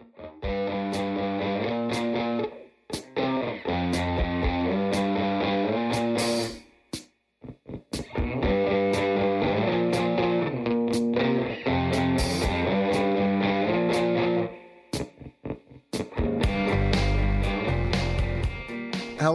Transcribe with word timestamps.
Thank 0.00 0.44
you. 0.44 0.49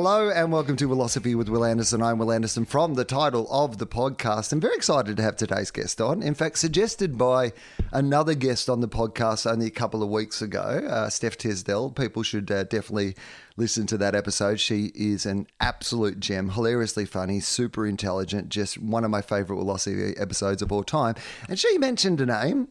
Hello 0.05 0.29
and 0.29 0.51
welcome 0.51 0.75
to 0.75 0.87
Philosophy 0.87 1.33
with 1.33 1.49
Will 1.49 1.65
Anderson. 1.65 2.03
I'm 2.03 2.19
Will 2.19 2.31
Anderson 2.31 2.65
from 2.65 2.93
the 2.93 3.03
title 3.03 3.47
of 3.49 3.79
the 3.79 3.87
podcast. 3.87 4.53
I'm 4.53 4.61
very 4.61 4.75
excited 4.75 5.17
to 5.17 5.23
have 5.23 5.35
today's 5.35 5.71
guest 5.71 5.99
on. 5.99 6.21
In 6.21 6.35
fact, 6.35 6.59
suggested 6.59 7.17
by 7.17 7.53
another 7.91 8.35
guest 8.35 8.69
on 8.69 8.81
the 8.81 8.87
podcast 8.87 9.51
only 9.51 9.65
a 9.65 9.71
couple 9.71 10.03
of 10.03 10.09
weeks 10.09 10.43
ago, 10.43 10.59
uh, 10.59 11.09
Steph 11.09 11.39
Tisdell. 11.39 11.89
People 11.95 12.21
should 12.21 12.51
uh, 12.51 12.65
definitely 12.65 13.15
listen 13.57 13.87
to 13.87 13.97
that 13.97 14.13
episode. 14.13 14.59
She 14.59 14.91
is 14.93 15.25
an 15.25 15.47
absolute 15.59 16.19
gem, 16.19 16.51
hilariously 16.51 17.05
funny, 17.05 17.39
super 17.39 17.87
intelligent, 17.87 18.49
just 18.49 18.77
one 18.77 19.05
of 19.05 19.09
my 19.09 19.23
favorite 19.23 19.57
philosophy 19.57 20.13
episodes 20.17 20.61
of 20.61 20.71
all 20.71 20.83
time. 20.83 21.15
And 21.49 21.57
she 21.57 21.79
mentioned 21.79 22.21
a 22.21 22.27
name 22.27 22.67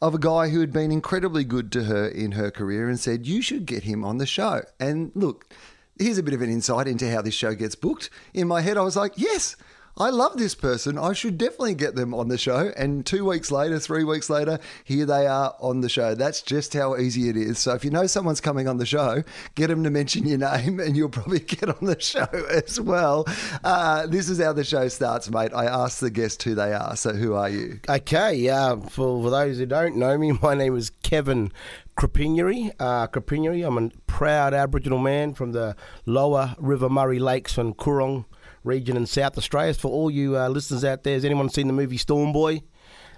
of 0.00 0.14
a 0.14 0.18
guy 0.20 0.50
who 0.50 0.60
had 0.60 0.72
been 0.72 0.92
incredibly 0.92 1.42
good 1.42 1.72
to 1.72 1.84
her 1.86 2.06
in 2.06 2.32
her 2.32 2.52
career 2.52 2.88
and 2.88 3.00
said, 3.00 3.26
You 3.26 3.42
should 3.42 3.66
get 3.66 3.82
him 3.82 4.04
on 4.04 4.18
the 4.18 4.26
show. 4.26 4.62
And 4.78 5.10
look, 5.16 5.52
here's 5.98 6.18
a 6.18 6.22
bit 6.22 6.34
of 6.34 6.42
an 6.42 6.50
insight 6.50 6.86
into 6.86 7.10
how 7.10 7.22
this 7.22 7.34
show 7.34 7.54
gets 7.54 7.74
booked. 7.74 8.10
In 8.34 8.48
my 8.48 8.60
head, 8.60 8.76
I 8.76 8.82
was 8.82 8.96
like, 8.96 9.12
yes, 9.16 9.56
I 10.00 10.10
love 10.10 10.36
this 10.36 10.54
person. 10.54 10.96
I 10.96 11.12
should 11.12 11.36
definitely 11.38 11.74
get 11.74 11.96
them 11.96 12.14
on 12.14 12.28
the 12.28 12.38
show. 12.38 12.72
And 12.76 13.04
two 13.04 13.24
weeks 13.24 13.50
later, 13.50 13.80
three 13.80 14.04
weeks 14.04 14.30
later, 14.30 14.60
here 14.84 15.04
they 15.04 15.26
are 15.26 15.56
on 15.58 15.80
the 15.80 15.88
show. 15.88 16.14
That's 16.14 16.40
just 16.40 16.72
how 16.72 16.96
easy 16.96 17.28
it 17.28 17.36
is. 17.36 17.58
So 17.58 17.74
if 17.74 17.84
you 17.84 17.90
know 17.90 18.06
someone's 18.06 18.40
coming 18.40 18.68
on 18.68 18.76
the 18.76 18.86
show, 18.86 19.24
get 19.56 19.66
them 19.66 19.82
to 19.82 19.90
mention 19.90 20.24
your 20.24 20.38
name 20.38 20.78
and 20.78 20.96
you'll 20.96 21.08
probably 21.08 21.40
get 21.40 21.68
on 21.68 21.84
the 21.84 21.98
show 21.98 22.28
as 22.48 22.80
well. 22.80 23.26
Uh, 23.64 24.06
this 24.06 24.28
is 24.28 24.40
how 24.40 24.52
the 24.52 24.62
show 24.62 24.86
starts, 24.86 25.28
mate. 25.30 25.50
I 25.52 25.64
ask 25.64 25.98
the 25.98 26.10
guest 26.10 26.44
who 26.44 26.54
they 26.54 26.72
are. 26.72 26.94
So 26.94 27.14
who 27.14 27.34
are 27.34 27.50
you? 27.50 27.80
Okay, 27.88 28.48
uh, 28.48 28.76
for, 28.76 29.20
for 29.20 29.30
those 29.30 29.58
who 29.58 29.66
don't 29.66 29.96
know 29.96 30.16
me, 30.16 30.30
my 30.42 30.54
name 30.54 30.76
is 30.76 30.90
Kevin 31.02 31.50
Kropinyeri. 31.98 32.70
Uh. 32.78 33.66
I'm 33.66 33.78
a 33.78 33.90
proud 34.06 34.54
Aboriginal 34.54 34.98
man 34.98 35.34
from 35.34 35.52
the 35.52 35.74
lower 36.06 36.54
River 36.58 36.88
Murray 36.88 37.18
Lakes 37.18 37.58
and 37.58 37.76
Coorong 37.76 38.24
region 38.62 38.96
in 38.96 39.04
South 39.06 39.36
Australia. 39.36 39.74
For 39.74 39.90
all 39.90 40.10
you 40.10 40.38
uh, 40.38 40.48
listeners 40.48 40.84
out 40.84 41.02
there, 41.02 41.14
has 41.14 41.24
anyone 41.24 41.48
seen 41.48 41.66
the 41.66 41.72
movie 41.72 41.96
Storm 41.96 42.32
Boy? 42.32 42.62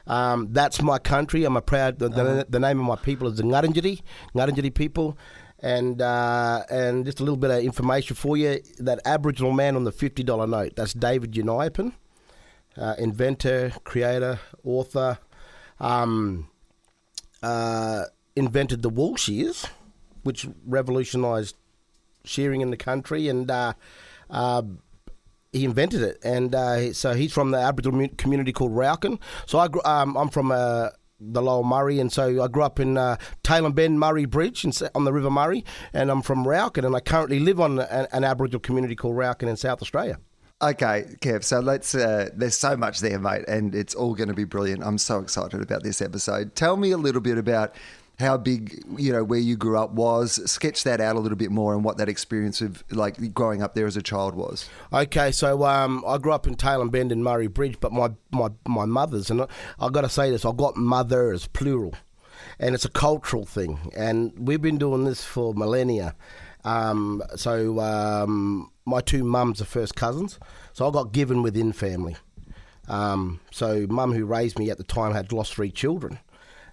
Um, 0.06 0.48
that's 0.50 0.80
my 0.80 0.98
country. 0.98 1.44
I'm 1.44 1.56
a 1.56 1.62
proud. 1.62 1.98
The, 1.98 2.08
the, 2.08 2.22
uh-huh. 2.22 2.44
the, 2.48 2.58
name 2.58 2.80
of 2.80 2.86
my 2.86 2.96
people 2.96 3.28
is 3.28 3.36
the 3.36 3.42
Ngarrindjeri, 3.42 4.00
Ngarrindjeri 4.34 4.74
people. 4.74 5.18
And 5.62 6.00
uh, 6.00 6.62
and 6.70 7.04
just 7.04 7.20
a 7.20 7.22
little 7.22 7.36
bit 7.36 7.50
of 7.50 7.62
information 7.62 8.16
for 8.16 8.38
you. 8.38 8.60
That 8.78 9.00
Aboriginal 9.04 9.52
man 9.52 9.76
on 9.76 9.84
the 9.84 9.92
fifty 9.92 10.22
dollar 10.22 10.46
note. 10.46 10.72
That's 10.74 10.94
David 10.94 11.32
Unaipon, 11.32 11.92
uh, 12.78 12.94
inventor, 12.98 13.72
creator, 13.84 14.40
author. 14.64 15.18
Um, 15.78 16.48
uh, 17.42 18.04
invented 18.36 18.82
the 18.82 18.90
wool 18.90 19.16
shears, 19.16 19.66
which 20.22 20.46
revolutionised 20.66 21.56
shearing 22.24 22.60
in 22.60 22.70
the 22.70 22.76
country, 22.76 23.28
and 23.28 23.50
uh, 23.50 23.72
uh, 24.28 24.62
he 25.52 25.64
invented 25.64 26.02
it. 26.02 26.18
And 26.22 26.54
uh, 26.54 26.92
so 26.92 27.14
he's 27.14 27.32
from 27.32 27.50
the 27.50 27.58
Aboriginal 27.58 28.08
community 28.16 28.52
called 28.52 28.72
Raukkan. 28.72 29.18
So 29.46 29.58
I, 29.58 29.68
um, 29.84 30.16
I'm 30.16 30.28
from 30.28 30.52
uh, 30.52 30.90
the 31.20 31.42
Lower 31.42 31.64
Murray, 31.64 31.98
and 32.00 32.12
so 32.12 32.42
I 32.42 32.48
grew 32.48 32.62
up 32.62 32.80
in 32.80 32.96
uh, 32.96 33.16
Tailem 33.44 33.74
Bend 33.74 34.00
Murray 34.00 34.24
Bridge 34.24 34.64
in, 34.64 34.72
on 34.94 35.04
the 35.04 35.12
River 35.12 35.30
Murray, 35.30 35.64
and 35.92 36.10
I'm 36.10 36.22
from 36.22 36.44
Raukkan, 36.44 36.84
and 36.84 36.94
I 36.96 37.00
currently 37.00 37.40
live 37.40 37.60
on 37.60 37.78
an, 37.78 38.06
an 38.12 38.24
Aboriginal 38.24 38.60
community 38.60 38.96
called 38.96 39.16
Raukkan 39.16 39.48
in 39.48 39.56
South 39.56 39.82
Australia. 39.82 40.18
Okay, 40.62 41.06
Kev. 41.22 41.42
So 41.42 41.60
let's. 41.60 41.94
Uh, 41.94 42.28
there's 42.36 42.56
so 42.56 42.76
much 42.76 43.00
there, 43.00 43.18
mate, 43.18 43.46
and 43.48 43.74
it's 43.74 43.94
all 43.94 44.14
going 44.14 44.28
to 44.28 44.34
be 44.34 44.44
brilliant. 44.44 44.82
I'm 44.84 44.98
so 44.98 45.18
excited 45.18 45.62
about 45.62 45.82
this 45.82 46.02
episode. 46.02 46.54
Tell 46.54 46.76
me 46.76 46.90
a 46.90 46.98
little 46.98 47.22
bit 47.22 47.38
about 47.38 47.74
how 48.20 48.36
big 48.36 48.82
you 48.96 49.12
know 49.12 49.24
where 49.24 49.38
you 49.38 49.56
grew 49.56 49.78
up 49.78 49.90
was. 49.92 50.40
Sketch 50.50 50.84
that 50.84 51.00
out 51.00 51.16
a 51.16 51.18
little 51.18 51.36
bit 51.36 51.50
more 51.50 51.74
and 51.74 51.82
what 51.82 51.96
that 51.98 52.08
experience 52.08 52.60
of 52.60 52.84
like 52.90 53.34
growing 53.34 53.62
up 53.62 53.74
there 53.74 53.86
as 53.86 53.96
a 53.96 54.02
child 54.02 54.34
was. 54.34 54.68
Okay, 54.92 55.32
so 55.32 55.64
um, 55.64 56.04
I 56.06 56.18
grew 56.18 56.32
up 56.32 56.46
in 56.46 56.54
Tailem 56.54 56.90
Bend 56.90 57.10
and 57.10 57.24
Murray 57.24 57.48
Bridge, 57.48 57.78
but 57.80 57.92
my 57.92 58.10
my 58.30 58.48
my 58.66 58.84
mother's 58.84 59.30
and 59.30 59.42
I, 59.42 59.46
I 59.78 59.88
got 59.88 60.02
to 60.02 60.08
say 60.08 60.30
this: 60.30 60.44
I 60.44 60.52
got 60.52 60.76
mothers 60.76 61.46
plural, 61.48 61.94
and 62.58 62.74
it's 62.74 62.84
a 62.84 62.90
cultural 62.90 63.44
thing, 63.44 63.90
and 63.96 64.32
we've 64.38 64.62
been 64.62 64.78
doing 64.78 65.04
this 65.04 65.24
for 65.24 65.54
millennia. 65.54 66.14
Um, 66.62 67.22
so 67.36 67.80
um, 67.80 68.70
my 68.84 69.00
two 69.00 69.24
mums 69.24 69.60
are 69.60 69.66
first 69.66 69.96
cousins, 69.96 70.38
so 70.72 70.86
I 70.86 70.90
got 70.90 71.12
given 71.12 71.42
within 71.42 71.72
family. 71.72 72.16
Um, 72.88 73.40
so 73.52 73.86
mum 73.88 74.12
who 74.12 74.24
raised 74.24 74.58
me 74.58 74.68
at 74.68 74.76
the 74.76 74.84
time 74.84 75.12
had 75.12 75.32
lost 75.32 75.54
three 75.54 75.70
children. 75.70 76.18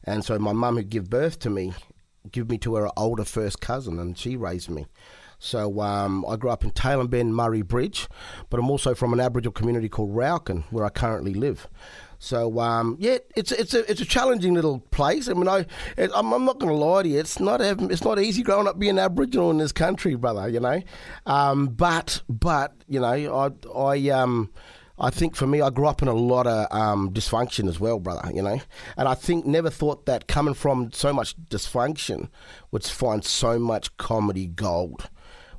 And 0.07 0.23
so 0.23 0.39
my 0.39 0.53
mum, 0.53 0.77
who 0.77 0.83
gave 0.83 1.09
birth 1.09 1.37
to 1.39 1.49
me, 1.49 1.73
gave 2.31 2.49
me 2.49 2.57
to 2.59 2.75
her 2.75 2.89
older 2.97 3.25
first 3.25 3.59
cousin, 3.59 3.99
and 3.99 4.17
she 4.17 4.35
raised 4.37 4.69
me. 4.69 4.87
So 5.37 5.81
um, 5.81 6.25
I 6.27 6.35
grew 6.35 6.49
up 6.49 6.63
in 6.63 6.71
Bend, 7.07 7.35
Murray 7.35 7.61
Bridge, 7.61 8.07
but 8.49 8.59
I'm 8.59 8.71
also 8.71 8.95
from 8.95 9.13
an 9.13 9.19
Aboriginal 9.19 9.51
community 9.51 9.87
called 9.87 10.15
Raukkan, 10.15 10.63
where 10.71 10.83
I 10.83 10.89
currently 10.89 11.33
live. 11.35 11.67
So 12.19 12.59
um, 12.59 12.95
yeah, 12.99 13.17
it's 13.35 13.51
it's 13.51 13.75
a 13.75 13.89
it's 13.91 14.01
a 14.01 14.05
challenging 14.05 14.55
little 14.55 14.79
place. 14.79 15.27
I 15.27 15.33
mean, 15.33 15.47
I 15.47 15.67
it, 15.97 16.09
I'm, 16.15 16.33
I'm, 16.33 16.45
not 16.45 16.57
going 16.57 16.71
to 16.71 16.75
lie 16.75 17.03
to 17.03 17.09
you. 17.09 17.19
It's 17.19 17.39
not 17.39 17.61
it's 17.61 18.03
not 18.03 18.19
easy 18.19 18.41
growing 18.41 18.67
up 18.67 18.79
being 18.79 18.97
Aboriginal 18.97 19.51
in 19.51 19.57
this 19.57 19.71
country, 19.71 20.15
brother. 20.15 20.49
You 20.49 20.59
know, 20.59 20.81
um, 21.27 21.67
but 21.67 22.23
but 22.27 22.73
you 22.87 22.99
know, 22.99 23.07
I 23.07 23.69
I 23.77 24.09
um 24.09 24.49
I 24.99 25.11
think 25.11 25.35
for 25.35 25.45
me, 25.45 25.61
I 25.61 25.69
grew 25.69 25.87
up 25.87 26.01
in 26.01 26.07
a 26.07 26.13
lot 26.13 26.47
of 26.47 26.67
um, 26.71 27.11
dysfunction 27.11 27.67
as 27.67 27.79
well, 27.79 27.99
brother. 27.99 28.31
You 28.33 28.41
know, 28.41 28.59
and 28.97 29.07
I 29.07 29.13
think 29.13 29.45
never 29.45 29.69
thought 29.69 30.05
that 30.07 30.27
coming 30.27 30.53
from 30.53 30.91
so 30.91 31.13
much 31.13 31.37
dysfunction 31.37 32.29
would 32.71 32.83
find 32.83 33.23
so 33.23 33.59
much 33.59 33.95
comedy 33.97 34.47
gold. 34.47 35.09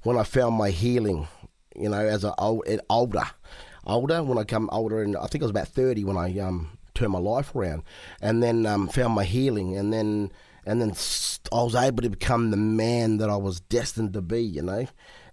When 0.03 0.16
I 0.16 0.25
found 0.25 0.56
my 0.56 0.71
healing, 0.71 1.28
you 1.77 1.88
know, 1.88 2.00
as 2.00 2.25
an 2.25 2.32
old, 2.38 2.66
older, 2.91 3.25
older 3.87 4.22
when 4.22 4.38
I 4.38 4.44
come 4.44 4.69
older, 4.72 5.03
and 5.03 5.16
I 5.16 5.27
think 5.27 5.43
I 5.43 5.47
was 5.47 5.50
about 5.50 5.69
thirty 5.69 6.03
when 6.04 6.16
I 6.16 6.37
um, 6.41 6.77
turned 6.94 7.12
my 7.12 7.19
life 7.21 7.54
around, 7.54 7.84
and 8.21 8.43
then 8.43 8.66
um, 8.66 8.88
found 8.88 9.15
my 9.15 9.25
healing, 9.25 9.77
and 9.77 9.93
then 9.93 10.32
and 10.66 10.82
then 10.82 10.91
I 11.53 11.62
was 11.62 11.77
able 11.77 12.03
to 12.03 12.10
become 12.10 12.50
the 12.50 12.56
man 12.56 13.19
that 13.19 13.31
I 13.31 13.37
was 13.37 13.60
destined 13.60 14.15
to 14.15 14.21
be. 14.21 14.43
You 14.43 14.62
know 14.62 14.87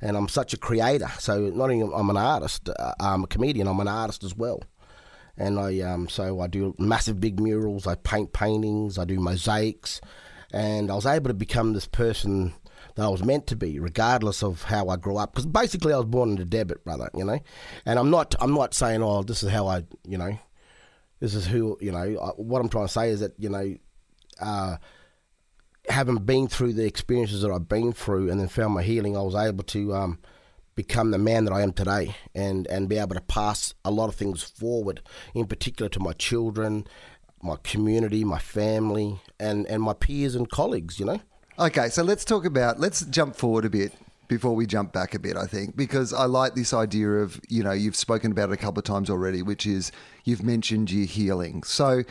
and 0.06 0.16
I'm 0.16 0.28
such 0.28 0.54
a 0.54 0.58
creator. 0.58 1.10
So 1.18 1.50
not 1.50 1.72
only 1.72 1.82
I'm 1.82 2.10
an 2.12 2.18
artist, 2.18 2.70
uh, 2.70 2.94
I'm 3.00 3.24
a 3.24 3.28
comedian. 3.28 3.68
I'm 3.68 3.80
an 3.80 3.88
artist 3.88 4.24
as 4.24 4.36
well. 4.36 4.62
And 5.36 5.60
I 5.60 5.80
um, 5.80 6.08
so 6.08 6.42
I 6.42 6.48
do 6.48 6.76
massive 6.78 7.20
big 7.20 7.40
murals. 7.40 7.88
I 7.88 7.96
paint 7.96 8.32
paintings. 8.32 9.00
I 9.00 9.06
do 9.06 9.20
mosaics, 9.20 10.00
and 10.54 10.92
I 10.92 10.96
was 10.96 11.08
able 11.08 11.28
to 11.30 11.34
become 11.34 11.74
this 11.74 11.88
person 11.88 12.54
that 12.94 13.04
I 13.04 13.10
was 13.10 13.24
meant 13.24 13.48
to 13.48 13.56
be, 13.56 13.80
regardless 13.80 14.44
of 14.44 14.64
how 14.64 14.88
I 14.90 14.96
grew 14.96 15.18
up. 15.18 15.34
Because 15.34 15.48
basically, 15.48 15.92
I 15.92 15.98
was 15.98 16.06
born 16.06 16.30
into 16.30 16.46
debit, 16.46 16.86
brother. 16.86 17.10
You 17.16 17.26
know, 17.26 17.40
and 17.86 18.00
I'm 18.00 18.12
not. 18.12 18.36
I'm 18.40 18.54
not 18.54 18.74
saying, 18.76 19.02
oh, 19.02 19.24
this 19.24 19.42
is 19.44 19.50
how 19.50 19.68
I. 19.68 19.84
You 20.08 20.20
know, 20.20 20.38
this 21.20 21.34
is 21.34 21.48
who. 21.48 21.78
You 21.82 21.92
know, 21.92 21.98
I, 21.98 22.30
what 22.42 22.62
I'm 22.62 22.70
trying 22.70 22.88
to 22.88 22.94
say 22.94 23.10
is 23.10 23.22
that 23.22 23.34
you 23.40 23.50
know. 23.50 23.76
Uh, 24.40 24.78
having 25.90 26.18
been 26.18 26.48
through 26.48 26.74
the 26.74 26.86
experiences 26.86 27.42
that 27.42 27.52
I've 27.52 27.70
been 27.70 27.94
through 27.94 28.30
and 28.30 28.40
then 28.40 28.48
found 28.48 28.74
my 28.74 28.84
healing, 28.84 29.16
I 29.16 29.22
was 29.22 29.36
able 29.36 29.64
to 29.66 29.94
um, 29.94 30.20
become 30.76 31.12
the 31.12 31.18
man 31.18 31.46
that 31.46 31.54
I 31.54 31.62
am 31.62 31.74
today 31.74 32.16
and, 32.34 32.68
and 32.68 32.90
be 32.90 32.98
able 32.98 33.16
to 33.16 33.22
pass 33.22 33.74
a 33.84 33.92
lot 33.92 34.10
of 34.10 34.16
things 34.16 34.44
forward, 34.44 35.02
in 35.34 35.46
particular 35.46 35.90
to 35.90 36.00
my 36.00 36.14
children, 36.14 36.86
my 37.42 37.56
community, 37.64 38.24
my 38.24 38.40
family, 38.40 39.20
and, 39.40 39.66
and 39.68 39.82
my 39.82 39.94
peers 39.94 40.36
and 40.36 40.50
colleagues, 40.50 41.00
you 41.00 41.06
know? 41.06 41.22
Okay, 41.58 41.90
so 41.90 42.04
let's 42.04 42.26
talk 42.26 42.46
about, 42.46 42.80
let's 42.80 43.06
jump 43.06 43.36
forward 43.36 43.66
a 43.66 43.70
bit 43.70 43.94
before 44.28 44.56
we 44.56 44.66
jump 44.66 44.92
back 44.92 45.14
a 45.14 45.20
bit, 45.20 45.38
I 45.38 45.46
think, 45.46 45.76
because 45.78 46.12
I 46.12 46.26
like 46.26 46.56
this 46.56 46.74
idea 46.74 47.10
of, 47.10 47.40
you 47.48 47.64
know, 47.64 47.72
you've 47.72 47.96
spoken 47.96 48.32
about 48.32 48.50
it 48.50 48.54
a 48.54 48.58
couple 48.58 48.80
of 48.80 48.86
times 48.86 49.10
already, 49.10 49.42
which 49.42 49.66
is 49.66 49.92
you've 50.24 50.44
mentioned 50.44 50.92
your 50.92 51.06
healing. 51.06 51.64
So, 51.64 52.04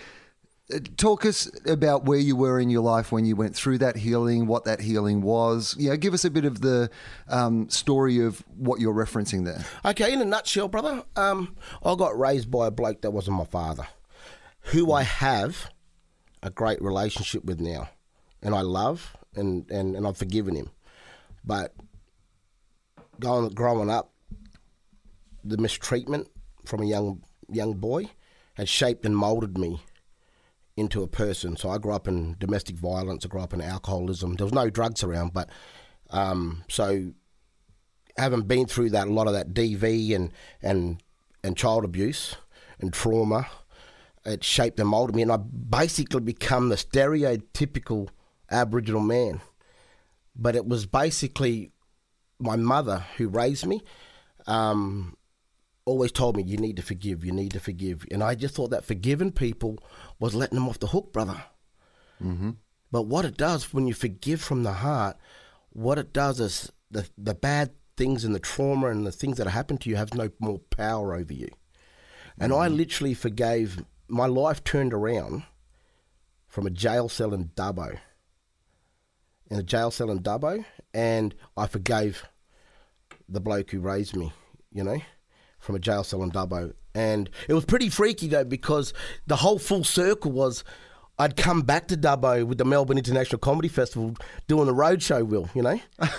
talk 0.97 1.27
us 1.27 1.51
about 1.67 2.05
where 2.05 2.19
you 2.19 2.37
were 2.37 2.59
in 2.59 2.71
your 2.71 2.83
life 2.83 3.13
when 3.13 3.27
you 3.27 3.37
went 3.37 3.55
through 3.55 3.79
that 3.79 3.97
healing, 3.97 4.47
what 4.47 4.65
that 4.65 4.81
healing 4.81 5.21
was. 5.21 5.77
You 5.79 5.91
know, 5.91 5.97
give 5.97 6.15
us 6.15 6.25
a 6.25 6.31
bit 6.31 6.45
of 6.45 6.61
the 6.63 6.91
um, 7.29 7.69
story 7.69 8.25
of 8.25 8.43
what 8.57 8.81
you're 8.81 8.95
referencing 8.95 9.45
there. 9.45 9.65
Okay, 9.85 10.13
in 10.13 10.23
a 10.23 10.25
nutshell, 10.25 10.69
brother, 10.69 11.05
um, 11.17 11.57
I 11.85 11.95
got 11.97 12.19
raised 12.19 12.51
by 12.51 12.69
a 12.69 12.71
bloke 12.71 13.03
that 13.03 13.11
wasn't 13.11 13.37
my 13.37 13.45
father, 13.45 13.87
who 14.61 14.93
I 14.93 15.03
have 15.03 15.71
a 16.43 16.51
great 16.51 16.81
relationship 16.81 17.45
with 17.45 17.61
now, 17.61 17.91
and 18.43 18.55
I 18.55 18.63
love, 18.63 19.17
and, 19.35 19.71
and, 19.71 19.95
and 19.95 20.07
I've 20.07 20.17
forgiven 20.17 20.57
him. 20.57 20.71
But 21.45 21.75
going, 23.21 23.51
growing 23.51 23.91
up, 23.91 24.13
the 25.43 25.59
mistreatment 25.59 26.29
from 26.65 26.81
a 26.81 26.87
young 26.87 27.23
young 27.51 27.75
boy 27.75 28.09
had 28.55 28.67
shaped 28.67 29.05
and 29.05 29.15
molded 29.15 29.59
me 29.59 29.79
into 30.77 31.03
a 31.03 31.09
person. 31.09 31.57
So 31.57 31.71
I 31.71 31.79
grew 31.79 31.93
up 31.93 32.09
in 32.09 32.37
domestic 32.39 32.77
violence. 32.77 33.25
I 33.25 33.29
grew 33.29 33.41
up 33.41 33.55
in 33.55 33.61
alcoholism. 33.61 34.35
There 34.35 34.47
was 34.47 34.53
no 34.53 34.71
drugs 34.71 35.05
around, 35.05 35.33
but 35.33 35.49
um, 36.11 36.65
so 36.69 37.13
having 38.17 38.43
been 38.43 38.67
through 38.67 38.91
that, 38.91 39.09
a 39.09 39.13
lot 39.13 39.27
of 39.27 39.33
that 39.35 39.55
DV 39.55 40.15
and 40.15 40.33
and 40.63 41.03
and 41.43 41.57
child 41.57 41.85
abuse 41.85 42.37
and 42.81 42.93
trauma, 42.93 43.47
it 44.25 44.43
shaped 44.43 44.81
and 44.81 44.89
molded 44.89 45.15
me, 45.15 45.23
and 45.23 45.33
I 45.33 45.37
basically 45.37 46.21
become 46.21 46.69
the 46.69 46.77
stereotypical 46.77 48.09
Aboriginal 48.51 49.01
man. 49.01 49.41
But 50.37 50.57
it 50.57 50.67
was 50.67 50.87
basically 50.87 51.71
my 52.41 52.57
mother 52.57 53.05
who 53.17 53.29
raised 53.29 53.67
me. 53.67 53.83
Um, 54.47 55.17
always 55.87 56.13
told 56.13 56.37
me 56.37 56.43
you 56.43 56.57
need 56.57 56.77
to 56.77 56.83
forgive, 56.83 57.25
you 57.25 57.33
need 57.33 57.53
to 57.53 57.61
forgive, 57.61 58.05
and 58.11 58.23
I 58.23 58.35
just 58.35 58.55
thought 58.55 58.71
that 58.71 58.85
forgiving 58.85 59.33
people 59.33 59.79
was 60.19 60.35
letting 60.35 60.57
them 60.57 60.69
off 60.69 60.79
the 60.79 60.89
hook, 60.89 61.13
brother. 61.13 61.45
Mm-hmm. 62.23 62.51
But 62.91 63.03
what 63.03 63.25
it 63.25 63.37
does 63.37 63.73
when 63.73 63.87
you 63.87 63.95
forgive 63.95 64.41
from 64.41 64.63
the 64.63 64.73
heart, 64.73 65.17
what 65.71 65.99
it 65.99 66.13
does 66.13 66.41
is 66.41 66.73
the 66.91 67.09
the 67.19 67.35
bad 67.35 67.73
things 67.97 68.25
and 68.25 68.35
the 68.35 68.41
trauma 68.41 68.89
and 68.89 69.07
the 69.07 69.13
things 69.13 69.37
that 69.39 69.47
happened 69.47 69.81
to 69.83 69.91
you 69.91 69.97
have 69.97 70.15
no 70.15 70.31
more 70.39 70.59
power 70.71 71.15
over 71.15 71.33
you. 71.33 71.49
And 72.39 72.53
I 72.53 72.69
literally 72.69 73.15
forgave. 73.15 73.85
My 74.09 74.27
life 74.27 74.63
turned 74.65 74.93
around 74.93 75.45
from 76.49 76.67
a 76.67 76.71
jail 76.71 77.09
cell 77.09 77.33
in 77.33 77.47
Dubbo. 77.57 77.99
In 79.51 79.59
a 79.59 79.63
jail 79.63 79.91
cell 79.91 80.11
in 80.11 80.21
Dubbo, 80.21 80.65
and 80.93 81.35
I 81.57 81.67
forgave 81.67 82.25
the 83.29 83.41
bloke 83.41 83.71
who 83.71 83.81
raised 83.81 84.17
me. 84.17 84.33
You 84.73 84.85
know, 84.85 85.01
from 85.65 85.75
a 85.75 85.79
jail 85.79 86.05
cell 86.05 86.23
in 86.23 86.31
Dubbo, 86.31 86.73
and 86.95 87.29
it 87.49 87.55
was 87.55 87.65
pretty 87.65 87.89
freaky 87.89 88.29
though 88.29 88.45
because 88.45 88.93
the 89.27 89.37
whole 89.37 89.59
full 89.59 89.85
circle 89.85 90.33
was. 90.33 90.65
I'd 91.17 91.37
come 91.37 91.63
back 91.63 91.87
to 91.87 91.97
Dubbo 91.97 92.45
with 92.45 92.59
the 92.59 92.65
Melbourne 92.65 92.99
International 92.99 93.39
Comedy 93.39 93.69
Festival 93.69 94.17
doing 94.49 94.67
the 94.67 94.75
roadshow, 94.75 95.25
Will, 95.25 95.49
you 95.55 95.63
know? 95.63 95.79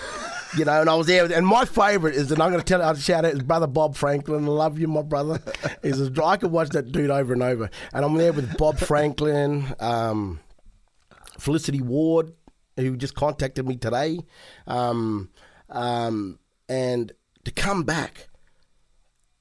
you 0.58 0.66
know, 0.66 0.82
and 0.82 0.90
I 0.90 0.96
was 0.96 1.08
there. 1.08 1.26
And 1.32 1.46
my 1.46 1.66
favourite 1.66 2.16
is, 2.16 2.32
and 2.32 2.42
I'm 2.42 2.50
going 2.50 2.62
to 2.62 2.66
tell 2.66 2.80
you, 2.80 2.86
I'll 2.86 2.96
shout 2.96 3.26
out 3.26 3.34
his 3.34 3.44
brother 3.44 3.68
Bob 3.68 3.96
Franklin. 3.96 4.46
I 4.46 4.48
love 4.48 4.80
you, 4.80 4.88
my 4.88 5.02
brother. 5.02 5.42
Is 5.84 6.10
I 6.18 6.38
could 6.38 6.52
watch 6.52 6.70
that 6.70 6.92
dude 6.92 7.10
over 7.10 7.34
and 7.34 7.44
over. 7.44 7.70
And 7.94 8.06
I'm 8.06 8.16
there 8.16 8.34
with 8.34 8.58
Bob 8.58 8.78
Franklin, 8.78 9.66
um, 9.80 10.40
Felicity 11.40 11.82
Ward, 11.82 12.32
who 12.78 12.96
just 12.98 13.16
contacted 13.16 13.68
me 13.68 13.78
today, 13.78 14.20
um, 14.68 15.30
um, 15.70 16.40
and 16.68 17.12
to 17.46 17.52
come 17.52 17.84
back 17.84 18.30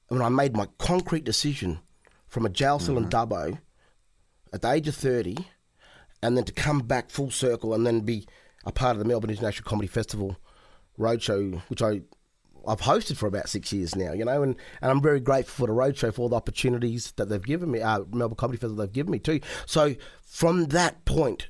when 0.07 0.21
I 0.21 0.29
made 0.29 0.55
my 0.55 0.67
concrete 0.77 1.23
decision 1.23 1.79
from 2.27 2.45
a 2.45 2.49
jail 2.49 2.79
cell 2.79 2.97
in 2.97 3.09
Dubbo 3.09 3.59
at 4.53 4.61
the 4.61 4.71
age 4.71 4.87
of 4.87 4.95
30, 4.95 5.37
and 6.21 6.35
then 6.37 6.43
to 6.43 6.53
come 6.53 6.79
back 6.79 7.09
full 7.09 7.31
circle 7.31 7.73
and 7.73 7.85
then 7.85 8.01
be 8.01 8.25
a 8.65 8.71
part 8.71 8.95
of 8.95 8.99
the 8.99 9.05
Melbourne 9.05 9.29
International 9.29 9.67
Comedy 9.67 9.87
Festival 9.87 10.37
roadshow, 10.97 11.61
which 11.67 11.81
I 11.81 12.01
I've 12.67 12.81
hosted 12.81 13.17
for 13.17 13.27
about 13.27 13.47
six 13.47 13.71
years 13.71 13.95
now, 13.95 14.11
you 14.13 14.25
know, 14.25 14.41
and, 14.41 14.55
and 14.81 14.91
I'm 14.91 15.01
very 15.01 15.19
grateful 15.19 15.67
for 15.67 15.71
the 15.71 15.79
roadshow 15.79 16.11
for 16.11 16.23
all 16.23 16.29
the 16.29 16.35
opportunities 16.35 17.11
that 17.17 17.29
they've 17.29 17.41
given 17.41 17.69
me, 17.69 17.81
uh, 17.81 18.01
Melbourne 18.11 18.35
Comedy 18.35 18.57
Festival 18.57 18.77
they've 18.77 18.91
given 18.91 19.11
me 19.11 19.19
too. 19.19 19.39
So 19.67 19.95
from 20.23 20.65
that 20.65 21.05
point, 21.05 21.49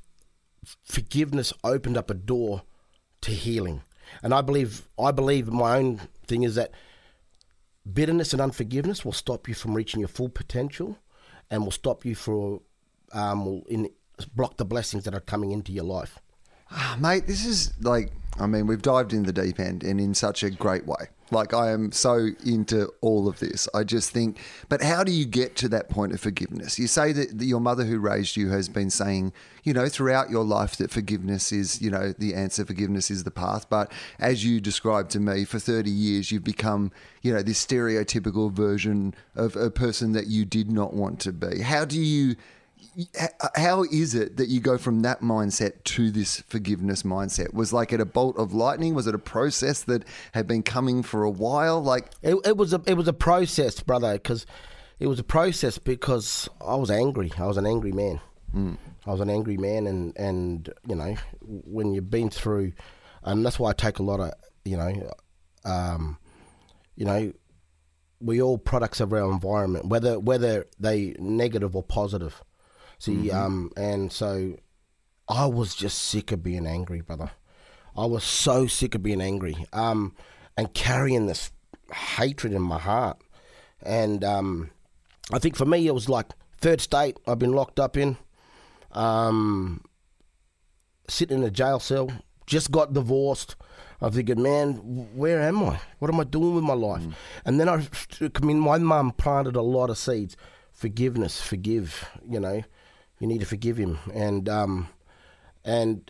forgiveness 0.84 1.54
opened 1.64 1.98
up 1.98 2.10
a 2.10 2.14
door 2.16 2.64
to 3.22 3.32
healing, 3.32 3.84
and 4.22 4.34
I 4.34 4.42
believe 4.42 4.88
I 5.00 5.12
believe 5.12 5.48
my 5.48 5.78
own 5.78 6.02
thing 6.28 6.44
is 6.44 6.56
that 6.56 6.72
bitterness 7.92 8.34
and 8.34 8.42
unforgiveness 8.42 9.06
will 9.06 9.14
stop 9.14 9.48
you 9.48 9.54
from 9.54 9.74
reaching 9.74 10.00
your 10.00 10.10
full 10.10 10.30
potential, 10.30 10.98
and 11.50 11.64
will 11.64 11.72
stop 11.72 12.06
you 12.06 12.16
for 12.16 12.62
um, 13.14 13.46
will 13.46 13.64
in 13.68 13.90
block 14.36 14.58
the 14.58 14.66
blessings 14.66 15.04
that 15.04 15.14
are 15.14 15.20
coming 15.20 15.52
into 15.52 15.72
your 15.72 15.84
life. 15.84 16.20
Ah, 16.72 16.98
mate, 17.00 17.28
this 17.28 17.46
is 17.46 17.74
like, 17.82 18.12
I 18.38 18.48
mean, 18.48 18.68
we've 18.68 18.82
dived 18.82 19.14
in 19.14 19.24
the 19.24 19.34
deep 19.34 19.60
end 19.60 19.84
and 19.84 20.00
in 20.00 20.14
such 20.14 20.44
a 20.44 20.50
great 20.50 20.86
way. 20.86 21.08
Like, 21.32 21.54
I 21.54 21.72
am 21.72 21.92
so 21.92 22.30
into 22.46 22.94
all 23.02 23.28
of 23.28 23.40
this. 23.40 23.68
I 23.74 23.84
just 23.84 24.12
think, 24.12 24.40
but 24.70 24.84
how 24.84 25.04
do 25.04 25.12
you 25.12 25.26
get 25.26 25.56
to 25.58 25.70
that 25.70 25.90
point 25.90 26.14
of 26.14 26.20
forgiveness? 26.20 26.78
You 26.78 26.86
say 26.86 27.14
that 27.14 27.42
your 27.42 27.60
mother 27.60 27.84
who 27.84 27.98
raised 27.98 28.38
you 28.38 28.50
has 28.50 28.70
been 28.70 28.92
saying, 28.92 29.34
you 29.64 29.74
know, 29.74 29.90
throughout 29.90 30.30
your 30.30 30.44
life 30.44 30.76
that 30.78 30.92
forgiveness 30.92 31.52
is, 31.52 31.82
you 31.82 31.90
know, 31.90 32.14
the 32.18 32.36
answer, 32.36 32.64
forgiveness 32.64 33.10
is 33.10 33.24
the 33.24 33.32
path. 33.32 33.68
But 33.70 33.92
as 34.20 34.46
you 34.46 34.62
described 34.62 35.10
to 35.12 35.20
me, 35.20 35.46
for 35.46 35.58
30 35.58 35.90
years, 35.90 36.32
you've 36.32 36.44
become, 36.44 36.92
you 37.24 37.34
know, 37.34 37.42
this 37.42 37.66
stereotypical 37.66 38.52
version 38.52 39.16
of 39.34 39.56
a 39.56 39.72
person 39.72 40.12
that 40.12 40.28
you 40.28 40.46
did 40.46 40.70
not 40.70 40.94
want 40.94 41.20
to 41.22 41.34
be. 41.34 41.62
How 41.62 41.86
do 41.86 42.00
you 42.00 42.36
how 43.56 43.84
is 43.84 44.16
it 44.16 44.38
that 44.38 44.48
you 44.48 44.60
go 44.60 44.78
from 44.78 45.02
that 45.02 45.22
mindset 45.22 45.84
to 45.84 46.12
this 46.12 46.42
forgiveness 46.48 47.04
mindset? 47.04 47.54
Was 47.54 47.74
like 47.74 47.92
it 47.92 48.00
a 48.00 48.06
bolt 48.06 48.38
of 48.38 48.54
lightning? 48.54 48.94
Was 48.94 49.08
it 49.08 49.16
a 49.16 49.20
process 49.20 49.84
that 49.84 50.06
had 50.34 50.48
been 50.48 50.64
coming 50.64 51.04
for 51.04 51.24
a 51.24 51.30
while? 51.30 51.82
Like 51.82 52.12
it, 52.22 52.36
it 52.46 52.58
was 52.58 52.74
a 52.74 52.82
it 52.86 52.96
was 52.96 53.08
a 53.08 53.14
process, 53.14 53.80
brother, 53.82 54.14
because 54.14 54.46
it 55.00 55.08
was 55.08 55.20
a 55.20 55.24
process 55.24 55.78
because 55.78 56.48
I 56.66 56.76
was 56.76 56.90
angry. 56.90 57.32
I 57.38 57.46
was 57.46 57.58
an 57.58 57.66
angry 57.66 57.92
man. 57.92 58.22
Mm. 58.54 58.78
I 59.06 59.12
was 59.12 59.20
an 59.20 59.30
angry 59.30 59.58
man, 59.58 59.88
and 59.88 60.16
and 60.18 60.70
you 60.88 60.96
know 60.96 61.16
when 61.42 61.94
you've 61.94 62.10
been 62.10 62.30
through, 62.30 62.74
and 63.24 63.46
that's 63.46 63.60
why 63.60 63.72
I 63.72 63.74
take 63.74 64.00
a 64.00 64.04
lot 64.04 64.20
of 64.20 64.32
you 64.64 64.78
know, 64.78 65.12
um, 65.64 66.18
you 66.96 67.06
know, 67.06 67.34
we 68.20 68.42
all 68.42 68.58
products 68.58 69.00
of 69.00 69.14
our 69.14 69.32
environment, 69.32 69.88
whether 69.88 70.20
whether 70.20 70.66
they 70.80 71.16
negative 71.20 71.76
or 71.76 71.84
positive. 71.84 72.44
See, 73.00 73.32
um, 73.32 73.72
and 73.76 74.12
so 74.12 74.58
I 75.28 75.46
was 75.46 75.76
just 75.76 76.00
sick 76.00 76.32
of 76.32 76.44
being 76.44 76.66
angry, 76.68 77.02
brother. 77.02 77.32
I 77.98 78.06
was 78.06 78.24
so 78.24 78.68
sick 78.68 78.96
of 78.96 79.04
being 79.04 79.22
angry, 79.22 79.66
um, 79.74 80.16
and 80.58 80.74
carrying 80.74 81.28
this 81.28 81.52
hatred 81.94 82.54
in 82.54 82.62
my 82.62 82.80
heart. 82.80 83.18
And 83.82 84.24
um, 84.24 84.72
I 85.32 85.40
think 85.40 85.56
for 85.56 85.66
me, 85.66 85.88
it 85.88 85.94
was 85.94 86.10
like 86.10 86.28
third 86.60 86.82
state. 86.82 87.18
I've 87.28 87.40
been 87.40 87.54
locked 87.54 87.80
up 87.80 87.98
in, 87.98 88.18
um, 88.92 89.84
sitting 91.08 91.40
in 91.40 91.44
a 91.44 91.52
jail 91.52 91.80
cell. 91.80 92.12
Just 92.46 92.72
got 92.72 92.94
divorced. 92.94 93.56
I'm 94.02 94.12
thinking, 94.12 94.42
man, 94.42 94.74
where 95.16 95.42
am 95.42 95.64
I? 95.64 95.80
What 96.00 96.14
am 96.14 96.20
I 96.20 96.26
doing 96.26 96.54
with 96.54 96.64
my 96.64 96.74
life? 96.74 97.04
And 97.46 97.60
then 97.60 97.70
I, 97.70 97.88
I 98.22 98.46
mean, 98.46 98.60
my 98.60 98.78
mum 98.78 99.12
planted 99.12 99.56
a 99.56 99.62
lot 99.62 99.90
of 99.90 99.98
seeds. 99.98 100.36
Forgiveness, 100.72 101.42
forgive. 101.42 102.08
You 102.30 102.40
know, 102.40 102.64
you 103.20 103.28
need 103.28 103.40
to 103.40 103.46
forgive 103.46 103.78
him, 103.78 104.00
and 104.14 104.48
um, 104.50 104.88
and 105.64 106.10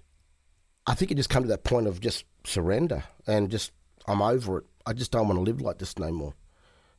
I 0.88 0.94
think 0.94 1.12
it 1.12 1.16
just 1.16 1.30
come 1.30 1.44
to 1.44 1.50
that 1.50 1.64
point 1.64 1.88
of 1.88 2.00
just 2.00 2.26
surrender 2.44 3.04
and 3.28 3.50
just 3.50 3.72
I'm 4.08 4.22
over 4.22 4.60
it. 4.60 4.66
I 4.86 4.94
just 4.94 5.12
don't 5.12 5.28
want 5.28 5.38
to 5.38 5.44
live 5.44 5.62
like 5.62 5.80
this 5.80 5.98
no 5.98 6.12
more, 6.12 6.34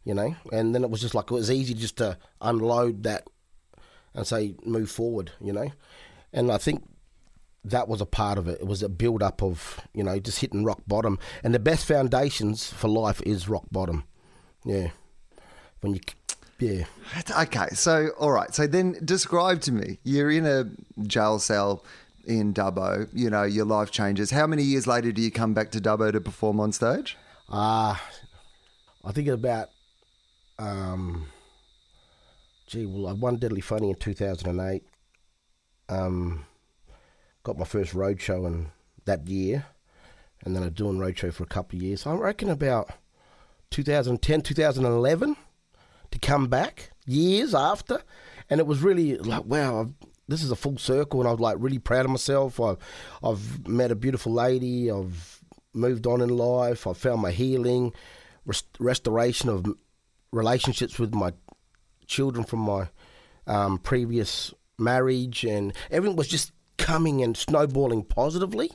you 0.05 0.15
know. 0.15 0.35
And 0.53 0.75
then 0.75 0.83
it 0.83 0.91
was 0.91 1.01
just 1.01 1.15
like 1.15 1.31
it 1.31 1.35
was 1.35 1.51
easy 1.51 1.75
just 1.75 1.97
to 1.99 2.19
unload 2.41 3.05
that 3.05 3.29
and 4.15 4.27
say 4.27 4.55
move 4.65 4.91
forward, 4.91 5.33
you 5.41 5.53
know. 5.53 5.71
And 6.33 6.51
I 6.51 6.59
think 6.59 6.83
that 7.65 7.89
was 7.89 8.01
a 8.01 8.07
part 8.07 8.39
of 8.39 8.49
it. 8.49 8.61
It 8.61 8.67
was 8.67 8.83
a 8.83 8.89
build 8.89 9.23
up 9.23 9.43
of 9.43 9.81
you 9.95 10.03
know 10.03 10.19
just 10.19 10.41
hitting 10.41 10.65
rock 10.65 10.83
bottom. 10.87 11.19
And 11.45 11.55
the 11.55 11.59
best 11.59 11.87
foundations 11.87 12.73
for 12.73 12.89
life 12.89 13.21
is 13.25 13.49
rock 13.49 13.67
bottom. 13.71 14.05
Yeah, 14.65 14.91
when 15.81 15.95
you 15.95 16.01
yeah. 16.59 16.85
Okay, 17.43 17.69
so 17.73 18.09
all 18.19 18.33
right. 18.33 18.55
So 18.55 18.67
then 18.67 18.99
describe 19.05 19.61
to 19.63 19.73
me. 19.73 19.99
You're 20.05 20.31
in 20.31 20.47
a 20.47 20.69
jail 21.07 21.39
cell 21.39 21.85
in 22.25 22.53
Dubbo. 22.53 23.09
You 23.13 23.31
know, 23.31 23.45
your 23.45 23.65
life 23.65 23.91
changes. 23.91 24.31
How 24.31 24.47
many 24.47 24.63
years 24.63 24.87
later 24.87 25.13
do 25.13 25.23
you 25.23 25.31
come 25.31 25.55
back 25.55 25.71
to 25.73 25.81
Dubbo 25.81 26.13
to 26.13 26.21
perform 26.21 26.61
on 26.61 26.73
stage? 26.73 27.17
Ah, 27.49 28.03
I 29.05 29.13
think 29.13 29.29
about 29.29 29.69
um, 30.59 31.27
gee, 32.67 32.87
well, 32.87 33.09
I 33.09 33.13
won 33.13 33.37
Deadly 33.37 33.61
Funny 33.61 33.91
in 33.91 33.97
two 33.97 34.15
thousand 34.15 34.49
and 34.49 34.61
eight. 34.61 34.85
Um, 35.89 36.47
got 37.45 37.59
my 37.59 37.65
first 37.65 37.95
road 37.95 38.21
show 38.21 38.47
in 38.47 38.71
that 39.05 39.29
year, 39.29 39.67
and 40.45 40.57
then 40.57 40.63
I'm 40.63 40.73
doing 40.73 40.99
road 40.99 41.19
show 41.19 41.31
for 41.31 41.45
a 41.45 41.47
couple 41.47 41.79
of 41.79 41.83
years. 41.83 42.07
I 42.07 42.15
reckon 42.15 42.49
about 42.51 42.91
2010, 43.71 44.43
2011 44.43 45.37
to 46.11 46.19
come 46.19 46.49
back 46.49 46.91
years 47.07 47.55
after, 47.55 48.03
and 48.51 48.61
it 48.61 48.67
was 48.67 48.81
really 48.81 49.17
like 49.19 49.45
wow. 49.45 49.81
I've, 49.81 49.93
this 50.29 50.43
is 50.43 50.51
a 50.51 50.57
full 50.57 50.79
circle, 50.79 51.21
and 51.21 51.29
I 51.29 51.33
was 51.33 51.41
like 51.41 51.57
really 51.61 51.79
proud 51.79 52.05
of 52.05 52.11
myself. 52.11 52.61
I've, 52.61 52.79
I've 53.23 53.69
met 53.69 53.93
a 53.93 53.95
beautiful 53.95 54.33
lady. 54.33 54.91
I've 54.91 55.41
moved 55.73 56.07
on 56.07 56.21
in 56.21 56.31
life. 56.31 56.87
I've 56.87 56.99
found 56.99 57.23
my 57.23 57.31
healing, 57.31 57.93
rest- 58.45 58.77
restoration 58.81 59.49
of 59.49 59.67
relationships 60.33 60.99
with 60.99 61.15
my 61.15 61.33
children 62.07 62.45
from 62.45 62.61
my 62.61 62.89
um, 63.47 63.79
previous 63.79 64.53
marriage, 64.79 65.45
and 65.45 65.73
everything 65.91 66.17
was 66.17 66.29
just 66.29 66.53
coming 66.77 67.23
and 67.23 67.37
snowballing 67.37 68.03
positively. 68.05 68.73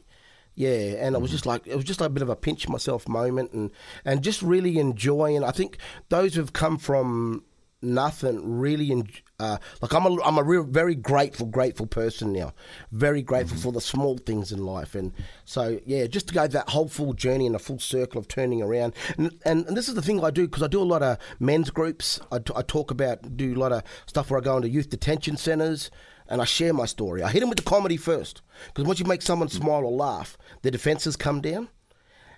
Yeah, 0.55 0.70
and 1.05 1.15
it 1.15 1.22
was 1.22 1.31
just 1.31 1.46
like 1.46 1.65
it 1.65 1.75
was 1.75 1.86
just 1.86 2.01
like 2.01 2.10
a 2.10 2.13
bit 2.13 2.24
of 2.24 2.29
a 2.29 2.36
pinch 2.36 2.67
myself 2.67 3.08
moment, 3.08 3.51
and 3.53 3.72
and 4.05 4.22
just 4.22 4.41
really 4.41 4.77
enjoying. 4.79 5.43
I 5.43 5.51
think 5.51 5.77
those 6.10 6.36
who've 6.36 6.51
come 6.53 6.77
from 6.77 7.43
nothing 7.84 8.60
really 8.60 8.91
en- 8.91 9.08
Uh, 9.39 9.58
like 9.81 9.91
I'm 9.91 10.05
a 10.05 10.22
I'm 10.22 10.38
a 10.38 10.43
real, 10.43 10.62
very 10.63 10.93
grateful 10.93 11.48
grateful 11.48 11.88
person 11.88 12.31
now, 12.31 12.53
very 12.91 13.24
grateful 13.24 13.55
Mm-hmm. 13.58 13.63
for 13.63 13.72
the 13.72 13.81
small 13.81 14.17
things 14.20 14.51
in 14.51 14.63
life, 14.63 14.93
and 14.93 15.13
so 15.46 15.79
yeah, 15.88 16.05
just 16.05 16.27
to 16.27 16.34
go 16.36 16.46
that 16.46 16.70
whole 16.70 16.88
full 16.89 17.13
journey 17.13 17.48
and 17.48 17.55
a 17.55 17.60
full 17.60 17.79
circle 17.79 18.20
of 18.20 18.27
turning 18.27 18.62
around, 18.62 18.93
and 19.17 19.34
and, 19.43 19.65
and 19.65 19.75
this 19.75 19.88
is 19.89 19.96
the 19.96 20.01
thing 20.03 20.24
I 20.24 20.29
do 20.29 20.48
because 20.48 20.62
I 20.62 20.67
do 20.67 20.81
a 20.81 20.84
lot 20.93 21.01
of 21.01 21.17
men's 21.39 21.72
groups. 21.72 22.20
I, 22.31 22.38
t- 22.38 22.53
I 22.55 22.62
talk 22.62 22.91
about 22.91 23.36
do 23.36 23.55
a 23.55 23.60
lot 23.60 23.72
of 23.72 23.81
stuff 24.05 24.29
where 24.29 24.39
I 24.39 24.43
go 24.43 24.58
into 24.58 24.70
youth 24.70 24.89
detention 24.89 25.38
centres. 25.38 25.89
And 26.32 26.42
I 26.42 26.46
share 26.46 26.74
my 26.74 26.86
story. 26.86 27.22
I 27.22 27.30
hit 27.30 27.42
them 27.42 27.50
with 27.50 27.58
the 27.58 27.66
comedy 27.66 27.98
first, 27.98 28.42
because 28.68 28.86
once 28.86 29.00
you 29.00 29.06
make 29.06 29.22
someone 29.22 29.50
smile 29.50 29.84
or 29.84 29.92
laugh, 29.92 30.38
their 30.62 30.72
defences 30.72 31.18
come 31.18 31.42
down. 31.42 31.68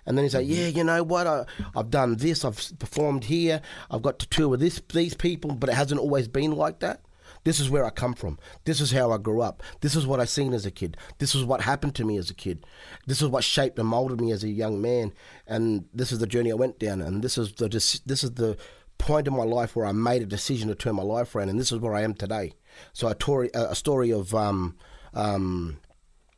And 0.04 0.18
then 0.18 0.24
he's 0.24 0.34
like, 0.34 0.48
yeah, 0.48 0.66
you 0.66 0.82
know 0.82 1.04
what? 1.04 1.28
I, 1.28 1.46
I've 1.76 1.90
done 1.90 2.16
this. 2.16 2.44
I've 2.44 2.78
performed 2.80 3.24
here. 3.24 3.62
I've 3.92 4.02
got 4.02 4.18
to 4.18 4.28
tour 4.28 4.48
with 4.48 4.58
this 4.60 4.82
these 4.92 5.14
people, 5.14 5.54
but 5.54 5.70
it 5.70 5.76
hasn't 5.76 6.00
always 6.00 6.26
been 6.26 6.52
like 6.52 6.80
that. 6.80 7.02
This 7.44 7.60
is 7.60 7.70
where 7.70 7.84
I 7.84 7.90
come 7.90 8.14
from. 8.14 8.38
This 8.64 8.80
is 8.80 8.90
how 8.90 9.12
I 9.12 9.18
grew 9.18 9.40
up. 9.40 9.62
This 9.80 9.94
is 9.94 10.06
what 10.06 10.18
I 10.18 10.24
seen 10.24 10.54
as 10.54 10.66
a 10.66 10.70
kid. 10.70 10.96
This 11.18 11.34
is 11.34 11.44
what 11.44 11.60
happened 11.60 11.94
to 11.94 12.04
me 12.04 12.18
as 12.18 12.30
a 12.30 12.34
kid. 12.34 12.66
This 13.06 13.22
is 13.22 13.28
what 13.28 13.44
shaped 13.44 13.78
and 13.78 13.88
molded 13.88 14.20
me 14.20 14.32
as 14.32 14.42
a 14.42 14.48
young 14.48 14.82
man. 14.82 15.12
And 15.46 15.84
this 15.94 16.10
is 16.10 16.18
the 16.18 16.26
journey 16.26 16.50
I 16.50 16.56
went 16.56 16.80
down. 16.80 17.00
And 17.00 17.22
this 17.22 17.38
is 17.38 17.52
the 17.52 17.68
this 17.68 18.24
is 18.24 18.32
the 18.32 18.56
point 18.98 19.28
in 19.28 19.36
my 19.36 19.44
life 19.44 19.76
where 19.76 19.86
I 19.86 19.92
made 19.92 20.22
a 20.22 20.26
decision 20.26 20.68
to 20.68 20.74
turn 20.74 20.96
my 20.96 21.02
life 21.02 21.34
around. 21.34 21.50
And 21.50 21.60
this 21.60 21.70
is 21.70 21.78
where 21.78 21.94
I 21.94 22.02
am 22.02 22.14
today. 22.14 22.54
So 22.92 23.08
a, 23.08 23.48
a 23.54 23.70
a 23.70 23.74
story 23.74 24.12
of 24.12 24.34
um, 24.34 24.76
um, 25.14 25.78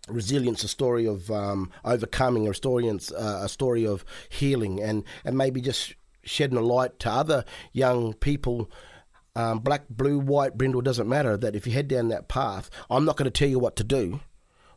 resilience, 0.09 0.65
a 0.65 0.69
story 0.69 1.07
of 1.07 1.31
um, 1.31 1.71
overcoming, 1.85 2.49
a 2.49 2.55
story, 2.55 2.89
uh, 2.89 3.41
a 3.43 3.49
story 3.49 3.87
of 3.87 4.05
healing, 4.29 4.81
and, 4.81 5.05
and 5.25 5.37
maybe 5.37 5.61
just 5.61 5.95
shedding 6.23 6.59
a 6.59 6.63
light 6.63 6.99
to 7.01 7.11
other 7.11 7.45
young 7.73 8.15
people. 8.15 8.71
Um, 9.35 9.59
black, 9.59 9.83
blue, 9.91 10.19
white, 10.19 10.57
brindle 10.57 10.81
doesn't 10.81 11.09
matter. 11.09 11.37
That 11.37 11.55
if 11.55 11.67
you 11.67 11.73
head 11.73 11.89
down 11.89 12.09
that 12.09 12.29
path, 12.29 12.71
I'm 12.89 13.05
not 13.05 13.17
going 13.17 13.31
to 13.31 13.39
tell 13.39 13.49
you 13.49 13.59
what 13.59 13.77
to 13.77 13.85
do, 13.85 14.21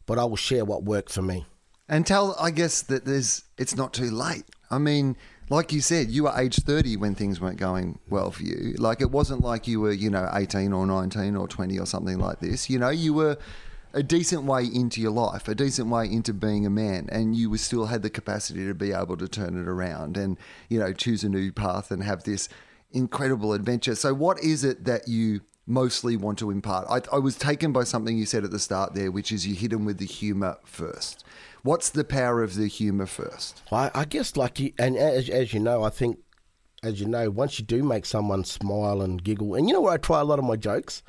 but 0.05 0.19
I 0.19 0.25
will 0.25 0.35
share 0.35 0.65
what 0.65 0.83
worked 0.83 1.11
for 1.11 1.21
me. 1.21 1.45
And 1.87 2.05
tell, 2.05 2.35
I 2.39 2.51
guess, 2.51 2.81
that 2.83 3.05
there's 3.05 3.45
it's 3.57 3.75
not 3.75 3.93
too 3.93 4.11
late. 4.11 4.43
I 4.69 4.77
mean, 4.77 5.17
like 5.49 5.73
you 5.73 5.81
said, 5.81 6.11
you 6.11 6.23
were 6.23 6.33
age 6.37 6.57
30 6.57 6.97
when 6.97 7.15
things 7.15 7.41
weren't 7.41 7.57
going 7.57 7.97
well 8.07 8.31
for 8.31 8.43
you. 8.43 8.75
Like, 8.77 9.01
it 9.01 9.09
wasn't 9.09 9.41
like 9.41 9.67
you 9.67 9.81
were, 9.81 9.91
you 9.91 10.09
know, 10.09 10.29
18 10.31 10.71
or 10.71 10.85
19 10.85 11.35
or 11.35 11.47
20 11.47 11.79
or 11.79 11.85
something 11.87 12.19
like 12.19 12.39
this. 12.39 12.69
You 12.69 12.77
know, 12.77 12.89
you 12.89 13.15
were 13.15 13.37
a 13.93 14.03
decent 14.03 14.43
way 14.43 14.65
into 14.65 15.01
your 15.01 15.11
life, 15.11 15.47
a 15.47 15.55
decent 15.55 15.87
way 15.89 16.05
into 16.05 16.33
being 16.33 16.67
a 16.67 16.69
man, 16.69 17.09
and 17.11 17.35
you 17.35 17.55
still 17.57 17.87
had 17.87 18.03
the 18.03 18.11
capacity 18.11 18.67
to 18.67 18.75
be 18.75 18.91
able 18.91 19.17
to 19.17 19.27
turn 19.27 19.59
it 19.59 19.67
around 19.67 20.17
and, 20.17 20.37
you 20.69 20.77
know, 20.77 20.93
choose 20.93 21.23
a 21.23 21.29
new 21.29 21.51
path 21.51 21.89
and 21.89 22.03
have 22.03 22.23
this 22.23 22.47
incredible 22.91 23.53
adventure. 23.53 23.95
So, 23.95 24.13
what 24.13 24.39
is 24.43 24.63
it 24.63 24.85
that 24.85 25.07
you 25.07 25.41
mostly 25.65 26.15
want 26.15 26.37
to 26.39 26.51
impart? 26.51 26.85
I, 26.89 27.15
I 27.15 27.17
was 27.17 27.35
taken 27.35 27.71
by 27.71 27.85
something 27.85 28.15
you 28.15 28.27
said 28.27 28.43
at 28.43 28.51
the 28.51 28.59
start 28.59 28.93
there, 28.93 29.09
which 29.11 29.31
is 29.31 29.47
you 29.47 29.55
hit 29.55 29.71
them 29.71 29.85
with 29.85 29.97
the 29.97 30.05
humour 30.05 30.57
first. 30.63 31.23
What's 31.63 31.89
the 31.89 32.03
power 32.03 32.41
of 32.41 32.55
the 32.55 32.67
humour 32.67 33.05
first? 33.05 33.61
I, 33.71 33.91
I 33.93 34.05
guess, 34.05 34.37
like 34.37 34.59
you, 34.59 34.73
and 34.79 34.95
as, 34.95 35.29
as 35.29 35.53
you 35.53 35.59
know, 35.59 35.83
I 35.83 35.89
think, 35.89 36.19
as 36.83 36.99
you 36.99 37.07
know, 37.07 37.29
once 37.29 37.59
you 37.59 37.65
do 37.65 37.83
make 37.83 38.05
someone 38.05 38.43
smile 38.45 39.01
and 39.01 39.21
giggle, 39.23 39.55
and 39.55 39.67
you 39.67 39.73
know 39.73 39.81
where 39.81 39.93
I 39.93 39.97
try 39.97 40.21
a 40.21 40.23
lot 40.23 40.39
of 40.39 40.45
my 40.45 40.55
jokes? 40.55 41.03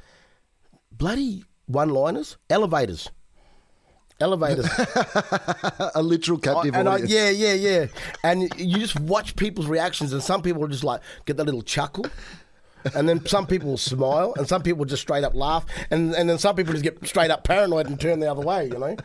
Bloody 0.91 1.45
one 1.67 1.91
liners, 1.91 2.37
elevators. 2.49 3.11
Elevators. 4.21 4.67
a 5.95 6.03
literal 6.03 6.39
captive 6.39 6.75
and 6.75 6.89
I, 6.89 6.95
audience. 6.95 7.11
yeah, 7.11 7.31
yeah, 7.31 7.55
yeah. 7.55 7.87
And 8.23 8.53
you 8.59 8.79
just 8.79 8.99
watch 9.01 9.35
people's 9.37 9.67
reactions, 9.67 10.13
and 10.13 10.23
some 10.23 10.43
people 10.43 10.61
will 10.61 10.69
just 10.69 10.85
like 10.85 11.01
get 11.25 11.37
that 11.39 11.45
little 11.45 11.63
chuckle. 11.63 12.05
And 12.95 13.09
then 13.09 13.25
some 13.27 13.47
people 13.47 13.71
will 13.71 13.77
smile, 13.77 14.35
and 14.37 14.49
some 14.49 14.63
people 14.63 14.85
just 14.85 15.03
straight 15.03 15.25
up 15.25 15.35
laugh, 15.35 15.65
and, 15.91 16.15
and 16.15 16.29
then 16.29 16.39
some 16.39 16.57
people 16.57 16.73
just 16.73 16.85
get 16.85 17.07
straight 17.07 17.31
up 17.31 17.45
paranoid 17.45 17.87
and 17.87 18.01
turn 18.01 18.21
the 18.21 18.31
other 18.31 18.43
way, 18.43 18.67
you 18.67 18.79
know. 18.79 18.97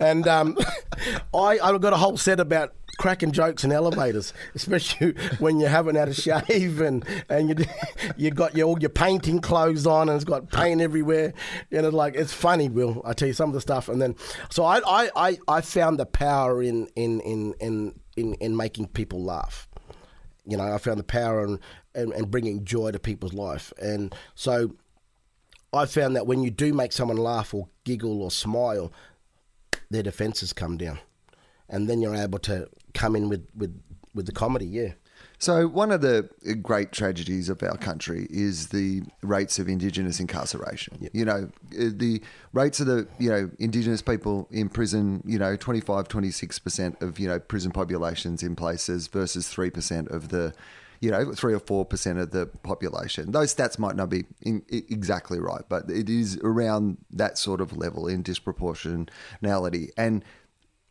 And 0.00 0.26
um, 0.28 0.56
I 1.34 1.58
I've 1.62 1.80
got 1.80 1.92
a 1.92 1.96
whole 1.96 2.16
set 2.16 2.40
about 2.40 2.74
cracking 2.98 3.32
jokes 3.32 3.64
in 3.64 3.72
elevators, 3.72 4.32
especially 4.54 5.12
when 5.38 5.58
you 5.58 5.66
haven't 5.66 5.96
had 5.96 6.08
a 6.08 6.14
shave 6.14 6.80
and 6.80 7.04
and 7.28 7.58
you 7.58 7.64
you 8.16 8.30
got 8.30 8.56
your 8.56 8.68
all 8.68 8.78
your 8.78 8.90
painting 8.90 9.40
clothes 9.40 9.86
on 9.86 10.08
and 10.08 10.16
it's 10.16 10.24
got 10.24 10.50
paint 10.50 10.80
everywhere, 10.80 11.32
and 11.70 11.86
it's 11.86 11.94
like 11.94 12.14
it's 12.14 12.32
funny. 12.32 12.68
Will 12.68 13.02
I 13.04 13.12
tell 13.12 13.28
you 13.28 13.34
some 13.34 13.48
of 13.48 13.54
the 13.54 13.60
stuff? 13.60 13.88
And 13.88 14.00
then 14.00 14.14
so 14.50 14.64
I 14.64 14.80
I, 14.86 15.10
I, 15.16 15.38
I 15.48 15.60
found 15.60 15.98
the 15.98 16.06
power 16.06 16.62
in 16.62 16.86
in 16.96 17.20
in 17.20 17.54
in 17.60 17.94
in, 18.16 18.34
in 18.34 18.56
making 18.56 18.88
people 18.88 19.22
laugh. 19.22 19.68
You 20.46 20.56
know, 20.56 20.64
I 20.64 20.78
found 20.78 20.98
the 20.98 21.04
power 21.04 21.44
and, 21.44 21.58
in, 21.94 22.12
in 22.12 22.24
bringing 22.24 22.64
joy 22.64 22.90
to 22.90 22.98
people's 22.98 23.32
life. 23.32 23.72
And 23.80 24.14
so 24.34 24.74
I 25.72 25.86
found 25.86 26.16
that 26.16 26.26
when 26.26 26.42
you 26.42 26.50
do 26.50 26.74
make 26.74 26.92
someone 26.92 27.16
laugh 27.16 27.54
or 27.54 27.68
giggle 27.84 28.22
or 28.22 28.30
smile, 28.30 28.92
their 29.90 30.02
defenses 30.02 30.52
come 30.52 30.76
down. 30.76 30.98
And 31.68 31.88
then 31.88 32.00
you're 32.00 32.14
able 32.14 32.40
to 32.40 32.68
come 32.92 33.16
in 33.16 33.28
with, 33.28 33.46
with, 33.56 33.80
with 34.14 34.26
the 34.26 34.32
comedy, 34.32 34.66
yeah. 34.66 34.92
So, 35.42 35.66
one 35.66 35.90
of 35.90 36.02
the 36.02 36.28
great 36.62 36.92
tragedies 36.92 37.48
of 37.48 37.64
our 37.64 37.76
country 37.76 38.28
is 38.30 38.68
the 38.68 39.02
rates 39.22 39.58
of 39.58 39.68
Indigenous 39.68 40.20
incarceration. 40.20 41.08
You 41.12 41.24
know, 41.24 41.50
uh, 41.72 41.90
the 41.90 42.22
rates 42.52 42.78
of 42.78 42.86
the, 42.86 43.08
you 43.18 43.28
know, 43.28 43.50
Indigenous 43.58 44.02
people 44.02 44.46
in 44.52 44.68
prison, 44.68 45.20
you 45.26 45.40
know, 45.40 45.56
25, 45.56 46.06
26% 46.06 47.02
of, 47.02 47.18
you 47.18 47.26
know, 47.26 47.40
prison 47.40 47.72
populations 47.72 48.44
in 48.44 48.54
places 48.54 49.08
versus 49.08 49.48
3% 49.48 50.08
of 50.12 50.28
the, 50.28 50.54
you 51.00 51.10
know, 51.10 51.32
3 51.32 51.54
or 51.54 51.58
4% 51.58 52.22
of 52.22 52.30
the 52.30 52.46
population. 52.62 53.32
Those 53.32 53.52
stats 53.52 53.80
might 53.80 53.96
not 53.96 54.10
be 54.10 54.26
in, 54.42 54.62
exactly 54.68 55.40
right, 55.40 55.64
but 55.68 55.90
it 55.90 56.08
is 56.08 56.38
around 56.44 56.98
that 57.10 57.36
sort 57.36 57.60
of 57.60 57.76
level 57.76 58.06
in 58.06 58.22
disproportionality. 58.22 59.88
And 59.96 60.24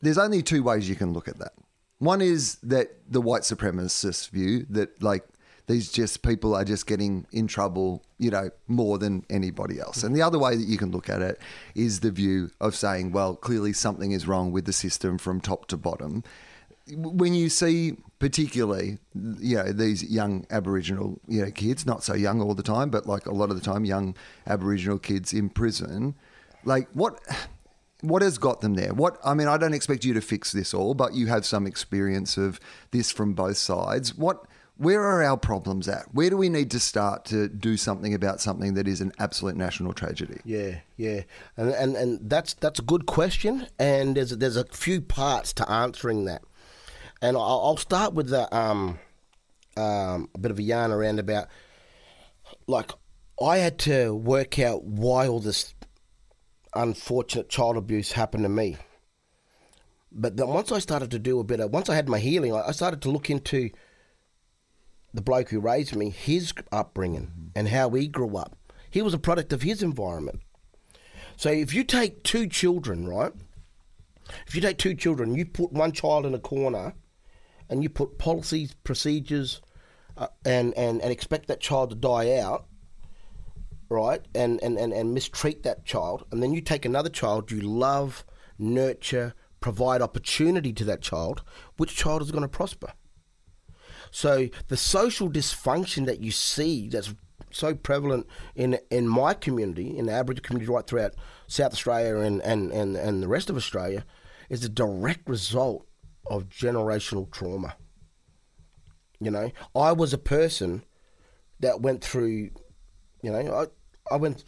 there's 0.02 0.18
only 0.18 0.44
two 0.44 0.62
ways 0.62 0.90
you 0.90 0.98
can 0.98 1.14
look 1.14 1.30
at 1.30 1.40
that. 1.40 1.54
One 2.02 2.20
is 2.20 2.56
that 2.64 2.98
the 3.08 3.22
white 3.22 3.44
supremacist 3.44 4.32
view 4.32 4.66
that 4.72 5.04
like 5.04 5.24
these 5.68 5.92
just 5.92 6.24
people 6.24 6.56
are 6.56 6.66
just 6.66 6.88
getting 6.88 7.28
in 7.32 7.46
trouble, 7.46 8.02
you 8.18 8.32
know, 8.32 8.50
more 8.68 8.98
than 8.98 9.24
anybody 9.30 9.80
else. 9.80 10.02
And 10.02 10.16
the 10.16 10.24
other 10.24 10.40
way 10.40 10.56
that 10.56 10.68
you 10.68 10.80
can 10.80 10.90
look 10.90 11.10
at 11.10 11.22
it 11.22 11.40
is 11.76 12.00
the 12.00 12.10
view 12.10 12.50
of 12.60 12.76
saying, 12.76 13.12
well, 13.12 13.36
clearly 13.36 13.72
something 13.72 14.14
is 14.14 14.28
wrong 14.28 14.52
with 14.52 14.66
the 14.66 14.74
system 14.74 15.20
from 15.20 15.40
top 15.40 15.68
to 15.68 15.78
bottom. 15.78 16.24
When 16.92 17.36
you 17.36 17.50
see 17.50 17.98
particularly, 18.18 18.98
you 19.14 19.58
know, 19.58 19.72
these 19.72 20.04
young 20.04 20.48
Aboriginal, 20.50 21.22
you 21.28 21.46
know, 21.46 21.52
kids, 21.52 21.86
not 21.86 22.04
so 22.04 22.16
young 22.16 22.42
all 22.42 22.56
the 22.56 22.64
time, 22.64 22.90
but 22.90 23.06
like 23.06 23.28
a 23.28 23.32
lot 23.32 23.52
of 23.52 23.56
the 23.56 23.62
time, 23.62 23.86
young 23.86 24.16
Aboriginal 24.48 24.98
kids 24.98 25.34
in 25.34 25.50
prison, 25.50 26.16
like 26.66 26.90
what 26.94 27.20
what 28.02 28.22
has 28.22 28.38
got 28.38 28.62
them 28.62 28.74
there? 28.74 28.94
What 28.94 29.18
I 29.24 29.34
mean, 29.34 29.48
I 29.48 29.58
don't 29.58 29.74
expect 29.74 30.04
you 30.04 30.14
to 30.14 30.22
fix 30.22 30.52
this 30.52 30.74
all, 30.74 30.94
but 30.94 31.14
you 31.14 31.28
have 31.28 31.46
some 31.46 31.66
experience 31.66 32.38
of 32.38 32.60
this 32.92 33.12
from 33.12 33.34
both 33.34 33.58
sides. 33.58 34.16
What 34.16 34.46
where 34.78 35.04
are 35.04 35.24
our 35.24 35.38
problems 35.38 35.88
at? 35.88 36.06
Where 36.12 36.32
do 36.32 36.38
we 36.38 36.50
need 36.50 36.72
to 36.72 36.80
start 36.80 37.26
to 37.26 37.48
do 37.48 37.78
something 37.78 38.16
about 38.16 38.42
something 38.42 38.74
that 38.74 38.88
is 38.88 39.00
an 39.00 39.12
absolute 39.20 39.56
national 39.56 39.94
tragedy? 39.94 40.40
Yeah, 40.44 40.80
yeah, 40.98 41.22
and 41.56 41.70
and, 41.70 41.96
and 41.96 42.30
that's 42.30 42.56
that's 42.56 42.80
a 42.80 42.84
good 42.84 43.06
question, 43.06 43.68
and 43.78 44.18
there's 44.18 44.32
there's 44.32 44.58
a 44.58 44.66
few 44.66 45.02
parts 45.02 45.54
to 45.54 45.70
answering 45.70 46.26
that, 46.26 46.42
and 47.22 47.38
I'll, 47.38 47.78
start 47.78 48.14
with 48.14 48.30
the 48.30 48.54
um, 48.56 48.98
um, 49.78 50.30
a 50.34 50.40
bit 50.40 50.50
of 50.50 50.58
a 50.58 50.64
yarn 50.64 50.92
around 50.92 51.20
about 51.20 51.48
like 52.66 52.92
I 53.42 53.58
had 53.58 53.78
to 53.80 54.16
work 54.16 54.58
out 54.58 54.84
why 54.84 55.28
all 55.28 55.40
this 55.40 55.76
unfortunate 56.76 57.50
child 57.50 57.78
abuse 57.78 58.14
happened 58.14 58.44
to 58.44 58.50
me. 58.50 58.78
But 60.12 60.38
then 60.38 60.48
once 60.48 60.72
I 60.72 60.80
started 60.80 61.12
to 61.12 61.20
do 61.20 61.40
a 61.40 61.44
bit 61.44 61.60
of 61.60 61.72
once 61.72 61.90
I 61.90 61.96
had 61.96 62.10
my 62.10 62.20
healing, 62.20 62.54
I 62.54 62.72
started 62.72 63.02
to 63.04 63.12
look 63.12 63.30
into 63.30 63.70
the 65.14 65.22
bloke 65.22 65.50
who 65.50 65.60
raised 65.60 65.96
me, 65.96 66.10
his 66.10 66.54
upbringing, 66.72 67.52
and 67.56 67.68
how 67.68 67.90
he 67.92 68.08
grew 68.08 68.38
up. 68.38 68.58
He 68.90 69.02
was 69.02 69.14
a 69.14 69.20
product 69.20 69.54
of 69.54 69.62
his 69.62 69.82
environment. 69.82 70.42
So 71.38 71.50
if 71.50 71.74
you 71.74 71.84
take 71.84 72.24
two 72.24 72.48
children, 72.48 73.08
right? 73.08 73.32
If 74.48 74.56
you 74.56 74.62
take 74.62 74.78
two 74.78 74.96
children, 74.96 75.36
you 75.36 75.46
put 75.46 75.72
one 75.72 75.92
child 75.92 76.26
in 76.26 76.34
a 76.34 76.40
corner, 76.40 76.94
and 77.70 77.84
you 77.84 77.90
put 77.90 78.18
policies, 78.18 78.76
procedures, 78.84 79.62
uh, 80.18 80.28
and, 80.46 80.74
and 80.78 81.02
and 81.02 81.12
expect 81.12 81.48
that 81.48 81.62
child 81.62 81.90
to 81.90 81.96
die 81.96 82.38
out, 82.38 82.66
right? 83.92 84.26
And, 84.34 84.62
and 84.64 84.78
and 84.78 84.94
and 84.94 85.14
mistreat 85.14 85.64
that 85.64 85.86
child, 85.86 86.26
and 86.32 86.42
then 86.42 86.54
you 86.54 86.62
take 86.62 86.86
another 86.86 87.10
child 87.10 87.52
you 87.52 87.60
love, 87.60 88.26
nurture, 88.58 89.34
provide 89.60 90.02
opportunity 90.02 90.72
to 90.74 90.86
that 90.86 91.02
child. 91.02 91.44
Which 91.78 91.96
child 91.96 92.22
is 92.22 92.32
going 92.32 92.44
to 92.44 92.48
prosper? 92.48 92.94
So 94.10 94.50
the 94.70 94.78
social 94.78 95.30
dysfunction 95.30 96.06
that 96.06 96.22
you 96.22 96.32
see 96.32 96.90
that's 96.90 97.14
so 97.52 97.76
prevalent 97.76 98.28
in 98.56 98.80
in 98.90 99.08
my 99.08 99.34
community, 99.34 99.98
in 99.98 100.06
the 100.06 100.14
Aboriginal 100.14 100.48
community 100.48 100.72
right 100.72 100.88
throughout 100.88 101.16
South 101.48 101.74
Australia 101.74 102.18
and, 102.18 102.42
and, 102.44 102.72
and, 102.72 102.96
and 102.96 103.22
the 103.22 103.28
rest 103.28 103.50
of 103.50 103.58
Australia, 103.58 104.06
is 104.50 104.64
a 104.64 104.70
direct 104.70 105.28
result 105.28 105.86
of 106.30 106.48
generational 106.48 107.30
trauma. 107.30 107.76
You 109.20 109.32
know, 109.32 109.52
I 109.76 109.92
was 109.92 110.14
a 110.14 110.18
person 110.18 110.84
that 111.60 111.82
went 111.82 112.04
through, 112.04 112.50
you 113.22 113.32
know, 113.32 113.54
I, 113.54 113.66
I 114.12 114.18
went. 114.18 114.44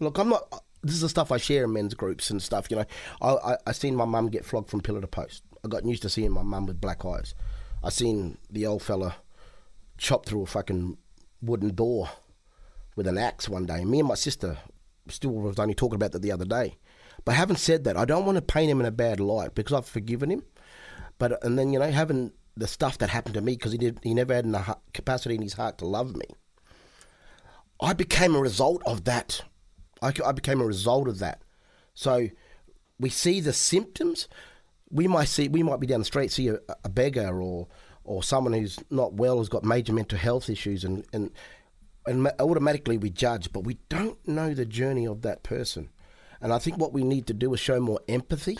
Look, 0.00 0.18
I'm 0.18 0.30
not. 0.30 0.62
This 0.82 0.94
is 0.94 1.00
the 1.00 1.08
stuff 1.08 1.32
I 1.32 1.38
share 1.38 1.64
in 1.64 1.72
men's 1.72 1.94
groups 1.94 2.30
and 2.30 2.42
stuff. 2.42 2.70
You 2.70 2.78
know, 2.78 2.84
I 3.20 3.28
I, 3.30 3.56
I 3.68 3.72
seen 3.72 3.96
my 3.96 4.04
mum 4.04 4.28
get 4.28 4.44
flogged 4.44 4.70
from 4.70 4.80
pillar 4.80 5.00
to 5.00 5.06
post. 5.06 5.42
I 5.64 5.68
got 5.68 5.84
used 5.84 6.02
to 6.02 6.10
seeing 6.10 6.32
my 6.32 6.42
mum 6.42 6.66
with 6.66 6.80
black 6.80 7.04
eyes. 7.04 7.34
I 7.82 7.90
seen 7.90 8.38
the 8.50 8.66
old 8.66 8.82
fella 8.82 9.16
chop 9.98 10.26
through 10.26 10.42
a 10.42 10.46
fucking 10.46 10.98
wooden 11.40 11.74
door 11.74 12.10
with 12.96 13.06
an 13.06 13.18
axe 13.18 13.48
one 13.48 13.66
day. 13.66 13.84
Me 13.84 14.00
and 14.00 14.08
my 14.08 14.14
sister 14.14 14.58
still 15.08 15.32
was 15.32 15.58
only 15.58 15.74
talking 15.74 15.96
about 15.96 16.12
that 16.12 16.22
the 16.22 16.32
other 16.32 16.44
day. 16.44 16.78
But 17.24 17.34
having 17.34 17.56
said 17.56 17.84
that, 17.84 17.96
I 17.96 18.04
don't 18.04 18.26
want 18.26 18.36
to 18.36 18.42
paint 18.42 18.70
him 18.70 18.80
in 18.80 18.86
a 18.86 18.90
bad 18.90 19.20
light 19.20 19.54
because 19.54 19.72
I've 19.74 19.86
forgiven 19.86 20.30
him. 20.30 20.42
But 21.18 21.42
and 21.44 21.58
then 21.58 21.72
you 21.72 21.78
know 21.78 21.90
having 21.90 22.32
the 22.56 22.66
stuff 22.66 22.98
that 22.98 23.10
happened 23.10 23.34
to 23.34 23.40
me 23.40 23.54
because 23.54 23.72
he 23.72 23.78
did 23.78 24.00
he 24.02 24.14
never 24.14 24.34
had 24.34 24.50
the 24.50 24.76
capacity 24.92 25.34
in 25.34 25.42
his 25.42 25.54
heart 25.54 25.78
to 25.78 25.86
love 25.86 26.16
me. 26.16 26.26
I 27.84 27.92
became 27.92 28.34
a 28.34 28.40
result 28.40 28.82
of 28.86 29.04
that. 29.04 29.42
I, 30.00 30.12
I 30.24 30.32
became 30.32 30.60
a 30.60 30.66
result 30.66 31.06
of 31.06 31.18
that. 31.18 31.42
So 31.94 32.28
we 32.98 33.10
see 33.10 33.40
the 33.40 33.52
symptoms. 33.52 34.26
We 34.90 35.06
might 35.06 35.28
see 35.28 35.48
we 35.48 35.62
might 35.62 35.80
be 35.80 35.86
down 35.86 36.00
the 36.00 36.04
street 36.04 36.32
see 36.32 36.48
a, 36.48 36.58
a 36.84 36.88
beggar 36.88 37.40
or 37.40 37.68
or 38.04 38.22
someone 38.22 38.52
who's 38.52 38.78
not 38.90 39.14
well 39.14 39.38
has 39.38 39.48
got 39.48 39.64
major 39.64 39.92
mental 39.92 40.18
health 40.18 40.48
issues 40.48 40.84
and 40.84 41.04
and 41.12 41.30
and 42.06 42.26
automatically 42.38 42.98
we 42.98 43.10
judge, 43.10 43.52
but 43.52 43.64
we 43.64 43.78
don't 43.88 44.26
know 44.26 44.54
the 44.54 44.66
journey 44.66 45.06
of 45.06 45.22
that 45.22 45.42
person. 45.42 45.90
And 46.40 46.52
I 46.52 46.58
think 46.58 46.76
what 46.76 46.92
we 46.92 47.04
need 47.04 47.26
to 47.28 47.34
do 47.34 47.54
is 47.54 47.60
show 47.60 47.80
more 47.80 48.00
empathy. 48.08 48.58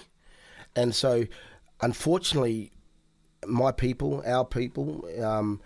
And 0.75 0.95
so, 0.95 1.25
unfortunately, 1.83 2.73
my 3.47 3.71
people, 3.73 4.23
our 4.27 4.45
people, 4.45 5.07
um, 5.23 5.61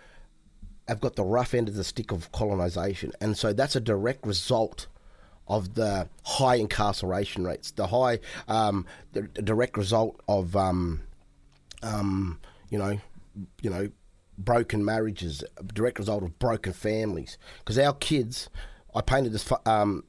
have 0.88 1.00
got 1.00 1.16
the 1.16 1.25
rough 1.25 1.54
end 1.54 1.68
of 1.68 1.75
the 1.75 1.85
stick 1.85 2.11
of 2.11 2.33
colonisation. 2.33 3.12
And 3.21 3.37
so 3.37 3.52
that's 3.52 3.76
a 3.76 3.80
direct 3.80 4.26
result 4.26 4.87
of 5.47 5.75
the 5.75 6.09
high 6.25 6.57
incarceration 6.57 7.45
rates, 7.45 7.71
the 7.71 7.87
high, 7.87 8.18
um, 8.49 8.87
the, 9.12 9.28
the, 9.35 9.42
direct 9.42 9.76
result 9.76 10.21
of, 10.28 10.57
um, 10.57 11.02
um 11.83 12.38
you 12.71 12.78
know, 12.78 12.99
you 13.62 13.71
know, 13.71 13.90
broken 14.37 14.85
marriages, 14.85 15.42
direct 15.75 15.99
result 15.99 16.23
of 16.23 16.38
broken 16.38 16.73
families. 16.73 17.38
Because 17.59 17.78
our 17.78 17.95
kids, 17.95 18.50
I 18.95 19.00
painted 19.00 19.33
this 19.33 19.50
um, 19.66 20.04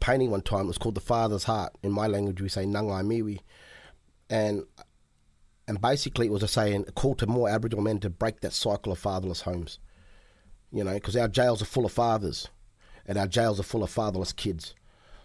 painting 0.00 0.30
one 0.30 0.42
time. 0.42 0.64
It 0.64 0.68
was 0.68 0.78
called 0.78 0.94
the 0.94 1.00
Father's 1.00 1.44
Heart. 1.44 1.76
In 1.82 1.92
my 1.92 2.06
language, 2.06 2.40
we 2.40 2.48
say 2.48 2.64
Nangai 2.64 3.04
Miwi, 3.04 3.40
and 4.30 4.64
and 5.66 5.80
basically 5.80 6.26
it 6.26 6.32
was 6.32 6.42
a 6.42 6.48
saying, 6.48 6.84
a 6.88 6.92
call 6.92 7.14
to 7.16 7.26
more 7.26 7.48
Aboriginal 7.48 7.84
men 7.84 7.98
to 8.00 8.10
break 8.10 8.40
that 8.40 8.52
cycle 8.52 8.92
of 8.92 8.98
fatherless 8.98 9.42
homes. 9.42 9.78
You 10.70 10.84
know, 10.84 10.94
because 10.94 11.16
our 11.16 11.28
jails 11.28 11.62
are 11.62 11.66
full 11.66 11.86
of 11.86 11.92
fathers, 11.92 12.48
and 13.06 13.16
our 13.16 13.26
jails 13.28 13.60
are 13.60 13.64
full 13.64 13.84
of 13.84 13.90
fatherless 13.90 14.32
kids. 14.32 14.74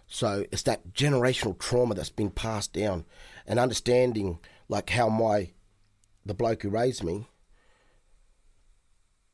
So 0.06 0.44
it's 0.52 0.62
that 0.62 0.92
generational 0.92 1.58
trauma 1.58 1.94
that's 1.94 2.10
been 2.10 2.30
passed 2.30 2.72
down, 2.72 3.04
and 3.46 3.58
understanding 3.58 4.38
like 4.68 4.90
how 4.90 5.08
my 5.08 5.50
the 6.24 6.34
bloke 6.34 6.62
who 6.62 6.70
raised 6.70 7.02
me 7.02 7.26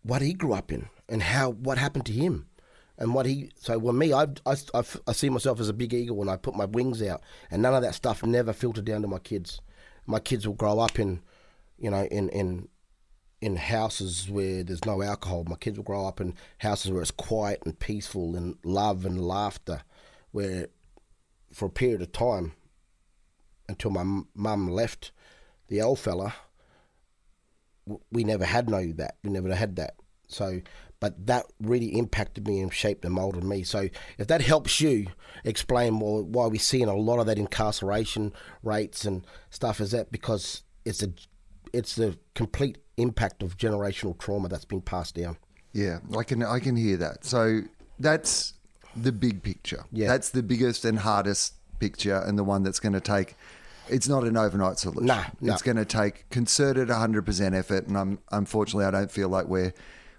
what 0.03 0.23
he 0.23 0.33
grew 0.33 0.53
up 0.53 0.73
in 0.73 0.89
and 1.09 1.23
how 1.23 1.51
what 1.51 1.79
happened 1.79 2.07
to 2.07 2.13
him 2.13 2.47
and 2.97 3.13
what 3.13 3.27
he 3.27 3.51
so 3.57 3.79
well 3.79 3.93
me 3.93 4.13
I, 4.13 4.27
I, 4.47 4.57
I, 5.07 5.13
see 5.13 5.29
myself 5.29 5.61
as 5.61 5.69
a 5.69 5.75
big 5.75 5.93
eagle 5.93 6.17
when 6.17 6.29
I 6.29 6.37
put 6.37 6.55
my 6.55 6.65
wings 6.65 7.03
out 7.03 7.23
and 7.51 7.61
none 7.61 7.75
of 7.75 7.83
that 7.83 7.95
stuff 7.95 8.23
never 8.23 8.53
filtered 8.53 8.85
down 8.85 9.03
to 9.03 9.09
my 9.09 9.19
kids 9.19 9.61
my 10.07 10.19
kids 10.19 10.47
will 10.47 10.55
grow 10.55 10.79
up 10.79 10.99
in 10.99 11.21
you 11.79 11.91
know 11.91 12.05
in 12.05 12.29
in 12.31 12.69
in 13.41 13.57
houses 13.57 14.31
where 14.31 14.65
there's 14.65 14.85
no 14.85 15.03
alcohol 15.03 15.45
my 15.45 15.57
kids 15.57 15.77
will 15.77 15.85
grow 15.85 16.07
up 16.07 16.21
in 16.21 16.35
houses 16.59 16.91
where 16.91 17.03
it's 17.03 17.11
quiet 17.11 17.63
and 17.65 17.79
peaceful 17.79 18.35
and 18.35 18.57
love 18.65 19.05
and 19.05 19.21
laughter 19.21 19.83
where 20.31 20.69
for 21.53 21.67
a 21.67 21.71
period 21.71 22.01
of 22.03 22.13
time 22.13 22.53
until 23.69 23.91
my 23.91 24.23
mum 24.35 24.69
left 24.69 25.13
the 25.69 25.83
old 25.83 25.99
fella 25.99 26.35
we 28.11 28.25
never 28.25 28.45
had 28.45 28.69
no 28.69 28.93
that. 28.93 29.17
We 29.23 29.31
never 29.31 29.55
had 29.55 29.77
that. 29.77 29.95
So, 30.29 30.61
but 31.01 31.27
that 31.27 31.47
really 31.61 31.97
impacted 31.99 32.47
me 32.47 32.61
and 32.61 32.73
shaped 32.73 33.05
and 33.05 33.15
molded 33.15 33.45
me. 33.45 33.63
So, 33.63 33.89
if 34.19 34.27
that 34.29 34.41
helps 34.41 34.81
you 34.81 35.07
explain 35.45 36.01
why 36.01 36.47
we're 36.47 36.59
seeing 36.59 36.89
a 36.89 36.95
lot 36.95 37.19
of 37.19 37.27
that 37.27 37.39
incarceration 37.39 38.33
rates 38.63 39.05
and 39.05 39.27
stuff, 39.51 39.81
is 39.81 39.91
that 39.91 40.11
because 40.11 40.63
it's 40.85 41.03
a 41.03 41.13
it's 41.73 41.97
the 41.97 42.19
complete 42.35 42.79
impact 42.97 43.43
of 43.43 43.57
generational 43.59 44.19
trauma 44.19 44.49
that's 44.49 44.65
been 44.65 44.81
passed 44.81 45.15
down. 45.15 45.37
Yeah, 45.73 45.99
I 46.17 46.23
can 46.23 46.43
I 46.43 46.59
can 46.59 46.77
hear 46.77 46.97
that. 46.97 47.25
So 47.25 47.63
that's 47.99 48.55
the 48.95 49.13
big 49.13 49.43
picture. 49.43 49.85
Yeah, 49.93 50.09
that's 50.09 50.31
the 50.31 50.43
biggest 50.43 50.85
and 50.85 50.99
hardest 50.99 51.55
picture, 51.79 52.19
and 52.19 52.39
the 52.39 52.45
one 52.45 52.63
that's 52.63 52.81
going 52.81 52.95
to 52.95 53.01
take 53.01 53.37
it's 53.89 54.09
not 54.09 54.25
an 54.25 54.37
overnight 54.37 54.79
solution. 54.79 55.07
Nah, 55.07 55.25
it's 55.43 55.63
going 55.63 55.77
to 55.77 55.85
take 55.85 56.29
concerted 56.31 56.89
100% 56.89 57.55
effort, 57.55 57.87
and 57.87 57.97
I'm 57.97 58.19
unfortunately 58.33 58.85
I 58.85 58.91
don't 58.91 59.11
feel 59.11 59.29
like 59.29 59.47
we're 59.47 59.73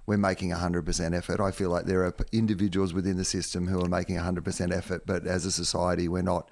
we're 0.08 0.18
making 0.18 0.50
100% 0.50 1.16
effort. 1.16 1.40
I 1.40 1.52
feel 1.52 1.70
like 1.70 1.86
there 1.86 2.04
are 2.04 2.16
individuals 2.32 2.94
within 2.94 3.18
the 3.18 3.26
system 3.26 3.68
who 3.68 3.80
are 3.84 3.90
making 3.90 4.16
100% 4.16 4.76
effort, 4.76 5.04
but 5.06 5.28
as 5.28 5.46
a 5.46 5.52
society, 5.52 6.08
we're 6.08 6.24
not 6.24 6.50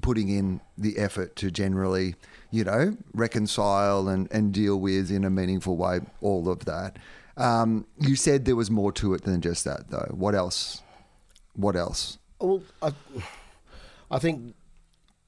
putting 0.00 0.28
in 0.30 0.60
the 0.78 0.96
effort 0.96 1.36
to 1.36 1.50
generally, 1.50 2.14
you 2.50 2.64
know, 2.64 2.96
reconcile 3.12 4.08
and, 4.08 4.28
and 4.32 4.54
deal 4.54 4.80
with 4.80 5.10
in 5.10 5.24
a 5.24 5.30
meaningful 5.30 5.76
way 5.76 6.00
all 6.20 6.48
of 6.48 6.64
that. 6.64 6.98
Um, 7.36 7.86
you 7.98 8.16
said 8.16 8.46
there 8.46 8.56
was 8.56 8.70
more 8.70 8.92
to 8.92 9.12
it 9.12 9.24
than 9.24 9.42
just 9.42 9.64
that, 9.64 9.90
though. 9.90 10.08
What 10.12 10.34
else? 10.34 10.82
What 11.54 11.76
else? 11.76 12.18
Well, 12.40 12.62
I, 12.80 12.92
I 14.10 14.18
think 14.18 14.54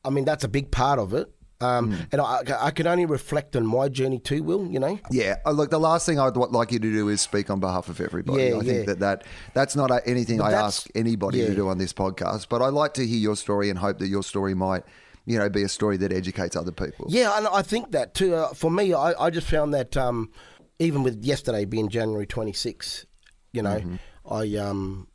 I 0.04 0.10
mean, 0.10 0.24
that's 0.24 0.44
a 0.44 0.48
big 0.48 0.70
part 0.70 0.98
of 0.98 1.12
it. 1.12 1.30
Um, 1.60 1.92
mm. 1.92 2.06
And 2.12 2.20
I, 2.20 2.66
I, 2.66 2.70
can 2.70 2.86
only 2.86 3.04
reflect 3.04 3.56
on 3.56 3.66
my 3.66 3.88
journey 3.88 4.20
too, 4.20 4.44
Will. 4.44 4.66
You 4.66 4.78
know. 4.78 4.98
Yeah. 5.10 5.36
Uh, 5.44 5.50
look, 5.50 5.70
the 5.70 5.80
last 5.80 6.06
thing 6.06 6.18
I'd 6.18 6.36
like 6.36 6.70
you 6.70 6.78
to 6.78 6.92
do 6.92 7.08
is 7.08 7.20
speak 7.20 7.50
on 7.50 7.58
behalf 7.58 7.88
of 7.88 8.00
everybody. 8.00 8.44
Yeah, 8.44 8.56
I 8.58 8.60
think 8.60 8.86
that, 8.86 9.00
that 9.00 9.24
that's 9.54 9.74
not 9.74 9.90
anything 10.06 10.38
but 10.38 10.44
I 10.44 10.52
ask 10.52 10.86
anybody 10.94 11.38
yeah. 11.38 11.48
to 11.48 11.54
do 11.54 11.68
on 11.68 11.78
this 11.78 11.92
podcast. 11.92 12.48
But 12.48 12.62
I 12.62 12.68
like 12.68 12.94
to 12.94 13.06
hear 13.06 13.18
your 13.18 13.34
story 13.34 13.70
and 13.70 13.78
hope 13.78 13.98
that 13.98 14.06
your 14.06 14.22
story 14.22 14.54
might, 14.54 14.84
you 15.26 15.36
know, 15.36 15.48
be 15.48 15.64
a 15.64 15.68
story 15.68 15.96
that 15.96 16.12
educates 16.12 16.54
other 16.54 16.72
people. 16.72 17.06
Yeah, 17.08 17.36
and 17.36 17.48
I 17.48 17.62
think 17.62 17.90
that 17.90 18.14
too. 18.14 18.36
Uh, 18.36 18.54
for 18.54 18.70
me, 18.70 18.94
I, 18.94 19.14
I 19.20 19.30
just 19.30 19.48
found 19.48 19.74
that 19.74 19.96
um, 19.96 20.30
even 20.78 21.02
with 21.02 21.24
yesterday 21.24 21.64
being 21.64 21.88
January 21.88 22.26
26, 22.26 23.04
you 23.52 23.62
know, 23.62 23.80
mm-hmm. 23.80 23.96
I 24.30 24.56
um, 24.58 25.08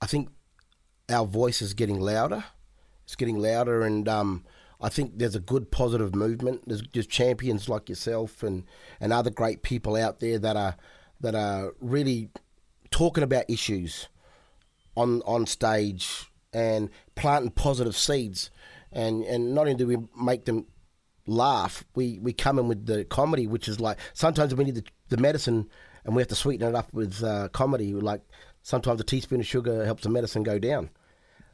I 0.00 0.06
think 0.06 0.28
our 1.10 1.26
voice 1.26 1.60
is 1.60 1.74
getting 1.74 1.98
louder 1.98 2.44
it's 3.04 3.16
getting 3.16 3.38
louder, 3.38 3.82
and 3.82 4.08
um, 4.08 4.44
I 4.80 4.88
think 4.88 5.18
there's 5.18 5.34
a 5.34 5.40
good 5.40 5.70
positive 5.70 6.14
movement. 6.14 6.62
There's 6.66 6.82
just 6.82 7.10
champions 7.10 7.68
like 7.68 7.88
yourself 7.88 8.42
and, 8.42 8.64
and 9.00 9.12
other 9.12 9.30
great 9.30 9.62
people 9.62 9.96
out 9.96 10.20
there 10.20 10.38
that 10.38 10.56
are 10.56 10.76
that 11.20 11.34
are 11.34 11.74
really 11.80 12.30
talking 12.90 13.24
about 13.24 13.48
issues 13.48 14.08
on 14.96 15.22
on 15.22 15.46
stage 15.46 16.30
and 16.52 16.90
planting 17.14 17.50
positive 17.50 17.96
seeds. 17.96 18.50
And 18.92 19.24
and 19.24 19.54
not 19.54 19.62
only 19.62 19.74
do 19.74 19.86
we 19.86 19.96
make 20.20 20.44
them 20.44 20.66
laugh, 21.26 21.84
we, 21.94 22.18
we 22.20 22.32
come 22.32 22.58
in 22.58 22.68
with 22.68 22.86
the 22.86 23.04
comedy, 23.04 23.46
which 23.46 23.68
is 23.68 23.80
like 23.80 23.98
sometimes 24.12 24.54
we 24.54 24.64
need 24.64 24.76
the, 24.76 24.84
the 25.08 25.16
medicine 25.16 25.68
and 26.04 26.14
we 26.14 26.20
have 26.20 26.28
to 26.28 26.34
sweeten 26.34 26.68
it 26.68 26.74
up 26.74 26.92
with 26.92 27.22
uh, 27.22 27.48
comedy. 27.48 27.92
Like 27.94 28.20
sometimes 28.62 29.00
a 29.00 29.04
teaspoon 29.04 29.40
of 29.40 29.46
sugar 29.46 29.84
helps 29.84 30.02
the 30.02 30.10
medicine 30.10 30.42
go 30.42 30.58
down. 30.58 30.90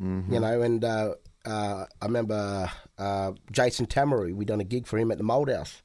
Mm-hmm. 0.02 0.32
You 0.32 0.40
know, 0.40 0.62
and 0.62 0.84
uh, 0.84 1.14
uh, 1.44 1.86
I 2.00 2.04
remember 2.04 2.70
uh, 2.98 3.32
Jason 3.50 3.86
Tamiru. 3.86 4.34
We 4.34 4.44
done 4.44 4.60
a 4.60 4.64
gig 4.64 4.86
for 4.86 4.98
him 4.98 5.10
at 5.10 5.18
the 5.18 5.24
Malthouse, 5.24 5.80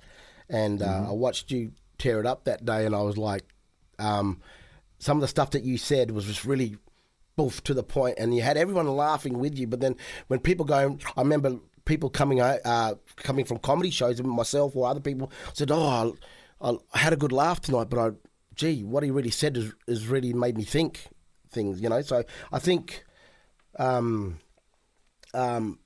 and 0.50 0.82
uh, 0.82 0.86
mm-hmm. 0.86 1.10
I 1.10 1.14
watched 1.14 1.52
you 1.52 1.72
tear 1.98 2.20
it 2.20 2.26
up 2.26 2.46
that 2.46 2.66
day, 2.66 2.86
and 2.86 2.96
I 2.96 3.02
was 3.02 3.18
like, 3.18 3.44
um, 4.00 4.42
some 5.00 5.18
of 5.18 5.22
the 5.22 5.28
stuff 5.28 5.52
that 5.52 5.64
you 5.64 5.78
said 5.78 6.12
was 6.12 6.26
just 6.26 6.46
really 6.46 6.78
boof 7.36 7.64
to 7.64 7.74
the 7.74 7.84
point, 7.84 8.18
and 8.18 8.36
you 8.36 8.42
had 8.42 8.58
everyone 8.58 8.88
laughing 8.88 9.40
with 9.40 9.58
you. 9.58 9.68
But 9.68 9.80
then 9.80 9.96
when 10.28 10.40
people 10.40 10.66
go, 10.66 10.98
I 11.16 11.22
remember 11.22 11.58
people 11.86 12.10
coming 12.10 12.42
uh, 12.42 12.96
coming 13.18 13.46
from 13.46 13.60
comedy 13.60 13.92
shows, 13.92 14.22
myself 14.22 14.76
or 14.76 14.88
other 14.88 15.00
people 15.00 15.32
said, 15.54 15.72
"Oh, 15.72 16.16
I, 16.62 16.70
I 16.94 16.98
had 16.98 17.14
a 17.14 17.18
good 17.18 17.32
laugh 17.32 17.62
tonight," 17.62 17.90
but 17.90 18.00
I, 18.00 18.12
gee, 18.56 18.84
what 18.84 19.04
he 19.04 19.12
really 19.12 19.32
said 19.32 19.56
is, 19.56 19.74
is 19.88 20.08
really 20.08 20.34
made 20.34 20.58
me 20.58 20.64
think 20.64 21.08
things, 21.50 21.80
you 21.80 21.90
know. 21.90 22.02
So 22.02 22.24
I 22.52 22.60
think. 22.60 23.04
Um, 23.78 24.40
um, 25.36 25.80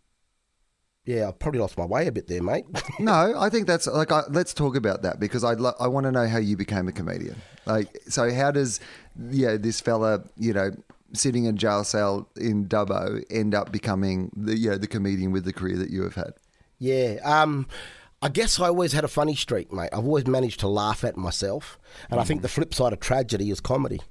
yeah, 1.05 1.27
I 1.27 1.31
probably 1.31 1.59
lost 1.59 1.77
my 1.77 1.85
way 1.85 2.05
a 2.07 2.11
bit 2.11 2.27
there, 2.27 2.43
mate. 2.43 2.65
no, 2.99 3.33
I 3.35 3.49
think 3.49 3.65
that's 3.65 3.87
like 3.87 4.11
I, 4.11 4.21
let's 4.29 4.53
talk 4.53 4.75
about 4.75 5.01
that 5.01 5.19
because 5.19 5.43
I 5.43 5.53
lo- 5.53 5.73
I 5.79 5.87
want 5.87 6.05
to 6.05 6.11
know 6.11 6.27
how 6.27 6.37
you 6.37 6.55
became 6.55 6.87
a 6.87 6.91
comedian. 6.91 7.35
Like, 7.65 7.87
so 8.07 8.31
how 8.31 8.51
does 8.51 8.79
yeah 9.31 9.57
this 9.57 9.81
fella 9.81 10.23
you 10.37 10.53
know 10.53 10.71
sitting 11.13 11.45
in 11.45 11.57
jail 11.57 11.83
cell 11.83 12.29
in 12.35 12.67
Dubbo 12.67 13.23
end 13.31 13.55
up 13.55 13.71
becoming 13.71 14.31
the 14.35 14.55
you 14.55 14.69
know 14.69 14.77
the 14.77 14.87
comedian 14.87 15.31
with 15.31 15.45
the 15.45 15.53
career 15.53 15.77
that 15.77 15.89
you 15.89 16.03
have 16.03 16.15
had? 16.15 16.33
Yeah, 16.77 17.17
um, 17.23 17.67
I 18.21 18.29
guess 18.29 18.59
I 18.59 18.67
always 18.67 18.93
had 18.93 19.03
a 19.03 19.09
funny 19.09 19.35
streak, 19.35 19.73
mate. 19.73 19.89
I've 19.91 20.05
always 20.05 20.27
managed 20.27 20.59
to 20.59 20.67
laugh 20.67 21.03
at 21.03 21.17
myself, 21.17 21.79
and 22.11 22.19
mm. 22.19 22.21
I 22.21 22.25
think 22.25 22.41
mm. 22.41 22.43
the 22.43 22.49
flip 22.49 22.73
side 22.73 22.93
of 22.93 22.99
tragedy 22.99 23.49
is 23.49 23.59
comedy. 23.59 24.01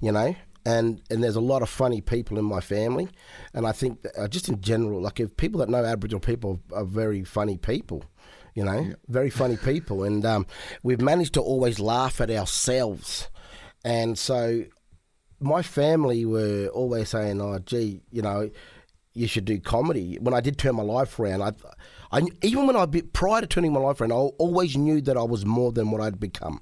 You 0.00 0.12
know, 0.12 0.36
and 0.68 1.00
and 1.08 1.24
there's 1.24 1.36
a 1.36 1.40
lot 1.40 1.62
of 1.62 1.68
funny 1.70 2.02
people 2.02 2.38
in 2.38 2.44
my 2.44 2.60
family, 2.60 3.08
and 3.54 3.66
I 3.66 3.72
think 3.72 4.02
that, 4.02 4.12
uh, 4.18 4.28
just 4.28 4.48
in 4.50 4.60
general, 4.60 5.00
like 5.00 5.18
if 5.18 5.34
people 5.36 5.60
that 5.60 5.70
know 5.70 5.82
Aboriginal 5.82 6.20
people 6.20 6.60
are 6.72 6.84
very 6.84 7.24
funny 7.24 7.56
people, 7.56 8.04
you 8.54 8.64
know, 8.64 8.80
yeah. 8.80 8.94
very 9.08 9.30
funny 9.30 9.56
people, 9.70 10.04
and 10.04 10.26
um, 10.26 10.46
we've 10.82 11.00
managed 11.00 11.34
to 11.34 11.40
always 11.40 11.80
laugh 11.80 12.20
at 12.20 12.30
ourselves, 12.30 13.28
and 13.82 14.18
so 14.18 14.64
my 15.40 15.62
family 15.62 16.26
were 16.26 16.68
always 16.74 17.08
saying, 17.08 17.40
"Oh, 17.40 17.58
gee, 17.60 18.02
you 18.10 18.22
know." 18.22 18.50
You 19.14 19.26
should 19.26 19.46
do 19.46 19.58
comedy. 19.58 20.16
When 20.20 20.32
I 20.32 20.40
did 20.40 20.58
turn 20.58 20.76
my 20.76 20.84
life 20.84 21.18
around, 21.18 21.42
I, 21.42 21.52
I 22.12 22.22
even 22.40 22.68
when 22.68 22.76
I 22.76 22.86
prior 22.86 23.40
to 23.40 23.48
turning 23.48 23.72
my 23.72 23.80
life 23.80 24.00
around, 24.00 24.12
I 24.12 24.14
always 24.14 24.76
knew 24.76 25.00
that 25.00 25.16
I 25.16 25.24
was 25.24 25.44
more 25.44 25.72
than 25.72 25.90
what 25.90 26.00
I'd 26.00 26.20
become 26.20 26.60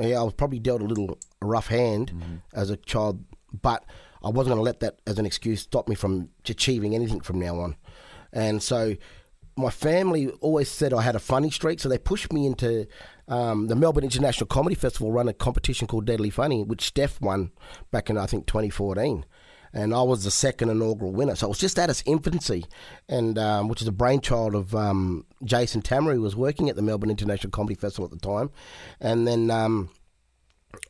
yeah, 0.00 0.20
I 0.20 0.22
was 0.22 0.34
probably 0.34 0.58
dealt 0.58 0.82
a 0.82 0.86
little 0.86 1.18
rough 1.40 1.68
hand 1.68 2.12
mm-hmm. 2.12 2.36
as 2.52 2.70
a 2.70 2.76
child, 2.76 3.24
but 3.62 3.84
I 4.22 4.28
wasn't 4.28 4.54
going 4.54 4.58
to 4.58 4.62
let 4.62 4.80
that 4.80 5.00
as 5.06 5.18
an 5.18 5.26
excuse 5.26 5.60
stop 5.62 5.88
me 5.88 5.94
from 5.94 6.30
achieving 6.48 6.94
anything 6.94 7.20
from 7.20 7.38
now 7.38 7.58
on. 7.60 7.76
And 8.32 8.62
so 8.62 8.96
my 9.56 9.70
family 9.70 10.30
always 10.40 10.70
said 10.70 10.92
I 10.92 11.02
had 11.02 11.14
a 11.14 11.20
funny 11.20 11.50
streak, 11.50 11.80
so 11.80 11.88
they 11.88 11.98
pushed 11.98 12.32
me 12.32 12.46
into 12.46 12.86
um, 13.28 13.68
the 13.68 13.76
Melbourne 13.76 14.04
International 14.04 14.46
Comedy 14.46 14.74
Festival, 14.74 15.12
run 15.12 15.28
a 15.28 15.32
competition 15.32 15.86
called 15.86 16.06
Deadly 16.06 16.30
Funny, 16.30 16.64
which 16.64 16.82
Steph 16.82 17.20
won 17.20 17.52
back 17.90 18.10
in 18.10 18.18
I 18.18 18.26
think 18.26 18.46
2014 18.46 19.24
and 19.74 19.92
I 19.92 20.02
was 20.02 20.22
the 20.22 20.30
second 20.30 20.70
inaugural 20.70 21.12
winner. 21.12 21.34
So 21.34 21.46
it 21.46 21.50
was 21.50 21.58
just 21.58 21.78
at 21.78 21.90
its 21.90 22.02
infancy, 22.06 22.64
and 23.08 23.36
um, 23.38 23.68
which 23.68 23.82
is 23.82 23.88
a 23.88 23.92
brainchild 23.92 24.54
of 24.54 24.74
um, 24.74 25.26
Jason 25.42 25.82
Tamiru, 25.82 26.14
who 26.14 26.22
was 26.22 26.36
working 26.36 26.70
at 26.70 26.76
the 26.76 26.82
Melbourne 26.82 27.10
International 27.10 27.50
Comedy 27.50 27.74
Festival 27.74 28.04
at 28.04 28.12
the 28.12 28.18
time, 28.18 28.50
and 29.00 29.26
then 29.26 29.50
um, 29.50 29.90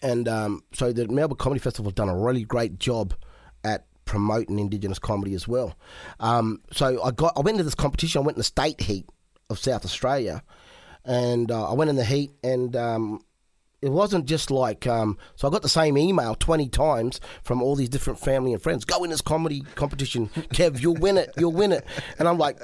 and 0.03 0.29
um, 0.29 0.63
so 0.75 0.93
the 0.93 1.09
Melbourne 1.09 1.39
Comedy 1.39 1.61
Festival 1.61 1.91
has 1.91 1.95
done 1.95 2.11
a 2.11 2.17
really 2.17 2.45
great 2.45 2.79
job 2.79 3.15
at 3.65 3.87
promoting 4.05 4.59
Indigenous 4.59 4.99
comedy 4.99 5.35
as 5.35 5.49
well. 5.49 5.75
Um, 6.21 6.61
so 6.71 7.03
I 7.03 7.11
got 7.11 7.33
I 7.37 7.41
went 7.41 7.55
into 7.55 7.65
this 7.65 7.75
competition. 7.75 8.21
I 8.21 8.25
went 8.25 8.37
in 8.37 8.41
the 8.41 8.45
state 8.45 8.83
heat 8.83 9.07
of 9.49 9.59
South 9.59 9.87
Australia, 9.87 10.43
and 11.07 11.51
uh, 11.51 11.71
I 11.71 11.73
went 11.73 11.89
in 11.89 11.97
the 11.97 12.05
heat 12.05 12.33
and 12.43 12.77
um, 12.77 13.21
it 13.85 13.93
wasn't 13.93 14.25
just 14.25 14.51
like 14.51 14.87
um, 14.87 15.19
so 15.37 15.47
I 15.47 15.51
got 15.51 15.61
the 15.61 15.69
same 15.69 15.99
email 15.99 16.35
20 16.37 16.69
times 16.71 17.21
from 17.43 17.63
all 17.63 17.77
these 17.77 17.91
different 17.91 18.19
family 18.19 18.55
and 18.55 18.63
friends. 18.63 18.87
Go 18.87 19.05
in 19.05 19.11
this 19.11 19.21
comedy 19.21 19.61
competition 19.75 20.29
Kev 20.55 20.81
you'll 20.81 20.95
win 20.95 21.19
it 21.19 21.33
you'll 21.37 21.53
win 21.53 21.71
it. 21.71 21.85
And 22.19 22.27
I'm 22.27 22.39
like 22.39 22.59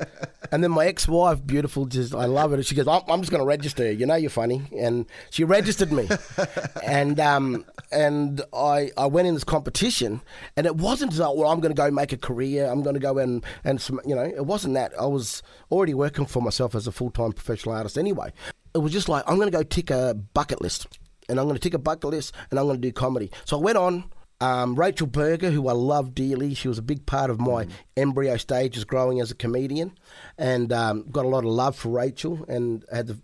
and 0.50 0.64
then 0.64 0.70
my 0.70 0.87
ex-wife 0.87 1.46
beautiful 1.46 1.85
just 1.85 2.14
I 2.14 2.24
love 2.24 2.54
it 2.54 2.64
she 2.64 2.74
goes 2.74 2.88
I'm, 2.88 3.02
I'm 3.06 3.20
just 3.20 3.30
going 3.30 3.42
to 3.42 3.46
register 3.46 3.92
you. 3.92 4.06
Know 4.06 4.14
you're 4.14 4.30
funny. 4.30 4.62
And 4.76 5.04
she 5.28 5.44
registered 5.44 5.92
me. 5.92 6.09
And 6.83 7.20
um, 7.20 7.66
and 7.92 8.40
I 8.54 8.90
I 8.96 9.06
went 9.06 9.28
in 9.28 9.35
this 9.35 9.44
competition 9.44 10.22
and 10.56 10.66
it 10.66 10.76
wasn't 10.76 11.16
like 11.18 11.37
well 11.37 11.50
I'm 11.50 11.61
going 11.61 11.74
to 11.74 11.80
go 11.80 11.90
make 11.90 12.12
a 12.12 12.16
career. 12.16 12.64
I'm 12.64 12.83
going 12.83 12.94
to 12.94 13.00
go 13.00 13.18
and 13.18 13.44
and 13.62 13.78
some, 13.78 14.00
you 14.06 14.14
know 14.14 14.24
it 14.24 14.46
wasn't 14.46 14.72
that. 14.74 14.98
I 14.98 15.04
was 15.04 15.42
already 15.70 15.92
working 15.92 16.24
for 16.24 16.40
myself 16.40 16.74
as 16.74 16.87
a 16.87 16.92
full-time 16.92 17.33
professional 17.33 17.74
artist 17.74 17.98
anyway. 17.98 18.33
It 18.74 18.78
was 18.78 18.92
just 18.92 19.09
like 19.11 19.22
I'm 19.26 19.37
going 19.37 19.50
to 19.50 19.56
go 19.56 19.62
tick 19.62 19.90
a 19.90 20.14
bucket 20.14 20.62
list 20.62 20.87
and 21.30 21.38
I'm 21.38 21.46
going 21.46 21.56
to 21.56 21.60
tick 21.60 21.74
a 21.74 21.78
bucket 21.78 22.10
list 22.10 22.34
and 22.50 22.58
I'm 22.58 22.66
going 22.66 22.76
to 22.76 22.88
do 22.88 22.92
comedy. 22.92 23.30
So 23.44 23.58
I 23.58 23.60
went 23.60 23.78
on. 23.78 24.04
Um, 24.42 24.74
Rachel 24.74 25.06
Berger, 25.06 25.50
who 25.50 25.68
I 25.68 25.72
love 25.72 26.14
dearly, 26.14 26.54
she 26.54 26.66
was 26.66 26.78
a 26.78 26.82
big 26.82 27.04
part 27.04 27.28
of 27.28 27.38
my 27.38 27.66
mm. 27.66 27.70
embryo 27.98 28.38
stages 28.38 28.84
growing 28.84 29.20
as 29.20 29.30
a 29.30 29.34
comedian, 29.34 29.98
and 30.38 30.72
um, 30.72 31.04
got 31.10 31.26
a 31.26 31.28
lot 31.28 31.44
of 31.44 31.50
love 31.50 31.76
for 31.76 31.90
Rachel, 31.90 32.46
and 32.48 32.82
had 32.90 33.08
the 33.08 33.18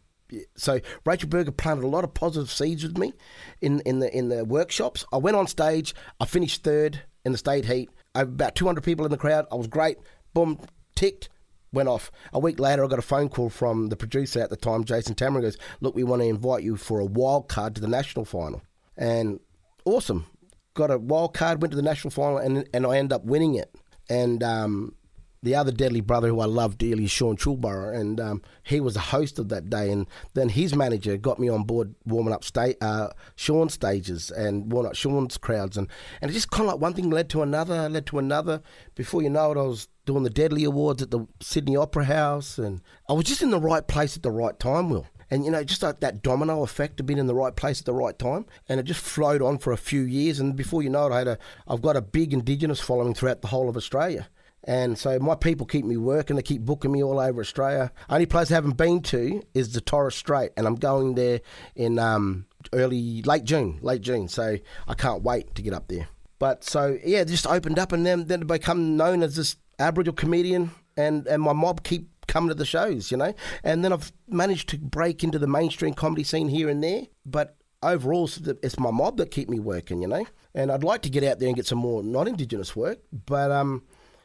so 0.57 0.81
Rachel 1.07 1.31
Berger 1.31 1.53
planted 1.53 1.85
a 1.85 1.89
lot 1.89 2.05
of 2.05 2.13
positive 2.13 2.51
seeds 2.51 2.83
with 2.83 2.99
me 2.99 3.15
in 3.63 3.81
in 3.81 4.01
the 4.01 4.15
in 4.15 4.29
the 4.29 4.45
workshops. 4.45 5.07
I 5.11 5.17
went 5.17 5.39
on 5.39 5.47
stage, 5.47 5.95
I 6.21 6.27
finished 6.27 6.63
third 6.63 7.01
in 7.25 7.33
the 7.33 7.39
state 7.39 7.65
heat. 7.65 7.89
I 8.15 8.23
about 8.23 8.55
200 8.55 8.83
people 8.85 9.07
in 9.07 9.11
the 9.11 9.17
crowd. 9.17 9.47
I 9.51 9.55
was 9.55 9.69
great. 9.69 9.97
Boom, 10.35 10.61
ticked 10.95 11.31
went 11.73 11.89
off. 11.89 12.11
A 12.33 12.39
week 12.39 12.59
later, 12.59 12.85
I 12.85 12.89
got 12.89 12.99
a 12.99 13.03
phone 13.03 13.29
call 13.29 13.51
from 13.51 13.89
the 13.89 13.97
producer 13.97 14.41
at 14.41 14.51
the 14.51 14.57
time, 14.57 14.85
Jason 14.85 15.15
Tamiru. 15.15 15.43
Goes, 15.43 15.59
look, 15.81 15.95
we 15.95 16.05
want 16.05 16.23
to 16.23 16.29
invite 16.29 16.63
you 16.63 16.77
for 16.77 17.01
a 17.01 17.05
wild 17.05 17.49
card 17.49 17.75
to 17.75 17.81
the 17.81 17.89
national 17.89 18.25
final, 18.25 18.63
and 18.97 19.41
awesome. 19.85 20.27
Got 20.75 20.91
a 20.91 20.99
wild 20.99 21.35
card, 21.35 21.63
went 21.63 21.73
to 21.73 21.77
the 21.77 21.83
national 21.83 22.11
final, 22.11 22.39
and 22.39 22.69
and 22.73 22.87
I 22.87 22.99
end 22.99 23.13
up 23.13 23.25
winning 23.25 23.55
it. 23.55 23.75
And 24.09 24.43
um, 24.43 24.95
the 25.43 25.55
other 25.55 25.73
deadly 25.73 26.01
brother 26.01 26.29
who 26.29 26.41
I 26.41 26.47
love 26.47 26.77
dearly 26.77 27.05
is 27.05 27.11
Sean 27.11 27.37
Choolburra, 27.37 27.99
and 27.99 28.21
um, 28.21 28.43
he 28.63 28.81
was 28.81 28.95
the 28.95 29.01
host 29.01 29.39
of 29.39 29.49
that 29.51 29.71
day. 29.71 29.91
And 29.91 30.07
then 30.35 30.49
his 30.49 30.75
manager 30.75 31.17
got 31.17 31.39
me 31.39 31.49
on 31.49 31.65
board 31.65 31.95
warming 32.05 32.35
up 32.35 32.45
sta- 32.45 32.75
uh, 32.81 33.09
Sean's 33.37 33.75
stages 33.75 34.31
and 34.31 34.73
warming 34.73 34.91
up 34.91 34.97
Sean's 34.97 35.39
crowds, 35.39 35.77
and, 35.77 35.89
and 36.21 36.31
it 36.31 36.35
just 36.35 36.51
kind 36.51 36.69
of 36.69 36.75
like 36.75 36.81
one 36.81 36.95
thing 36.95 37.11
led 37.11 37.29
to 37.31 37.43
another, 37.43 37.89
led 37.89 38.07
to 38.07 38.19
another. 38.19 38.61
Before 38.95 39.23
you 39.23 39.31
know 39.31 39.53
it, 39.53 39.59
I 39.59 39.63
was 39.63 39.89
doing 40.07 40.23
the 40.23 40.31
Deadly 40.31 40.65
Awards 40.65 41.03
at 41.03 41.11
the 41.11 41.27
Sydney 41.41 41.77
Opera 41.77 42.07
House, 42.07 42.57
and 42.57 42.81
I 43.09 43.13
was 43.13 43.27
just 43.27 43.43
in 43.43 43.51
the 43.51 43.61
right 43.61 43.87
place 43.87 44.17
at 44.17 44.23
the 44.23 44.31
right 44.31 44.59
time, 44.59 44.89
Will. 44.89 45.07
And 45.31 45.45
you 45.45 45.51
know, 45.51 45.65
just 45.65 45.83
like 45.83 46.01
that 46.01 46.23
domino 46.23 46.63
effect 46.63 47.01
of 47.01 47.07
being 47.07 47.19
in 47.19 47.27
the 47.27 47.35
right 47.35 47.55
place 47.55 47.81
at 47.81 47.85
the 47.87 47.93
right 47.93 48.19
time, 48.19 48.47
and 48.69 48.81
it 48.81 48.85
just 48.85 49.01
flowed 49.01 49.43
on 49.43 49.59
for 49.59 49.73
a 49.73 49.77
few 49.77 50.03
years. 50.03 50.41
And 50.41 50.57
before 50.57 50.83
you 50.83 50.89
know 50.89 51.09
it, 51.09 51.13
I 51.13 51.19
had 51.19 51.29
a, 51.29 51.39
I've 51.67 51.83
got 51.83 51.97
a 51.97 52.01
big 52.01 52.33
Indigenous 52.33 52.81
following 52.81 53.13
throughout 53.13 53.43
the 53.43 53.49
whole 53.49 53.69
of 53.69 53.77
Australia. 53.77 54.29
And 54.65 54.99
so 54.99 55.19
my 55.21 55.37
people 55.37 55.65
keep 55.65 55.85
me 55.85 55.97
working. 55.97 56.35
They 56.35 56.43
keep 56.43 56.63
booking 56.63 56.91
me 56.91 57.03
all 57.03 57.21
over 57.21 57.41
Australia. 57.41 57.93
Only 58.11 58.27
place 58.27 58.51
I 58.51 58.55
haven't 58.55 58.77
been 58.77 59.01
to 59.03 59.41
is 59.55 59.73
the 59.73 59.81
Torres 59.81 60.17
Strait, 60.17 60.53
and 60.57 60.67
I'm 60.67 60.75
going 60.75 61.15
there 61.15 61.41
in 61.75 61.99
um, 61.99 62.47
early, 62.73 63.23
late 63.23 63.45
June, 63.45 63.79
late 63.83 64.03
June. 64.03 64.29
So 64.29 64.59
I 64.89 64.95
can't 64.95 65.23
wait 65.23 65.55
to 65.55 65.63
get 65.63 65.73
up 65.73 65.89
there. 65.89 66.09
But 66.39 66.65
so 66.65 66.99
yeah, 67.05 67.25
just 67.25 67.47
opened 67.47 67.79
up, 67.79 67.93
and 67.93 68.05
then 68.05 68.27
then 68.27 68.41
become 68.41 68.97
known 68.97 69.23
as 69.23 69.37
this 69.37 69.57
Aboriginal 69.79 70.15
comedian, 70.15 70.71
and 70.97 71.27
and 71.27 71.43
my 71.43 71.53
mob 71.53 71.83
keep 71.83 72.09
coming 72.27 72.49
to 72.49 72.55
the 72.55 72.65
shows, 72.65 73.11
you 73.11 73.17
know. 73.17 73.33
And 73.63 73.85
then 73.85 73.93
I've 73.93 74.13
managed 74.29 74.69
to 74.71 74.79
break 74.79 75.23
into 75.23 75.39
the 75.39 75.47
mainstream 75.47 75.95
comedy 75.95 76.25
scene 76.25 76.49
here 76.49 76.69
and 76.69 76.83
there, 76.83 77.03
but 77.25 77.57
overall, 77.83 78.29
it's 78.63 78.79
my 78.79 78.91
mob 78.91 79.17
that 79.19 79.31
keep 79.31 79.49
me 79.49 79.59
working, 79.59 80.03
you 80.03 80.09
know. 80.09 80.27
And 80.55 80.73
I'd 80.73 80.85
like 80.85 81.03
to 81.03 81.11
get 81.11 81.23
out 81.25 81.39
there 81.39 81.49
and 81.49 81.57
get 81.57 81.67
some 81.67 81.79
more 81.79 82.03
non-Indigenous 82.03 82.75
work, 82.75 82.99
but 83.13 83.53
um, 83.53 83.83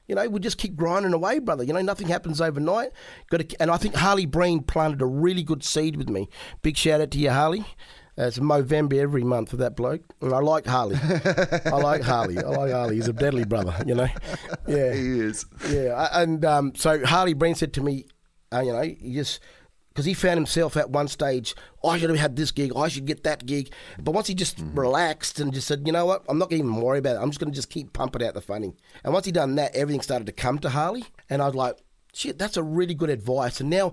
you 0.07 0.15
know, 0.15 0.27
we 0.27 0.39
just 0.39 0.57
keep 0.57 0.75
grinding 0.75 1.13
away, 1.13 1.39
brother. 1.39 1.63
You 1.63 1.73
know, 1.73 1.81
nothing 1.81 2.07
happens 2.07 2.41
overnight. 2.41 2.91
Got 3.29 3.49
to, 3.49 3.61
and 3.61 3.71
I 3.71 3.77
think 3.77 3.95
Harley 3.95 4.25
Breen 4.25 4.61
planted 4.61 5.01
a 5.01 5.05
really 5.05 5.43
good 5.43 5.63
seed 5.63 5.95
with 5.95 6.09
me. 6.09 6.29
Big 6.61 6.77
shout 6.77 7.01
out 7.01 7.11
to 7.11 7.17
you, 7.17 7.29
Harley. 7.29 7.65
Uh, 8.17 8.23
it's 8.23 8.39
Movember 8.39 8.99
every 8.99 9.23
month 9.23 9.51
for 9.51 9.57
that 9.57 9.75
bloke, 9.75 10.03
and 10.21 10.33
I 10.33 10.39
like 10.39 10.65
Harley. 10.65 10.97
I 10.97 11.69
like 11.71 12.01
Harley. 12.01 12.37
I 12.37 12.49
like 12.49 12.71
Harley. 12.71 12.95
He's 12.95 13.07
a 13.07 13.13
deadly 13.13 13.45
brother, 13.45 13.75
you 13.85 13.95
know. 13.95 14.07
Yeah, 14.67 14.93
he 14.93 15.19
is. 15.19 15.45
Yeah, 15.69 16.07
and 16.13 16.45
um, 16.45 16.73
so 16.75 17.05
Harley 17.05 17.33
Breen 17.33 17.55
said 17.55 17.73
to 17.73 17.81
me, 17.81 18.05
uh, 18.53 18.61
you 18.61 18.71
know, 18.71 18.81
you 18.81 19.15
just 19.15 19.39
because 19.89 20.05
he 20.05 20.13
found 20.13 20.37
himself 20.37 20.77
at 20.77 20.89
one 20.89 21.07
stage, 21.07 21.53
oh, 21.83 21.89
I 21.89 21.97
should 21.97 22.09
have 22.09 22.19
had 22.19 22.35
this 22.37 22.51
gig, 22.51 22.71
oh, 22.73 22.81
I 22.81 22.87
should 22.87 23.05
get 23.05 23.23
that 23.25 23.45
gig. 23.45 23.73
But 24.01 24.11
once 24.11 24.27
he 24.27 24.33
just 24.33 24.57
mm. 24.57 24.77
relaxed 24.77 25.39
and 25.39 25.53
just 25.53 25.67
said, 25.67 25.83
you 25.85 25.91
know 25.91 26.05
what, 26.05 26.23
I'm 26.29 26.37
not 26.37 26.49
going 26.49 26.61
to 26.61 26.67
even 26.67 26.81
worry 26.81 26.99
about 26.99 27.17
it. 27.17 27.19
I'm 27.19 27.29
just 27.29 27.41
going 27.41 27.51
to 27.51 27.55
just 27.55 27.69
keep 27.69 27.91
pumping 27.91 28.23
out 28.23 28.33
the 28.33 28.41
funny. 28.41 28.73
And 29.03 29.13
once 29.13 29.25
he 29.25 29.33
done 29.33 29.55
that, 29.55 29.75
everything 29.75 30.01
started 30.01 30.27
to 30.27 30.31
come 30.31 30.59
to 30.59 30.69
Harley. 30.69 31.03
And 31.29 31.41
I 31.41 31.45
was 31.45 31.55
like, 31.55 31.77
shit, 32.13 32.39
that's 32.39 32.55
a 32.55 32.63
really 32.63 32.93
good 32.93 33.09
advice. 33.09 33.59
And 33.59 33.69
now 33.69 33.91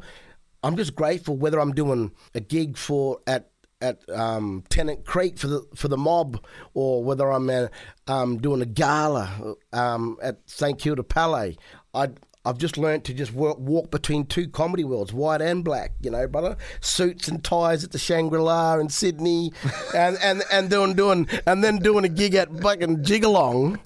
I'm 0.63 0.77
just 0.77 0.95
grateful 0.95 1.37
whether 1.37 1.59
I'm 1.59 1.75
doing 1.75 2.13
a 2.33 2.41
gig 2.41 2.77
for 2.77 3.19
at 3.27 3.51
at 3.81 4.09
um, 4.11 4.65
Tennant 4.69 5.05
Creek 5.05 5.39
for 5.39 5.47
the 5.47 5.63
for 5.75 5.89
the 5.89 5.97
mob, 5.97 6.45
or 6.75 7.03
whether 7.05 7.31
I'm 7.31 7.49
uh, 7.49 7.69
um, 8.07 8.39
doing 8.39 8.63
a 8.63 8.67
gala 8.67 9.55
um, 9.73 10.17
at 10.23 10.39
St 10.47 10.79
Kilda 10.79 11.03
Palais. 11.03 11.57
I 11.95 12.09
I've 12.49 12.57
just 12.57 12.79
learnt 12.79 13.05
to 13.05 13.15
just 13.15 13.33
work, 13.35 13.59
walk 13.59 13.91
between 13.91 14.25
two 14.25 14.49
comedy 14.49 14.83
worlds, 14.83 15.13
white 15.13 15.43
and 15.43 15.63
black, 15.63 15.93
you 16.01 16.11
know, 16.11 16.27
brother. 16.27 16.57
Suits 16.81 17.29
and 17.29 17.45
ties 17.45 17.85
at 17.85 17.93
the 17.93 17.99
Shangri 17.99 18.41
La 18.41 18.79
in 18.79 18.89
Sydney, 18.89 19.53
and, 19.95 20.17
and, 20.23 20.43
and 20.51 20.71
doing 20.71 20.95
doing 20.95 21.29
and 21.47 21.63
then 21.63 21.77
doing 21.77 22.07
a 22.07 22.09
gig 22.09 22.35
at 22.35 22.51
fucking 22.61 23.03
Jigalong 23.03 23.79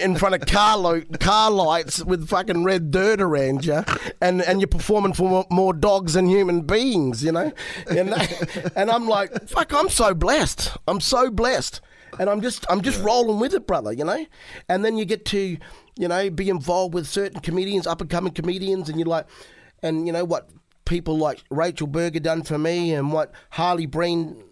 in 0.00 0.16
front 0.16 0.34
of 0.34 0.46
car 0.46 0.78
lo- 0.78 1.02
car 1.20 1.50
lights 1.50 2.02
with 2.02 2.28
fucking 2.28 2.64
red 2.64 2.90
dirt 2.90 3.20
around 3.20 3.66
you, 3.66 3.84
and 4.22 4.40
and 4.40 4.60
you're 4.60 4.68
performing 4.68 5.12
for 5.12 5.44
more 5.50 5.74
dogs 5.74 6.14
than 6.14 6.26
human 6.26 6.62
beings, 6.62 7.22
you 7.22 7.32
know, 7.32 7.52
and 7.90 8.14
and 8.76 8.90
I'm 8.90 9.06
like, 9.06 9.48
fuck, 9.48 9.74
I'm 9.74 9.90
so 9.90 10.14
blessed. 10.14 10.78
I'm 10.88 11.00
so 11.00 11.30
blessed 11.30 11.82
and 12.18 12.28
I'm 12.28 12.40
just 12.40 12.66
I'm 12.68 12.82
just 12.82 13.02
rolling 13.02 13.40
with 13.40 13.54
it, 13.54 13.66
brother. 13.66 13.92
You 13.92 14.04
know, 14.04 14.26
and 14.68 14.84
then 14.84 14.96
you 14.96 15.04
get 15.04 15.24
to 15.26 15.56
you 15.96 16.08
know, 16.08 16.30
be 16.30 16.48
involved 16.48 16.94
with 16.94 17.06
certain 17.06 17.40
comedians, 17.40 17.86
up 17.86 18.00
and 18.00 18.08
coming 18.08 18.32
comedians, 18.32 18.88
and 18.88 18.98
you're 18.98 19.06
like, 19.06 19.26
and 19.82 20.06
you 20.06 20.12
know 20.12 20.24
what 20.24 20.48
people 20.84 21.16
like 21.18 21.42
Rachel 21.50 21.86
Berger 21.86 22.20
done 22.20 22.42
for 22.42 22.58
me, 22.58 22.94
and 22.94 23.12
what 23.12 23.32
Harley 23.50 23.86
Breen, 23.86 24.42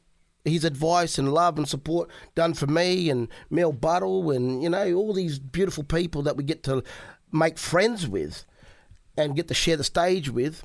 his 0.44 0.64
advice 0.64 1.18
and 1.18 1.32
love 1.32 1.56
and 1.56 1.68
support 1.68 2.10
done 2.34 2.54
for 2.54 2.66
me, 2.66 3.08
and 3.08 3.28
Mel 3.48 3.72
Buttle, 3.72 4.30
and 4.30 4.62
you 4.62 4.68
know 4.68 4.92
all 4.94 5.14
these 5.14 5.38
beautiful 5.38 5.84
people 5.84 6.22
that 6.22 6.36
we 6.36 6.44
get 6.44 6.62
to 6.64 6.82
make 7.32 7.58
friends 7.58 8.06
with, 8.06 8.44
and 9.16 9.36
get 9.36 9.48
to 9.48 9.54
share 9.54 9.76
the 9.76 9.84
stage 9.84 10.28
with, 10.28 10.62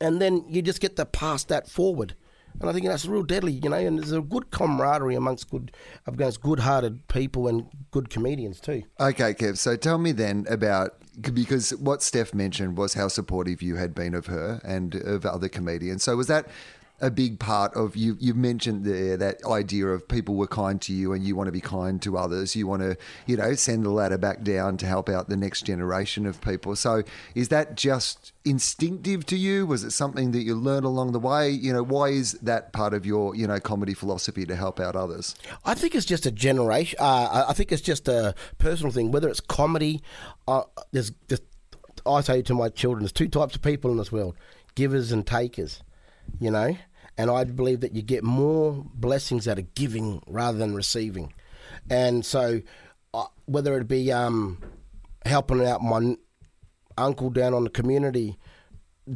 and 0.00 0.22
then 0.22 0.44
you 0.48 0.62
just 0.62 0.80
get 0.80 0.96
to 0.96 1.04
pass 1.04 1.44
that 1.44 1.68
forward 1.68 2.14
And 2.60 2.70
I 2.70 2.72
think 2.72 2.86
that's 2.86 3.06
real 3.06 3.22
deadly, 3.22 3.52
you 3.52 3.68
know. 3.68 3.76
And 3.76 3.98
there's 3.98 4.12
a 4.12 4.20
good 4.20 4.50
camaraderie 4.50 5.14
amongst 5.14 5.50
good, 5.50 5.72
against 6.06 6.40
good-hearted 6.40 7.08
people 7.08 7.48
and 7.48 7.66
good 7.90 8.10
comedians 8.10 8.60
too. 8.60 8.82
Okay, 9.00 9.34
Kev. 9.34 9.58
So 9.58 9.76
tell 9.76 9.98
me 9.98 10.12
then 10.12 10.46
about 10.48 10.96
because 11.20 11.70
what 11.76 12.02
Steph 12.02 12.32
mentioned 12.32 12.78
was 12.78 12.94
how 12.94 13.08
supportive 13.08 13.62
you 13.62 13.76
had 13.76 13.94
been 13.94 14.14
of 14.14 14.26
her 14.26 14.60
and 14.64 14.94
of 14.94 15.26
other 15.26 15.48
comedians. 15.48 16.02
So 16.02 16.16
was 16.16 16.28
that 16.28 16.48
a 17.02 17.10
big 17.10 17.40
part 17.40 17.74
of 17.74 17.96
you. 17.96 18.16
You 18.20 18.32
mentioned 18.32 18.84
there 18.84 19.16
that 19.16 19.44
idea 19.44 19.88
of 19.88 20.06
people 20.06 20.36
were 20.36 20.46
kind 20.46 20.80
to 20.82 20.92
you, 20.92 21.12
and 21.12 21.24
you 21.24 21.34
want 21.34 21.48
to 21.48 21.52
be 21.52 21.60
kind 21.60 22.00
to 22.02 22.16
others. 22.16 22.54
You 22.54 22.68
want 22.68 22.82
to, 22.82 22.96
you 23.26 23.36
know, 23.36 23.54
send 23.54 23.84
the 23.84 23.90
ladder 23.90 24.16
back 24.16 24.42
down 24.42 24.76
to 24.78 24.86
help 24.86 25.08
out 25.08 25.28
the 25.28 25.36
next 25.36 25.62
generation 25.66 26.24
of 26.24 26.40
people. 26.40 26.76
So, 26.76 27.02
is 27.34 27.48
that 27.48 27.76
just 27.76 28.32
instinctive 28.44 29.26
to 29.26 29.36
you? 29.36 29.66
Was 29.66 29.82
it 29.82 29.90
something 29.90 30.30
that 30.30 30.42
you 30.42 30.54
learned 30.54 30.86
along 30.86 31.12
the 31.12 31.18
way? 31.18 31.50
You 31.50 31.72
know, 31.72 31.82
why 31.82 32.08
is 32.08 32.32
that 32.34 32.72
part 32.72 32.94
of 32.94 33.04
your, 33.04 33.34
you 33.34 33.46
know, 33.48 33.58
comedy 33.58 33.94
philosophy 33.94 34.46
to 34.46 34.54
help 34.54 34.78
out 34.78 34.94
others? 34.94 35.34
I 35.64 35.74
think 35.74 35.96
it's 35.96 36.06
just 36.06 36.24
a 36.24 36.30
generation. 36.30 36.98
Uh, 37.00 37.46
I 37.48 37.52
think 37.52 37.72
it's 37.72 37.82
just 37.82 38.06
a 38.06 38.34
personal 38.58 38.92
thing. 38.92 39.10
Whether 39.10 39.28
it's 39.28 39.40
comedy, 39.40 40.00
uh, 40.46 40.62
there's, 40.92 41.10
there's 41.26 41.40
I 42.06 42.20
say 42.20 42.42
to 42.42 42.54
my 42.54 42.68
children, 42.68 43.02
there's 43.02 43.12
two 43.12 43.28
types 43.28 43.54
of 43.54 43.62
people 43.62 43.90
in 43.90 43.96
this 43.96 44.12
world: 44.12 44.36
givers 44.74 45.12
and 45.12 45.26
takers. 45.26 45.82
You 46.40 46.50
know, 46.50 46.76
and 47.22 47.30
I 47.30 47.44
believe 47.44 47.82
that 47.82 47.94
you 47.94 48.02
get 48.02 48.24
more 48.24 48.84
blessings 48.94 49.46
out 49.46 49.56
of 49.56 49.76
giving 49.76 50.20
rather 50.26 50.58
than 50.58 50.74
receiving. 50.74 51.32
And 51.88 52.26
so, 52.26 52.62
uh, 53.14 53.26
whether 53.44 53.78
it 53.78 53.86
be 53.86 54.10
um, 54.10 54.58
helping 55.24 55.64
out 55.64 55.80
my 55.82 56.16
uncle 56.98 57.30
down 57.30 57.54
on 57.54 57.62
the 57.62 57.70
community, 57.70 58.38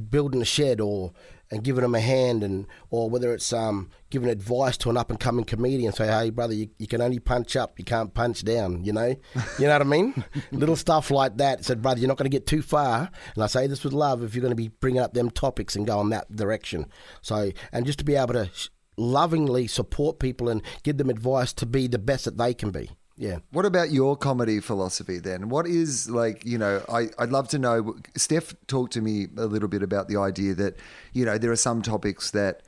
building 0.09 0.41
a 0.41 0.45
shed, 0.45 0.81
or 0.81 1.15
and 1.51 1.63
giving 1.63 1.83
them 1.83 1.95
a 1.95 2.01
hand, 2.01 2.43
and 2.43 2.67
or 2.91 3.09
whether 3.09 3.33
it's 3.33 3.53
um, 3.53 3.91
giving 4.11 4.29
advice 4.29 4.77
to 4.79 4.91
an 4.91 4.97
up 4.97 5.11
and 5.11 5.21
coming 5.21 5.45
comedian, 5.45 5.93
say, 5.93 6.07
hey 6.07 6.31
brother, 6.31 6.55
you, 6.55 6.69
you 6.79 6.87
can 6.87 7.01
only 7.01 7.19
punch 7.19 7.57
up, 7.57 7.79
you 7.79 7.85
can't 7.85 8.15
punch 8.15 8.45
down, 8.45 8.85
you 8.85 8.93
know, 8.93 9.15
you 9.59 9.67
know 9.67 9.73
what 9.73 9.83
I 9.83 9.85
mean? 9.85 10.25
Little 10.51 10.77
stuff 10.77 11.11
like 11.11 11.37
that. 11.39 11.65
Said, 11.65 11.83
brother, 11.83 12.01
you're 12.01 12.09
not 12.09 12.17
going 12.17 12.31
to 12.31 12.37
get 12.37 12.47
too 12.47 12.63
far, 12.63 13.11
and 13.35 13.45
I 13.45 13.47
say 13.47 13.67
this 13.67 13.85
with 13.85 13.93
love 13.93 14.23
if 14.23 14.35
you're 14.35 14.43
going 14.43 14.51
to 14.51 14.57
be 14.57 14.69
bringing 14.69 15.01
up 15.01 15.15
them 15.15 15.31
topics 15.31 15.77
and 15.77 15.87
go 15.87 16.01
in 16.01 16.11
that 16.11 16.35
direction. 16.35 16.87
So, 17.23 17.51
and 17.73 17.87
just 17.87 17.99
to 18.01 18.05
be 18.05 18.17
able 18.17 18.35
to 18.35 18.51
lovingly 18.97 19.67
support 19.67 20.19
people 20.19 20.49
and 20.49 20.63
give 20.83 20.97
them 20.97 21.11
advice 21.11 21.53
to 21.53 21.67
be 21.67 21.87
the 21.87 21.99
best 21.99 22.25
that 22.25 22.39
they 22.39 22.55
can 22.55 22.71
be. 22.71 22.91
Yeah. 23.19 23.39
What 23.51 23.65
about 23.65 23.91
your 23.91 24.17
comedy 24.17 24.61
philosophy 24.61 25.19
then? 25.19 25.49
What 25.49 25.67
is 25.67 26.11
like, 26.11 26.45
you 26.45 26.59
know, 26.59 26.85
I, 26.89 27.09
I'd 27.19 27.31
love 27.31 27.49
to 27.49 27.59
know. 27.59 27.97
Steph 28.15 28.55
talked 28.67 28.93
to 28.93 29.01
me 29.01 29.27
a 29.39 29.47
little 29.47 29.69
bit 29.69 29.83
about 29.83 30.09
the 30.09 30.19
idea 30.19 30.55
that, 30.55 30.77
you 31.15 31.25
know, 31.25 31.39
there 31.39 31.51
are 31.51 31.57
some 31.57 31.81
topics 31.81 32.31
that, 32.33 32.63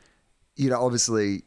you 0.57 0.71
know, 0.71 0.83
obviously, 0.83 1.43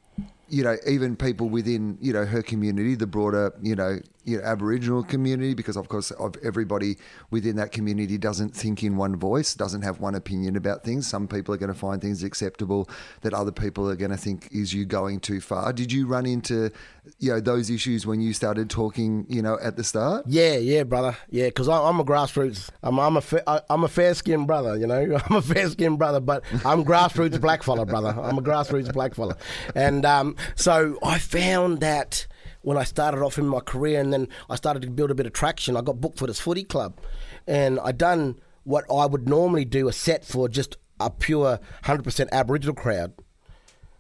you 0.52 0.64
know, 0.64 0.76
even 0.86 1.16
people 1.16 1.48
within, 1.48 1.98
you 2.02 2.12
know, 2.12 2.26
her 2.26 2.44
community, 2.44 2.94
the 2.94 3.08
broader, 3.08 3.54
you 3.62 3.74
know, 3.74 4.00
you 4.26 4.38
know, 4.38 4.44
Aboriginal 4.44 5.02
community, 5.02 5.54
because 5.54 5.78
of 5.78 5.88
course, 5.88 6.12
of 6.12 6.36
everybody 6.44 6.98
within 7.32 7.56
that 7.56 7.72
community 7.72 8.18
doesn't 8.18 8.56
think 8.56 8.84
in 8.84 8.98
one 8.98 9.16
voice, 9.16 9.56
doesn't 9.56 9.82
have 9.82 10.00
one 10.00 10.14
opinion 10.14 10.56
about 10.56 10.84
things. 10.84 11.08
Some 11.08 11.28
people 11.28 11.56
are 11.56 11.58
going 11.58 11.74
to 11.74 11.80
find 11.80 12.02
things 12.02 12.22
acceptable 12.22 12.90
that 13.22 13.34
other 13.34 13.52
people 13.52 13.90
are 13.90 13.96
going 13.96 14.12
to 14.12 14.18
think 14.18 14.50
is 14.52 14.74
you 14.74 14.86
going 14.86 15.22
too 15.22 15.42
far. 15.42 15.74
Did 15.74 15.92
you 15.92 16.06
run 16.06 16.26
into, 16.26 16.70
you 17.18 17.32
know, 17.32 17.40
those 17.40 17.70
issues 17.70 18.06
when 18.06 18.22
you 18.22 18.34
started 18.34 18.70
talking, 18.70 19.26
you 19.28 19.42
know, 19.42 19.58
at 19.64 19.76
the 19.76 19.84
start? 19.84 20.26
Yeah, 20.28 20.58
yeah, 20.58 20.84
brother. 20.84 21.18
Yeah, 21.30 21.46
because 21.46 21.68
I'm 21.68 22.00
a 22.00 22.06
grassroots. 22.06 22.70
I'm 22.84 23.00
I'm 23.00 23.18
a 23.18 23.22
fa- 23.22 23.64
I'm 23.70 23.84
a 23.86 23.88
fair 23.88 24.14
skinned 24.14 24.46
brother. 24.46 24.78
You 24.78 24.86
know, 24.86 25.18
I'm 25.30 25.38
a 25.38 25.42
fair 25.42 25.68
skinned 25.70 25.98
brother, 25.98 26.20
but 26.20 26.44
I'm 26.66 26.84
grassroots 26.84 27.40
black 27.42 27.64
fella, 27.64 27.86
brother. 27.86 28.10
I'm 28.10 28.38
a 28.38 28.42
grassroots 28.42 28.94
black 28.94 29.16
fella, 29.16 29.38
and 29.74 30.06
um, 30.06 30.36
so 30.56 30.98
I 31.04 31.20
found 31.20 31.80
that 31.80 32.28
when 32.62 32.78
I 32.78 32.84
started 32.84 33.22
off 33.22 33.38
in 33.38 33.48
my 33.48 33.60
career, 33.60 34.00
and 34.00 34.14
then 34.14 34.28
I 34.50 34.56
started 34.56 34.82
to 34.84 34.90
build 34.90 35.12
a 35.12 35.16
bit 35.16 35.26
of 35.26 35.34
traction. 35.34 35.76
I 35.76 35.82
got 35.82 36.02
booked 36.02 36.20
for 36.20 36.28
this 36.28 36.40
footy 36.40 36.64
club, 36.64 37.00
and 37.48 37.80
I 37.80 37.92
done 37.92 38.40
what 38.64 38.86
I 38.92 39.06
would 39.06 39.28
normally 39.28 39.66
do 39.66 39.88
a 39.88 39.94
set 39.94 40.24
for 40.24 40.48
just 40.48 40.78
a 41.00 41.10
pure 41.10 41.60
hundred 41.84 42.04
percent 42.04 42.30
Aboriginal 42.32 42.76
crowd. 42.76 43.14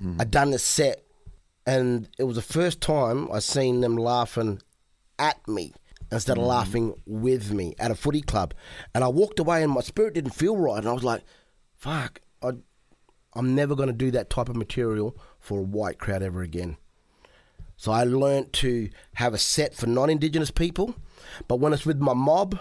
Mm. 0.02 0.22
I 0.22 0.26
done 0.26 0.52
this 0.52 0.64
set, 0.64 1.04
and 1.66 2.08
it 2.18 2.24
was 2.24 2.36
the 2.36 2.42
first 2.42 2.82
time 2.82 3.32
I 3.32 3.40
seen 3.40 3.82
them 3.82 3.96
laughing 3.96 4.62
at 5.18 5.48
me 5.48 5.74
instead 6.12 6.38
of 6.38 6.44
mm. 6.44 6.48
laughing 6.48 6.94
with 7.06 7.52
me 7.52 7.74
at 7.80 7.92
a 7.92 7.96
footy 7.96 8.22
club. 8.22 8.54
And 8.94 9.04
I 9.04 9.08
walked 9.08 9.40
away, 9.40 9.64
and 9.64 9.72
my 9.72 9.82
spirit 9.82 10.14
didn't 10.14 10.32
feel 10.32 10.58
right, 10.58 10.78
and 10.78 10.88
I 10.88 10.94
was 10.94 11.04
like, 11.04 11.24
"Fuck, 11.78 12.22
I, 12.44 12.52
I'm 13.34 13.56
never 13.56 13.76
going 13.76 13.88
to 13.88 13.94
do 13.94 14.12
that 14.12 14.30
type 14.30 14.50
of 14.50 14.56
material 14.56 15.18
for 15.42 15.60
a 15.60 15.64
white 15.64 16.00
crowd 16.00 16.24
ever 16.24 16.42
again." 16.42 16.78
So 17.76 17.92
I 17.92 18.04
learned 18.04 18.54
to 18.54 18.90
have 19.16 19.34
a 19.34 19.40
set 19.40 19.74
for 19.74 19.88
non-indigenous 19.88 20.52
people, 20.52 20.96
but 21.48 21.60
when 21.60 21.74
it's 21.74 21.86
with 21.86 22.00
my 22.00 22.14
mob, 22.14 22.60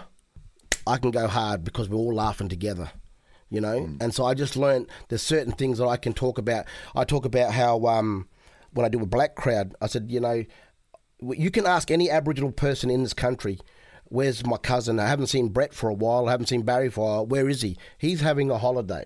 I 0.87 0.97
can 0.97 1.11
go 1.11 1.27
hard 1.27 1.63
because 1.63 1.87
we're 1.87 1.97
all 1.97 2.15
laughing 2.15 2.49
together, 2.49 2.91
you 3.49 3.61
know. 3.61 3.81
Mm. 3.81 4.01
And 4.01 4.15
so 4.15 4.25
I 4.25 4.33
just 4.33 4.55
learned 4.55 4.87
there's 5.09 5.21
certain 5.21 5.53
things 5.53 5.77
that 5.77 5.85
I 5.85 5.97
can 5.97 6.13
talk 6.13 6.39
about. 6.39 6.65
I 6.95 7.03
talk 7.03 7.25
about 7.25 7.53
how 7.53 7.85
um, 7.85 8.27
when 8.73 8.83
I 8.83 8.89
do 8.89 8.99
a 9.01 9.05
black 9.05 9.35
crowd, 9.35 9.75
I 9.79 9.85
said, 9.85 10.09
you 10.09 10.19
know, 10.19 10.43
you 11.21 11.51
can 11.51 11.67
ask 11.67 11.91
any 11.91 12.09
Aboriginal 12.09 12.51
person 12.51 12.89
in 12.89 13.03
this 13.03 13.13
country. 13.13 13.59
Where's 14.05 14.43
my 14.45 14.57
cousin? 14.57 14.99
I 14.99 15.07
haven't 15.07 15.27
seen 15.27 15.49
Brett 15.49 15.73
for 15.73 15.87
a 15.87 15.93
while. 15.93 16.27
I 16.27 16.31
haven't 16.31 16.47
seen 16.47 16.63
Barry 16.63 16.89
for 16.89 17.01
a 17.01 17.03
while. 17.03 17.25
Where 17.27 17.47
is 17.47 17.61
he? 17.61 17.77
He's 17.97 18.21
having 18.21 18.49
a 18.49 18.57
holiday. 18.57 19.05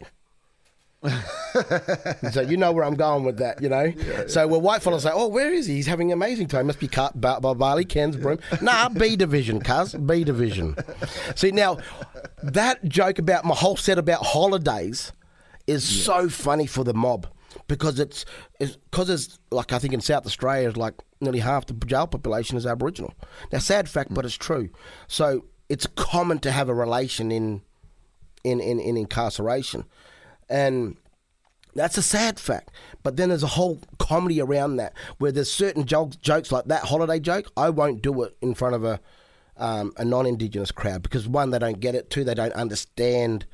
So 2.31 2.41
you 2.41 2.57
know 2.57 2.71
where 2.71 2.83
I'm 2.83 2.95
going 2.95 3.23
with 3.23 3.37
that, 3.37 3.61
you 3.61 3.69
know. 3.69 3.83
Yeah, 3.83 4.27
so 4.27 4.41
yeah. 4.41 4.45
when 4.45 4.61
white 4.61 4.81
fellas 4.81 5.03
say, 5.03 5.11
"Oh, 5.13 5.27
where 5.27 5.51
is 5.51 5.67
he? 5.67 5.75
He's 5.75 5.87
having 5.87 6.11
an 6.11 6.17
amazing 6.17 6.47
time. 6.47 6.67
Must 6.67 6.79
be 6.79 6.87
cut 6.87 7.19
by, 7.19 7.39
by 7.39 7.53
Barley 7.53 7.85
Ken's 7.85 8.17
broom." 8.17 8.39
nah, 8.61 8.89
B 8.89 9.15
division, 9.15 9.61
cuz 9.61 9.93
B 9.93 10.23
division. 10.23 10.75
See 11.35 11.51
now, 11.51 11.77
that 12.41 12.83
joke 12.85 13.19
about 13.19 13.45
my 13.45 13.55
whole 13.55 13.77
set 13.77 13.97
about 13.97 14.25
holidays 14.25 15.11
is 15.67 15.97
yeah. 15.97 16.03
so 16.03 16.29
funny 16.29 16.65
for 16.65 16.83
the 16.83 16.93
mob 16.93 17.27
because 17.67 17.99
it's 17.99 18.25
because 18.49 19.09
it's, 19.09 19.25
it's, 19.25 19.39
like 19.51 19.73
I 19.73 19.79
think 19.79 19.93
in 19.93 20.01
South 20.01 20.25
Australia, 20.25 20.69
it's 20.69 20.77
like 20.77 20.95
nearly 21.21 21.39
half 21.39 21.65
the 21.65 21.73
jail 21.73 22.07
population 22.07 22.57
is 22.57 22.65
Aboriginal. 22.65 23.13
Now, 23.51 23.59
sad 23.59 23.89
fact, 23.89 24.11
mm. 24.11 24.15
but 24.15 24.25
it's 24.25 24.35
true. 24.35 24.69
So 25.07 25.45
it's 25.69 25.87
common 25.95 26.39
to 26.39 26.51
have 26.51 26.69
a 26.69 26.73
relation 26.73 27.31
in 27.31 27.61
in, 28.43 28.59
in, 28.59 28.79
in 28.79 28.95
incarceration. 28.95 29.85
And 30.49 30.97
that's 31.75 31.97
a 31.97 32.01
sad 32.01 32.39
fact. 32.39 32.71
But 33.03 33.17
then 33.17 33.29
there's 33.29 33.43
a 33.43 33.47
whole 33.47 33.81
comedy 33.99 34.41
around 34.41 34.77
that 34.77 34.93
where 35.17 35.31
there's 35.31 35.51
certain 35.51 35.85
jokes, 35.85 36.15
jokes 36.15 36.51
like 36.51 36.65
that 36.65 36.83
holiday 36.83 37.19
joke. 37.19 37.51
I 37.55 37.69
won't 37.69 38.01
do 38.01 38.23
it 38.23 38.35
in 38.41 38.55
front 38.55 38.75
of 38.75 38.83
a 38.83 38.99
um, 39.57 39.93
a 39.97 40.03
non-indigenous 40.03 40.71
crowd 40.71 41.01
because 41.01 41.27
one, 41.27 41.51
they 41.51 41.59
don't 41.59 41.79
get 41.79 41.95
it. 41.95 42.09
Two, 42.09 42.23
they 42.23 42.33
don't 42.33 42.53
understand. 42.53 43.45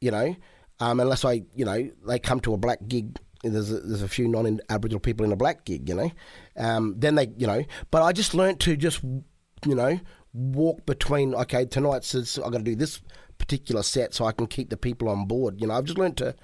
You 0.00 0.10
know, 0.10 0.36
um, 0.78 1.00
unless 1.00 1.24
I, 1.24 1.42
you 1.54 1.64
know, 1.64 1.90
they 2.06 2.18
come 2.18 2.40
to 2.40 2.54
a 2.54 2.58
black 2.58 2.80
gig. 2.86 3.18
There's 3.42 3.70
a, 3.70 3.80
there's 3.80 4.02
a 4.02 4.08
few 4.08 4.28
non-Aboriginal 4.28 5.00
people 5.00 5.24
in 5.24 5.32
a 5.32 5.36
black 5.36 5.64
gig. 5.64 5.88
You 5.88 5.94
know, 5.94 6.10
um, 6.56 6.94
then 6.98 7.14
they, 7.14 7.32
you 7.36 7.46
know. 7.46 7.64
But 7.90 8.02
I 8.02 8.12
just 8.12 8.34
learned 8.34 8.60
to 8.60 8.76
just, 8.76 9.02
you 9.02 9.74
know, 9.74 9.98
walk 10.32 10.84
between. 10.84 11.34
Okay, 11.34 11.64
tonight 11.64 12.04
says 12.04 12.38
I 12.38 12.50
got 12.50 12.58
to 12.58 12.64
do 12.64 12.76
this 12.76 13.00
particular 13.38 13.82
set 13.82 14.14
so 14.14 14.24
I 14.24 14.32
can 14.32 14.46
keep 14.46 14.70
the 14.70 14.76
people 14.76 15.08
on 15.08 15.26
board. 15.26 15.60
You 15.60 15.66
know, 15.66 15.74
I've 15.74 15.84
just 15.84 15.98
learned 15.98 16.16
to 16.18 16.34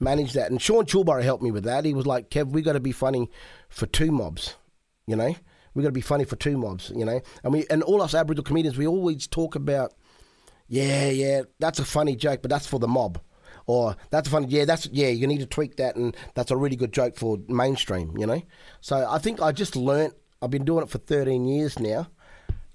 manage 0.00 0.32
that. 0.32 0.50
And 0.50 0.60
Sean 0.60 0.86
Choolburra 0.86 1.22
helped 1.22 1.42
me 1.42 1.50
with 1.50 1.64
that. 1.64 1.84
He 1.84 1.94
was 1.94 2.06
like, 2.06 2.30
Kev, 2.30 2.50
we 2.50 2.62
got 2.62 2.74
to 2.74 2.80
be 2.80 2.92
funny 2.92 3.30
for 3.68 3.86
two 3.86 4.10
mobs, 4.12 4.56
you 5.06 5.16
know? 5.16 5.34
We 5.74 5.82
got 5.82 5.88
to 5.88 5.92
be 5.92 6.00
funny 6.00 6.24
for 6.24 6.36
two 6.36 6.56
mobs, 6.56 6.90
you 6.94 7.04
know? 7.04 7.20
And 7.44 7.52
we 7.52 7.66
and 7.70 7.82
all 7.82 8.02
us 8.02 8.14
Aboriginal 8.14 8.44
comedians, 8.44 8.76
we 8.76 8.86
always 8.86 9.26
talk 9.26 9.54
about, 9.54 9.94
yeah, 10.66 11.08
yeah, 11.10 11.42
that's 11.58 11.78
a 11.78 11.84
funny 11.84 12.16
joke, 12.16 12.42
but 12.42 12.50
that's 12.50 12.66
for 12.66 12.78
the 12.78 12.88
mob. 12.88 13.20
Or 13.66 13.96
that's 14.10 14.28
a 14.28 14.30
funny, 14.30 14.46
yeah, 14.48 14.64
that's 14.64 14.88
yeah, 14.92 15.08
you 15.08 15.26
need 15.26 15.40
to 15.40 15.46
tweak 15.46 15.76
that, 15.76 15.94
and 15.94 16.16
that's 16.34 16.50
a 16.50 16.56
really 16.56 16.76
good 16.76 16.92
joke 16.92 17.16
for 17.16 17.38
mainstream, 17.48 18.16
you 18.16 18.26
know. 18.26 18.40
So 18.80 19.06
I 19.08 19.18
think 19.18 19.42
I 19.42 19.52
just 19.52 19.76
learnt. 19.76 20.14
I've 20.40 20.50
been 20.50 20.64
doing 20.64 20.84
it 20.84 20.88
for 20.88 20.98
13 20.98 21.46
years 21.46 21.78
now, 21.78 22.08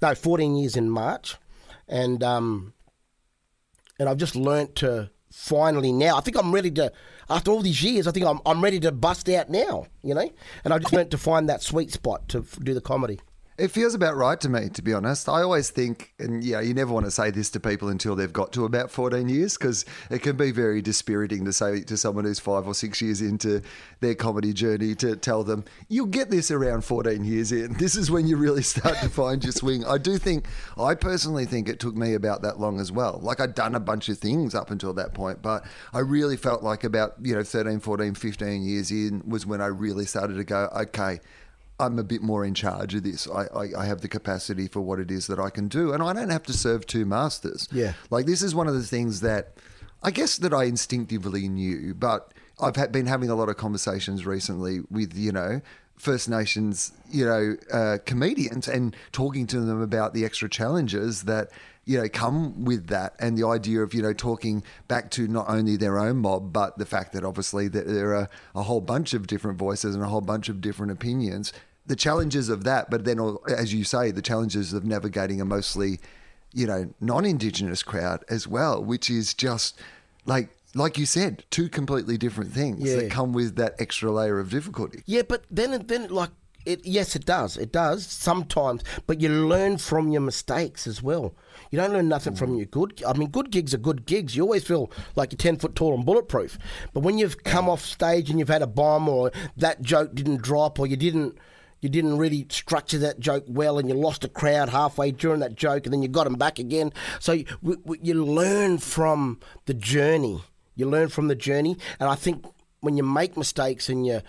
no, 0.03 0.13
14 0.13 0.55
years 0.55 0.75
in 0.75 0.91
March, 0.91 1.37
and 1.87 2.23
um, 2.23 2.73
and 4.03 4.09
I've 4.09 4.17
just 4.17 4.35
learnt 4.35 4.75
to 4.75 5.09
finally 5.31 5.93
now. 5.93 6.17
I 6.17 6.19
think 6.19 6.35
I'm 6.35 6.53
ready 6.53 6.69
to. 6.71 6.91
After 7.29 7.51
all 7.51 7.61
these 7.61 7.81
years, 7.81 8.05
I 8.05 8.11
think 8.11 8.25
I'm 8.25 8.41
I'm 8.45 8.61
ready 8.61 8.81
to 8.81 8.91
bust 8.91 9.29
out 9.29 9.49
now. 9.49 9.87
You 10.03 10.13
know, 10.13 10.29
and 10.65 10.73
I 10.73 10.77
just 10.77 10.91
learnt 10.97 11.09
to 11.11 11.17
find 11.17 11.47
that 11.47 11.61
sweet 11.61 11.89
spot 11.89 12.27
to 12.29 12.45
do 12.61 12.73
the 12.73 12.81
comedy. 12.81 13.21
It 13.55 13.67
feels 13.67 13.93
about 13.93 14.15
right 14.15 14.39
to 14.41 14.49
me, 14.49 14.69
to 14.69 14.81
be 14.81 14.93
honest. 14.93 15.29
I 15.29 15.43
always 15.43 15.69
think, 15.69 16.11
and 16.17 16.43
yeah, 16.43 16.59
you 16.59 16.73
never 16.73 16.91
want 16.91 17.05
to 17.05 17.11
say 17.11 17.29
this 17.29 17.51
to 17.51 17.59
people 17.59 17.89
until 17.89 18.15
they've 18.15 18.33
got 18.33 18.51
to 18.53 18.65
about 18.65 18.89
14 18.89 19.29
years 19.29 19.57
because 19.57 19.85
it 20.09 20.23
can 20.23 20.35
be 20.35 20.49
very 20.49 20.81
dispiriting 20.81 21.45
to 21.45 21.53
say 21.53 21.81
to 21.81 21.95
someone 21.95 22.25
who's 22.25 22.39
five 22.39 22.65
or 22.65 22.73
six 22.73 22.99
years 22.99 23.21
into 23.21 23.61
their 23.99 24.15
comedy 24.15 24.53
journey 24.53 24.95
to 24.95 25.15
tell 25.15 25.43
them, 25.43 25.65
you'll 25.87 26.07
get 26.07 26.31
this 26.31 26.49
around 26.49 26.83
14 26.83 27.23
years 27.23 27.51
in. 27.51 27.77
This 27.83 27.97
is 27.97 28.09
when 28.09 28.27
you 28.27 28.37
really 28.37 28.63
start 28.63 28.97
to 28.99 29.09
find 29.09 29.43
your 29.43 29.51
swing. 29.51 29.83
I 29.85 29.97
do 29.97 30.17
think, 30.17 30.47
I 30.77 30.95
personally 30.95 31.45
think 31.45 31.67
it 31.67 31.81
took 31.81 31.95
me 31.95 32.13
about 32.13 32.41
that 32.43 32.57
long 32.57 32.79
as 32.79 32.93
well. 32.93 33.19
Like 33.21 33.41
I'd 33.41 33.55
done 33.55 33.75
a 33.75 33.79
bunch 33.79 34.07
of 34.07 34.17
things 34.17 34.55
up 34.55 34.71
until 34.71 34.93
that 34.93 35.13
point, 35.13 35.41
but 35.41 35.65
I 35.91 35.99
really 35.99 36.37
felt 36.37 36.63
like 36.63 36.85
about, 36.85 37.15
you 37.21 37.35
know, 37.35 37.43
13, 37.43 37.81
14, 37.81 38.15
15 38.15 38.63
years 38.63 38.89
in 38.89 39.21
was 39.27 39.45
when 39.45 39.59
I 39.59 39.65
really 39.65 40.05
started 40.05 40.35
to 40.35 40.45
go, 40.45 40.69
okay, 40.73 41.19
I'm 41.85 41.99
a 41.99 42.03
bit 42.03 42.21
more 42.21 42.45
in 42.45 42.53
charge 42.53 42.95
of 42.95 43.03
this. 43.03 43.27
I, 43.27 43.45
I, 43.55 43.67
I, 43.79 43.85
have 43.85 44.01
the 44.01 44.07
capacity 44.07 44.67
for 44.67 44.81
what 44.81 44.99
it 44.99 45.11
is 45.11 45.27
that 45.27 45.39
I 45.39 45.49
can 45.49 45.67
do, 45.67 45.93
and 45.93 46.01
I 46.01 46.13
don't 46.13 46.29
have 46.29 46.43
to 46.43 46.53
serve 46.53 46.85
two 46.85 47.05
masters. 47.05 47.67
Yeah, 47.71 47.93
like 48.09 48.25
this 48.25 48.41
is 48.41 48.55
one 48.55 48.67
of 48.67 48.73
the 48.73 48.83
things 48.83 49.21
that 49.21 49.53
I 50.01 50.11
guess 50.11 50.37
that 50.37 50.53
I 50.53 50.65
instinctively 50.65 51.47
knew, 51.47 51.93
but 51.93 52.33
I've 52.59 52.75
had, 52.75 52.91
been 52.91 53.07
having 53.07 53.29
a 53.29 53.35
lot 53.35 53.49
of 53.49 53.57
conversations 53.57 54.25
recently 54.25 54.81
with 54.89 55.15
you 55.15 55.31
know 55.31 55.61
First 55.97 56.29
Nations, 56.29 56.91
you 57.09 57.25
know, 57.25 57.55
uh, 57.71 57.97
comedians, 58.05 58.67
and 58.67 58.95
talking 59.11 59.47
to 59.47 59.61
them 59.61 59.81
about 59.81 60.13
the 60.13 60.25
extra 60.25 60.49
challenges 60.49 61.23
that 61.23 61.49
you 61.85 61.97
know, 61.97 62.07
come 62.07 62.63
with 62.63 62.87
that 62.87 63.13
and 63.19 63.37
the 63.37 63.45
idea 63.45 63.81
of, 63.81 63.93
you 63.93 64.01
know, 64.01 64.13
talking 64.13 64.63
back 64.87 65.11
to 65.11 65.27
not 65.27 65.49
only 65.49 65.75
their 65.75 65.99
own 65.99 66.17
mob, 66.17 66.53
but 66.53 66.77
the 66.77 66.85
fact 66.85 67.13
that 67.13 67.25
obviously 67.25 67.67
that 67.67 67.87
there 67.87 68.15
are 68.15 68.29
a 68.55 68.63
whole 68.63 68.81
bunch 68.81 69.13
of 69.13 69.27
different 69.27 69.57
voices 69.57 69.93
and 69.93 70.03
a 70.03 70.07
whole 70.07 70.21
bunch 70.21 70.47
of 70.47 70.61
different 70.61 70.91
opinions. 70.91 71.51
The 71.85 71.95
challenges 71.95 72.47
of 72.47 72.63
that, 72.63 72.89
but 72.89 73.03
then, 73.03 73.37
as 73.49 73.73
you 73.73 73.83
say, 73.83 74.11
the 74.11 74.21
challenges 74.21 74.71
of 74.71 74.85
navigating 74.85 75.41
a 75.41 75.45
mostly, 75.45 75.99
you 76.53 76.65
know, 76.65 76.93
non-indigenous 77.01 77.83
crowd 77.83 78.23
as 78.29 78.47
well, 78.47 78.81
which 78.81 79.09
is 79.09 79.33
just 79.33 79.77
like 80.25 80.49
like 80.75 80.97
you 80.97 81.05
said, 81.05 81.43
two 81.51 81.69
completely 81.69 82.17
different 82.17 82.51
things 82.51 82.89
yeah. 82.89 82.95
that 82.95 83.11
come 83.11 83.33
with 83.33 83.55
that 83.57 83.75
extra 83.79 84.11
layer 84.11 84.39
of 84.39 84.49
difficulty. 84.49 85.03
Yeah, 85.05 85.21
but 85.23 85.43
then 85.51 85.85
then 85.87 86.07
like 86.07 86.31
it, 86.65 86.85
yes, 86.85 87.15
it 87.15 87.25
does. 87.25 87.57
It 87.57 87.71
does 87.71 88.05
sometimes, 88.05 88.83
but 89.05 89.19
you 89.19 89.29
learn 89.29 89.77
from 89.77 90.11
your 90.11 90.21
mistakes 90.21 90.87
as 90.87 91.03
well. 91.03 91.35
You 91.71 91.77
don't 91.77 91.91
learn 91.91 92.07
nothing 92.07 92.35
from 92.35 92.51
mm. 92.51 92.57
your 92.57 92.65
good. 92.67 93.03
I 93.05 93.13
mean, 93.13 93.29
good 93.29 93.51
gigs 93.51 93.73
are 93.73 93.79
good 93.79 94.05
gigs. 94.05 94.35
You 94.35 94.43
always 94.43 94.63
feel 94.63 94.89
like 95.15 95.31
you're 95.31 95.37
ten 95.37 95.57
foot 95.57 95.75
tall 95.75 95.93
and 95.93 96.05
bulletproof. 96.05 96.57
But 96.93 97.01
when 97.01 97.17
you've 97.17 97.43
come 97.43 97.65
mm. 97.65 97.69
off 97.69 97.81
stage 97.81 98.29
and 98.29 98.39
you've 98.39 98.47
had 98.47 98.61
a 98.61 98.67
bomb, 98.67 99.09
or 99.09 99.31
that 99.57 99.81
joke 99.81 100.15
didn't 100.15 100.41
drop, 100.41 100.79
or 100.79 100.87
you 100.87 100.95
didn't 100.95 101.37
you 101.83 101.89
didn't 101.89 102.17
really 102.17 102.47
structure 102.49 102.97
that 102.99 103.19
joke 103.19 103.43
well 103.45 103.77
and 103.77 103.89
you 103.89 103.93
lost 103.93 104.23
a 104.23 104.29
crowd 104.29 104.69
halfway 104.69 105.11
during 105.11 105.41
that 105.41 105.55
joke 105.55 105.85
and 105.85 105.91
then 105.91 106.01
you 106.01 106.07
got 106.07 106.23
them 106.23 106.35
back 106.35 106.57
again. 106.57 106.93
So 107.19 107.33
you, 107.33 107.45
you, 108.01 108.25
learn 108.25 108.77
from 108.77 109.41
the 109.65 109.73
journey. 109.73 110.41
You 110.75 110.87
learn 110.89 111.09
from 111.09 111.27
the 111.27 111.35
journey. 111.35 111.77
And 111.99 112.09
I 112.09 112.15
think 112.15 112.45
when 112.79 112.95
you 112.95 113.03
make 113.03 113.35
mistakes 113.35 113.89
and 113.89 114.07
you 114.07 114.21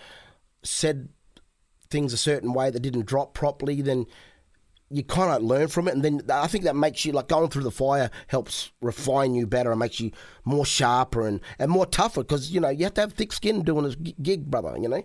said 0.63 1.07
things 1.89 2.11
a 2.11 2.17
certain 2.17 2.53
way 2.53 2.69
that 2.69 2.81
didn't 2.81 3.05
drop 3.05 3.33
properly, 3.33 3.81
then 3.81 4.05
you 4.89 5.03
kind 5.03 5.31
of 5.31 5.41
learn 5.41 5.67
from 5.67 5.87
it, 5.87 5.95
and 5.95 6.03
then 6.03 6.21
I 6.31 6.45
think 6.45 6.63
that 6.65 6.75
makes 6.75 7.05
you 7.05 7.11
like 7.11 7.27
going 7.27 7.49
through 7.49 7.63
the 7.63 7.71
fire 7.71 8.11
helps 8.27 8.71
refine 8.81 9.33
you 9.33 9.47
better 9.47 9.71
and 9.71 9.79
makes 9.79 9.99
you 9.99 10.11
more 10.43 10.65
sharper 10.65 11.25
and, 11.25 11.41
and 11.57 11.71
more 11.71 11.87
tougher 11.87 12.21
because 12.21 12.51
you 12.51 12.59
know 12.59 12.69
you 12.69 12.83
have 12.83 12.93
to 12.95 13.01
have 13.01 13.13
thick 13.13 13.33
skin 13.33 13.63
doing 13.63 13.85
this 13.85 13.95
gig, 13.95 14.45
brother. 14.45 14.77
You 14.79 14.89
know, 14.89 15.03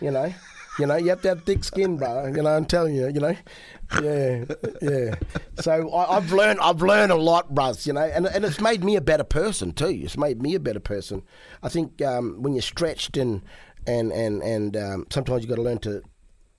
you 0.00 0.10
know, 0.10 0.32
you 0.78 0.86
know 0.86 0.96
you 0.96 1.08
have 1.10 1.22
to 1.22 1.28
have 1.28 1.44
thick 1.44 1.64
skin, 1.64 1.96
brother. 1.96 2.30
You 2.30 2.42
know, 2.42 2.56
I'm 2.56 2.64
telling 2.64 2.94
you, 2.94 3.08
you 3.08 3.20
know, 3.20 3.36
yeah, 4.02 4.44
yeah. 4.82 5.14
So 5.60 5.92
I, 5.94 6.14
have 6.14 6.32
learned 6.32 6.60
I've 6.60 6.82
learned 6.82 7.12
a 7.12 7.16
lot, 7.16 7.54
brother. 7.54 7.78
You 7.82 7.92
know, 7.94 8.02
and 8.02 8.26
and 8.26 8.44
it's 8.44 8.60
made 8.60 8.84
me 8.84 8.96
a 8.96 9.00
better 9.00 9.24
person 9.24 9.72
too. 9.72 9.88
It's 9.88 10.16
made 10.16 10.40
me 10.42 10.54
a 10.54 10.60
better 10.60 10.80
person. 10.80 11.22
I 11.62 11.68
think 11.68 12.00
um, 12.02 12.42
when 12.42 12.54
you're 12.54 12.62
stretched 12.62 13.16
and 13.16 13.42
and 13.86 14.12
and 14.12 14.42
and 14.42 14.76
um, 14.76 15.06
sometimes 15.10 15.42
you 15.42 15.48
have 15.48 15.56
got 15.56 15.62
to 15.62 15.68
learn 15.68 15.78
to 15.78 16.02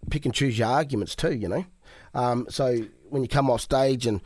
pick 0.09 0.25
and 0.25 0.33
choose 0.33 0.57
your 0.57 0.67
arguments 0.67 1.15
too. 1.15 1.35
You 1.35 1.47
know. 1.47 1.65
Um, 2.13 2.47
so 2.49 2.77
when 3.09 3.21
you 3.21 3.27
come 3.27 3.49
off 3.49 3.61
stage 3.61 4.05
and 4.05 4.21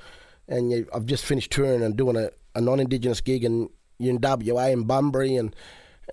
and 0.48 0.72
you, 0.72 0.88
I've 0.94 1.06
just 1.06 1.26
finished 1.26 1.52
touring 1.52 1.84
and 1.84 1.96
doing 1.96 2.16
a, 2.16 2.30
a 2.56 2.62
non-indigenous 2.62 3.22
gig 3.22 3.44
in 3.44 3.70
in 4.00 4.20
WA 4.22 4.68
in 4.68 4.84
Bunbury 4.84 5.36
and 5.36 5.56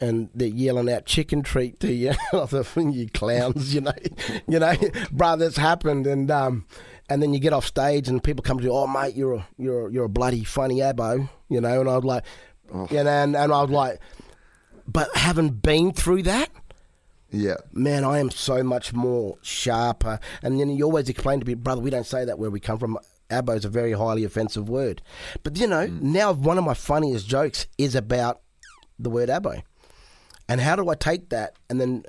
and 0.01 0.29
they're 0.35 0.49
yelling 0.49 0.91
out 0.91 1.07
chicken 1.07 1.43
treat 1.43 1.81
to 1.81 1.93
you, 1.93 2.13
you 2.77 3.09
clowns, 3.13 3.75
you 3.75 3.81
know, 3.81 3.93
you 4.49 4.59
know, 4.59 4.75
brothers 5.11 5.57
happened, 5.57 6.07
and 6.07 6.31
um, 6.31 6.67
and 7.09 7.23
then 7.23 7.33
you 7.33 7.41
get 7.41 7.53
off 7.53 7.67
stage 7.67 8.09
and 8.09 8.23
people 8.23 8.43
come 8.43 8.59
to 8.59 8.65
you, 8.65 8.73
oh 8.73 8.87
mate, 8.87 9.15
you're 9.15 9.35
a 9.35 9.47
you're 9.59 9.89
a, 9.89 9.93
you're 9.93 10.05
a 10.05 10.09
bloody 10.09 10.45
funny 10.45 10.77
abo, 10.77 11.29
you 11.49 11.61
know, 11.61 11.81
and 11.81 11.89
I 11.89 11.97
was 11.97 12.05
like, 12.05 12.25
oh. 12.73 12.87
you 12.91 13.03
know, 13.03 13.11
and, 13.11 13.37
and 13.37 13.53
I 13.53 13.63
was 13.63 13.71
like, 13.71 14.01
but 14.87 15.15
having 15.17 15.51
been 15.51 15.93
through 15.93 16.25
that, 16.25 16.51
yeah. 17.33 17.57
Man, 17.73 18.05
I 18.05 18.19
am 18.19 18.31
so 18.31 18.63
much 18.63 18.93
more 18.93 19.39
sharper. 19.43 20.19
And 20.43 20.59
then 20.59 20.71
you 20.71 20.85
always 20.85 21.09
explain 21.09 21.41
to 21.41 21.47
me, 21.47 21.55
brother, 21.55 21.81
we 21.81 21.91
don't 21.91 22.07
say 22.07 22.25
that 22.25 22.39
where 22.39 22.51
we 22.51 22.61
come 22.61 22.79
from. 22.79 22.99
Abo 23.31 23.57
is 23.57 23.65
a 23.65 23.69
very 23.69 23.93
highly 23.93 24.25
offensive 24.25 24.69
word. 24.69 25.03
But 25.45 25.57
you 25.57 25.69
know, 25.69 25.87
mm. 25.87 26.01
now 26.03 26.33
one 26.33 26.59
of 26.59 26.65
my 26.65 26.75
funniest 26.75 27.29
jokes 27.29 27.69
is 27.79 27.95
about 27.95 28.41
the 28.99 29.09
word 29.09 29.29
abo. 29.29 29.63
And 30.51 30.61
how 30.61 30.75
do 30.75 30.91
I 30.91 30.97
take 30.97 31.29
that 31.29 31.55
and 31.71 31.81
then 31.81 32.03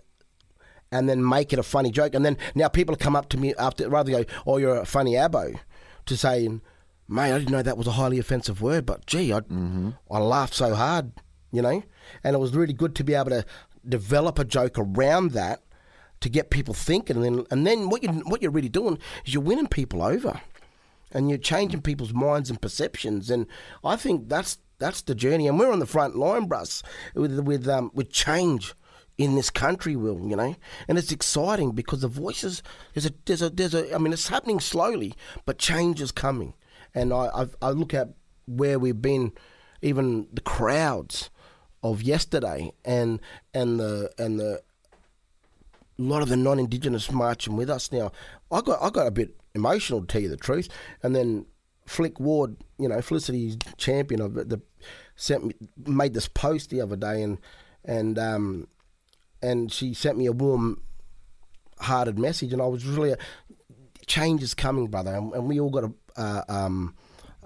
and 0.91 1.07
then 1.07 1.25
make 1.27 1.53
it 1.53 1.59
a 1.59 1.63
funny 1.63 1.91
joke? 1.91 2.15
And 2.15 2.25
then 2.25 2.37
now 2.55 2.67
people 2.69 2.95
come 2.95 3.15
up 3.15 3.29
to 3.29 3.37
me 3.37 3.53
after 3.59 3.87
rather 3.87 4.11
go, 4.11 4.25
Oh, 4.47 4.57
you're 4.57 4.77
a 4.77 4.85
funny 4.85 5.13
abo 5.13 5.59
to 6.07 6.17
saying, 6.17 6.61
Mate, 7.07 7.33
I 7.33 7.37
didn't 7.37 7.51
know 7.51 7.61
that 7.61 7.77
was 7.77 7.85
a 7.85 7.91
highly 7.91 8.17
offensive 8.17 8.59
word, 8.59 8.87
but 8.87 9.05
gee, 9.05 9.31
I 9.31 9.41
mm-hmm. 9.41 9.91
I 10.09 10.17
laughed 10.17 10.55
so 10.55 10.73
hard, 10.73 11.11
you 11.51 11.61
know? 11.61 11.83
And 12.23 12.35
it 12.35 12.39
was 12.39 12.55
really 12.55 12.73
good 12.73 12.95
to 12.95 13.03
be 13.03 13.13
able 13.13 13.29
to 13.29 13.45
develop 13.87 14.39
a 14.39 14.43
joke 14.43 14.79
around 14.79 15.31
that 15.31 15.61
to 16.21 16.29
get 16.29 16.49
people 16.49 16.73
thinking, 16.73 17.17
and 17.17 17.25
then 17.25 17.45
and 17.51 17.67
then 17.67 17.89
what 17.89 18.01
you 18.01 18.09
what 18.25 18.41
you're 18.41 18.51
really 18.51 18.69
doing 18.69 18.97
is 19.23 19.35
you're 19.35 19.43
winning 19.43 19.67
people 19.67 20.01
over, 20.01 20.41
and 21.11 21.29
you're 21.29 21.37
changing 21.37 21.81
people's 21.81 22.13
minds 22.13 22.49
and 22.49 22.61
perceptions, 22.61 23.29
and 23.29 23.47
I 23.83 23.95
think 23.95 24.29
that's 24.29 24.57
that's 24.79 25.01
the 25.01 25.15
journey, 25.15 25.47
and 25.47 25.59
we're 25.59 25.71
on 25.71 25.79
the 25.79 25.85
front 25.85 26.15
line, 26.15 26.47
Bruss, 26.47 26.83
with 27.13 27.39
with 27.39 27.67
um, 27.67 27.91
with 27.93 28.11
change 28.11 28.73
in 29.17 29.35
this 29.35 29.49
country, 29.49 29.95
will 29.95 30.27
you 30.27 30.35
know, 30.35 30.55
and 30.87 30.97
it's 30.97 31.11
exciting 31.11 31.71
because 31.71 32.01
the 32.01 32.07
voices 32.07 32.63
there's 32.93 33.05
a 33.05 33.13
there's 33.25 33.41
a 33.41 33.49
there's 33.49 33.73
a 33.73 33.93
I 33.93 33.97
mean 33.97 34.13
it's 34.13 34.27
happening 34.27 34.59
slowly, 34.59 35.13
but 35.45 35.57
change 35.57 36.01
is 36.01 36.11
coming, 36.11 36.53
and 36.93 37.13
I 37.13 37.29
I've, 37.33 37.55
I 37.61 37.69
look 37.71 37.93
at 37.93 38.09
where 38.47 38.79
we've 38.79 39.01
been, 39.01 39.33
even 39.81 40.27
the 40.33 40.41
crowds 40.41 41.29
of 41.83 42.01
yesterday, 42.01 42.71
and 42.83 43.19
and 43.53 43.79
the 43.79 44.11
and 44.17 44.39
the 44.39 44.61
a 45.99 46.01
lot 46.01 46.23
of 46.23 46.29
the 46.29 46.37
non-indigenous 46.37 47.11
marching 47.11 47.55
with 47.55 47.69
us. 47.69 47.91
Now. 47.91 48.11
I 48.51 48.61
got 48.61 48.81
I 48.81 48.89
got 48.89 49.07
a 49.07 49.11
bit 49.11 49.35
emotional 49.55 50.01
to 50.01 50.07
tell 50.07 50.21
you 50.21 50.29
the 50.29 50.37
truth, 50.37 50.69
and 51.03 51.15
then 51.15 51.45
Flick 51.85 52.19
Ward, 52.19 52.57
you 52.77 52.87
know, 52.87 53.01
Felicity's 53.01 53.57
champion 53.77 54.21
of 54.21 54.33
the 54.35 54.61
sent 55.15 55.45
me 55.45 55.53
made 55.85 56.13
this 56.13 56.27
post 56.27 56.69
the 56.69 56.81
other 56.81 56.95
day, 56.95 57.21
and 57.21 57.37
and 57.85 58.17
um 58.17 58.67
and 59.41 59.71
she 59.71 59.93
sent 59.93 60.17
me 60.17 60.25
a 60.25 60.31
warm 60.31 60.81
hearted 61.79 62.17
message, 62.17 62.53
and 62.53 62.61
I 62.61 62.67
was 62.67 62.85
really 62.85 63.11
a, 63.11 63.17
change 64.05 64.43
is 64.43 64.53
coming, 64.53 64.87
brother, 64.87 65.15
and, 65.15 65.33
and 65.33 65.47
we 65.47 65.59
all 65.59 65.69
got 65.69 65.83
a 65.85 65.91
uh, 66.15 66.43
um 66.47 66.95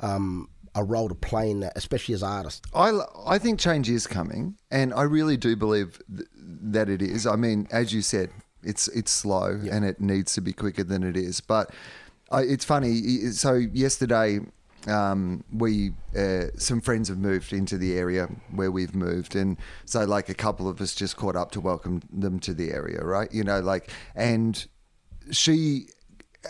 um 0.01 0.49
a 0.75 0.83
role 0.83 1.07
to 1.07 1.15
play 1.15 1.49
in 1.49 1.61
that, 1.61 1.73
especially 1.77 2.13
as 2.13 2.21
artists. 2.21 2.61
I, 2.73 2.99
I 3.25 3.39
think 3.39 3.59
change 3.59 3.89
is 3.89 4.05
coming, 4.05 4.57
and 4.69 4.93
I 4.93 5.03
really 5.03 5.37
do 5.37 5.55
believe 5.55 6.01
th- 6.13 6.27
that 6.35 6.89
it 6.89 7.01
is. 7.01 7.25
I 7.25 7.37
mean, 7.37 7.67
as 7.71 7.93
you 7.93 8.01
said, 8.01 8.29
it's 8.65 8.88
it's 8.89 9.12
slow 9.12 9.60
yeah. 9.63 9.75
and 9.75 9.86
it 9.86 10.01
needs 10.01 10.34
to 10.34 10.41
be 10.41 10.54
quicker 10.54 10.84
than 10.84 11.04
it 11.04 11.15
is. 11.15 11.41
But 11.41 11.71
I, 12.32 12.41
it's 12.41 12.65
funny. 12.65 13.01
So 13.32 13.54
yesterday, 13.54 14.39
um, 14.88 15.43
we 15.51 15.93
uh, 16.17 16.45
some 16.58 16.82
friends 16.82 17.10
have 17.10 17.17
moved 17.17 17.54
into 17.54 17.78
the 17.78 17.97
area 17.97 18.28
where 18.51 18.71
we've 18.71 18.95
moved, 18.95 19.36
and 19.36 19.58
so 19.86 20.04
like 20.06 20.30
a 20.30 20.34
couple 20.34 20.67
of 20.67 20.82
us 20.82 20.93
just 20.93 21.17
caught 21.17 21.36
up 21.36 21.51
to 21.51 21.62
welcome 21.62 22.01
them 22.12 22.39
to 22.39 22.54
the 22.54 22.71
area, 22.71 23.04
right? 23.04 23.32
You 23.32 23.43
know, 23.43 23.60
like 23.60 23.89
and 24.15 24.65
she, 25.32 25.88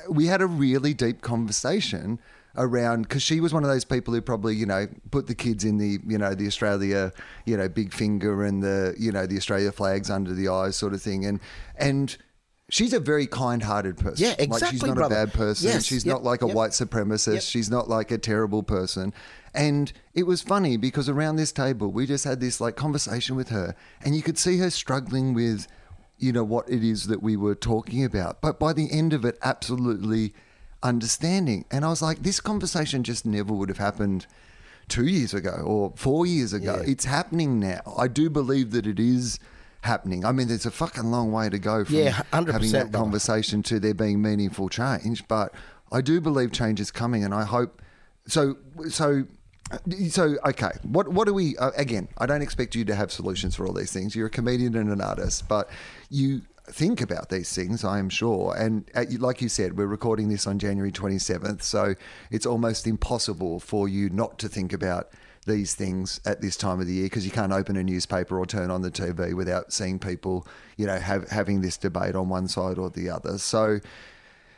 we 0.09 0.25
had 0.25 0.41
a 0.41 0.47
really 0.47 0.93
deep 0.93 1.21
conversation 1.21 2.19
around 2.57 3.03
because 3.03 3.21
she 3.21 3.39
was 3.39 3.53
one 3.53 3.63
of 3.63 3.69
those 3.69 3.85
people 3.85 4.13
who 4.13 4.21
probably 4.21 4.55
you 4.55 4.65
know 4.65 4.87
put 5.11 5.27
the 5.27 5.35
kids 5.35 5.63
in 5.63 5.77
the 5.77 5.99
you 6.05 6.17
know 6.17 6.33
the 6.33 6.47
Australia 6.47 7.11
you 7.45 7.57
know 7.57 7.67
big 7.67 7.93
finger 7.93 8.43
and 8.43 8.63
the 8.63 8.95
you 8.97 9.11
know 9.11 9.25
the 9.25 9.37
Australia 9.37 9.71
flags 9.71 10.09
under 10.09 10.33
the 10.33 10.47
eyes 10.47 10.75
sort 10.75 10.93
of 10.93 11.01
thing 11.01 11.25
and 11.25 11.39
and 11.77 12.17
she's 12.69 12.93
a 12.93 12.99
very 12.99 13.27
kind-hearted 13.27 13.97
person. 13.97 14.25
Yeah, 14.25 14.35
exactly. 14.39 14.47
Like 14.47 14.71
she's 14.71 14.83
not 14.83 14.95
brother. 14.95 15.15
a 15.15 15.25
bad 15.25 15.33
person. 15.33 15.69
Yes, 15.69 15.85
she's 15.85 16.05
yep, 16.05 16.13
not 16.15 16.23
like 16.23 16.41
a 16.41 16.47
yep. 16.47 16.55
white 16.55 16.71
supremacist. 16.71 17.33
Yep. 17.33 17.43
She's 17.43 17.69
not 17.69 17.87
like 17.87 18.11
a 18.11 18.17
terrible 18.17 18.63
person. 18.63 19.13
And 19.53 19.91
it 20.13 20.23
was 20.23 20.41
funny 20.41 20.77
because 20.77 21.07
around 21.07 21.37
this 21.37 21.51
table 21.51 21.91
we 21.91 22.05
just 22.05 22.25
had 22.25 22.41
this 22.41 22.59
like 22.59 22.75
conversation 22.75 23.35
with 23.35 23.49
her 23.49 23.75
and 24.03 24.15
you 24.15 24.21
could 24.21 24.37
see 24.37 24.57
her 24.57 24.69
struggling 24.69 25.33
with 25.33 25.67
you 26.17 26.31
know 26.31 26.43
what 26.43 26.69
it 26.69 26.83
is 26.83 27.07
that 27.07 27.21
we 27.21 27.37
were 27.37 27.55
talking 27.55 28.03
about. 28.03 28.41
But 28.41 28.59
by 28.59 28.73
the 28.73 28.91
end 28.91 29.13
of 29.13 29.23
it 29.23 29.37
absolutely 29.41 30.33
understanding. 30.85 31.65
And 31.71 31.83
I 31.83 31.89
was 31.89 32.01
like, 32.01 32.23
this 32.23 32.39
conversation 32.39 33.03
just 33.03 33.25
never 33.25 33.53
would 33.53 33.69
have 33.69 33.77
happened 33.77 34.27
two 34.87 35.05
years 35.05 35.33
ago 35.33 35.63
or 35.65 35.91
four 35.95 36.25
years 36.25 36.53
ago. 36.53 36.75
Yeah. 36.77 36.91
It's 36.91 37.05
happening 37.05 37.59
now. 37.59 37.81
I 37.97 38.07
do 38.07 38.29
believe 38.29 38.71
that 38.71 38.85
it 38.85 38.99
is 38.99 39.39
happening. 39.81 40.23
I 40.25 40.31
mean, 40.31 40.47
there's 40.47 40.65
a 40.65 40.71
fucking 40.71 41.05
long 41.05 41.31
way 41.31 41.49
to 41.49 41.59
go 41.59 41.85
from 41.85 41.95
Yeah, 41.95 42.21
having 42.31 42.71
that 42.71 42.91
conversation 42.91 43.63
to 43.63 43.79
there 43.79 43.93
being 43.93 44.21
meaningful 44.21 44.69
change. 44.69 45.27
But 45.27 45.53
I 45.91 46.01
do 46.01 46.21
believe 46.21 46.51
change 46.51 46.79
is 46.79 46.91
coming, 46.91 47.23
and 47.23 47.33
I 47.33 47.43
hope 47.43 47.81
so. 48.27 48.57
So. 48.89 49.25
So 50.09 50.37
okay, 50.45 50.73
what 50.83 51.07
what 51.07 51.25
do 51.25 51.33
we 51.33 51.57
uh, 51.57 51.71
again? 51.75 52.07
I 52.19 52.27
don't 52.27 52.43
expect 52.43 52.75
you 52.75 52.85
to 52.85 52.93
have 52.93 53.11
solutions 53.11 53.55
for 53.55 53.65
all 53.65 53.73
these 53.73 53.91
things. 53.91 54.15
You're 54.15 54.27
a 54.27 54.29
comedian 54.29 54.75
and 54.75 54.91
an 54.91 55.01
artist, 55.01 55.47
but 55.47 55.71
you 56.11 56.43
think 56.67 57.01
about 57.01 57.29
these 57.29 57.53
things, 57.53 57.83
I 57.83 57.99
am 57.99 58.09
sure. 58.09 58.55
And 58.55 58.89
uh, 58.95 59.05
you- 59.09 59.17
like 59.19 59.41
you 59.41 59.49
said, 59.49 59.77
we're 59.77 59.85
recording 59.87 60.29
this 60.29 60.47
on 60.47 60.59
January 60.59 60.91
27th, 60.91 61.61
so 61.63 61.95
it's 62.31 62.45
almost 62.45 62.87
impossible 62.87 63.59
for 63.59 63.87
you 63.87 64.09
not 64.09 64.37
to 64.39 64.47
think 64.49 64.73
about 64.73 65.09
these 65.45 65.75
things 65.75 66.19
at 66.25 66.41
this 66.41 66.57
time 66.57 66.79
of 66.79 66.87
the 66.87 66.93
year 66.93 67.05
because 67.05 67.23
you 67.23 67.31
can't 67.31 67.51
open 67.53 67.77
a 67.77 67.83
newspaper 67.83 68.39
or 68.39 68.45
turn 68.47 68.71
on 68.71 68.81
the 68.81 68.89
TV 68.89 69.33
without 69.35 69.71
seeing 69.71 69.99
people, 69.99 70.47
you 70.75 70.87
know, 70.87 70.97
have, 70.97 71.29
having 71.29 71.61
this 71.61 71.77
debate 71.77 72.15
on 72.15 72.29
one 72.29 72.47
side 72.47 72.77
or 72.79 72.89
the 72.89 73.09
other. 73.09 73.37
So, 73.37 73.79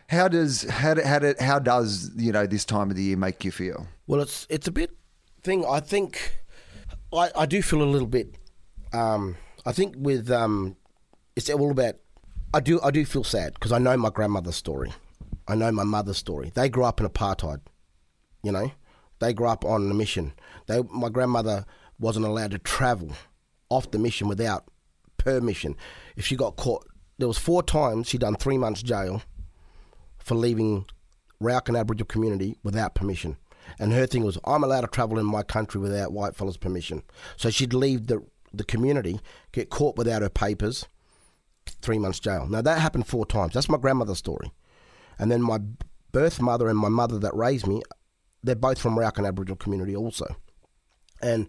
how 0.08 0.30
does 0.30 0.64
how 0.64 0.94
do, 0.94 1.02
how, 1.02 1.20
do, 1.20 1.34
how 1.42 1.60
does 1.60 2.12
you 2.16 2.32
know 2.32 2.48
this 2.48 2.64
time 2.64 2.90
of 2.90 2.96
the 2.96 3.04
year 3.04 3.18
make 3.18 3.44
you 3.44 3.52
feel? 3.52 3.88
Well, 4.08 4.22
it's 4.22 4.48
it's 4.50 4.66
a 4.66 4.72
bit 4.72 4.92
thing. 5.44 5.66
I 5.66 5.82
think 5.82 6.38
I, 7.12 7.30
I 7.36 7.46
do 7.46 7.62
feel 7.62 7.82
a 7.82 7.84
little 7.84 8.08
bit. 8.08 8.36
Um, 8.94 9.36
I 9.66 9.74
think 9.74 9.96
with 9.98 10.32
um, 10.32 10.78
it's 11.38 11.50
all 11.52 11.72
about. 11.72 11.96
I 12.54 12.60
do 12.60 12.82
I 12.82 12.92
do 12.92 13.06
feel 13.06 13.24
sad 13.24 13.54
because 13.54 13.72
I 13.72 13.78
know 13.78 13.96
my 13.96 14.10
grandmother's 14.10 14.56
story. 14.56 14.92
I 15.48 15.56
know 15.56 15.72
my 15.72 15.84
mother's 15.84 16.18
story. 16.18 16.52
They 16.54 16.68
grew 16.68 16.84
up 16.84 17.00
in 17.00 17.08
apartheid. 17.08 17.62
You 18.44 18.52
know, 18.52 18.72
they 19.20 19.34
grew 19.34 19.48
up 19.48 19.64
on 19.64 19.90
a 19.90 19.94
mission. 19.94 20.34
They 20.66 20.82
my 20.82 21.10
grandmother 21.10 21.66
wasn't 22.00 22.26
allowed 22.26 22.52
to 22.52 22.60
travel 22.60 23.12
off 23.70 23.92
the 23.92 24.00
mission 24.00 24.28
without 24.28 24.66
permission. 25.18 25.76
If 26.16 26.26
she 26.26 26.36
got 26.36 26.56
caught, 26.56 26.88
there 27.20 27.28
was 27.28 27.38
four 27.38 27.62
times 27.62 28.10
she 28.10 28.18
done 28.18 28.36
three 28.36 28.58
months 28.58 28.82
jail 28.82 29.22
for 30.18 30.36
leaving 30.36 30.86
Raukkan 31.42 31.80
Aboriginal 31.80 32.08
community 32.08 32.58
without 32.64 32.96
permission. 32.96 33.38
And 33.80 33.94
her 33.94 34.08
thing 34.08 34.24
was, 34.24 34.40
I'm 34.46 34.64
allowed 34.64 34.82
to 34.82 34.88
travel 34.88 35.20
in 35.20 35.26
my 35.26 35.44
country 35.44 35.80
without 35.82 36.14
white 36.14 36.36
fellas' 36.36 36.58
permission. 36.58 37.04
So 37.36 37.50
she'd 37.52 37.74
leave 37.74 38.08
the 38.08 38.26
the 38.54 38.64
community, 38.64 39.20
get 39.52 39.70
caught 39.70 39.98
without 39.98 40.22
her 40.22 40.30
papers, 40.30 40.88
three 41.82 42.00
months 42.00 42.20
jail. 42.20 42.48
Now 42.48 42.62
that 42.62 42.80
happened 42.80 43.08
four 43.08 43.26
times. 43.26 43.54
That's 43.54 43.70
my 43.70 43.78
grandmother's 43.78 44.18
story. 44.18 44.52
And 45.20 45.32
then 45.32 45.42
my 45.42 45.60
birth 46.12 46.42
mother 46.42 46.68
and 46.68 46.78
my 46.78 46.90
mother 46.90 47.20
that 47.20 47.36
raised 47.36 47.68
me, 47.68 47.82
they're 48.44 48.56
both 48.56 48.80
from 48.80 48.96
Raukkan 48.96 49.28
Aboriginal 49.28 49.58
community 49.58 49.96
also. 49.96 50.36
And 51.22 51.48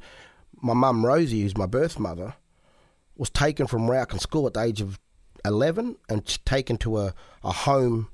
my 0.60 0.74
mum 0.74 1.04
Rosie, 1.04 1.42
who's 1.42 1.56
my 1.56 1.66
birth 1.66 1.98
mother, 1.98 2.34
was 3.16 3.30
taken 3.30 3.66
from 3.66 3.82
Raukkan 3.88 4.20
school 4.20 4.46
at 4.46 4.54
the 4.54 4.62
age 4.62 4.80
of 4.80 4.98
11 5.44 5.96
and 6.08 6.44
taken 6.44 6.76
to 6.78 6.98
a, 6.98 7.14
a 7.42 7.52
home 7.52 8.08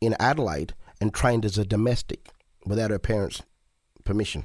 in 0.00 0.14
Adelaide 0.18 0.74
and 1.00 1.12
trained 1.12 1.44
as 1.44 1.58
a 1.58 1.64
domestic 1.64 2.30
without 2.66 2.90
her 2.90 2.98
parents' 2.98 3.42
permission. 4.04 4.44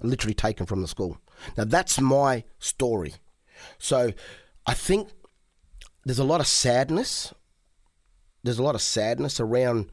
Literally 0.00 0.34
taken 0.34 0.66
from 0.66 0.82
the 0.82 0.88
school. 0.88 1.18
Now 1.56 1.64
that's 1.64 2.00
my 2.00 2.44
story. 2.58 3.14
So 3.78 4.12
I 4.66 4.74
think 4.74 5.08
there's 6.04 6.18
a 6.18 6.24
lot 6.24 6.40
of 6.40 6.46
sadness. 6.46 7.32
There's 8.42 8.58
a 8.58 8.62
lot 8.62 8.74
of 8.74 8.82
sadness 8.82 9.38
around 9.40 9.90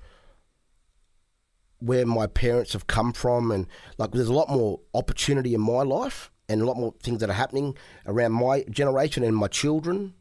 where 1.80 2.06
my 2.06 2.28
parents 2.28 2.74
have 2.74 2.88
come 2.88 3.14
from 3.14 3.52
and 3.52 3.68
like 3.98 4.12
there's 4.12 4.28
a 4.28 4.34
lot 4.34 4.50
more 4.50 4.82
opportunity 4.94 5.54
in 5.54 5.62
my 5.62 5.82
life 5.82 6.30
and 6.50 6.62
a 6.62 6.66
lot 6.66 6.76
more 6.76 6.94
things 7.02 7.22
that 7.22 7.30
are 7.30 7.34
happening 7.34 7.78
around 8.06 8.34
my 8.34 8.64
generation 8.70 9.24
and 9.24 9.36
my 9.36 9.48
children 9.48 10.14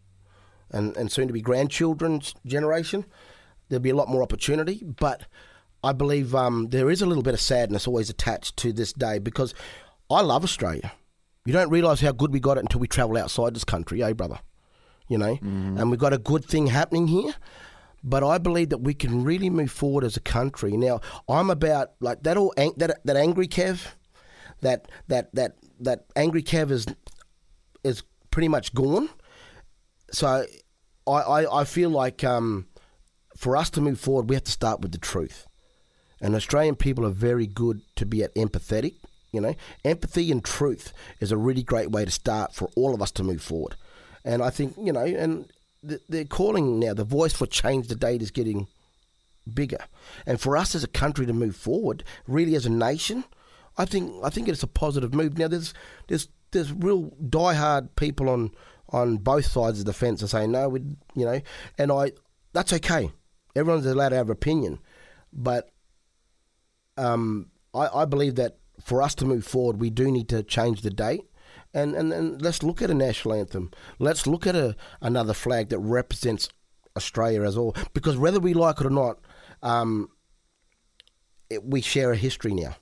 and, 0.70 0.97
and 0.97 1.11
soon 1.11 1.26
to 1.26 1.32
be 1.32 1.41
grandchildren's 1.41 2.34
generation. 2.47 3.05
There'll 3.68 3.82
be 3.82 3.91
a 3.91 3.97
lot 3.97 4.09
more 4.09 4.22
opportunity, 4.22 4.84
but 4.84 5.22
I 5.82 5.93
believe 5.93 6.34
um, 6.34 6.68
there 6.68 6.91
is 6.91 7.03
a 7.03 7.07
little 7.07 7.22
bit 7.22 7.34
of 7.34 7.41
sadness 7.41 7.86
always 7.86 8.11
attached 8.11 8.57
to 8.59 8.72
this 8.72 8.93
day 8.93 9.18
because 9.18 9.55
I 10.11 10.20
love 10.20 10.45
Australia. 10.45 10.93
You 11.45 11.53
don't 11.53 11.70
realise 11.70 12.01
how 12.01 12.12
good 12.12 12.32
we 12.32 12.41
got 12.41 12.59
it 12.59 12.61
until 12.61 12.80
we 12.80 12.89
travel 12.89 13.16
outside 13.16 13.55
this 13.55 13.64
country, 13.64 14.03
eh, 14.03 14.12
brother? 14.12 14.39
You 15.09 15.19
know, 15.19 15.39
and 15.43 15.91
we've 15.91 16.01
got 16.01 16.13
a 16.13 16.19
good 16.19 16.45
thing 16.45 16.67
happening 16.67 17.07
here. 17.09 17.35
But 18.05 18.23
I 18.23 18.39
believe 18.39 18.69
that 18.69 18.79
we 18.79 18.95
can 18.95 19.25
really 19.25 19.51
move 19.51 19.73
forward 19.73 20.05
as 20.05 20.17
a 20.17 20.21
country. 20.21 20.77
Now, 20.77 21.01
I'm 21.29 21.51
about 21.51 21.93
like 22.01 22.23
that 22.23 22.37
all 22.37 22.53
ang- 22.57 22.75
that 22.77 23.01
that 23.05 23.17
angry 23.17 23.49
Kev, 23.49 23.95
that 24.61 24.89
that 25.09 25.35
that 25.35 25.57
that 25.81 26.05
angry 26.15 26.43
Kev 26.43 26.71
is 26.71 26.87
is 27.83 28.03
pretty 28.31 28.49
much 28.49 28.75
gone. 28.75 29.09
So 30.13 30.45
I, 31.07 31.11
I, 31.11 31.61
I 31.61 31.65
feel 31.65 31.91
like 31.91 32.23
um, 32.23 32.67
for 33.37 33.57
us 33.57 33.71
to 33.71 33.81
move 33.81 33.99
forward, 33.99 34.29
we 34.29 34.37
have 34.37 34.45
to 34.45 34.53
start 34.53 34.81
with 34.81 34.93
the 34.93 34.99
truth. 34.99 35.47
And 36.21 36.35
Australian 36.35 36.77
people 36.77 37.07
are 37.07 37.11
very 37.11 37.47
good 37.47 37.81
to 37.97 38.07
be 38.07 38.23
at 38.23 38.35
empathetic. 38.35 38.95
You 39.33 39.41
know, 39.41 39.55
empathy 39.85 40.33
and 40.33 40.43
truth 40.43 40.93
is 41.21 41.31
a 41.33 41.37
really 41.37 41.63
great 41.63 41.91
way 41.91 42.05
to 42.05 42.11
start 42.11 42.55
for 42.55 42.71
all 42.77 42.95
of 42.95 43.03
us 43.03 43.11
to 43.13 43.23
move 43.23 43.43
forward. 43.43 43.77
And 44.29 44.43
I 44.43 44.51
think 44.51 44.74
you 44.76 44.93
know, 44.93 45.07
and 45.07 45.51
they're 45.83 46.26
calling 46.26 46.79
now 46.79 46.93
the 46.93 47.03
voice 47.03 47.33
for 47.33 47.47
change. 47.47 47.89
The 47.89 47.97
date 47.97 48.20
is 48.20 48.31
getting 48.31 48.66
bigger, 49.53 49.79
and 50.26 50.39
for 50.39 50.55
us 50.55 50.74
as 50.74 50.85
a 50.85 50.89
country 50.89 51.24
to 51.24 51.33
move 51.33 51.57
forward, 51.57 52.05
really 52.26 52.55
as 52.55 52.66
a 52.66 52.70
nation, 52.70 53.24
I 53.79 53.87
think 53.87 54.12
I 54.22 54.29
think 54.29 54.47
it's 54.49 54.62
a 54.62 54.66
positive 54.66 55.14
move. 55.14 55.39
Now 55.39 55.49
there's 55.49 55.72
there's 56.09 56.29
there's 56.51 56.70
real 56.72 57.11
diehard 57.26 57.89
people 57.97 58.29
on 58.29 58.51
on 58.91 59.16
both 59.16 59.47
sides 59.47 59.81
of 59.81 59.87
the 59.87 59.95
fence 59.95 60.22
are 60.22 60.29
saying 60.29 60.53
no, 60.53 60.68
we 60.68 60.81
you 61.14 61.24
know, 61.24 61.41
and 61.79 61.91
I 61.91 62.12
that's 62.53 62.74
okay. 62.74 63.11
Everyone's 63.57 63.87
allowed 63.87 64.11
to 64.11 64.16
have 64.16 64.26
an 64.26 64.33
opinion, 64.33 64.79
but 65.33 65.70
um, 66.99 67.51
I, 67.74 68.03
I 68.03 68.05
believe 68.05 68.35
that 68.35 68.59
for 68.79 69.01
us 69.01 69.14
to 69.16 69.24
move 69.24 69.47
forward, 69.47 69.81
we 69.81 69.89
do 69.89 70.11
need 70.11 70.29
to 70.29 70.43
change 70.43 70.83
the 70.83 70.91
date. 70.91 71.22
And, 71.75 71.95
and, 71.95 72.12
and 72.12 72.43
let's 72.43 72.62
look 72.62 72.81
at 72.83 72.91
a 72.91 72.95
national 72.95 73.35
anthem. 73.35 73.71
Let's 73.99 74.27
look 74.27 74.47
at 74.47 74.57
a, 74.57 74.75
another 75.01 75.35
flag 75.35 75.69
that 75.69 75.79
represents 75.79 76.49
Australia 76.97 77.43
as 77.43 77.57
all. 77.57 77.77
Because 77.93 78.16
whether 78.16 78.41
we 78.41 78.55
like 78.55 78.81
it 78.81 78.87
or 78.87 78.91
not, 78.91 79.19
um, 79.62 80.09
it, 81.51 81.64
we 81.64 81.81
share 81.81 82.12
a 82.12 82.16
history 82.16 82.53
now 82.53 82.77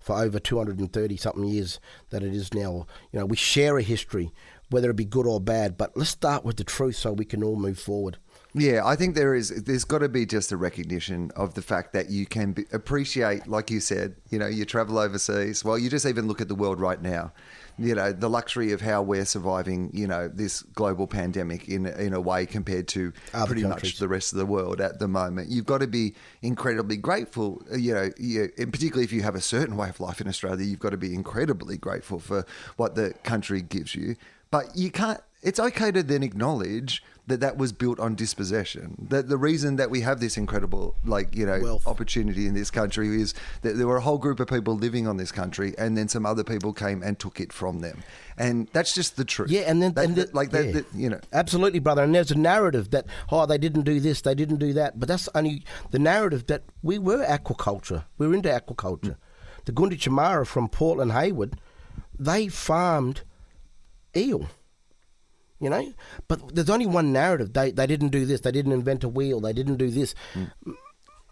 for 0.00 0.16
over 0.16 0.38
230 0.38 1.16
something 1.16 1.44
years 1.44 1.78
that 2.10 2.22
it 2.22 2.34
is 2.34 2.52
now. 2.52 2.86
You 3.12 3.20
know, 3.20 3.26
we 3.26 3.36
share 3.36 3.78
a 3.78 3.82
history, 3.82 4.32
whether 4.72 4.90
it 4.90 4.96
be 4.96 5.04
good 5.04 5.26
or 5.26 5.40
bad. 5.40 5.76
But 5.76 5.96
let's 5.96 6.10
start 6.10 6.44
with 6.44 6.56
the 6.56 6.64
truth 6.64 6.96
so 6.96 7.12
we 7.12 7.24
can 7.24 7.44
all 7.44 7.56
move 7.56 7.78
forward. 7.78 8.18
Yeah, 8.54 8.82
I 8.84 8.96
think 8.96 9.14
there 9.14 9.34
is. 9.34 9.64
There's 9.64 9.84
got 9.84 10.00
to 10.00 10.10
be 10.10 10.26
just 10.26 10.52
a 10.52 10.58
recognition 10.58 11.30
of 11.36 11.54
the 11.54 11.62
fact 11.62 11.94
that 11.94 12.10
you 12.10 12.26
can 12.26 12.52
be, 12.52 12.66
appreciate, 12.70 13.46
like 13.46 13.70
you 13.70 13.80
said, 13.80 14.16
you 14.28 14.38
know, 14.38 14.46
you 14.46 14.66
travel 14.66 14.98
overseas. 14.98 15.64
Well, 15.64 15.78
you 15.78 15.88
just 15.88 16.04
even 16.04 16.28
look 16.28 16.42
at 16.42 16.48
the 16.48 16.54
world 16.54 16.78
right 16.78 17.00
now. 17.00 17.32
You 17.78 17.94
know, 17.94 18.12
the 18.12 18.28
luxury 18.28 18.72
of 18.72 18.82
how 18.82 19.00
we're 19.00 19.24
surviving. 19.24 19.88
You 19.94 20.06
know, 20.06 20.28
this 20.28 20.60
global 20.60 21.06
pandemic 21.06 21.66
in 21.66 21.86
in 21.86 22.12
a 22.12 22.20
way 22.20 22.44
compared 22.44 22.88
to 22.88 23.14
Other 23.32 23.46
pretty 23.46 23.62
countries. 23.62 23.94
much 23.94 23.98
the 24.00 24.08
rest 24.08 24.32
of 24.32 24.38
the 24.38 24.44
world 24.44 24.82
at 24.82 24.98
the 24.98 25.08
moment. 25.08 25.48
You've 25.48 25.64
got 25.64 25.78
to 25.78 25.86
be 25.86 26.14
incredibly 26.42 26.98
grateful. 26.98 27.62
You 27.74 27.94
know, 27.94 28.10
you, 28.18 28.50
and 28.58 28.70
particularly 28.70 29.04
if 29.04 29.12
you 29.12 29.22
have 29.22 29.34
a 29.34 29.40
certain 29.40 29.78
way 29.78 29.88
of 29.88 29.98
life 29.98 30.20
in 30.20 30.28
Australia, 30.28 30.66
you've 30.66 30.78
got 30.78 30.90
to 30.90 30.98
be 30.98 31.14
incredibly 31.14 31.78
grateful 31.78 32.18
for 32.18 32.44
what 32.76 32.96
the 32.96 33.14
country 33.22 33.62
gives 33.62 33.94
you. 33.94 34.16
But 34.52 34.76
you 34.76 34.92
can't. 34.92 35.20
It's 35.42 35.58
okay 35.58 35.90
to 35.90 36.04
then 36.04 36.22
acknowledge 36.22 37.02
that 37.26 37.40
that 37.40 37.56
was 37.56 37.72
built 37.72 37.98
on 37.98 38.14
dispossession. 38.14 39.06
That 39.10 39.28
the 39.28 39.36
reason 39.36 39.74
that 39.76 39.90
we 39.90 40.00
have 40.02 40.20
this 40.20 40.36
incredible, 40.36 40.94
like 41.04 41.34
you 41.34 41.46
know, 41.46 41.58
Wealth. 41.60 41.86
opportunity 41.88 42.46
in 42.46 42.54
this 42.54 42.70
country 42.70 43.20
is 43.20 43.34
that 43.62 43.76
there 43.76 43.88
were 43.88 43.96
a 43.96 44.00
whole 44.00 44.18
group 44.18 44.38
of 44.38 44.46
people 44.48 44.76
living 44.76 45.08
on 45.08 45.16
this 45.16 45.32
country, 45.32 45.74
and 45.78 45.96
then 45.96 46.06
some 46.08 46.24
other 46.26 46.44
people 46.44 46.72
came 46.72 47.02
and 47.02 47.18
took 47.18 47.40
it 47.40 47.52
from 47.52 47.80
them, 47.80 48.04
and 48.36 48.68
that's 48.72 48.94
just 48.94 49.16
the 49.16 49.24
truth. 49.24 49.50
Yeah, 49.50 49.62
and 49.62 49.82
then 49.82 49.94
That- 49.94 50.04
and 50.04 50.14
the- 50.16 50.30
like 50.32 50.50
that, 50.50 50.66
yeah. 50.66 50.72
that, 50.72 50.86
you 50.94 51.08
know. 51.10 51.20
absolutely, 51.32 51.80
brother. 51.80 52.02
And 52.04 52.14
there's 52.14 52.30
a 52.30 52.38
narrative 52.38 52.90
that 52.90 53.06
oh, 53.30 53.46
they 53.46 53.58
didn't 53.58 53.82
do 53.82 53.98
this, 53.98 54.20
they 54.20 54.34
didn't 54.36 54.58
do 54.58 54.72
that, 54.74 55.00
but 55.00 55.08
that's 55.08 55.28
only 55.34 55.64
the 55.90 55.98
narrative 55.98 56.46
that 56.48 56.62
we 56.82 56.98
were 56.98 57.24
aquaculture. 57.24 58.04
We 58.18 58.28
were 58.28 58.34
into 58.34 58.48
aquaculture. 58.50 59.16
Mm. 59.16 59.64
The 59.64 59.72
Gunditjmara 59.72 60.46
from 60.46 60.68
Portland 60.68 61.12
Heywood, 61.12 61.56
they 62.18 62.46
farmed 62.48 63.22
eel. 64.16 64.46
You 65.60 65.70
know, 65.70 65.92
but 66.26 66.54
there's 66.54 66.70
only 66.70 66.86
one 66.86 67.12
narrative. 67.12 67.52
They 67.52 67.70
they 67.70 67.86
didn't 67.86 68.08
do 68.08 68.26
this. 68.26 68.40
They 68.40 68.50
didn't 68.50 68.72
invent 68.72 69.04
a 69.04 69.08
wheel. 69.08 69.38
They 69.40 69.52
didn't 69.52 69.76
do 69.76 69.90
this. 69.90 70.14
Mm. 70.34 70.50
M- 70.66 70.76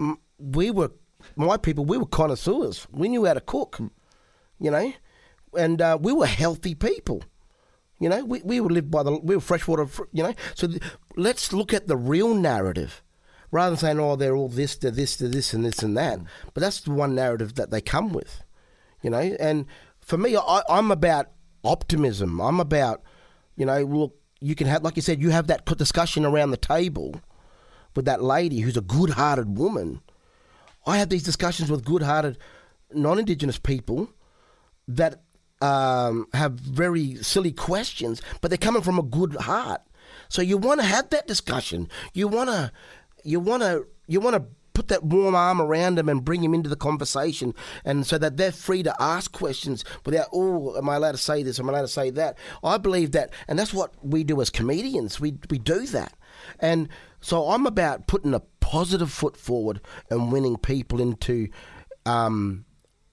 m- 0.00 0.18
We 0.38 0.70
were 0.70 0.92
my 1.34 1.56
people. 1.56 1.84
We 1.84 1.98
were 1.98 2.06
connoisseurs. 2.06 2.86
We 2.92 3.08
knew 3.08 3.24
how 3.24 3.34
to 3.34 3.40
cook. 3.40 3.78
Mm. 3.78 3.90
You 4.60 4.70
know, 4.70 4.92
and 5.58 5.82
uh, 5.82 5.98
we 6.00 6.12
were 6.12 6.26
healthy 6.26 6.76
people. 6.76 7.24
You 7.98 8.08
know, 8.08 8.24
we, 8.24 8.40
we 8.44 8.60
would 8.60 8.70
live 8.72 8.88
by 8.90 9.02
the 9.02 9.18
we 9.18 9.34
were 9.34 9.40
freshwater. 9.40 9.88
You 10.12 10.22
know, 10.22 10.34
so 10.54 10.68
th- 10.68 10.80
let's 11.16 11.52
look 11.52 11.74
at 11.74 11.88
the 11.88 11.96
real 11.96 12.32
narrative. 12.34 13.02
rather 13.50 13.70
than 13.70 13.78
saying, 13.78 13.98
"Oh, 14.00 14.14
they're 14.14 14.36
all 14.36 14.48
this, 14.48 14.76
they're 14.76 14.92
this, 14.92 15.16
they're 15.16 15.28
this, 15.28 15.52
and 15.52 15.64
this 15.64 15.82
and 15.82 15.96
that." 15.96 16.20
Mm. 16.20 16.26
But 16.54 16.60
that's 16.60 16.80
the 16.82 16.92
one 16.92 17.16
narrative 17.16 17.56
that 17.56 17.70
they 17.72 17.80
come 17.80 18.12
with, 18.12 18.44
you 19.02 19.10
know. 19.10 19.18
And 19.40 19.66
for 20.00 20.16
me, 20.16 20.36
I, 20.36 20.62
I'm 20.68 20.92
about 20.92 21.26
optimism. 21.64 22.40
I'm 22.40 22.60
about, 22.60 23.02
you 23.56 23.66
know, 23.66 23.82
look, 23.82 24.16
you 24.40 24.54
can 24.54 24.66
have, 24.66 24.82
like 24.82 24.96
you 24.96 25.02
said, 25.02 25.20
you 25.20 25.30
have 25.30 25.48
that 25.48 25.64
discussion 25.76 26.24
around 26.24 26.50
the 26.50 26.56
table 26.56 27.20
with 27.94 28.04
that 28.06 28.22
lady 28.22 28.60
who's 28.60 28.76
a 28.76 28.82
good-hearted 28.82 29.58
woman. 29.58 30.00
I 30.86 30.98
have 30.98 31.10
these 31.10 31.22
discussions 31.22 31.70
with 31.70 31.84
good-hearted 31.84 32.38
non-indigenous 32.92 33.58
people 33.58 34.10
that 34.88 35.22
um, 35.60 36.26
have 36.32 36.52
very 36.52 37.16
silly 37.16 37.52
questions, 37.52 38.22
but 38.40 38.50
they're 38.50 38.58
coming 38.58 38.82
from 38.82 38.98
a 38.98 39.02
good 39.02 39.34
heart. 39.34 39.82
So 40.28 40.42
you 40.42 40.56
want 40.56 40.80
to 40.80 40.86
have 40.86 41.10
that 41.10 41.26
discussion. 41.26 41.88
You 42.14 42.28
want 42.28 42.50
to, 42.50 42.72
you 43.24 43.40
want 43.40 43.62
to, 43.62 43.86
you 44.06 44.20
want 44.20 44.36
to 44.36 44.44
put 44.80 44.88
that 44.88 45.04
warm 45.04 45.34
arm 45.34 45.60
around 45.60 45.96
them 45.96 46.08
and 46.08 46.24
bring 46.24 46.40
them 46.40 46.54
into 46.54 46.70
the 46.70 46.74
conversation, 46.74 47.52
and 47.84 48.06
so 48.06 48.16
that 48.16 48.38
they're 48.38 48.50
free 48.50 48.82
to 48.82 48.94
ask 48.98 49.30
questions 49.30 49.84
without, 50.06 50.28
oh, 50.32 50.74
am 50.74 50.88
I 50.88 50.96
allowed 50.96 51.12
to 51.12 51.18
say 51.18 51.42
this? 51.42 51.60
Am 51.60 51.68
I 51.68 51.72
allowed 51.72 51.82
to 51.82 51.88
say 51.88 52.08
that? 52.08 52.38
I 52.64 52.78
believe 52.78 53.12
that, 53.12 53.30
and 53.46 53.58
that's 53.58 53.74
what 53.74 53.92
we 54.02 54.24
do 54.24 54.40
as 54.40 54.48
comedians. 54.48 55.20
We 55.20 55.36
we 55.50 55.58
do 55.58 55.86
that, 55.88 56.14
and 56.60 56.88
so 57.20 57.50
I'm 57.50 57.66
about 57.66 58.06
putting 58.06 58.32
a 58.32 58.40
positive 58.60 59.12
foot 59.12 59.36
forward 59.36 59.82
and 60.08 60.32
winning 60.32 60.56
people 60.56 60.98
into, 60.98 61.48
um, 62.06 62.64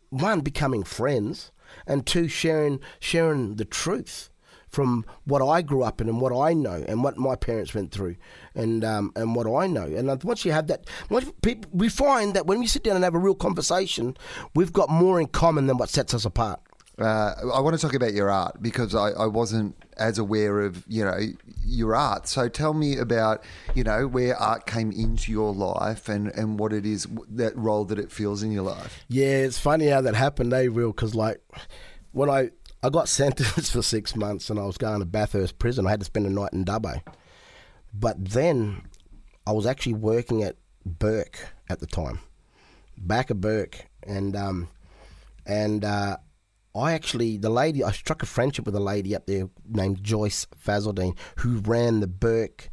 one 0.09 0.39
becoming 0.39 0.85
friends, 0.85 1.51
and 1.85 2.05
two 2.05 2.29
sharing 2.29 2.79
sharing 3.01 3.57
the 3.57 3.65
truth 3.65 4.29
from 4.77 5.03
what 5.25 5.41
I 5.41 5.63
grew 5.63 5.81
up 5.81 6.01
in 6.01 6.07
and 6.07 6.21
what 6.21 6.31
I 6.31 6.53
know 6.53 6.85
and 6.87 7.03
what 7.03 7.17
my 7.17 7.35
parents 7.35 7.73
went 7.73 7.91
through 7.91 8.15
and 8.53 8.85
um, 8.85 9.11
and 9.15 9.33
what 9.33 9.47
I 9.51 9.65
know. 9.65 9.85
And 9.85 10.23
once 10.23 10.45
you 10.45 10.51
have 10.51 10.67
that, 10.67 10.85
once 11.09 11.31
people, 11.41 11.71
we 11.73 11.89
find 11.89 12.35
that 12.35 12.45
when 12.45 12.59
we 12.59 12.67
sit 12.67 12.83
down 12.83 12.95
and 12.95 13.03
have 13.03 13.15
a 13.15 13.17
real 13.17 13.33
conversation, 13.33 14.15
we've 14.53 14.71
got 14.71 14.87
more 14.87 15.19
in 15.19 15.29
common 15.29 15.65
than 15.65 15.79
what 15.79 15.89
sets 15.89 16.13
us 16.13 16.25
apart. 16.25 16.59
Uh, 16.99 17.33
I 17.55 17.59
want 17.59 17.75
to 17.75 17.81
talk 17.81 17.95
about 17.95 18.13
your 18.13 18.29
art 18.29 18.61
because 18.61 18.93
I, 18.93 19.09
I 19.09 19.25
wasn't 19.25 19.75
as 19.97 20.19
aware 20.19 20.61
of 20.61 20.83
you 20.87 21.03
know 21.03 21.17
your 21.65 21.95
art. 21.95 22.27
So 22.27 22.47
tell 22.47 22.75
me 22.75 22.99
about 22.99 23.43
you 23.73 23.83
know 23.83 24.05
where 24.05 24.35
art 24.35 24.67
came 24.67 24.91
into 24.91 25.31
your 25.31 25.55
life 25.55 26.07
and, 26.07 26.27
and 26.27 26.59
what 26.59 26.71
it 26.71 26.85
is 26.85 27.07
that 27.31 27.57
role 27.57 27.83
that 27.85 27.97
it 27.97 28.11
feels 28.11 28.43
in 28.43 28.51
your 28.51 28.63
life. 28.63 29.03
Yeah, 29.07 29.37
it's 29.37 29.57
funny 29.57 29.87
how 29.87 30.01
that 30.01 30.13
happened, 30.13 30.53
eh, 30.53 30.67
Will? 30.67 30.91
Because 30.91 31.15
like 31.15 31.41
when 32.11 32.29
I 32.29 32.51
I 32.87 32.89
got 32.89 33.09
sentenced 33.09 33.71
for 33.73 33.81
six 33.81 34.15
months 34.15 34.49
and 34.49 34.57
I 34.57 34.63
was 34.63 34.77
going 34.77 34.99
to 34.99 35.05
Bathurst 35.05 35.59
prison, 35.59 35.85
I 35.85 35.89
had 35.89 35.99
to 35.99 36.05
spend 36.05 36.25
a 36.25 36.29
night 36.29 36.53
in 36.53 36.63
Dubbo. 36.63 37.01
But 37.93 38.29
then 38.29 38.83
I 39.45 39.51
was 39.51 39.65
actually 39.65 39.95
working 39.95 40.41
at 40.41 40.55
Bourke 40.85 41.37
at 41.69 41.81
the 41.81 41.85
time, 41.85 42.19
back 42.97 43.29
at 43.29 43.41
Bourke. 43.41 43.89
and 44.03 44.37
um, 44.37 44.69
and 45.45 45.83
uh, 45.83 46.15
I 46.73 46.93
actually, 46.93 47.35
the 47.35 47.49
lady, 47.49 47.83
I 47.83 47.91
struck 47.91 48.23
a 48.23 48.25
friendship 48.25 48.65
with 48.65 48.75
a 48.75 48.79
lady 48.79 49.13
up 49.13 49.25
there 49.25 49.49
named 49.67 50.01
Joyce 50.01 50.47
Fazaldine, 50.57 51.17
who 51.39 51.57
ran 51.57 51.99
the 51.99 52.07
Bourke 52.07 52.69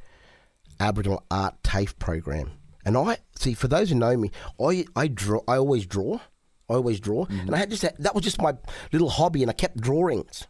Aboriginal 0.78 1.24
Art 1.28 1.60
TAFE 1.64 1.98
program. 1.98 2.52
And 2.84 2.96
I 2.96 3.18
see, 3.36 3.54
for 3.54 3.66
those 3.66 3.90
who 3.90 3.96
know 3.96 4.16
me, 4.16 4.30
I, 4.60 4.84
I 4.94 5.08
draw. 5.08 5.40
I 5.48 5.56
always 5.56 5.86
draw. 5.86 6.20
I 6.68 6.74
always 6.74 7.00
draw, 7.00 7.26
mm-hmm. 7.26 7.40
and 7.40 7.54
I 7.54 7.58
had 7.58 7.70
just 7.70 7.82
that 7.82 8.14
was 8.14 8.24
just 8.24 8.40
my 8.40 8.54
little 8.92 9.10
hobby, 9.10 9.42
and 9.42 9.50
I 9.50 9.54
kept 9.54 9.80
drawings. 9.80 10.46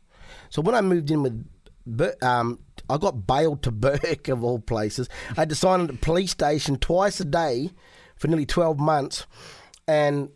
So 0.51 0.62
when 0.62 0.75
I 0.75 0.81
moved 0.81 1.11
in 1.11 1.23
with, 1.23 2.23
um, 2.23 2.61
I 2.89 2.99
got 2.99 3.27
bailed 3.27 3.62
to 3.65 3.71
Bourke 3.73 4.29
of 4.29 4.45
all 4.45 4.61
places. 4.61 5.09
I 5.31 5.41
had 5.41 5.49
to 5.49 5.55
sign 5.55 5.83
at 5.83 5.89
the 5.89 5.95
police 5.95 6.31
station 6.31 6.77
twice 6.77 7.21
a 7.21 7.25
day 7.25 7.71
for 8.17 8.29
nearly 8.29 8.47
twelve 8.47 8.79
months, 8.79 9.27
and 9.89 10.31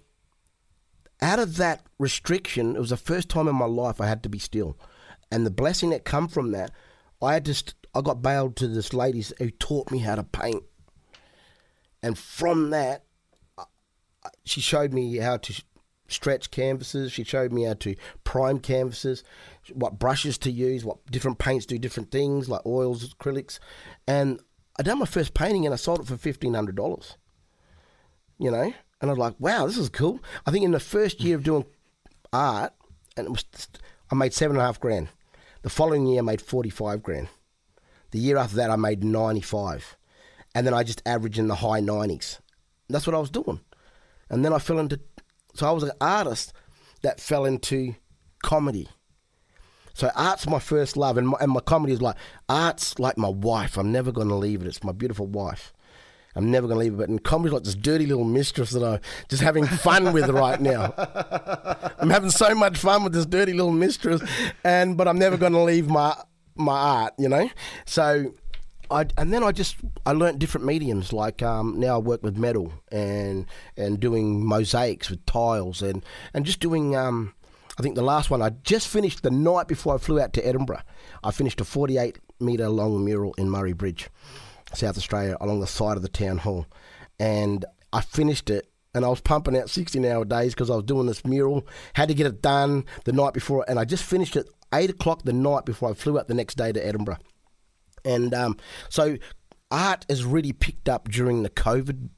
out 1.21 1.39
of 1.39 1.57
that 1.57 1.85
restriction, 1.99 2.77
it 2.77 2.81
was 2.81 2.91
the 2.91 2.97
first 2.97 3.29
time 3.29 3.49
in 3.49 3.55
my 3.55 3.67
life 3.67 4.01
I 4.01 4.07
had 4.07 4.23
to 4.23 4.29
be 4.29 4.39
still. 4.39 4.77
And 5.31 5.45
the 5.45 5.51
blessing 5.51 5.91
that 5.91 6.05
come 6.05 6.29
from 6.29 6.53
that, 6.53 6.71
I 7.21 7.35
had 7.35 7.45
just 7.45 7.75
I 7.95 8.01
got 8.01 8.23
bailed 8.23 8.57
to 8.57 8.69
this 8.69 8.93
lady 8.93 9.25
who 9.39 9.51
taught 9.51 9.91
me 9.91 9.99
how 9.99 10.15
to 10.15 10.23
paint. 10.23 10.63
And 12.03 12.17
from 12.17 12.71
that, 12.71 13.05
she 14.45 14.61
showed 14.61 14.93
me 14.93 15.17
how 15.17 15.37
to 15.39 15.63
stretch 16.09 16.51
canvases. 16.51 17.13
She 17.13 17.25
showed 17.25 17.53
me 17.53 17.65
how 17.65 17.75
to 17.75 17.95
prime 18.25 18.59
canvases, 18.59 19.23
what 19.73 19.99
brushes 19.99 20.39
to 20.39 20.51
use, 20.51 20.85
what 20.85 21.05
different 21.07 21.39
paints 21.39 21.67
do 21.67 21.79
different 21.79 22.11
things, 22.11 22.49
like 22.49 22.65
oils, 22.67 23.15
acrylics. 23.15 23.59
And 24.07 24.41
I 24.79 24.83
done 24.83 24.99
my 24.99 25.07
first 25.07 25.35
painting 25.35 25.65
and 25.65 25.73
I 25.73 25.77
sold 25.77 26.01
it 26.01 26.07
for 26.07 26.17
fifteen 26.17 26.55
hundred 26.55 26.77
dollars. 26.77 27.17
You 28.39 28.51
know, 28.51 28.73
and 29.01 29.11
I 29.11 29.13
was 29.13 29.19
like, 29.19 29.35
wow, 29.39 29.67
this 29.67 29.79
is 29.79 29.89
cool. 29.89 30.21
I 30.47 30.51
think 30.51 30.65
in 30.65 30.71
the 30.71 30.81
first 30.81 31.21
year 31.21 31.37
of 31.37 31.43
doing 31.43 31.65
art, 32.33 32.73
and 33.17 33.27
it 33.27 33.31
was, 33.31 33.45
I 34.11 34.15
made 34.15 34.33
seven 34.33 34.57
and 34.57 34.63
a 34.63 34.67
half 34.67 34.81
grand. 34.81 35.09
The 35.63 35.71
following 35.71 36.07
year, 36.07 36.21
I 36.21 36.23
made 36.23 36.41
45 36.41 37.03
grand. 37.03 37.29
The 38.11 38.19
year 38.19 38.37
after 38.37 38.57
that, 38.57 38.71
I 38.71 38.77
made 38.77 39.05
95. 39.05 39.97
And 40.55 40.67
then 40.67 40.75
I 40.75 40.83
just 40.83 41.03
averaged 41.05 41.39
in 41.39 41.49
the 41.49 41.57
high 41.57 41.81
90s. 41.81 42.39
That's 42.89 43.07
what 43.07 43.17
I 43.17 43.21
was 43.21 43.31
doing. 43.31 43.61
And 44.31 44.45
then 44.45 44.53
I 44.53 44.59
fell 44.59 44.79
into, 44.79 45.01
so 45.59 45.69
I 45.69 45.73
was 45.73 45.83
an 45.83 45.93
artist 46.01 46.53
that 47.03 47.21
fell 47.21 47.45
into 47.45 47.95
comedy. 48.43 48.89
So 49.93 50.11
art's 50.15 50.47
my 50.47 50.61
first 50.61 50.97
love, 50.97 51.19
and 51.19 51.29
my, 51.29 51.39
and 51.41 51.51
my 51.51 51.61
comedy 51.61 51.93
is 51.93 52.01
like 52.01 52.15
art's 52.49 52.99
like 53.01 53.19
my 53.19 53.29
wife. 53.29 53.77
I'm 53.77 53.91
never 53.91 54.13
going 54.13 54.29
to 54.29 54.37
leave 54.37 54.61
it. 54.61 54.69
It's 54.69 54.85
my 54.85 54.93
beautiful 54.93 55.27
wife. 55.27 55.73
I'm 56.37 56.53
never 56.53 56.69
going 56.69 56.77
to 56.79 56.85
leave 56.85 56.95
it. 56.95 56.99
But 56.99 57.09
And 57.09 57.25
comedy's 57.25 57.53
like 57.53 57.65
this 57.65 57.75
dirty 57.75 58.07
little 58.07 58.23
mistress 58.23 58.71
that 58.71 58.85
I'm 58.85 59.01
just 59.29 59.43
having 59.43 59.67
fun 59.67 60.13
with 60.13 60.29
right 60.29 60.61
now. 60.61 60.95
I'm 61.99 62.11
having 62.11 62.31
so 62.31 62.55
much 62.55 62.79
fun 62.79 63.03
with 63.03 63.13
this 63.13 63.27
dirty 63.27 63.53
little 63.53 63.73
mistress, 63.73 64.23
and 64.63 64.97
but 64.97 65.09
I'm 65.09 65.19
never 65.19 65.37
going 65.37 65.55
to 65.55 65.63
leave 65.63 65.89
my 65.89 66.15
my 66.55 66.79
art, 66.79 67.15
you 67.19 67.29
know. 67.29 67.51
So, 67.87 68.35
I 68.91 69.07
and 69.17 69.33
then 69.33 69.43
I 69.43 69.53
just 69.53 69.77
I 70.07 70.13
learnt 70.13 70.39
different 70.39 70.67
mediums. 70.67 71.13
Like 71.13 71.43
um, 71.43 71.79
now 71.79 71.97
I 71.97 71.99
work 71.99 72.23
with 72.23 72.37
metal 72.37 72.73
and 72.91 73.47
and 73.77 74.01
doing 74.01 74.45
mosaics 74.45 75.11
with 75.11 75.25
tiles 75.27 75.83
and 75.83 76.05
and 76.35 76.45
just 76.45 76.61
doing. 76.61 76.97
Um, 76.97 77.35
I 77.79 77.83
think 77.83 77.95
the 77.95 78.03
last 78.03 78.29
one 78.29 78.43
I 78.43 78.51
just 78.51 78.89
finished 78.89 79.23
the 79.23 79.31
night 79.31 79.69
before 79.69 79.95
I 79.95 79.99
flew 79.99 80.21
out 80.21 80.33
to 80.33 80.45
Edinburgh. 80.45 80.83
I 81.23 81.31
finished 81.31 81.61
a 81.61 81.65
48 81.65 82.19
metre 82.41 82.69
long 82.69 83.05
mural 83.05 83.35
in 83.39 83.49
Murray 83.49 83.73
Bridge. 83.73 84.09
South 84.75 84.99
Australia 84.99 85.37
along 85.41 85.61
the 85.61 85.67
side 85.67 85.97
of 85.97 86.03
the 86.03 86.09
town 86.09 86.39
hall. 86.39 86.67
And 87.19 87.65
I 87.93 88.01
finished 88.01 88.51
it 88.51 88.69
and 88.95 89.05
I 89.05 89.09
was 89.09 89.21
pumping 89.21 89.57
out 89.57 89.71
16 89.71 90.05
hour 90.05 90.25
days 90.25 90.55
because 90.55 90.71
I 90.71 90.75
was 90.75 90.85
doing 90.85 91.07
this 91.07 91.25
mural, 91.25 91.67
had 91.95 92.09
to 92.09 92.15
get 92.15 92.27
it 92.27 92.43
done 92.43 92.85
the 93.05 93.13
night 93.13 93.35
before, 93.35 93.65
and 93.69 93.79
I 93.79 93.85
just 93.85 94.03
finished 94.03 94.35
it 94.37 94.49
8 94.73 94.91
o'clock 94.91 95.23
the 95.23 95.33
night 95.33 95.65
before 95.65 95.91
I 95.91 95.95
flew 95.95 96.19
out 96.19 96.29
the 96.29 96.35
next 96.35 96.57
day 96.57 96.73
to 96.73 96.85
Edinburgh. 96.85 97.19
And 98.05 98.35
um, 98.35 98.57
so 98.89 99.17
art 99.71 100.07
has 100.09 100.25
really 100.25 100.53
picked 100.53 100.89
up 100.89 101.09
during 101.09 101.43
the 101.43 101.51
COVID, 101.51 102.09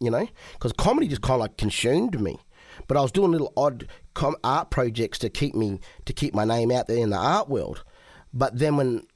you 0.00 0.10
know, 0.10 0.26
because 0.52 0.72
comedy 0.72 1.08
just 1.08 1.22
kind 1.22 1.34
of 1.34 1.40
like 1.40 1.56
consumed 1.56 2.20
me. 2.20 2.38
But 2.86 2.96
I 2.96 3.00
was 3.00 3.12
doing 3.12 3.32
little 3.32 3.52
odd 3.56 3.88
com- 4.14 4.36
art 4.44 4.70
projects 4.70 5.18
to 5.20 5.28
keep 5.28 5.54
me 5.54 5.80
to 6.04 6.12
keep 6.12 6.34
my 6.34 6.44
name 6.44 6.70
out 6.70 6.86
there 6.86 6.98
in 6.98 7.10
the 7.10 7.16
art 7.16 7.48
world. 7.48 7.84
But 8.32 8.58
then 8.58 8.76
when 8.76 9.06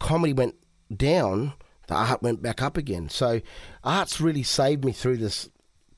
comedy 0.00 0.32
went 0.32 0.56
down, 0.94 1.54
the 1.86 1.94
art 1.94 2.22
went 2.22 2.42
back 2.42 2.62
up 2.62 2.76
again. 2.76 3.08
So 3.08 3.40
art's 3.82 4.20
really 4.20 4.42
saved 4.42 4.84
me 4.84 4.92
through 4.92 5.18
this 5.18 5.48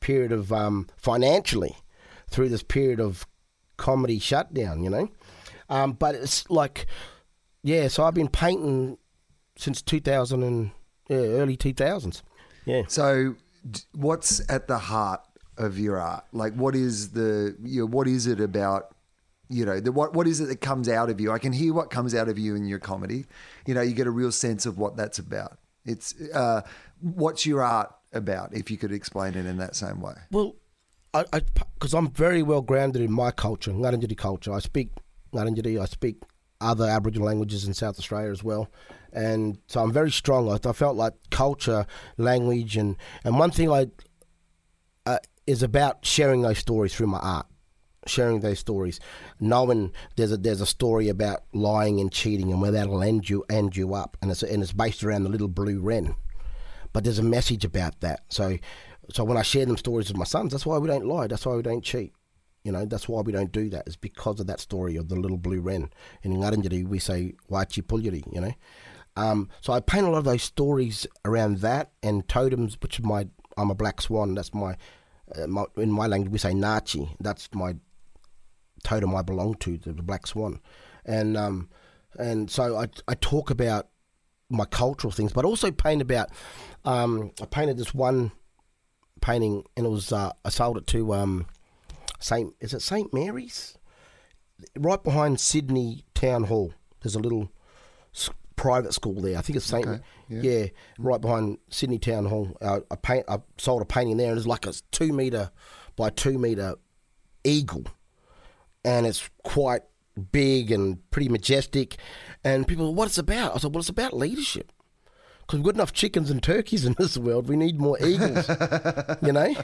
period 0.01 0.33
of 0.33 0.53
um, 0.53 0.89
financially, 0.97 1.77
through 2.31 2.49
this 2.49 2.63
period 2.63 3.01
of 3.01 3.27
comedy 3.77 4.19
shutdown, 4.19 4.83
you 4.83 4.91
know. 4.91 5.09
Um, 5.69 5.93
but 5.93 6.15
it's 6.15 6.49
like, 6.51 6.87
yeah. 7.63 7.89
So 7.89 8.05
I've 8.05 8.15
been 8.15 8.29
painting 8.29 8.99
since 9.57 9.83
2000 9.83 10.43
and 10.43 10.71
yeah, 11.09 11.17
early 11.17 11.57
2000s. 11.57 12.23
Yeah. 12.65 12.83
So 12.89 13.37
what's 13.95 14.41
at 14.51 14.69
the 14.69 14.79
heart 14.79 15.21
of 15.57 15.79
your 15.79 15.99
art? 15.99 16.25
Like, 16.33 16.55
what 16.55 16.75
is 16.75 17.11
the 17.11 17.57
you 17.63 17.81
know, 17.81 17.87
what 17.87 18.09
is 18.09 18.27
it 18.27 18.41
about? 18.41 18.95
You 19.49 19.65
know, 19.65 19.79
the, 19.79 19.93
what 19.93 20.15
what 20.15 20.27
is 20.27 20.41
it 20.41 20.47
that 20.47 20.61
comes 20.61 20.89
out 20.89 21.09
of 21.09 21.21
you? 21.21 21.31
I 21.31 21.39
can 21.39 21.53
hear 21.53 21.73
what 21.73 21.91
comes 21.91 22.15
out 22.15 22.29
of 22.29 22.39
you 22.39 22.57
in 22.57 22.67
your 22.67 22.81
comedy. 22.81 23.27
You 23.67 23.75
know, 23.75 23.81
you 23.81 23.95
get 23.95 24.09
a 24.09 24.11
real 24.11 24.33
sense 24.33 24.67
of 24.67 24.79
what 24.79 24.97
that's 24.97 25.19
about. 25.21 25.59
It's 25.85 26.15
uh, 26.35 26.63
what's 27.01 27.47
your 27.47 27.63
art 27.63 27.95
about? 28.13 28.55
If 28.55 28.71
you 28.71 28.77
could 28.77 28.91
explain 28.91 29.35
it 29.35 29.47
in 29.47 29.59
that 29.59 29.77
same 29.77 30.01
way. 30.01 30.15
Well, 30.33 30.57
I 31.15 31.41
because 31.75 31.95
I'm 31.95 32.11
very 32.11 32.43
well 32.43 32.61
grounded 32.61 33.03
in 33.03 33.13
my 33.13 33.31
culture, 33.31 33.71
Ngarrindjeri 33.71 34.17
culture. 34.17 34.53
I 34.53 34.59
speak 34.59 34.91
Ngarrindjeri. 35.33 35.81
I 35.81 35.87
speak 35.87 36.23
other 36.61 36.87
Aboriginal 36.87 37.27
languages 37.27 37.67
in 37.67 37.75
South 37.75 37.99
Australia 37.99 38.31
as 38.31 38.43
well, 38.43 38.71
and 39.17 39.59
so 39.67 39.83
I'm 39.83 39.93
very 39.93 40.13
strong. 40.13 40.49
I, 40.49 40.69
I 40.69 40.73
felt 40.73 40.97
like 40.97 41.15
culture, 41.31 41.87
language, 42.17 42.77
and 42.77 42.97
and 43.25 43.39
one 43.39 43.51
thing 43.51 43.71
I 43.73 43.87
uh, 45.07 45.19
is 45.47 45.63
about 45.63 46.05
sharing 46.05 46.43
those 46.43 46.59
stories 46.59 46.95
through 46.95 47.09
my 47.09 47.19
art 47.19 47.47
sharing 48.09 48.41
those 48.41 48.59
stories, 48.59 49.01
knowing 49.41 49.93
there's 50.17 50.33
a 50.33 50.37
there's 50.37 50.61
a 50.61 50.67
story 50.67 51.09
about 51.09 51.43
lying 51.53 52.01
and 52.01 52.13
cheating 52.13 52.53
and 52.53 52.61
where 52.61 52.71
that'll 52.71 53.03
end 53.03 53.29
you 53.29 53.45
end 53.51 53.77
you 53.77 53.95
up, 53.95 54.17
and 54.23 54.31
it's 54.31 54.43
and 54.43 54.63
it's 54.63 54.73
based 54.73 55.03
around 55.03 55.25
the 55.25 55.29
little 55.29 55.49
blue 55.49 55.81
wren. 55.81 56.15
but 56.93 57.05
there's 57.05 57.19
a 57.19 57.23
message 57.23 57.65
about 57.65 58.01
that. 58.01 58.21
So, 58.29 58.57
so 59.13 59.25
when 59.25 59.37
I 59.37 59.43
share 59.43 59.67
them 59.67 59.77
stories 59.77 60.09
with 60.09 60.17
my 60.17 60.25
sons, 60.25 60.53
that's 60.53 60.65
why 60.65 60.79
we 60.79 60.89
don't 60.89 61.05
lie. 61.05 61.27
That's 61.27 61.45
why 61.45 61.55
we 61.55 61.63
don't 61.63 61.85
cheat. 61.85 62.13
You 62.65 62.73
know, 62.73 62.87
that's 62.87 63.09
why 63.09 63.21
we 63.21 63.33
don't 63.33 63.53
do 63.53 63.69
that. 63.71 63.87
Is 63.87 63.97
because 63.97 64.41
of 64.41 64.47
that 64.47 64.61
story 64.61 64.97
of 64.97 65.09
the 65.09 65.17
little 65.17 65.37
blue 65.37 65.61
wren. 65.61 65.91
And 66.25 66.33
In 66.33 66.41
Ngarrindjeri, 66.41 66.87
we 66.89 66.99
say 66.99 67.35
Wachi 67.51 68.33
you 68.33 68.41
know. 68.41 68.53
Um, 69.17 69.49
so 69.61 69.73
I 69.73 69.81
paint 69.81 70.07
a 70.07 70.11
lot 70.11 70.19
of 70.19 70.25
those 70.25 70.43
stories 70.43 71.07
around 71.25 71.59
that 71.59 71.93
and 72.03 72.29
totems, 72.29 72.77
which 72.81 72.99
is 72.99 73.05
my 73.05 73.27
I'm 73.57 73.71
a 73.71 73.75
black 73.75 74.01
swan. 74.01 74.35
That's 74.35 74.53
my, 74.53 74.77
uh, 75.35 75.47
my 75.47 75.65
in 75.77 75.91
my 75.91 76.07
language 76.07 76.33
we 76.33 76.39
say 76.39 76.53
Ngatji. 76.53 77.17
That's 77.21 77.49
my 77.55 77.77
totem 78.85 79.15
I 79.15 79.23
belong 79.23 79.55
to, 79.55 79.79
the, 79.79 79.93
the 79.93 80.03
black 80.03 80.27
swan, 80.27 80.61
and 81.05 81.37
um, 81.37 81.69
and 82.19 82.51
so 82.51 82.77
I 82.77 82.89
I 83.09 83.15
talk 83.15 83.51
about 83.51 83.89
my 84.49 84.65
cultural 84.65 85.11
things, 85.11 85.33
but 85.33 85.45
also 85.45 85.71
paint 85.71 86.03
about. 86.03 86.31
Um, 86.85 87.33
I 87.43 87.47
painted 87.47 87.79
this 87.79 87.95
one 87.95 88.33
painting, 89.21 89.65
and 89.77 89.87
it 89.87 89.91
was 89.91 90.13
uh, 90.13 90.33
I 90.45 90.51
sold 90.51 90.77
it 90.77 90.87
to 90.89 91.15
um, 91.15 91.47
Saint. 92.21 92.55
Is 92.61 92.75
it 92.75 92.83
Saint 92.83 93.13
Mary's? 93.13 93.77
Right 94.77 95.03
behind 95.03 95.39
Sydney 95.39 96.05
Town 96.15 96.45
Hall. 96.45 96.73
There's 97.03 97.15
a 97.15 97.21
little 97.21 97.51
private 98.57 98.93
school 98.95 99.21
there. 99.21 99.39
I 99.39 99.43
think 99.43 99.57
it's 99.57 99.67
Saint. 99.67 99.87
Okay, 99.87 100.03
yeah. 100.29 100.41
yeah. 100.43 100.67
right 100.99 101.21
behind 101.21 101.59
Sydney 101.71 101.99
Town 101.99 102.27
Hall. 102.27 102.57
Uh, 102.61 102.81
I 102.91 102.97
paint. 102.97 103.25
I 103.29 103.39
sold 103.59 103.83
a 103.83 103.85
painting 103.85 104.17
there, 104.17 104.31
and 104.31 104.39
it's 104.39 104.47
like 104.47 104.67
a 104.67 104.73
two 104.91 105.13
meter 105.13 105.51
by 105.95 106.11
two 106.11 106.39
meter 106.39 106.75
eagle, 107.45 107.85
and 108.85 109.07
it's 109.07 109.29
quite 109.45 109.83
big 110.33 110.71
and 110.71 111.09
pretty 111.11 111.29
majestic. 111.29 111.97
And 112.45 112.67
people, 112.67 112.95
what 112.95 113.07
it's 113.07 113.19
about? 113.19 113.55
I 113.55 113.59
said, 113.59 113.73
well, 113.73 113.81
it's 113.81 113.89
about 113.89 114.15
leadership. 114.15 114.73
Because 115.41 115.59
we've 115.59 115.67
got 115.67 115.75
enough 115.75 115.93
chickens 115.93 116.31
and 116.31 116.43
turkeys 116.43 116.85
in 116.85 116.97
this 116.99 117.17
world. 117.17 117.49
We 117.49 117.57
need 117.57 117.81
more 117.81 117.99
eagles, 118.05 118.49
you 119.23 119.33
know? 119.33 119.55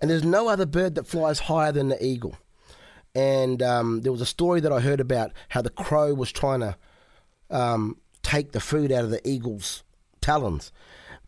And 0.00 0.10
there's 0.10 0.24
no 0.24 0.48
other 0.48 0.66
bird 0.66 0.96
that 0.96 1.06
flies 1.06 1.38
higher 1.38 1.70
than 1.70 1.88
the 1.88 2.04
eagle. 2.04 2.36
And 3.14 3.62
um, 3.62 4.00
there 4.02 4.12
was 4.12 4.20
a 4.20 4.26
story 4.26 4.60
that 4.60 4.72
I 4.72 4.80
heard 4.80 5.00
about 5.00 5.32
how 5.48 5.62
the 5.62 5.70
crow 5.70 6.12
was 6.12 6.32
trying 6.32 6.60
to 6.60 6.76
um, 7.50 7.98
take 8.22 8.52
the 8.52 8.60
food 8.60 8.92
out 8.92 9.04
of 9.04 9.10
the 9.10 9.26
eagle's 9.28 9.82
talons. 10.20 10.72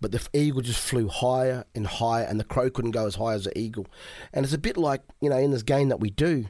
But 0.01 0.13
the 0.13 0.27
eagle 0.33 0.63
just 0.63 0.81
flew 0.81 1.09
higher 1.09 1.65
and 1.75 1.87
higher, 1.87 2.25
and 2.25 2.41
the 2.41 2.45
crow 2.45 2.71
couldn't 2.71 2.93
go 2.93 3.07
as 3.07 3.17
high 3.17 3.35
as 3.35 3.45
the 3.45 3.59
eagle. 3.59 3.87
And 4.33 4.45
it's 4.45 4.55
a 4.55 4.59
bit 4.59 4.79
like, 4.79 5.03
you 5.21 5.29
know, 5.29 5.37
in 5.37 5.51
this 5.51 5.63
game 5.63 5.91
that 5.91 6.01
we 6.01 6.11
do, 6.11 6.47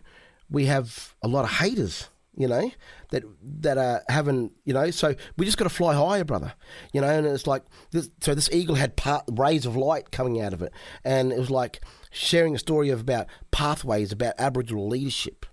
we 0.48 0.66
have 0.66 1.16
a 1.22 1.28
lot 1.28 1.44
of 1.44 1.50
haters, 1.50 2.10
you 2.36 2.46
know, 2.46 2.70
that 3.10 3.24
that 3.60 3.76
are 3.76 4.02
having, 4.08 4.52
you 4.64 4.72
know, 4.72 4.92
so 4.92 5.16
we 5.36 5.46
just 5.46 5.58
got 5.58 5.64
to 5.64 5.70
fly 5.70 5.94
higher, 5.94 6.24
brother, 6.24 6.54
you 6.92 7.00
know. 7.00 7.08
And 7.08 7.26
it's 7.26 7.48
like, 7.48 7.64
this, 7.90 8.08
so 8.20 8.36
this 8.36 8.48
eagle 8.52 8.76
had 8.76 8.96
part, 8.96 9.24
rays 9.28 9.66
of 9.66 9.76
light 9.76 10.12
coming 10.12 10.40
out 10.40 10.52
of 10.52 10.62
it, 10.62 10.72
and 11.04 11.32
it 11.32 11.38
was 11.38 11.50
like 11.50 11.80
sharing 12.12 12.54
a 12.54 12.58
story 12.58 12.90
of 12.90 13.00
about 13.00 13.26
pathways, 13.50 14.12
about 14.12 14.34
Aboriginal 14.38 14.88
leadership, 14.88 15.44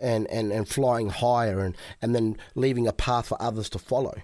and 0.00 0.28
and 0.28 0.50
and 0.50 0.68
flying 0.68 1.10
higher, 1.10 1.60
and 1.60 1.76
and 2.02 2.16
then 2.16 2.36
leaving 2.56 2.88
a 2.88 2.92
path 2.92 3.28
for 3.28 3.40
others 3.40 3.68
to 3.70 3.78
follow. 3.78 4.14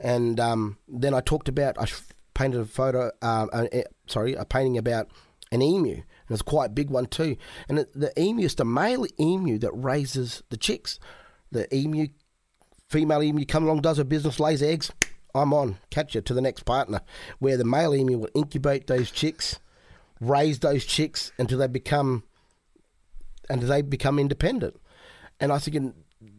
And 0.00 0.38
um, 0.38 0.78
then 0.86 1.14
I 1.14 1.20
talked 1.20 1.48
about, 1.48 1.78
I 1.78 1.86
painted 2.34 2.60
a 2.60 2.64
photo, 2.64 3.10
uh, 3.20 3.46
uh, 3.52 3.66
sorry, 4.06 4.34
a 4.34 4.44
painting 4.44 4.78
about 4.78 5.08
an 5.50 5.62
emu. 5.62 5.94
And 5.94 6.04
it's 6.30 6.42
quite 6.42 6.66
a 6.66 6.72
big 6.72 6.90
one 6.90 7.06
too. 7.06 7.36
And 7.68 7.78
the 7.94 8.12
emu 8.20 8.44
is 8.44 8.54
the 8.54 8.64
male 8.64 9.06
emu 9.18 9.58
that 9.58 9.72
raises 9.72 10.42
the 10.50 10.56
chicks. 10.56 11.00
The 11.50 11.74
emu, 11.74 12.08
female 12.88 13.22
emu, 13.22 13.44
come 13.44 13.64
along, 13.64 13.80
does 13.80 13.96
her 13.96 14.04
business, 14.04 14.38
lays 14.38 14.62
eggs. 14.62 14.92
I'm 15.34 15.52
on, 15.52 15.78
catch 15.90 16.14
you 16.14 16.20
to 16.20 16.34
the 16.34 16.40
next 16.40 16.64
partner. 16.64 17.00
Where 17.38 17.56
the 17.56 17.64
male 17.64 17.94
emu 17.94 18.18
will 18.18 18.30
incubate 18.34 18.86
those 18.86 19.10
chicks, 19.10 19.58
raise 20.20 20.60
those 20.60 20.84
chicks 20.84 21.32
until 21.38 21.58
they 21.58 21.66
become, 21.66 22.24
until 23.48 23.68
they 23.68 23.82
become 23.82 24.18
independent. 24.18 24.76
And 25.40 25.52
I 25.52 25.58
think 25.58 25.94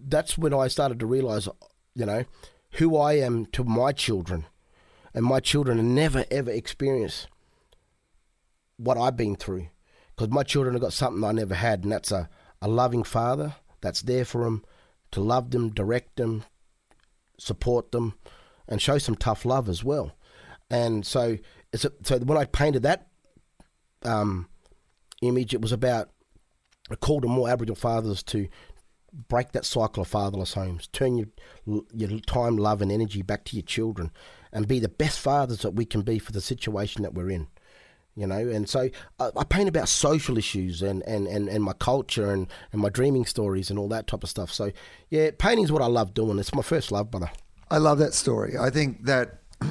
that's 0.07 0.37
when 0.37 0.53
I 0.53 0.67
started 0.67 0.99
to 0.99 1.05
realise, 1.05 1.47
you 1.95 2.05
know, 2.05 2.25
who 2.73 2.97
I 2.97 3.13
am 3.13 3.45
to 3.47 3.63
my 3.63 3.91
children, 3.91 4.45
and 5.13 5.25
my 5.25 5.39
children 5.39 5.95
never 5.95 6.25
ever 6.29 6.51
experience 6.51 7.27
what 8.77 8.97
I've 8.97 9.17
been 9.17 9.35
through, 9.35 9.67
because 10.15 10.29
my 10.31 10.43
children 10.43 10.73
have 10.75 10.81
got 10.81 10.93
something 10.93 11.23
I 11.23 11.31
never 11.31 11.55
had, 11.55 11.83
and 11.83 11.91
that's 11.91 12.11
a, 12.11 12.29
a 12.61 12.67
loving 12.67 13.03
father 13.03 13.55
that's 13.81 14.01
there 14.01 14.25
for 14.25 14.43
them, 14.43 14.63
to 15.11 15.21
love 15.21 15.51
them, 15.51 15.69
direct 15.69 16.17
them, 16.17 16.43
support 17.37 17.91
them, 17.91 18.13
and 18.67 18.81
show 18.81 18.97
some 18.97 19.15
tough 19.15 19.45
love 19.45 19.67
as 19.67 19.83
well. 19.83 20.15
And 20.69 21.05
so, 21.05 21.37
a, 21.73 21.77
so 21.77 21.91
when 22.19 22.37
I 22.37 22.45
painted 22.45 22.83
that 22.83 23.07
um, 24.03 24.47
image, 25.21 25.53
it 25.53 25.61
was 25.61 25.71
about 25.71 26.09
a 26.89 26.95
call 26.95 27.21
to 27.21 27.27
more 27.27 27.49
Aboriginal 27.49 27.75
fathers 27.75 28.23
to 28.23 28.47
break 29.13 29.51
that 29.51 29.65
cycle 29.65 30.01
of 30.01 30.07
fatherless 30.07 30.53
homes. 30.53 30.87
Turn 30.87 31.17
your 31.17 31.27
your 31.93 32.19
time, 32.21 32.57
love, 32.57 32.81
and 32.81 32.91
energy 32.91 33.21
back 33.21 33.45
to 33.45 33.55
your 33.55 33.63
children, 33.63 34.11
and 34.51 34.67
be 34.67 34.79
the 34.79 34.89
best 34.89 35.19
fathers 35.19 35.59
that 35.59 35.71
we 35.71 35.85
can 35.85 36.01
be 36.01 36.19
for 36.19 36.31
the 36.31 36.41
situation 36.41 37.03
that 37.03 37.13
we're 37.13 37.29
in. 37.29 37.47
You 38.15 38.27
know, 38.27 38.35
and 38.35 38.67
so 38.67 38.89
I, 39.19 39.29
I 39.37 39.43
paint 39.45 39.69
about 39.69 39.87
social 39.87 40.37
issues 40.37 40.81
and, 40.81 41.03
and, 41.03 41.25
and, 41.25 41.47
and 41.47 41.63
my 41.63 41.71
culture 41.71 42.31
and, 42.31 42.47
and 42.73 42.81
my 42.81 42.89
dreaming 42.89 43.25
stories 43.25 43.69
and 43.69 43.79
all 43.79 43.87
that 43.89 44.07
type 44.07 44.23
of 44.23 44.29
stuff. 44.29 44.51
So, 44.51 44.71
yeah, 45.09 45.29
painting's 45.37 45.71
what 45.71 45.81
I 45.81 45.85
love 45.85 46.13
doing. 46.13 46.37
It's 46.37 46.53
my 46.53 46.61
first 46.61 46.91
love, 46.91 47.11
brother. 47.11 47.31
I 47.71 47.77
love 47.77 47.97
that 47.99 48.13
story. 48.13 48.57
I 48.57 48.71
think 48.71 49.05
that 49.05 49.39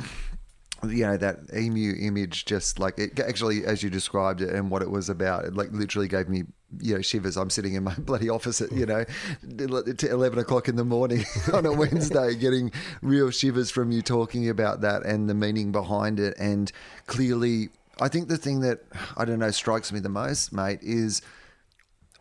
you 0.89 1.05
know 1.05 1.17
that 1.17 1.41
emu 1.55 1.95
image 1.99 2.45
just 2.45 2.79
like 2.79 2.99
it 2.99 3.19
actually 3.19 3.65
as 3.65 3.83
you 3.83 3.91
described 3.91 4.41
it 4.41 4.51
and 4.51 4.71
what 4.71 4.81
it 4.81 4.89
was 4.89 5.09
about 5.09 5.45
it 5.45 5.55
like 5.55 5.73
literally 5.73 6.07
gave 6.07 6.29
me 6.29 6.45
you 6.81 6.95
know 6.95 7.03
shivers. 7.03 7.37
I'm 7.37 7.51
sitting 7.51 7.75
in 7.75 7.85
my 7.85 7.95
bloody 7.99 8.29
office 8.29 8.61
at 8.61 8.73
you 8.73 8.87
know 8.87 9.05
11 9.43 10.39
o'clock 10.39 10.69
in 10.69 10.77
the 10.77 10.85
morning 10.85 11.25
on 11.53 11.67
a 11.67 11.73
wednesday 11.73 12.35
getting 12.41 12.73
real 13.03 13.31
shivers 13.31 13.71
from 13.71 13.91
you 13.91 14.03
talking 14.03 14.49
about 14.49 14.81
that 14.83 15.03
and 15.05 15.29
the 15.29 15.35
meaning 15.35 15.73
behind 15.73 16.21
it. 16.21 16.35
And 16.39 16.71
clearly 17.07 17.71
i 18.01 18.09
think 18.09 18.29
the 18.29 18.37
thing 18.37 18.61
that 18.61 18.81
i 19.17 19.25
don't 19.25 19.41
know 19.41 19.51
strikes 19.51 19.93
me 19.93 19.99
the 19.99 20.09
most 20.09 20.53
mate 20.53 20.79
is 20.83 21.21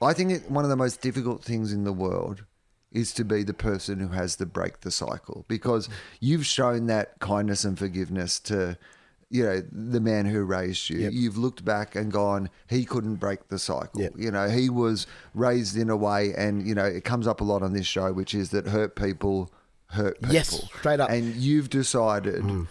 i 0.01 0.11
think 0.11 0.31
it, 0.31 0.49
one 0.49 0.63
of 0.63 0.69
the 0.69 0.75
most 0.75 1.01
difficult 1.01 1.43
things 1.43 1.71
in 1.71 1.83
the 1.83 1.93
world 1.93 2.43
is 2.91 3.13
to 3.13 3.23
be 3.23 3.43
the 3.43 3.53
person 3.53 3.99
who 3.99 4.07
has 4.07 4.35
to 4.37 4.45
break 4.45 4.81
the 4.81 4.89
cycle 4.89 5.45
because 5.47 5.87
mm. 5.87 5.93
you've 6.19 6.45
shown 6.45 6.87
that 6.87 7.19
kindness 7.19 7.63
and 7.63 7.77
forgiveness 7.77 8.39
to 8.39 8.77
you 9.29 9.43
know 9.43 9.61
the 9.71 9.99
man 9.99 10.25
who 10.25 10.43
raised 10.43 10.89
you 10.89 10.99
yep. 10.99 11.11
you've 11.13 11.37
looked 11.37 11.65
back 11.65 11.95
and 11.95 12.11
gone 12.11 12.49
he 12.67 12.85
couldn't 12.85 13.15
break 13.15 13.47
the 13.49 13.59
cycle 13.59 14.01
yep. 14.01 14.13
you 14.17 14.31
know 14.31 14.47
he 14.49 14.69
was 14.69 15.05
raised 15.33 15.75
in 15.75 15.89
a 15.89 15.97
way 15.97 16.33
and 16.37 16.65
you 16.65 16.73
know 16.73 16.85
it 16.85 17.03
comes 17.03 17.27
up 17.27 17.41
a 17.41 17.43
lot 17.43 17.61
on 17.61 17.73
this 17.73 17.85
show 17.85 18.13
which 18.13 18.33
is 18.33 18.51
that 18.51 18.67
hurt 18.67 18.95
people 18.95 19.51
hurt 19.87 20.19
people 20.21 20.33
yes 20.33 20.63
straight 20.77 20.99
up 20.99 21.09
and 21.09 21.35
you've 21.35 21.69
decided 21.69 22.41
mm 22.41 22.67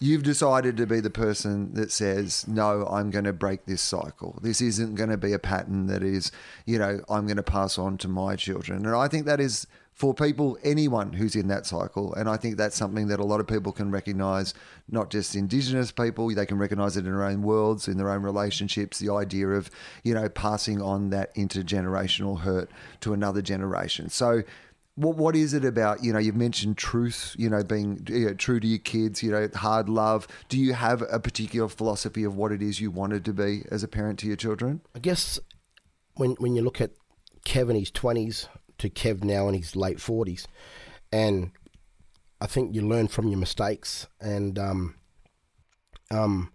you've 0.00 0.22
decided 0.22 0.76
to 0.76 0.86
be 0.86 1.00
the 1.00 1.10
person 1.10 1.74
that 1.74 1.90
says, 1.90 2.46
no, 2.46 2.86
I'm 2.86 3.10
going 3.10 3.24
to 3.24 3.32
break 3.32 3.66
this 3.66 3.82
cycle. 3.82 4.38
This 4.42 4.60
isn't 4.60 4.94
going 4.94 5.10
to 5.10 5.16
be 5.16 5.32
a 5.32 5.38
pattern 5.38 5.86
that 5.86 6.02
is, 6.02 6.30
you 6.66 6.78
know, 6.78 7.00
I'm 7.08 7.26
going 7.26 7.36
to 7.36 7.42
pass 7.42 7.78
on 7.78 7.98
to 7.98 8.08
my 8.08 8.36
children. 8.36 8.86
And 8.86 8.94
I 8.94 9.08
think 9.08 9.26
that 9.26 9.40
is 9.40 9.66
for 9.98 10.14
people, 10.14 10.56
anyone 10.62 11.12
who's 11.12 11.34
in 11.34 11.48
that 11.48 11.66
cycle. 11.66 12.14
And 12.14 12.28
I 12.28 12.36
think 12.36 12.56
that's 12.56 12.76
something 12.76 13.08
that 13.08 13.18
a 13.18 13.24
lot 13.24 13.40
of 13.40 13.48
people 13.48 13.72
can 13.72 13.90
recognize, 13.90 14.54
not 14.88 15.10
just 15.10 15.34
Indigenous 15.34 15.90
people, 15.90 16.32
they 16.32 16.46
can 16.46 16.56
recognize 16.56 16.96
it 16.96 17.00
in 17.00 17.06
their 17.06 17.24
own 17.24 17.42
worlds, 17.42 17.88
in 17.88 17.96
their 17.98 18.08
own 18.08 18.22
relationships, 18.22 19.00
the 19.00 19.12
idea 19.12 19.48
of, 19.48 19.68
you 20.04 20.14
know, 20.14 20.28
passing 20.28 20.80
on 20.80 21.10
that 21.10 21.34
intergenerational 21.34 22.38
hurt 22.38 22.70
to 23.00 23.12
another 23.12 23.42
generation. 23.42 24.08
So, 24.08 24.44
what 24.94 25.16
what 25.16 25.34
is 25.34 25.52
it 25.52 25.64
about? 25.64 26.04
You 26.04 26.12
know, 26.12 26.20
you've 26.20 26.36
mentioned 26.36 26.76
truth. 26.76 27.34
You 27.36 27.50
know, 27.50 27.64
being 27.64 28.04
you 28.08 28.26
know, 28.26 28.34
true 28.34 28.60
to 28.60 28.66
your 28.66 28.78
kids. 28.78 29.22
You 29.22 29.32
know, 29.32 29.48
hard 29.54 29.88
love. 29.88 30.26
Do 30.48 30.58
you 30.58 30.74
have 30.74 31.02
a 31.10 31.20
particular 31.20 31.68
philosophy 31.68 32.24
of 32.24 32.36
what 32.36 32.52
it 32.52 32.62
is 32.62 32.80
you 32.80 32.90
wanted 32.92 33.24
to 33.24 33.32
be 33.32 33.62
as 33.70 33.82
a 33.82 33.88
parent 33.88 34.18
to 34.20 34.26
your 34.26 34.36
children? 34.36 34.80
I 34.94 35.00
guess 35.00 35.38
when 36.14 36.32
when 36.32 36.56
you 36.56 36.62
look 36.62 36.80
at 36.80 36.90
Kevin, 37.44 37.76
his 37.76 37.92
twenties 37.92 38.48
to 38.78 38.90
Kev 38.90 39.24
now 39.24 39.48
in 39.48 39.54
his 39.54 39.76
late 39.76 40.00
forties, 40.00 40.46
and 41.12 41.50
I 42.40 42.46
think 42.46 42.74
you 42.74 42.82
learn 42.82 43.08
from 43.08 43.28
your 43.28 43.38
mistakes. 43.38 44.06
And 44.20 44.58
um, 44.58 44.94
um, 46.10 46.52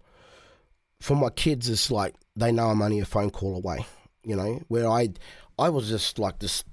for 1.00 1.14
my 1.16 1.30
kids, 1.30 1.68
it's 1.68 1.90
like 1.90 2.14
they 2.36 2.52
know 2.52 2.68
I'm 2.68 2.82
only 2.82 3.00
a 3.00 3.04
phone 3.04 3.30
call 3.30 3.56
away. 3.56 3.86
You 4.24 4.36
know, 4.36 4.62
where 4.68 4.88
I 4.88 5.10
I 5.58 5.68
was 5.68 5.88
just 5.88 6.18
like 6.18 6.38
this 6.38 6.64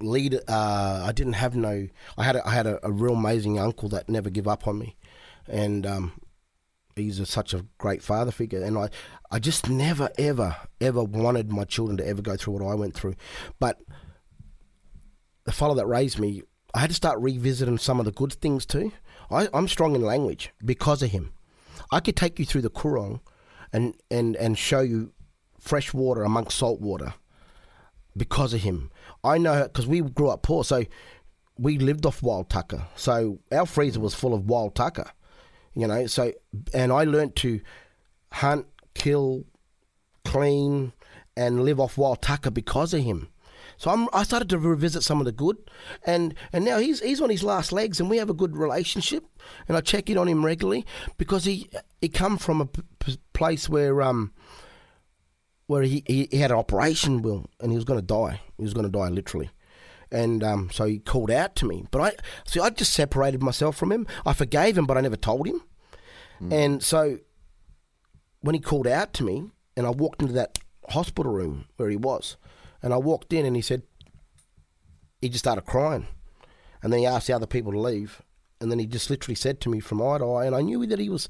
lead. 0.00 0.34
Uh, 0.48 1.04
I 1.06 1.12
didn't 1.12 1.34
have 1.34 1.54
no. 1.54 1.88
I 2.18 2.24
had 2.24 2.36
a, 2.36 2.46
I 2.46 2.50
had 2.50 2.66
a, 2.66 2.84
a, 2.86 2.90
real 2.90 3.14
amazing 3.14 3.58
uncle 3.58 3.88
that 3.90 4.08
never 4.08 4.30
give 4.30 4.48
up 4.48 4.66
on 4.66 4.78
me, 4.78 4.96
and 5.48 5.86
um, 5.86 6.12
he's 6.96 7.20
a, 7.20 7.26
such 7.26 7.54
a 7.54 7.64
great 7.78 8.02
father 8.02 8.30
figure. 8.30 8.62
And 8.62 8.76
I, 8.76 8.90
I 9.30 9.38
just 9.38 9.68
never 9.68 10.10
ever 10.18 10.56
ever 10.80 11.02
wanted 11.02 11.52
my 11.52 11.64
children 11.64 11.96
to 11.98 12.06
ever 12.06 12.22
go 12.22 12.36
through 12.36 12.54
what 12.54 12.70
I 12.70 12.74
went 12.74 12.94
through. 12.94 13.14
But 13.58 13.80
the 15.44 15.52
fellow 15.52 15.74
that 15.74 15.86
raised 15.86 16.18
me, 16.18 16.42
I 16.74 16.80
had 16.80 16.90
to 16.90 16.96
start 16.96 17.20
revisiting 17.20 17.78
some 17.78 17.98
of 17.98 18.04
the 18.04 18.12
good 18.12 18.32
things 18.34 18.66
too. 18.66 18.92
I, 19.30 19.48
I'm 19.54 19.68
strong 19.68 19.94
in 19.94 20.02
language 20.02 20.50
because 20.64 21.02
of 21.02 21.10
him. 21.10 21.32
I 21.90 22.00
could 22.00 22.16
take 22.16 22.38
you 22.38 22.44
through 22.44 22.62
the 22.62 22.70
Coorong 22.70 23.20
and, 23.72 23.94
and, 24.10 24.36
and 24.36 24.58
show 24.58 24.80
you 24.80 25.12
fresh 25.58 25.94
water 25.94 26.22
amongst 26.24 26.58
salt 26.58 26.80
water 26.80 27.14
because 28.16 28.54
of 28.54 28.62
him. 28.62 28.90
I 29.22 29.38
know 29.38 29.64
because 29.64 29.86
we 29.86 30.00
grew 30.00 30.28
up 30.28 30.42
poor, 30.42 30.64
so 30.64 30.84
we 31.58 31.78
lived 31.78 32.06
off 32.06 32.22
wild 32.22 32.50
tucker. 32.50 32.86
So 32.96 33.38
our 33.52 33.66
freezer 33.66 34.00
was 34.00 34.14
full 34.14 34.34
of 34.34 34.48
wild 34.48 34.74
tucker, 34.74 35.10
you 35.74 35.86
know. 35.86 36.06
So 36.06 36.32
and 36.72 36.92
I 36.92 37.04
learned 37.04 37.36
to 37.36 37.60
hunt, 38.32 38.66
kill, 38.94 39.44
clean, 40.24 40.92
and 41.36 41.64
live 41.64 41.80
off 41.80 41.98
wild 41.98 42.22
tucker 42.22 42.50
because 42.50 42.94
of 42.94 43.02
him. 43.02 43.28
So 43.84 43.90
I'm, 43.90 44.08
I 44.14 44.22
started 44.22 44.48
to 44.48 44.58
revisit 44.58 45.02
some 45.02 45.20
of 45.20 45.26
the 45.26 45.32
good, 45.32 45.58
and 46.06 46.34
and 46.54 46.64
now 46.64 46.78
he's 46.78 47.00
he's 47.00 47.20
on 47.20 47.28
his 47.28 47.42
last 47.44 47.70
legs, 47.70 48.00
and 48.00 48.08
we 48.08 48.16
have 48.16 48.30
a 48.30 48.34
good 48.34 48.56
relationship, 48.56 49.26
and 49.68 49.76
I 49.76 49.82
check 49.82 50.08
in 50.08 50.16
on 50.16 50.26
him 50.26 50.42
regularly 50.42 50.86
because 51.18 51.44
he 51.44 51.68
he 52.00 52.08
come 52.08 52.38
from 52.38 52.62
a 52.62 52.64
p- 52.64 52.80
p- 52.98 53.18
place 53.34 53.68
where 53.68 54.00
um 54.00 54.32
where 55.66 55.82
he, 55.82 56.02
he, 56.06 56.28
he 56.30 56.38
had 56.38 56.50
an 56.50 56.56
operation, 56.56 57.20
Will, 57.20 57.44
and 57.60 57.72
he 57.72 57.76
was 57.76 57.84
going 57.84 58.00
to 58.00 58.06
die. 58.06 58.40
He 58.56 58.62
was 58.62 58.72
going 58.72 58.86
to 58.86 58.90
die 58.90 59.10
literally. 59.10 59.50
And 60.10 60.42
um, 60.42 60.70
so 60.72 60.86
he 60.86 60.98
called 60.98 61.30
out 61.30 61.54
to 61.56 61.66
me. 61.66 61.84
But 61.90 62.00
I 62.00 62.12
see, 62.46 62.60
I 62.60 62.70
just 62.70 62.94
separated 62.94 63.42
myself 63.42 63.76
from 63.76 63.92
him. 63.92 64.06
I 64.24 64.32
forgave 64.32 64.78
him, 64.78 64.86
but 64.86 64.96
I 64.96 65.02
never 65.02 65.16
told 65.16 65.46
him. 65.46 65.60
And 66.50 66.82
so 66.82 67.18
when 68.40 68.54
he 68.54 68.62
called 68.62 68.86
out 68.86 69.12
to 69.14 69.24
me, 69.24 69.50
and 69.76 69.86
I 69.86 69.90
walked 69.90 70.22
into 70.22 70.34
that 70.34 70.58
hospital 70.88 71.32
room 71.32 71.66
where 71.76 71.90
he 71.90 71.96
was, 71.96 72.38
and 72.84 72.94
I 72.94 72.98
walked 72.98 73.32
in, 73.32 73.44
and 73.44 73.56
he 73.56 73.62
said, 73.62 73.82
he 75.20 75.28
just 75.28 75.44
started 75.44 75.62
crying. 75.62 76.06
And 76.82 76.92
then 76.92 77.00
he 77.00 77.06
asked 77.06 77.26
the 77.26 77.32
other 77.32 77.46
people 77.46 77.72
to 77.72 77.80
leave. 77.80 78.22
And 78.60 78.70
then 78.70 78.78
he 78.78 78.86
just 78.86 79.10
literally 79.10 79.34
said 79.34 79.60
to 79.62 79.70
me 79.70 79.80
from 79.80 80.02
eye 80.02 80.18
to 80.18 80.24
eye, 80.24 80.46
and 80.46 80.54
I 80.54 80.60
knew 80.60 80.86
that 80.86 80.98
he 80.98 81.08
was, 81.08 81.28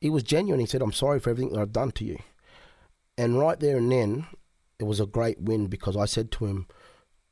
he 0.00 0.10
was 0.10 0.22
genuine. 0.22 0.60
He 0.60 0.66
said, 0.66 0.82
"I'm 0.82 0.92
sorry 0.92 1.20
for 1.20 1.30
everything 1.30 1.52
that 1.52 1.60
I've 1.60 1.72
done 1.72 1.92
to 1.92 2.04
you." 2.04 2.18
And 3.16 3.38
right 3.38 3.58
there 3.58 3.76
and 3.76 3.90
then, 3.90 4.26
it 4.78 4.84
was 4.84 4.98
a 4.98 5.06
great 5.06 5.40
win 5.40 5.66
because 5.66 5.96
I 5.96 6.06
said 6.06 6.32
to 6.32 6.46
him, 6.46 6.66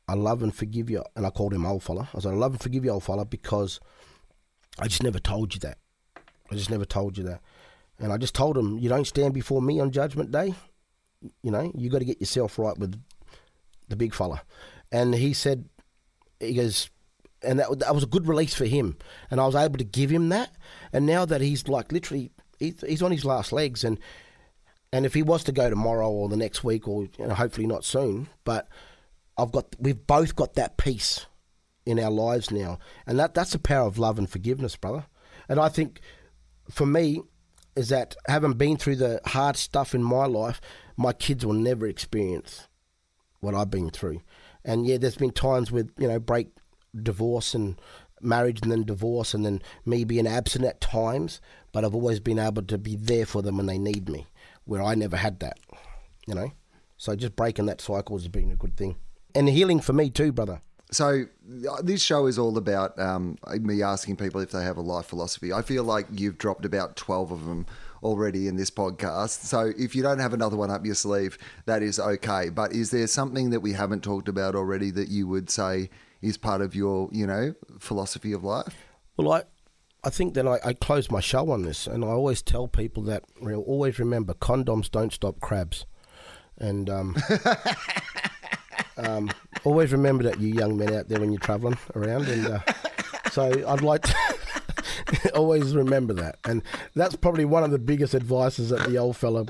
I 0.07 0.15
love 0.15 0.43
and 0.43 0.55
forgive 0.55 0.89
you. 0.89 1.05
And 1.17 1.27
I 1.27 1.31
called 1.31 1.53
him 1.53 1.67
old 1.67 1.83
fella. 1.83 2.09
I 2.15 2.21
said, 2.21 2.33
I 2.33 2.37
love 2.37 2.53
and 2.53 2.61
forgive 2.61 2.85
you, 2.85 2.91
old 2.91 3.05
fella, 3.05 3.25
because 3.25 3.81
I 4.79 4.87
just 4.87 5.03
never 5.03 5.19
told 5.19 5.55
you 5.55 5.61
that. 5.61 5.79
I 6.51 6.55
just 6.55 6.71
never 6.71 6.85
told 6.85 7.19
you 7.19 7.25
that. 7.25 7.41
And 7.99 8.13
I 8.13 8.17
just 8.17 8.35
told 8.35 8.57
him, 8.57 8.79
you 8.79 8.89
don't 8.89 9.07
stand 9.07 9.35
before 9.35 9.61
me 9.61 9.81
on 9.81 9.91
judgment 9.91 10.31
day. 10.31 10.55
You 11.43 11.51
know, 11.51 11.73
you 11.75 11.91
got 11.91 11.99
to 11.99 12.05
get 12.05 12.21
yourself 12.21 12.59
right 12.59 12.79
with 12.79 13.01
the 13.89 13.97
big 13.97 14.15
fella. 14.15 14.43
And 14.91 15.15
he 15.15 15.33
said, 15.33 15.69
he 16.41 16.55
goes, 16.55 16.91
and 17.43 17.59
that, 17.59 17.79
that 17.79 17.95
was 17.95 18.05
a 18.05 18.09
good 18.09 18.27
release 18.27 18.55
for 18.55 18.65
him. 18.65 18.97
And 19.31 19.41
I 19.41 19.47
was 19.47 19.55
able 19.55 19.79
to 19.79 19.85
give 19.85 20.11
him 20.11 20.29
that. 20.31 20.53
And 20.93 21.07
now 21.07 21.25
that 21.25 21.41
he's 21.41 21.69
like 21.69 21.93
literally, 21.93 22.31
he's, 22.59 22.83
he's 22.87 23.03
on 23.03 23.13
his 23.13 23.25
last 23.25 23.53
legs 23.53 23.85
and 23.85 23.99
and 24.93 25.05
if 25.05 25.15
he 25.15 25.23
was 25.23 25.45
to 25.45 25.53
go 25.53 25.69
tomorrow 25.69 26.11
or 26.11 26.29
the 26.29 26.37
next 26.37 26.65
week 26.65 26.89
or 26.89 27.03
you 27.03 27.27
know, 27.27 27.35
hopefully 27.35 27.67
not 27.67 27.85
soon, 27.85 28.29
but 28.45 28.69
I've 29.37 29.53
got 29.53 29.77
we've 29.79 30.07
both 30.07 30.35
got 30.35 30.55
that 30.55 30.77
peace 30.77 31.27
in 31.85 31.99
our 31.99 32.11
lives 32.11 32.51
now, 32.51 32.79
and 33.07 33.19
that 33.19 33.35
that's 33.35 33.53
the 33.53 33.59
power 33.59 33.87
of 33.87 33.99
love 33.99 34.19
and 34.19 34.29
forgiveness, 34.29 34.77
brother. 34.77 35.07
And 35.49 35.61
I 35.61 35.69
think 35.69 36.01
for 36.71 36.87
me 36.87 37.23
is 37.77 37.91
that 37.91 38.17
having 38.27 38.55
been 38.55 38.77
through 38.77 38.97
the 38.97 39.21
hard 39.27 39.57
stuff 39.57 39.95
in 39.95 40.03
my 40.03 40.27
life, 40.27 40.61
my 40.97 41.13
kids 41.13 41.47
will 41.47 41.53
never 41.53 41.87
experience 41.87 42.68
what 43.41 43.55
I've 43.55 43.71
been 43.71 43.91
through. 43.91 44.21
And 44.65 44.87
yeah, 44.87 44.99
there's 44.99 45.17
been 45.17 45.31
times 45.31 45.71
with 45.71 45.91
you 45.99 46.09
know 46.09 46.19
break, 46.19 46.49
divorce, 47.01 47.55
and 47.55 47.81
marriage, 48.21 48.61
and 48.63 48.73
then 48.73 48.85
divorce, 48.85 49.35
and 49.35 49.45
then 49.45 49.63
me 49.87 50.05
being 50.05 50.27
absent 50.27 50.65
at 50.65 50.81
times. 50.81 51.41
But 51.73 51.85
I've 51.85 51.95
always 51.95 52.21
been 52.21 52.39
able 52.39 52.63
to 52.63 52.79
be 52.79 52.97
there 52.97 53.27
for 53.27 53.43
them 53.43 53.59
when 53.59 53.67
they 53.67 53.79
need 53.79 54.09
me 54.09 54.27
where 54.69 54.83
I 54.83 54.95
never 54.95 55.17
had 55.17 55.41
that, 55.41 55.59
you 56.27 56.35
know. 56.35 56.53
So 56.99 57.17
just 57.17 57.35
breaking 57.35 57.67
that 57.67 57.81
cycle 57.81 58.17
has 58.17 58.29
been 58.29 58.53
a 58.53 58.57
good 58.57 58.77
thing, 58.77 58.97
and 59.35 59.49
healing 59.49 59.81
for 59.81 59.95
me 59.95 60.11
too, 60.11 60.31
brother. 60.31 60.61
So 60.91 61.25
uh, 61.69 61.83
this 61.83 62.03
show 62.03 62.27
is 62.27 62.39
all 62.39 62.57
about 62.57 62.99
um, 62.99 63.37
me 63.61 63.83
asking 63.83 64.17
people 64.17 64.41
if 64.41 64.51
they 64.51 64.63
have 64.63 64.77
a 64.77 64.83
life 64.83 65.07
philosophy. 65.07 65.53
I 65.53 65.63
feel 65.63 65.85
like 65.85 66.07
you've 66.13 66.39
dropped 66.39 66.65
about 66.65 66.97
twelve 66.97 67.33
of 67.33 67.47
them 67.47 67.67
already 68.03 68.49
in 68.49 68.57
this 68.57 68.71
podcast. 68.71 69.45
So 69.45 69.73
if 69.77 69.95
you 69.95 70.03
don't 70.03 70.19
have 70.19 70.33
another 70.33 70.57
one 70.57 70.71
up 70.71 70.85
your 70.85 70.95
sleeve, 70.95 71.39
that 71.67 71.83
is 71.83 71.99
okay. 71.99 72.49
But 72.51 72.73
is 72.73 72.91
there 72.91 73.07
something 73.07 73.51
that 73.51 73.61
we 73.61 73.73
haven't 73.73 74.03
talked 74.03 74.29
about 74.29 74.55
already 74.55 74.91
that 74.93 75.09
you 75.09 75.27
would 75.27 75.51
say 75.51 75.91
is 76.21 76.37
part 76.37 76.61
of 76.61 76.75
your, 76.75 77.09
you 77.13 77.27
know, 77.27 77.55
philosophy 77.79 78.33
of 78.33 78.45
life? 78.45 78.75
Well, 79.17 79.33
I, 79.33 79.43
I 80.05 80.11
think 80.11 80.35
that 80.35 80.47
I, 80.47 80.59
I 80.65 80.73
close 80.75 81.11
my 81.11 81.21
show 81.21 81.51
on 81.51 81.63
this, 81.63 81.87
and 81.87 82.05
I 82.05 82.09
always 82.09 82.41
tell 82.41 82.69
people 82.69 83.03
that 83.05 83.25
you 83.43 83.49
know, 83.49 83.63
always 83.63 83.99
remember 83.99 84.35
condoms 84.35 84.91
don't 84.91 85.13
stop 85.13 85.41
crabs, 85.41 85.87
and 86.57 86.89
um, 86.89 87.17
um, 88.97 89.31
always 89.65 89.93
remember 89.93 90.23
that 90.25 90.41
you 90.41 90.55
young 90.55 90.77
men 90.77 90.95
out 90.95 91.09
there 91.09 91.19
when 91.19 91.33
you're 91.33 91.41
travelling 91.41 91.79
around, 91.97 92.29
and 92.29 92.47
uh, 92.47 92.61
so 93.33 93.51
I'd 93.67 93.83
like 93.83 94.03
to 94.03 94.15
always 95.35 95.75
remember 95.75 96.15
that, 96.15 96.39
and 96.45 96.63
that's 96.95 97.17
probably 97.17 97.45
one 97.45 97.65
of 97.65 97.71
the 97.71 97.79
biggest 97.79 98.15
advices 98.15 98.71
that 98.71 98.89
the 98.89 98.99
old 98.99 99.17
fella 99.17 99.47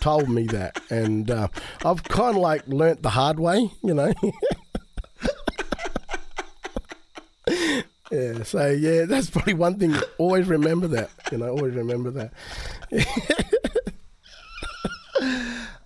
told 0.00 0.28
me 0.28 0.44
that, 0.44 0.80
and 0.90 1.30
uh, 1.30 1.48
I've 1.84 2.02
kind 2.04 2.36
of 2.36 2.42
like 2.42 2.66
learnt 2.66 3.02
the 3.02 3.10
hard 3.10 3.38
way, 3.38 3.70
you 3.82 3.94
know. 3.94 4.12
Yeah, 8.12 8.42
so 8.42 8.68
yeah, 8.68 9.04
that's 9.04 9.30
probably 9.30 9.54
one 9.54 9.78
thing. 9.78 9.94
Always 10.18 10.48
remember 10.48 10.88
that. 10.88 11.10
You 11.30 11.38
know, 11.38 11.50
always 11.50 11.74
remember 11.74 12.10
that. 12.10 12.32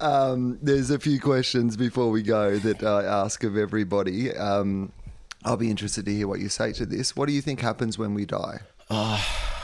Um, 0.01 0.59
there's 0.61 0.91
a 0.91 0.99
few 0.99 1.19
questions 1.19 1.79
before 1.79 2.11
we 2.11 2.23
go 2.23 2.59
that 2.59 2.83
I 2.83 3.05
ask 3.05 3.43
of 3.43 3.57
everybody. 3.57 4.37
Um, 4.37 4.93
I'll 5.47 5.57
be 5.57 5.71
interested 5.71 6.05
to 6.05 6.13
hear 6.13 6.29
what 6.29 6.41
you 6.41 6.51
say 6.51 6.73
to 6.75 6.85
this. 6.85 7.17
What 7.17 7.27
do 7.27 7.33
you 7.33 7.41
think 7.41 7.61
happens 7.61 7.97
when 7.97 8.13
we 8.13 8.27
die? 8.27 8.61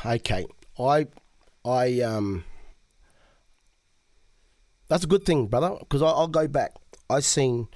Okay, 0.04 0.46
I, 0.78 1.06
I 1.64 2.00
um, 2.00 2.44
that's 4.88 5.04
a 5.04 5.06
good 5.06 5.24
thing, 5.24 5.46
brother, 5.46 5.76
because 5.78 6.02
I'll 6.02 6.28
go 6.28 6.48
back. 6.48 6.72
I've 7.08 7.24
seen 7.24 7.68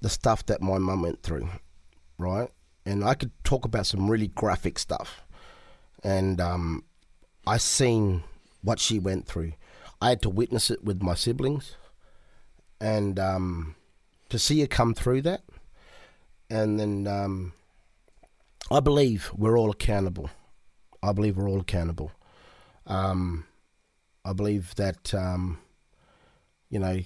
the 0.00 0.08
stuff 0.08 0.44
that 0.46 0.60
my 0.60 0.78
mum 0.78 1.02
went 1.02 1.22
through, 1.22 1.48
right? 2.18 2.50
And 2.84 3.04
I 3.04 3.14
could 3.14 3.30
talk 3.44 3.64
about 3.64 3.86
some 3.86 4.10
really 4.10 4.28
graphic 4.28 4.78
stuff. 4.78 5.22
And 6.04 6.40
um, 6.40 6.84
I 7.46 7.56
seen 7.58 8.24
what 8.62 8.80
she 8.80 8.98
went 8.98 9.26
through. 9.26 9.52
I 10.00 10.10
had 10.10 10.22
to 10.22 10.28
witness 10.30 10.70
it 10.70 10.82
with 10.84 11.02
my 11.02 11.14
siblings, 11.14 11.76
and 12.80 13.18
um, 13.20 13.76
to 14.30 14.38
see 14.38 14.60
her 14.60 14.66
come 14.66 14.94
through 14.94 15.22
that, 15.22 15.42
and 16.50 16.80
then 16.80 17.06
um, 17.06 17.52
I 18.70 18.80
believe 18.80 19.30
we're 19.36 19.56
all 19.56 19.70
accountable. 19.70 20.28
I 21.02 21.12
believe 21.12 21.36
we're 21.36 21.48
all 21.48 21.60
accountable. 21.60 22.12
Um, 22.86 23.46
I 24.24 24.32
believe 24.32 24.74
that 24.76 25.14
um, 25.14 25.58
you 26.70 26.78
know 26.78 27.00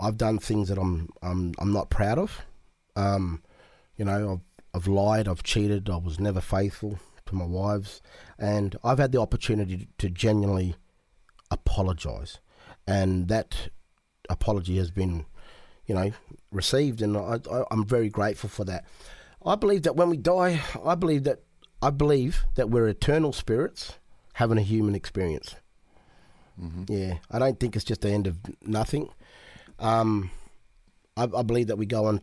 I've 0.00 0.16
done 0.16 0.38
things 0.38 0.68
that 0.68 0.78
I'm 0.78 1.08
I'm 1.22 1.54
I'm 1.58 1.72
not 1.72 1.90
proud 1.90 2.18
of. 2.18 2.42
Um, 2.96 3.42
you 3.96 4.04
know, 4.04 4.32
I've 4.32 4.40
I've 4.74 4.86
lied, 4.86 5.28
I've 5.28 5.42
cheated, 5.42 5.88
I 5.90 5.96
was 5.96 6.20
never 6.20 6.40
faithful 6.40 6.98
to 7.26 7.34
my 7.34 7.44
wives, 7.44 8.00
and 8.38 8.76
I've 8.84 8.98
had 8.98 9.12
the 9.12 9.20
opportunity 9.20 9.88
to 9.98 10.08
genuinely 10.10 10.76
apologise, 11.50 12.38
and 12.86 13.28
that 13.28 13.70
apology 14.28 14.76
has 14.76 14.90
been, 14.90 15.26
you 15.86 15.94
know, 15.94 16.12
received, 16.52 17.02
and 17.02 17.16
I, 17.16 17.38
I, 17.50 17.64
I'm 17.70 17.84
very 17.84 18.08
grateful 18.08 18.50
for 18.50 18.64
that. 18.64 18.84
I 19.44 19.54
believe 19.56 19.82
that 19.84 19.96
when 19.96 20.10
we 20.10 20.16
die, 20.16 20.60
I 20.84 20.94
believe 20.94 21.24
that 21.24 21.40
I 21.80 21.90
believe 21.90 22.44
that 22.56 22.70
we're 22.70 22.88
eternal 22.88 23.32
spirits 23.32 23.98
having 24.34 24.58
a 24.58 24.62
human 24.62 24.94
experience. 24.94 25.56
Yeah, 26.88 27.18
I 27.30 27.38
don't 27.38 27.60
think 27.60 27.76
it's 27.76 27.84
just 27.84 28.00
the 28.00 28.10
end 28.10 28.26
of 28.26 28.38
nothing. 28.62 29.10
Um, 29.78 30.30
I, 31.16 31.24
I 31.24 31.42
believe 31.42 31.68
that 31.68 31.78
we 31.78 31.86
go 31.86 32.06
on 32.06 32.20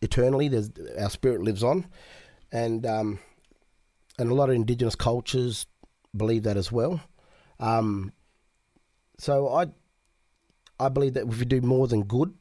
eternally. 0.00 0.48
There's 0.48 0.70
our 0.98 1.10
spirit 1.10 1.42
lives 1.42 1.62
on, 1.62 1.86
and 2.52 2.86
um, 2.86 3.18
and 4.18 4.30
a 4.30 4.34
lot 4.34 4.48
of 4.48 4.54
indigenous 4.54 4.94
cultures 4.94 5.66
believe 6.16 6.44
that 6.44 6.56
as 6.56 6.72
well. 6.72 7.00
Um, 7.60 8.12
so 9.18 9.48
I 9.52 9.66
I 10.80 10.88
believe 10.88 11.14
that 11.14 11.26
if 11.26 11.38
we 11.38 11.44
do 11.44 11.60
more 11.60 11.86
than 11.86 12.04
good 12.04 12.32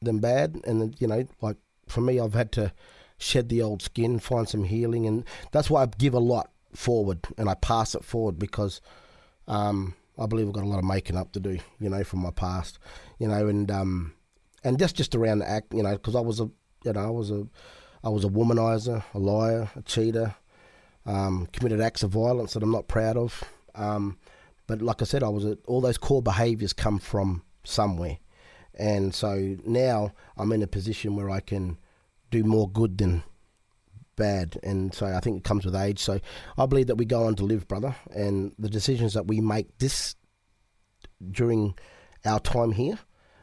than 0.00 0.20
bad, 0.20 0.60
and 0.64 0.94
you 1.00 1.08
know, 1.08 1.26
like 1.40 1.56
for 1.88 2.00
me, 2.00 2.20
I've 2.20 2.34
had 2.34 2.52
to 2.52 2.72
shed 3.22 3.48
the 3.48 3.62
old 3.62 3.82
skin, 3.82 4.18
find 4.18 4.48
some 4.48 4.64
healing, 4.64 5.06
and 5.06 5.24
that's 5.52 5.70
why 5.70 5.82
I 5.82 5.86
give 5.86 6.14
a 6.14 6.18
lot 6.18 6.50
forward 6.74 7.20
and 7.38 7.48
I 7.48 7.54
pass 7.54 7.94
it 7.94 8.04
forward 8.04 8.38
because 8.38 8.80
um, 9.46 9.94
I 10.18 10.26
believe 10.26 10.46
I've 10.48 10.54
got 10.54 10.64
a 10.64 10.68
lot 10.68 10.78
of 10.78 10.84
making 10.84 11.16
up 11.16 11.32
to 11.32 11.40
do, 11.40 11.58
you 11.78 11.90
know, 11.90 12.04
from 12.04 12.20
my 12.20 12.30
past, 12.30 12.78
you 13.18 13.28
know, 13.28 13.48
and 13.48 13.70
um, 13.70 14.14
and 14.64 14.78
just 14.78 14.96
just 14.96 15.14
around 15.14 15.40
the 15.40 15.48
act, 15.48 15.72
you 15.74 15.82
know, 15.82 15.92
because 15.92 16.16
I 16.16 16.20
was 16.20 16.40
a, 16.40 16.50
you 16.84 16.92
know, 16.92 17.06
I 17.06 17.10
was 17.10 17.30
a, 17.30 17.46
I 18.04 18.08
was 18.08 18.24
a 18.24 18.28
womanizer, 18.28 19.02
a 19.14 19.18
liar, 19.18 19.70
a 19.76 19.82
cheater, 19.82 20.34
um, 21.06 21.46
committed 21.52 21.80
acts 21.80 22.02
of 22.02 22.10
violence 22.10 22.54
that 22.54 22.62
I'm 22.62 22.72
not 22.72 22.88
proud 22.88 23.16
of. 23.16 23.44
Um, 23.74 24.18
But 24.66 24.80
like 24.80 25.02
I 25.02 25.04
said, 25.04 25.22
I 25.22 25.28
was 25.28 25.44
a, 25.44 25.58
all 25.66 25.80
those 25.80 25.98
core 25.98 26.22
behaviours 26.22 26.72
come 26.72 26.98
from 26.98 27.42
somewhere, 27.64 28.18
and 28.78 29.14
so 29.14 29.56
now 29.66 30.12
I'm 30.36 30.52
in 30.52 30.62
a 30.62 30.66
position 30.66 31.16
where 31.16 31.30
I 31.30 31.40
can 31.40 31.78
do 32.32 32.42
more 32.42 32.68
good 32.68 32.98
than 32.98 33.22
bad, 34.16 34.58
and 34.62 34.92
so 34.92 35.06
I 35.06 35.20
think 35.20 35.38
it 35.38 35.44
comes 35.44 35.64
with 35.64 35.76
age. 35.76 36.00
So 36.00 36.18
I 36.58 36.66
believe 36.66 36.88
that 36.88 36.96
we 36.96 37.04
go 37.04 37.24
on 37.24 37.36
to 37.36 37.44
live, 37.44 37.68
brother, 37.68 37.94
and 38.10 38.52
the 38.58 38.68
decisions 38.68 39.14
that 39.14 39.26
we 39.26 39.40
make 39.40 39.78
this 39.78 40.16
during 41.30 41.74
our 42.24 42.40
time 42.40 42.72
here 42.72 42.98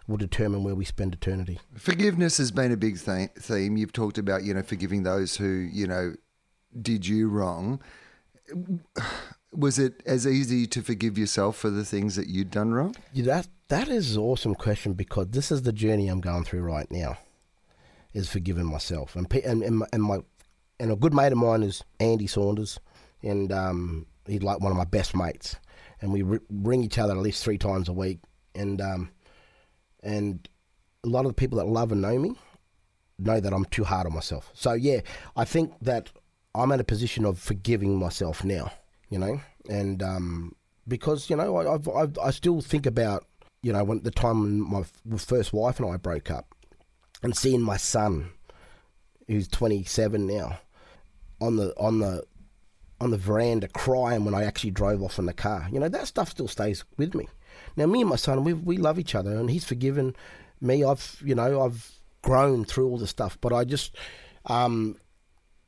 will 0.08 0.18
determine 0.18 0.64
where 0.64 0.76
we 0.76 0.86
spend 0.86 1.14
eternity. 1.14 1.60
Forgiveness 1.76 2.38
has 2.38 2.52
been 2.52 2.72
a 2.72 2.78
big 2.78 3.00
th- 3.00 3.30
theme. 3.38 3.78
You've 3.78 3.94
talked 3.94 4.18
about, 4.18 4.44
you 4.44 4.54
know, 4.54 4.64
forgiving 4.64 5.04
those 5.04 5.38
who, 5.38 5.48
you 5.48 5.88
know, 5.88 6.16
did 6.82 7.06
you 7.08 7.30
wrong. 7.30 7.80
Was 9.52 9.80
it 9.80 10.02
as 10.06 10.26
easy 10.28 10.66
to 10.68 10.82
forgive 10.82 11.18
yourself 11.18 11.58
for 11.58 11.70
the 11.70 11.86
things 11.86 12.16
that 12.16 12.28
you'd 12.28 12.52
done 12.52 12.74
wrong? 12.74 12.96
Yeah, 13.14 13.26
that 13.26 13.48
that 13.70 13.88
is 13.88 14.16
an 14.16 14.22
awesome 14.22 14.56
question 14.56 14.94
because 14.94 15.28
this 15.30 15.52
is 15.52 15.62
the 15.62 15.74
journey 15.74 16.08
I'm 16.08 16.22
going 16.22 16.44
through 16.44 16.62
right 16.62 16.90
now. 16.92 17.18
Is 18.14 18.30
forgiving 18.30 18.66
myself. 18.66 19.16
And 19.16 19.32
and 19.34 19.64
and 19.64 19.78
my, 19.78 19.86
and, 19.94 20.04
my, 20.04 20.20
and 20.80 20.92
a 20.92 20.96
good 20.96 21.14
mate 21.14 21.32
of 21.32 21.38
mine 21.38 21.62
is 21.64 21.84
Andy 22.00 22.26
Saunders, 22.26 22.80
and 23.22 23.52
um, 23.52 24.08
he's 24.26 24.42
like 24.42 24.60
one 24.62 24.72
of 24.72 24.78
my 24.78 24.86
best 24.86 25.16
mates, 25.16 25.56
and 26.02 26.12
we 26.12 26.24
ring 26.50 26.84
each 26.84 26.98
other 26.98 27.14
at 27.14 27.20
least 27.20 27.44
three 27.44 27.58
times 27.58 27.88
a 27.88 27.94
week, 27.94 28.20
and 28.56 28.82
um, 28.82 29.12
and 30.02 30.50
a 31.04 31.08
lot 31.08 31.26
of 31.26 31.32
the 31.32 31.36
people 31.36 31.58
that 31.60 31.68
love 31.68 31.92
and 31.92 32.02
know 32.02 32.18
me 32.18 32.36
know 33.18 33.40
that 33.40 33.54
I'm 33.54 33.66
too 33.66 33.84
hard 33.84 34.08
on 34.08 34.14
myself. 34.14 34.50
So 34.54 34.74
yeah, 34.74 35.02
I 35.36 35.46
think 35.46 35.74
that 35.82 36.10
I'm 36.56 36.72
at 36.72 36.80
a 36.80 36.84
position 36.84 37.26
of 37.26 37.38
forgiving 37.38 37.98
myself 37.98 38.44
now, 38.44 38.72
you 39.10 39.20
know, 39.20 39.42
and 39.70 40.02
um, 40.02 40.56
because 40.88 41.30
you 41.30 41.36
know 41.36 41.58
I 41.58 41.74
I've, 41.74 41.88
I've, 41.88 42.18
i 42.20 42.32
still 42.32 42.62
think 42.62 42.86
about 42.86 43.26
you 43.62 43.72
know 43.74 43.84
when 43.84 44.02
the 44.04 44.12
time 44.12 44.70
when 44.72 44.86
my 45.06 45.18
first 45.18 45.54
wife 45.54 45.80
and 45.80 45.92
I 45.92 45.98
broke 45.98 46.32
up, 46.32 46.56
and 47.22 47.36
seeing 47.36 47.62
my 47.62 47.78
son, 47.78 48.32
who's 49.28 49.48
27 49.48 50.26
now, 50.26 50.60
on 51.42 51.56
the 51.56 51.74
on 51.78 52.00
the 52.00 52.24
on 53.02 53.12
the 53.12 53.18
veranda 53.18 53.68
crying 53.68 54.26
when 54.26 54.34
I 54.34 54.44
actually 54.44 54.72
drove 54.72 55.02
off 55.02 55.20
in 55.20 55.26
the 55.26 55.34
car. 55.34 55.68
You 55.72 55.80
know 55.80 55.90
that 55.90 56.08
stuff 56.08 56.30
still 56.30 56.48
stays 56.48 56.84
with 56.98 57.16
me. 57.16 57.28
Now 57.76 57.86
me 57.86 58.02
and 58.02 58.10
my 58.10 58.16
son, 58.16 58.44
we 58.44 58.54
we 58.54 58.78
love 58.78 59.00
each 59.00 59.16
other, 59.16 59.32
and 59.38 59.50
he's 59.50 59.66
forgiven 59.66 60.16
me. 60.62 60.84
I've 60.84 61.22
you 61.24 61.36
know 61.36 61.62
I've 61.62 61.92
grown 62.22 62.66
through 62.66 62.90
all 62.90 62.98
the 62.98 63.08
stuff, 63.08 63.38
but 63.42 63.54
I 63.54 63.64
just 63.64 63.96
um, 64.46 64.98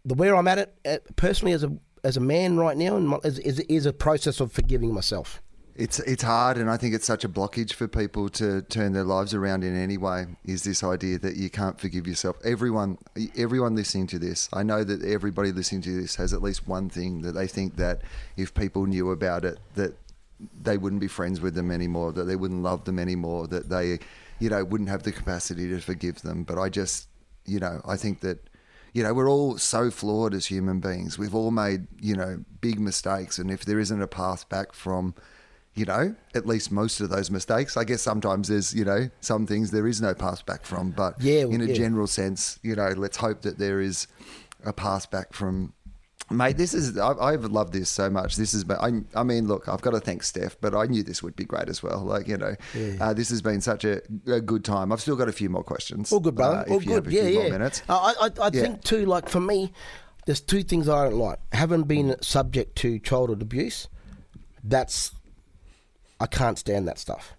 the 0.05 0.15
where 0.15 0.35
I'm 0.35 0.47
at 0.47 0.75
it 0.85 1.15
personally 1.15 1.53
as 1.53 1.63
a 1.63 1.71
as 2.03 2.17
a 2.17 2.21
man 2.21 2.57
right 2.57 2.77
now 2.77 2.97
and 2.97 3.25
is, 3.25 3.39
is 3.39 3.59
is 3.61 3.85
a 3.85 3.93
process 3.93 4.39
of 4.39 4.51
forgiving 4.51 4.93
myself. 4.93 5.41
It's 5.75 5.99
it's 5.99 6.23
hard, 6.23 6.57
and 6.57 6.69
I 6.69 6.75
think 6.75 6.93
it's 6.93 7.05
such 7.05 7.23
a 7.23 7.29
blockage 7.29 7.73
for 7.73 7.87
people 7.87 8.27
to 8.29 8.61
turn 8.63 8.91
their 8.91 9.05
lives 9.05 9.33
around 9.33 9.63
in 9.63 9.75
any 9.75 9.97
way. 9.97 10.27
Is 10.45 10.63
this 10.63 10.83
idea 10.83 11.17
that 11.19 11.37
you 11.37 11.49
can't 11.49 11.79
forgive 11.79 12.07
yourself? 12.07 12.35
Everyone, 12.43 12.97
everyone 13.37 13.75
listening 13.75 14.07
to 14.07 14.19
this, 14.19 14.49
I 14.51 14.63
know 14.63 14.83
that 14.83 15.03
everybody 15.03 15.51
listening 15.51 15.81
to 15.83 16.01
this 16.01 16.15
has 16.17 16.33
at 16.33 16.41
least 16.41 16.67
one 16.67 16.89
thing 16.89 17.21
that 17.21 17.31
they 17.33 17.47
think 17.47 17.77
that 17.77 18.01
if 18.35 18.53
people 18.53 18.85
knew 18.85 19.11
about 19.11 19.45
it, 19.45 19.59
that 19.75 19.93
they 20.61 20.77
wouldn't 20.77 21.01
be 21.01 21.07
friends 21.07 21.39
with 21.39 21.55
them 21.55 21.71
anymore, 21.71 22.11
that 22.11 22.25
they 22.25 22.35
wouldn't 22.35 22.63
love 22.63 22.83
them 22.83 22.99
anymore, 22.99 23.47
that 23.47 23.69
they, 23.69 23.99
you 24.39 24.49
know, 24.49 24.65
wouldn't 24.65 24.89
have 24.89 25.03
the 25.03 25.11
capacity 25.11 25.69
to 25.69 25.79
forgive 25.79 26.21
them. 26.21 26.43
But 26.43 26.59
I 26.59 26.67
just, 26.67 27.07
you 27.45 27.59
know, 27.59 27.81
I 27.85 27.95
think 27.95 28.19
that 28.21 28.39
you 28.93 29.03
know, 29.03 29.13
we're 29.13 29.29
all 29.29 29.57
so 29.57 29.89
flawed 29.89 30.33
as 30.33 30.47
human 30.47 30.79
beings. 30.81 31.17
We've 31.17 31.33
all 31.33 31.51
made, 31.51 31.87
you 32.01 32.15
know, 32.15 32.43
big 32.59 32.79
mistakes. 32.79 33.39
And 33.39 33.49
if 33.49 33.63
there 33.63 33.79
isn't 33.79 34.01
a 34.01 34.07
path 34.07 34.49
back 34.49 34.73
from, 34.73 35.15
you 35.73 35.85
know, 35.85 36.15
at 36.35 36.45
least 36.45 36.71
most 36.71 36.99
of 36.99 37.09
those 37.09 37.31
mistakes, 37.31 37.77
I 37.77 37.83
guess 37.83 38.01
sometimes 38.01 38.49
there's, 38.49 38.73
you 38.73 38.83
know, 38.83 39.09
some 39.21 39.47
things 39.47 39.71
there 39.71 39.87
is 39.87 40.01
no 40.01 40.13
pass 40.13 40.41
back 40.41 40.65
from. 40.65 40.91
But 40.91 41.21
yeah, 41.21 41.41
in 41.41 41.61
a 41.61 41.65
yeah. 41.65 41.73
general 41.73 42.07
sense, 42.07 42.59
you 42.61 42.75
know, 42.75 42.89
let's 42.89 43.17
hope 43.17 43.41
that 43.43 43.57
there 43.57 43.79
is 43.79 44.07
a 44.65 44.73
pass 44.73 45.05
back 45.05 45.33
from 45.33 45.73
Mate, 46.31 46.57
this 46.57 46.73
is 46.73 46.97
I, 46.97 47.13
I've 47.13 47.45
loved 47.45 47.73
this 47.73 47.89
so 47.89 48.09
much. 48.09 48.37
This 48.37 48.53
has 48.53 48.63
been. 48.63 48.77
I, 48.77 49.19
I, 49.19 49.23
mean, 49.23 49.47
look, 49.47 49.67
I've 49.67 49.81
got 49.81 49.91
to 49.91 49.99
thank 49.99 50.23
Steph, 50.23 50.57
but 50.61 50.73
I 50.73 50.85
knew 50.85 51.03
this 51.03 51.21
would 51.21 51.35
be 51.35 51.43
great 51.43 51.67
as 51.67 51.83
well. 51.83 51.99
Like 51.99 52.27
you 52.27 52.37
know, 52.37 52.55
yeah. 52.73 52.93
uh, 53.01 53.13
this 53.13 53.29
has 53.29 53.41
been 53.41 53.61
such 53.61 53.83
a, 53.83 54.01
a, 54.27 54.39
good 54.39 54.63
time. 54.63 54.91
I've 54.91 55.01
still 55.01 55.15
got 55.15 55.27
a 55.27 55.33
few 55.33 55.49
more 55.49 55.63
questions. 55.63 56.11
All 56.11 56.19
good, 56.19 56.35
brother. 56.35 56.65
Uh, 56.67 56.73
All 56.73 56.79
good. 56.79 57.07
yeah, 57.07 57.23
yeah. 57.23 57.49
minutes. 57.49 57.83
I, 57.89 58.13
I, 58.21 58.25
I 58.41 58.49
yeah. 58.53 58.61
think 58.61 58.83
too. 58.83 59.05
Like 59.05 59.27
for 59.27 59.41
me, 59.41 59.73
there's 60.25 60.41
two 60.41 60.63
things 60.63 60.87
I 60.87 61.03
don't 61.03 61.17
like. 61.17 61.39
Having 61.51 61.83
been 61.83 62.15
subject 62.21 62.77
to 62.77 62.99
childhood 62.99 63.41
abuse, 63.41 63.87
that's 64.63 65.11
I 66.21 66.27
can't 66.27 66.59
stand 66.59 66.87
that 66.87 66.99
stuff. 66.99 67.33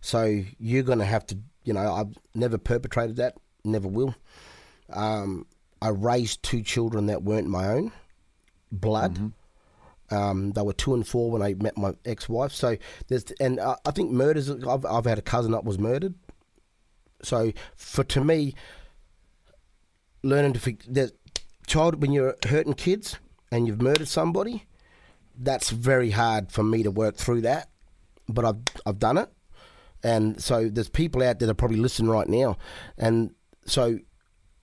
So 0.00 0.42
you're 0.58 0.82
gonna 0.82 1.04
have 1.04 1.26
to. 1.26 1.38
You 1.64 1.74
know, 1.74 1.92
I've 1.92 2.16
never 2.34 2.58
perpetrated 2.58 3.16
that. 3.16 3.36
Never 3.64 3.88
will. 3.88 4.14
Um, 4.90 5.46
I 5.80 5.88
raised 5.90 6.42
two 6.42 6.62
children 6.62 7.06
that 7.06 7.22
weren't 7.22 7.48
my 7.48 7.68
own 7.68 7.92
blood. 8.72 9.14
Mm-hmm. 9.14 10.14
Um, 10.14 10.52
they 10.52 10.62
were 10.62 10.72
two 10.72 10.94
and 10.94 11.06
four 11.06 11.30
when 11.30 11.42
I 11.42 11.54
met 11.54 11.76
my 11.76 11.92
ex-wife. 12.06 12.52
So 12.52 12.76
there's, 13.08 13.24
and 13.38 13.60
uh, 13.60 13.76
I 13.84 13.90
think 13.90 14.10
murders. 14.10 14.50
I've, 14.50 14.86
I've 14.86 15.04
had 15.04 15.18
a 15.18 15.22
cousin 15.22 15.52
that 15.52 15.64
was 15.64 15.78
murdered. 15.78 16.14
So 17.22 17.52
for 17.76 18.04
to 18.04 18.24
me, 18.24 18.54
learning 20.22 20.54
to 20.54 20.76
the 20.88 21.12
child 21.66 22.00
when 22.00 22.12
you're 22.12 22.36
hurting 22.48 22.74
kids 22.74 23.18
and 23.52 23.66
you've 23.66 23.82
murdered 23.82 24.08
somebody, 24.08 24.64
that's 25.38 25.70
very 25.70 26.10
hard 26.10 26.50
for 26.50 26.62
me 26.62 26.82
to 26.82 26.90
work 26.90 27.16
through 27.16 27.42
that. 27.42 27.68
But 28.28 28.44
I've 28.44 28.58
I've 28.86 28.98
done 28.98 29.18
it, 29.18 29.30
and 30.02 30.40
so 30.42 30.68
there's 30.68 30.88
people 30.88 31.22
out 31.22 31.38
there 31.38 31.46
that 31.46 31.52
are 31.52 31.54
probably 31.54 31.78
listening 31.78 32.10
right 32.10 32.28
now, 32.28 32.56
and 32.96 33.34
so 33.64 33.98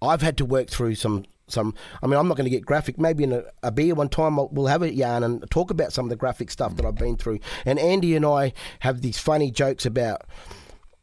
I've 0.02 0.22
had 0.22 0.38
to 0.38 0.46
work 0.46 0.70
through 0.70 0.96
some 0.96 1.26
some. 1.48 1.74
I 2.02 2.08
mean, 2.08 2.20
I'm 2.20 2.28
not 2.28 2.38
going 2.38 2.46
to 2.46 2.56
get 2.56 2.66
graphic. 2.66 2.98
Maybe 2.98 3.24
in 3.24 3.34
a, 3.34 3.44
a 3.64 3.72
beer 3.72 3.96
one 3.96 4.10
time 4.10 4.38
we'll 4.52 4.68
have 4.68 4.82
a 4.82 4.94
yarn 4.94 5.24
and 5.24 5.50
talk 5.52 5.72
about 5.72 5.94
some 5.94 6.06
of 6.06 6.10
the 6.10 6.16
graphic 6.16 6.52
stuff 6.52 6.76
that 6.76 6.86
I've 6.86 6.96
been 6.96 7.18
through. 7.18 7.40
And 7.66 7.80
Andy 7.80 8.16
and 8.16 8.26
I 8.26 8.54
have 8.80 9.02
these 9.02 9.18
funny 9.18 9.52
jokes 9.52 9.86
about 9.86 10.24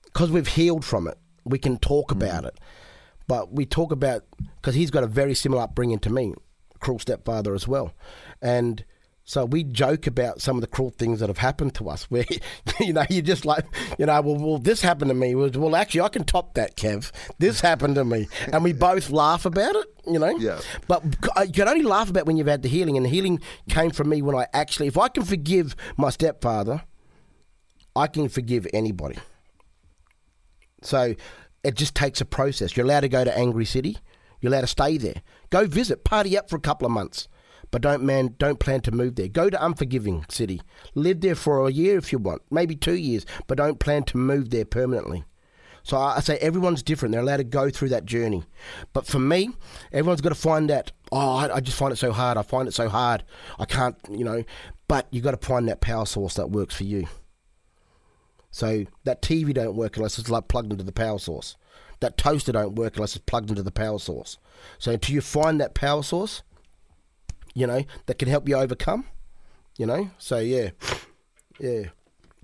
because 0.04 0.30
we've 0.30 0.48
healed 0.48 0.84
from 0.84 1.06
it. 1.06 1.18
We 1.44 1.58
can 1.58 1.78
talk 1.78 2.08
mm. 2.08 2.16
about 2.16 2.44
it, 2.44 2.58
but 3.26 3.52
we 3.52 3.66
talk 3.66 3.92
about 3.92 4.24
because 4.56 4.74
he's 4.74 4.90
got 4.90 5.04
a 5.04 5.08
very 5.08 5.34
similar 5.34 5.62
upbringing 5.62 5.98
to 6.00 6.10
me, 6.10 6.34
cruel 6.80 6.98
stepfather 6.98 7.54
as 7.54 7.66
well, 7.66 7.92
and 8.40 8.84
so 9.32 9.46
we 9.46 9.64
joke 9.64 10.06
about 10.06 10.42
some 10.42 10.58
of 10.58 10.60
the 10.60 10.66
cruel 10.66 10.90
things 10.90 11.20
that 11.20 11.30
have 11.30 11.38
happened 11.38 11.74
to 11.76 11.88
us, 11.88 12.04
where 12.10 12.26
you 12.78 12.92
know 12.92 13.06
you're 13.08 13.22
just 13.22 13.46
like 13.46 13.64
you 13.98 14.04
know, 14.04 14.20
well, 14.20 14.36
well, 14.36 14.58
this 14.58 14.82
happened 14.82 15.08
to 15.08 15.14
me. 15.14 15.34
Well, 15.34 15.74
actually, 15.74 16.02
I 16.02 16.10
can 16.10 16.24
top 16.24 16.52
that, 16.52 16.76
Kev. 16.76 17.10
This 17.38 17.60
happened 17.62 17.94
to 17.94 18.04
me, 18.04 18.28
and 18.52 18.62
we 18.62 18.74
both 18.74 19.08
laugh 19.08 19.46
about 19.46 19.74
it. 19.74 19.86
You 20.06 20.18
know, 20.18 20.36
yeah. 20.36 20.60
But 20.86 21.02
uh, 21.34 21.44
you 21.46 21.52
can 21.52 21.66
only 21.66 21.82
laugh 21.82 22.10
about 22.10 22.26
when 22.26 22.36
you've 22.36 22.46
had 22.46 22.60
the 22.60 22.68
healing, 22.68 22.98
and 22.98 23.06
the 23.06 23.10
healing 23.10 23.40
came 23.70 23.90
from 23.90 24.10
me 24.10 24.20
when 24.20 24.36
I 24.36 24.48
actually, 24.52 24.88
if 24.88 24.98
I 24.98 25.08
can 25.08 25.24
forgive 25.24 25.76
my 25.96 26.10
stepfather, 26.10 26.82
I 27.96 28.08
can 28.08 28.28
forgive 28.28 28.66
anybody. 28.74 29.16
So 30.82 31.14
it 31.64 31.74
just 31.74 31.94
takes 31.94 32.20
a 32.20 32.26
process. 32.26 32.76
You're 32.76 32.84
allowed 32.84 33.00
to 33.00 33.08
go 33.08 33.24
to 33.24 33.34
Angry 33.34 33.64
City. 33.64 33.96
You're 34.42 34.52
allowed 34.52 34.62
to 34.62 34.66
stay 34.66 34.98
there. 34.98 35.22
Go 35.48 35.66
visit, 35.66 36.04
party 36.04 36.36
up 36.36 36.50
for 36.50 36.56
a 36.56 36.60
couple 36.60 36.84
of 36.84 36.92
months 36.92 37.28
but 37.72 37.82
don't 37.82 38.04
man 38.04 38.36
don't 38.38 38.60
plan 38.60 38.80
to 38.82 38.92
move 38.92 39.16
there. 39.16 39.26
Go 39.26 39.50
to 39.50 39.64
unforgiving 39.64 40.24
city. 40.28 40.60
Live 40.94 41.22
there 41.22 41.34
for 41.34 41.66
a 41.66 41.72
year 41.72 41.98
if 41.98 42.12
you 42.12 42.18
want, 42.18 42.42
maybe 42.50 42.76
two 42.76 42.94
years, 42.94 43.26
but 43.48 43.58
don't 43.58 43.80
plan 43.80 44.04
to 44.04 44.16
move 44.16 44.50
there 44.50 44.64
permanently. 44.64 45.24
So 45.82 45.96
I 45.96 46.20
say 46.20 46.36
everyone's 46.38 46.82
different. 46.82 47.12
They're 47.12 47.22
allowed 47.22 47.38
to 47.38 47.44
go 47.44 47.70
through 47.70 47.88
that 47.88 48.04
journey. 48.04 48.44
But 48.92 49.06
for 49.06 49.18
me, 49.18 49.50
everyone's 49.92 50.20
got 50.20 50.28
to 50.28 50.36
find 50.36 50.70
that. 50.70 50.92
Oh, 51.10 51.36
I, 51.38 51.56
I 51.56 51.60
just 51.60 51.76
find 51.76 51.92
it 51.92 51.96
so 51.96 52.12
hard. 52.12 52.38
I 52.38 52.42
find 52.42 52.68
it 52.68 52.74
so 52.74 52.88
hard. 52.88 53.24
I 53.58 53.64
can't, 53.64 53.96
you 54.08 54.24
know. 54.24 54.44
But 54.86 55.08
you 55.10 55.20
got 55.20 55.32
to 55.32 55.44
find 55.44 55.66
that 55.68 55.80
power 55.80 56.06
source 56.06 56.34
that 56.34 56.50
works 56.50 56.76
for 56.76 56.84
you. 56.84 57.08
So 58.52 58.84
that 59.04 59.22
TV 59.22 59.52
don't 59.52 59.74
work 59.74 59.96
unless 59.96 60.18
it's 60.18 60.30
like 60.30 60.46
plugged 60.46 60.70
into 60.70 60.84
the 60.84 60.92
power 60.92 61.18
source. 61.18 61.56
That 62.00 62.16
toaster 62.16 62.52
don't 62.52 62.76
work 62.76 62.96
unless 62.96 63.16
it's 63.16 63.24
plugged 63.24 63.50
into 63.50 63.62
the 63.62 63.72
power 63.72 63.98
source. 63.98 64.38
So 64.78 64.92
until 64.92 65.14
you 65.14 65.20
find 65.20 65.60
that 65.60 65.74
power 65.74 66.02
source, 66.02 66.42
you 67.54 67.66
know, 67.66 67.84
that 68.06 68.18
can 68.18 68.28
help 68.28 68.48
you 68.48 68.56
overcome. 68.56 69.06
You 69.78 69.86
know, 69.86 70.10
so 70.18 70.38
yeah, 70.38 70.70
yeah. 71.58 71.84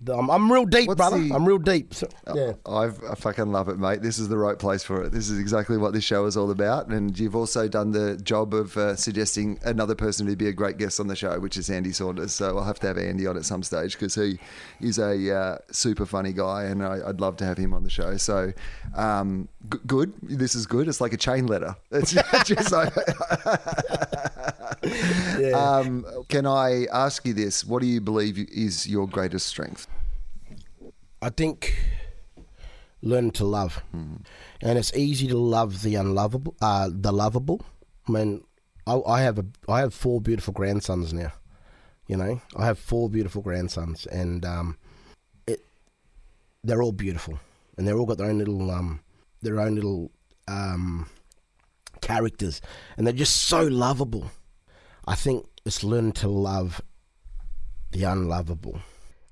I'm, 0.07 0.31
I'm 0.31 0.51
real 0.53 0.65
deep, 0.65 0.87
What's 0.87 0.97
brother. 0.99 1.19
the- 1.19 1.35
I'm 1.35 1.45
real 1.45 1.59
deep. 1.59 1.93
So, 1.93 2.09
yeah. 2.35 2.53
I've, 2.67 3.03
I 3.03 3.15
fucking 3.17 3.51
love 3.51 3.69
it, 3.69 3.79
mate. 3.79 4.01
This 4.01 4.19
is 4.21 4.29
the 4.29 4.39
right 4.39 4.57
place 4.59 4.85
for 4.85 5.03
it. 5.03 5.11
This 5.11 5.29
is 5.29 5.39
exactly 5.41 5.77
what 5.77 5.93
this 5.93 6.05
show 6.05 6.25
is 6.27 6.37
all 6.37 6.53
about. 6.53 6.87
And 6.87 7.19
you've 7.19 7.35
also 7.35 7.67
done 7.67 7.91
the 7.91 8.17
job 8.19 8.55
of 8.55 8.77
uh, 8.77 8.95
suggesting 8.95 9.59
another 9.65 9.97
person 9.97 10.27
who'd 10.29 10.39
be 10.39 10.47
a 10.49 10.53
great 10.53 10.77
guest 10.79 11.01
on 11.01 11.09
the 11.09 11.17
show, 11.17 11.41
which 11.41 11.57
is 11.57 11.69
Andy 11.69 11.91
Saunders. 11.93 12.33
So 12.33 12.57
I'll 12.59 12.65
have 12.65 12.79
to 12.81 12.87
have 12.87 12.97
Andy 12.97 13.27
on 13.27 13.37
at 13.37 13.45
some 13.45 13.65
stage 13.65 13.95
because 13.95 14.15
he 14.15 14.39
is 14.81 14.99
a 15.01 15.35
uh, 15.37 15.59
super 15.73 16.07
funny 16.07 16.33
guy 16.33 16.65
and 16.65 16.85
I, 16.85 17.01
I'd 17.09 17.21
love 17.21 17.37
to 17.39 17.45
have 17.45 17.59
him 17.59 17.75
on 17.75 17.83
the 17.83 17.91
show. 17.91 18.17
So 18.19 18.53
um, 18.95 19.49
g- 19.73 19.79
good. 19.85 20.13
This 20.23 20.55
is 20.55 20.65
good. 20.67 20.87
It's 20.87 21.01
like 21.01 21.13
a 21.13 21.17
chain 21.19 21.47
letter. 21.49 21.75
It's 21.91 22.13
just 22.45 22.71
like. 22.71 22.93
um, 25.55 26.07
can 26.29 26.47
I 26.47 26.87
ask 26.93 27.27
you 27.27 27.33
this? 27.35 27.65
What 27.65 27.83
do 27.83 27.89
you 27.89 28.01
believe 28.01 28.39
is 28.39 28.87
your 28.89 29.09
greatest 29.09 29.47
strength? 29.49 29.87
I 31.21 31.31
think 31.31 31.77
learn 33.03 33.31
to 33.33 33.45
love, 33.45 33.83
and 34.63 34.79
it's 34.79 34.95
easy 34.95 35.27
to 35.29 35.37
love 35.37 35.83
the 35.83 35.97
unlovable, 35.97 36.55
uh, 36.61 36.89
the 36.93 37.13
lovable. 37.13 37.61
I 38.09 38.13
mean, 38.13 38.45
I, 38.87 39.01
I 39.07 39.21
have 39.23 39.39
a, 39.39 39.45
I 39.69 39.81
have 39.81 39.95
four 39.95 40.21
beautiful 40.21 40.53
grandsons 40.53 41.13
now. 41.13 41.33
You 42.07 42.17
know, 42.17 42.41
I 42.57 42.65
have 42.65 42.79
four 42.79 43.11
beautiful 43.11 43.43
grandsons, 43.43 44.07
and 44.07 44.45
um, 44.45 44.79
it, 45.47 45.61
they're 46.65 46.83
all 46.83 46.93
beautiful, 46.93 47.39
and 47.77 47.87
they're 47.87 47.99
all 47.99 48.07
got 48.07 48.19
their 48.19 48.31
own 48.31 48.39
little, 48.39 48.71
um, 48.71 49.01
their 49.43 49.61
own 49.61 49.75
little 49.75 50.11
um, 50.47 51.09
characters, 52.01 52.61
and 52.97 53.07
they're 53.07 53.13
just 53.13 53.43
so 53.43 53.63
lovable. 53.63 54.31
I 55.07 55.15
think 55.17 55.47
it's 55.65 55.83
learn 55.83 56.13
to 56.13 56.29
love 56.29 56.81
the 57.91 58.05
unlovable. 58.05 58.81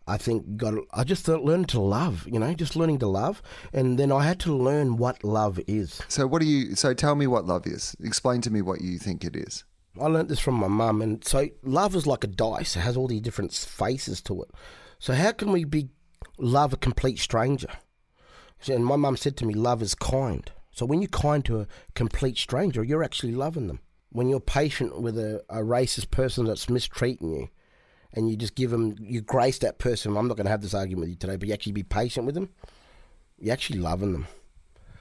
I 0.09 0.17
think 0.19 0.57
got 0.57 0.75
I 0.93 1.03
just 1.03 1.27
learned 1.27 1.69
to 1.71 1.81
love, 1.81 2.27
you 2.31 2.39
know, 2.39 2.55
just 2.55 2.77
learning 2.77 3.01
to 3.01 3.09
love, 3.09 3.43
and 3.73 3.99
then 3.99 4.13
I 4.13 4.25
had 4.25 4.39
to 4.41 4.55
learn 4.57 4.99
what 4.99 5.25
love 5.25 5.59
is. 5.67 6.01
So 6.09 6.27
what 6.27 6.41
do 6.41 6.47
you? 6.47 6.77
So 6.77 6.95
tell 6.95 7.17
me 7.17 7.27
what 7.27 7.47
love 7.47 7.67
is. 7.67 7.97
Explain 8.01 8.41
to 8.43 8.51
me 8.51 8.63
what 8.63 8.81
you 8.81 8.99
think 8.99 9.25
it 9.25 9.35
is. 9.35 9.65
I 10.01 10.07
learned 10.07 10.29
this 10.29 10.39
from 10.39 10.55
my 10.55 10.69
mum, 10.69 11.03
and 11.03 11.25
so 11.25 11.49
love 11.63 11.97
is 11.97 12.07
like 12.07 12.23
a 12.23 12.29
dice; 12.29 12.77
it 12.77 12.81
has 12.81 12.97
all 12.97 13.09
these 13.09 13.21
different 13.21 13.53
faces 13.53 14.21
to 14.23 14.43
it. 14.43 14.51
So 14.99 15.13
how 15.15 15.33
can 15.33 15.51
we 15.51 15.65
be 15.65 15.89
love 16.39 16.73
a 16.73 16.77
complete 16.77 17.19
stranger? 17.19 17.71
And 18.69 18.87
my 18.87 18.97
mum 18.97 19.17
said 19.17 19.37
to 19.39 19.47
me, 19.47 19.55
"Love 19.55 19.83
is 19.83 19.95
kind." 19.95 20.51
So 20.71 20.87
when 20.87 21.01
you're 21.01 21.09
kind 21.09 21.45
to 21.47 21.61
a 21.61 21.67
complete 21.95 22.37
stranger, 22.37 22.85
you're 22.85 23.03
actually 23.03 23.33
loving 23.33 23.67
them. 23.67 23.81
When 24.11 24.29
you're 24.29 24.41
patient 24.41 25.01
with 25.01 25.19
a, 25.19 25.43
a 25.49 25.59
racist 25.59 26.11
person 26.11 26.45
that's 26.45 26.69
mistreating 26.69 27.33
you, 27.33 27.49
and 28.17 28.31
you 28.31 28.37
just 28.37 28.55
give 28.55 28.71
them, 28.71 28.97
you 28.99 29.21
grace 29.21 29.59
that 29.59 29.79
person. 29.79 30.17
I'm 30.17 30.27
not 30.27 30.37
going 30.37 30.47
to 30.47 30.51
have 30.51 30.63
this 30.63 30.75
argument 30.75 31.03
with 31.03 31.11
you 31.11 31.17
today, 31.17 31.37
but 31.37 31.47
you 31.47 31.55
actually 31.55 31.73
be 31.73 31.83
patient 31.83 32.25
with 32.25 32.35
them. 32.35 32.49
You're 33.39 33.53
actually 33.53 33.79
loving 33.79 34.13
them. 34.13 34.27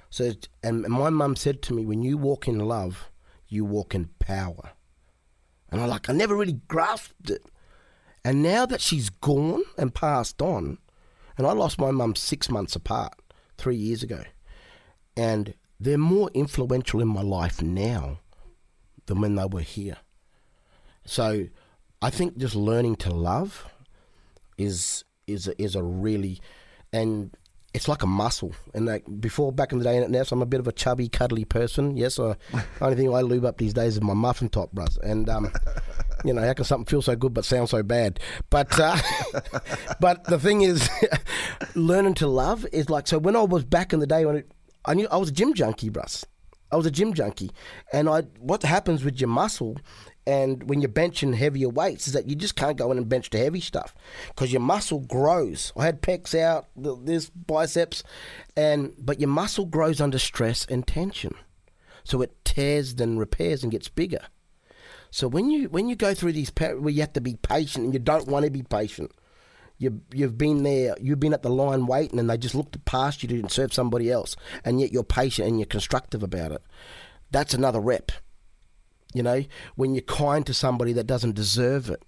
So, 0.10 0.34
and 0.62 0.82
my 0.84 1.10
mum 1.10 1.36
said 1.36 1.62
to 1.64 1.74
me, 1.74 1.86
when 1.86 2.04
you 2.04 2.18
walk 2.18 2.48
in 2.48 2.60
love, 2.60 3.10
you 3.48 3.64
walk 3.64 3.96
in 3.96 4.10
power. 4.20 4.72
And 5.72 5.82
I 5.82 5.86
like, 5.86 6.10
I 6.10 6.14
never 6.14 6.36
really 6.36 6.60
grasped 6.68 7.30
it. 7.30 7.46
And 8.24 8.44
now 8.44 8.66
that 8.66 8.82
she's 8.82 9.10
gone 9.10 9.64
and 9.78 9.94
passed 9.94 10.42
on, 10.42 10.78
and 11.38 11.48
I 11.48 11.54
lost 11.54 11.80
my 11.80 11.92
mum 11.92 12.16
six 12.16 12.50
months 12.50 12.76
apart, 12.76 13.14
three 13.58 13.76
years 13.76 14.04
ago, 14.04 14.24
and 15.16 15.54
they're 15.80 15.98
more 15.98 16.30
influential 16.34 17.02
in 17.02 17.08
my 17.08 17.22
life 17.22 17.62
now 17.62 18.20
than 19.06 19.22
when 19.22 19.36
they 19.36 19.46
were 19.46 19.62
here. 19.62 19.98
So 21.06 21.48
I 22.02 22.10
think 22.10 22.38
just 22.38 22.56
learning 22.56 22.98
to 22.98 23.10
love 23.10 23.66
is 24.58 25.04
is 25.28 25.48
a, 25.48 25.62
is 25.62 25.76
a 25.76 25.84
really 25.84 26.40
and 26.94 27.36
it's 27.76 27.90
like 27.90 28.04
a 28.04 28.08
muscle. 28.08 28.54
And 28.74 28.86
like 28.86 29.04
before, 29.20 29.52
back 29.52 29.74
in 29.74 29.80
the 29.80 29.84
day, 29.84 29.98
and 29.98 30.10
now, 30.10 30.24
so 30.24 30.34
I'm 30.36 30.42
a 30.42 30.46
bit 30.46 30.62
of 30.62 30.68
a 30.68 30.72
chubby, 30.72 31.10
cuddly 31.10 31.44
person. 31.44 31.98
Yes, 31.98 32.18
I, 32.18 32.38
only 32.80 32.96
thing 32.96 33.14
I 33.14 33.20
lube 33.20 33.44
up 33.44 33.58
these 33.58 33.74
days 33.74 33.96
is 33.96 34.02
my 34.02 34.14
muffin 34.14 34.48
top, 34.48 34.74
bruh. 34.74 34.98
And 35.04 35.28
um, 35.30 35.52
you 36.24 36.34
know, 36.34 36.42
how 36.42 36.54
can 36.54 36.64
something 36.64 36.86
feel 36.86 37.02
so 37.02 37.18
good 37.18 37.34
but 37.34 37.44
sound 37.44 37.68
so 37.68 37.84
bad? 37.84 38.22
But 38.50 38.80
uh, 38.80 38.98
but 40.00 40.24
the 40.24 40.40
thing 40.40 40.62
is, 40.62 40.90
learning 41.76 42.14
to 42.16 42.28
love 42.28 42.66
is 42.72 42.90
like 42.90 43.08
so. 43.08 43.18
When 43.18 43.36
I 43.36 43.42
was 43.42 43.66
back 43.66 43.92
in 43.92 44.00
the 44.00 44.08
day, 44.08 44.26
when 44.26 44.38
it, 44.38 44.52
I 44.86 44.94
knew 44.94 45.10
I 45.12 45.18
was 45.18 45.30
a 45.30 45.34
gym 45.34 45.54
junkie, 45.54 45.90
bruh. 45.90 46.24
I 46.72 46.78
was 46.78 46.86
a 46.86 46.92
gym 46.92 47.14
junkie, 47.14 47.52
and 47.92 48.08
I 48.08 48.22
what 48.40 48.64
happens 48.64 49.04
with 49.04 49.20
your 49.20 49.30
muscle 49.30 49.76
and 50.28 50.68
when 50.68 50.82
you're 50.82 50.90
benching 50.90 51.36
heavier 51.36 51.70
weights 51.70 52.08
is 52.08 52.14
that 52.14 52.28
you 52.28 52.36
just 52.36 52.56
can't 52.56 52.78
go 52.78 52.92
in 52.92 52.98
and 52.98 53.10
bench 53.10 53.30
the 53.30 53.38
heavy 53.38 53.62
stuff 53.62 53.94
because 54.30 54.52
your 54.52 54.62
muscle 54.62 55.00
grows. 55.00 55.72
I 55.78 55.86
had 55.86 56.02
pecs 56.02 56.38
out, 56.38 56.68
th- 56.82 56.98
this 57.04 57.30
biceps, 57.30 58.04
and 58.56 58.94
but 58.98 59.20
your 59.20 59.30
muscle 59.30 59.66
grows 59.66 60.02
under 60.02 60.20
stress 60.20 60.66
and 60.66 60.86
tension, 60.88 61.36
so 62.04 62.22
it 62.22 62.44
tears 62.44 62.96
then 62.96 63.18
repairs 63.18 63.64
and 63.64 63.72
gets 63.72 63.90
bigger. 63.90 64.22
So 65.12 65.28
when 65.28 65.50
you 65.50 65.70
when 65.70 65.88
you 65.88 65.96
go 65.96 66.14
through 66.14 66.34
these 66.34 66.52
where 66.58 66.90
you 66.90 67.02
have 67.02 67.14
to 67.14 67.22
be 67.22 67.36
patient 67.36 67.86
and 67.86 67.94
you 67.94 68.00
don't 68.00 68.28
want 68.28 68.46
to 68.46 68.52
be 68.52 68.64
patient, 68.64 69.12
you 69.78 70.02
you've 70.12 70.38
been 70.38 70.64
there, 70.64 70.96
you've 71.00 71.20
been 71.20 71.34
at 71.34 71.44
the 71.44 71.50
line 71.50 71.86
waiting, 71.86 72.20
and 72.20 72.30
they 72.30 72.38
just 72.38 72.56
looked 72.56 72.84
past 72.86 73.22
you 73.22 73.30
to 73.30 73.50
serve 73.50 73.74
somebody 73.74 74.12
else, 74.12 74.36
and 74.64 74.82
yet 74.82 74.92
you're 74.92 75.04
patient 75.04 75.48
and 75.48 75.60
you're 75.60 75.68
constructive 75.68 76.24
about 76.24 76.52
it. 76.52 76.64
That's 77.32 77.54
another 77.54 77.80
rep. 77.80 78.12
You 79.16 79.24
know, 79.24 79.46
when 79.76 79.96
you're 79.96 80.02
kind 80.02 80.46
to 80.46 80.54
somebody 80.54 80.92
that 80.92 81.08
doesn't 81.08 81.36
deserve 81.36 81.90
it, 81.90 82.04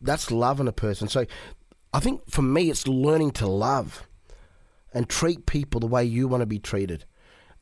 that's 0.00 0.32
loving 0.32 0.66
a 0.66 0.72
person. 0.72 1.06
So 1.06 1.24
I 1.92 2.00
think 2.00 2.28
for 2.28 2.42
me, 2.42 2.68
it's 2.68 2.88
learning 2.88 3.30
to 3.32 3.46
love 3.46 4.08
and 4.92 5.08
treat 5.08 5.46
people 5.46 5.78
the 5.78 5.86
way 5.86 6.04
you 6.04 6.26
want 6.26 6.40
to 6.40 6.46
be 6.46 6.58
treated. 6.58 7.04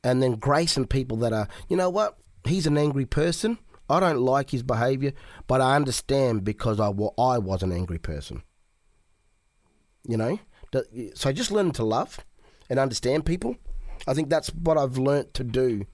And 0.02 0.22
then 0.22 0.32
grace 0.32 0.40
gracing 0.40 0.86
people 0.86 1.18
that 1.18 1.34
are, 1.34 1.46
you 1.68 1.76
know 1.76 1.90
what, 1.90 2.16
he's 2.44 2.66
an 2.66 2.78
angry 2.78 3.04
person. 3.04 3.58
I 3.90 4.00
don't 4.00 4.20
like 4.20 4.48
his 4.48 4.62
behavior, 4.62 5.12
but 5.46 5.60
I 5.60 5.76
understand 5.76 6.42
because 6.42 6.80
I, 6.80 6.88
wa- 6.88 7.12
I 7.18 7.36
was 7.36 7.62
an 7.62 7.72
angry 7.72 7.98
person. 7.98 8.42
You 10.08 10.16
know? 10.16 10.38
So 11.14 11.32
just 11.32 11.50
learning 11.50 11.72
to 11.72 11.84
love 11.84 12.20
and 12.70 12.78
understand 12.78 13.26
people. 13.26 13.56
I 14.08 14.14
think 14.14 14.30
that's 14.30 14.48
what 14.48 14.78
I've 14.78 14.96
learnt 14.96 15.34
to 15.34 15.44
do 15.44 15.84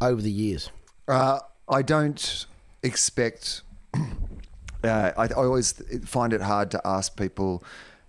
over 0.00 0.22
the 0.22 0.30
years. 0.30 0.70
Uh, 1.06 1.40
I 1.68 1.82
don't 1.82 2.46
expect. 2.82 3.62
Uh, 4.84 5.10
I, 5.16 5.24
I 5.24 5.32
always 5.32 5.72
find 6.04 6.32
it 6.32 6.40
hard 6.40 6.70
to 6.70 6.80
ask 6.84 7.16
people, 7.18 7.64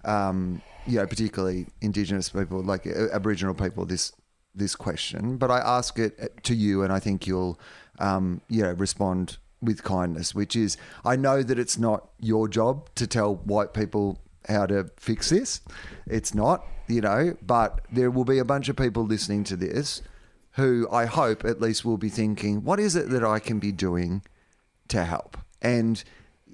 um, 0.06 0.62
you 0.86 1.00
know, 1.00 1.08
particularly 1.08 1.66
Indigenous 1.82 2.30
people, 2.30 2.62
like 2.62 2.86
uh, 2.86 3.08
Aboriginal 3.12 3.56
people, 3.56 3.88
this 3.88 4.14
this 4.54 4.76
question. 4.76 5.38
But 5.38 5.50
I 5.50 5.58
ask 5.58 5.98
it 5.98 6.44
to 6.44 6.54
you, 6.54 6.84
and 6.84 6.94
I 6.94 7.00
think 7.00 7.26
you'll, 7.26 7.60
um, 7.98 8.42
you 8.50 8.62
know, 8.62 8.74
respond 8.74 9.40
with 9.64 9.84
kindness. 9.84 10.36
Which 10.36 10.56
is, 10.56 10.78
I 11.04 11.16
know 11.16 11.42
that 11.42 11.58
it's 11.58 11.80
not 11.80 12.10
your 12.20 12.48
job 12.48 12.88
to 12.94 13.08
tell 13.08 13.38
white 13.38 13.74
people 13.74 14.20
how 14.48 14.68
to 14.68 14.92
fix 14.98 15.32
this. 15.32 15.62
It's 16.06 16.36
not, 16.36 16.64
you 16.88 17.02
know, 17.02 17.36
but 17.42 17.82
there 17.92 18.12
will 18.12 18.26
be 18.26 18.38
a 18.38 18.46
bunch 18.46 18.70
of 18.70 18.76
people 18.76 19.06
listening 19.06 19.44
to 19.46 19.56
this 19.56 20.04
who 20.54 20.88
I 20.92 21.06
hope 21.06 21.46
at 21.46 21.62
least 21.62 21.86
will 21.86 21.98
be 21.98 22.10
thinking, 22.10 22.64
what 22.64 22.80
is 22.80 22.96
it 22.96 23.10
that 23.10 23.24
I 23.24 23.40
can 23.40 23.60
be 23.60 23.72
doing 23.72 24.24
to 24.90 25.06
help? 25.06 25.38
And, 25.62 26.04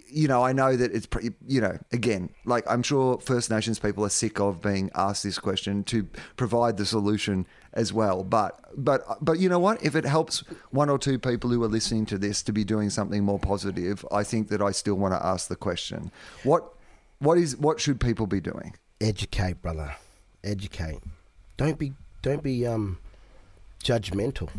you 0.07 0.27
know, 0.27 0.43
I 0.43 0.53
know 0.53 0.75
that 0.75 0.91
it's, 0.91 1.05
pretty, 1.05 1.31
you 1.47 1.61
know, 1.61 1.77
again, 1.91 2.29
like 2.45 2.63
I'm 2.69 2.83
sure 2.83 3.19
First 3.19 3.49
Nations 3.49 3.79
people 3.79 4.05
are 4.05 4.09
sick 4.09 4.39
of 4.39 4.61
being 4.61 4.91
asked 4.95 5.23
this 5.23 5.39
question 5.39 5.83
to 5.85 6.07
provide 6.37 6.77
the 6.77 6.85
solution 6.85 7.47
as 7.73 7.93
well. 7.93 8.23
But, 8.23 8.59
but, 8.75 9.03
but 9.21 9.39
you 9.39 9.49
know 9.49 9.59
what? 9.59 9.83
If 9.83 9.95
it 9.95 10.05
helps 10.05 10.43
one 10.71 10.89
or 10.89 10.97
two 10.97 11.19
people 11.19 11.49
who 11.49 11.63
are 11.63 11.67
listening 11.67 12.05
to 12.07 12.17
this 12.17 12.41
to 12.43 12.51
be 12.51 12.63
doing 12.63 12.89
something 12.89 13.23
more 13.23 13.39
positive, 13.39 14.05
I 14.11 14.23
think 14.23 14.49
that 14.49 14.61
I 14.61 14.71
still 14.71 14.95
want 14.95 15.13
to 15.13 15.25
ask 15.25 15.47
the 15.47 15.55
question. 15.55 16.11
What, 16.43 16.73
what 17.19 17.37
is, 17.37 17.57
what 17.57 17.79
should 17.79 17.99
people 17.99 18.27
be 18.27 18.41
doing? 18.41 18.75
educate, 19.01 19.61
brother. 19.61 19.95
Educate. 20.43 20.99
Don't 21.57 21.77
be 21.77 21.93
don't 22.21 22.43
be 22.43 22.65
um 22.65 22.97
judgmental. 23.85 24.49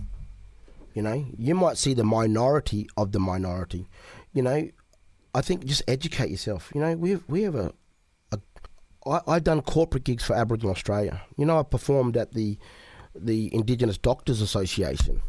You 0.94 1.02
know, 1.02 1.26
you 1.36 1.54
might 1.54 1.76
see 1.76 1.92
the 1.92 2.04
minority 2.04 2.88
of 2.96 3.12
the 3.12 3.20
minority. 3.20 3.88
You 4.32 4.42
know, 4.42 4.68
I 5.34 5.40
think 5.42 5.66
just 5.66 5.82
educate 5.86 6.30
yourself. 6.30 6.72
You 6.74 6.80
know, 6.80 6.96
we 6.96 7.10
have, 7.10 7.24
we 7.28 7.42
have 7.42 7.54
a, 7.54 7.72
a 8.32 8.38
I, 9.06 9.20
I've 9.28 9.44
done 9.44 9.60
corporate 9.60 10.04
gigs 10.04 10.24
for 10.24 10.34
Aboriginal 10.34 10.72
Australia. 10.72 11.20
You 11.36 11.44
know, 11.44 11.58
I 11.58 11.62
performed 11.64 12.16
at 12.16 12.32
the 12.32 12.58
the 13.14 13.54
Indigenous 13.54 13.98
Doctors 13.98 14.40
Association. 14.40 15.22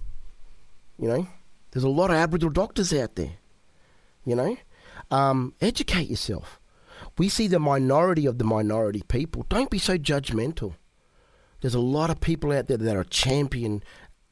You 1.00 1.08
know, 1.10 1.28
there's 1.72 1.84
a 1.84 1.90
lot 1.90 2.12
of 2.12 2.18
Aboriginal 2.18 2.54
doctors 2.54 2.94
out 2.94 3.16
there. 3.16 3.34
You 4.26 4.36
know, 4.36 4.58
um, 5.12 5.54
educate 5.60 6.10
yourself. 6.10 6.60
We 7.18 7.30
see 7.30 7.48
the 7.48 7.60
minority 7.60 8.26
of 8.26 8.38
the 8.38 8.44
minority 8.44 9.04
people. 9.08 9.46
Don't 9.50 9.70
be 9.70 9.80
so 9.80 9.98
judgmental. 9.98 10.76
There's 11.62 11.76
a 11.76 11.80
lot 11.80 12.10
of 12.10 12.20
people 12.20 12.52
out 12.52 12.68
there 12.68 12.78
that 12.78 12.96
are 12.96 13.04
champion 13.04 13.84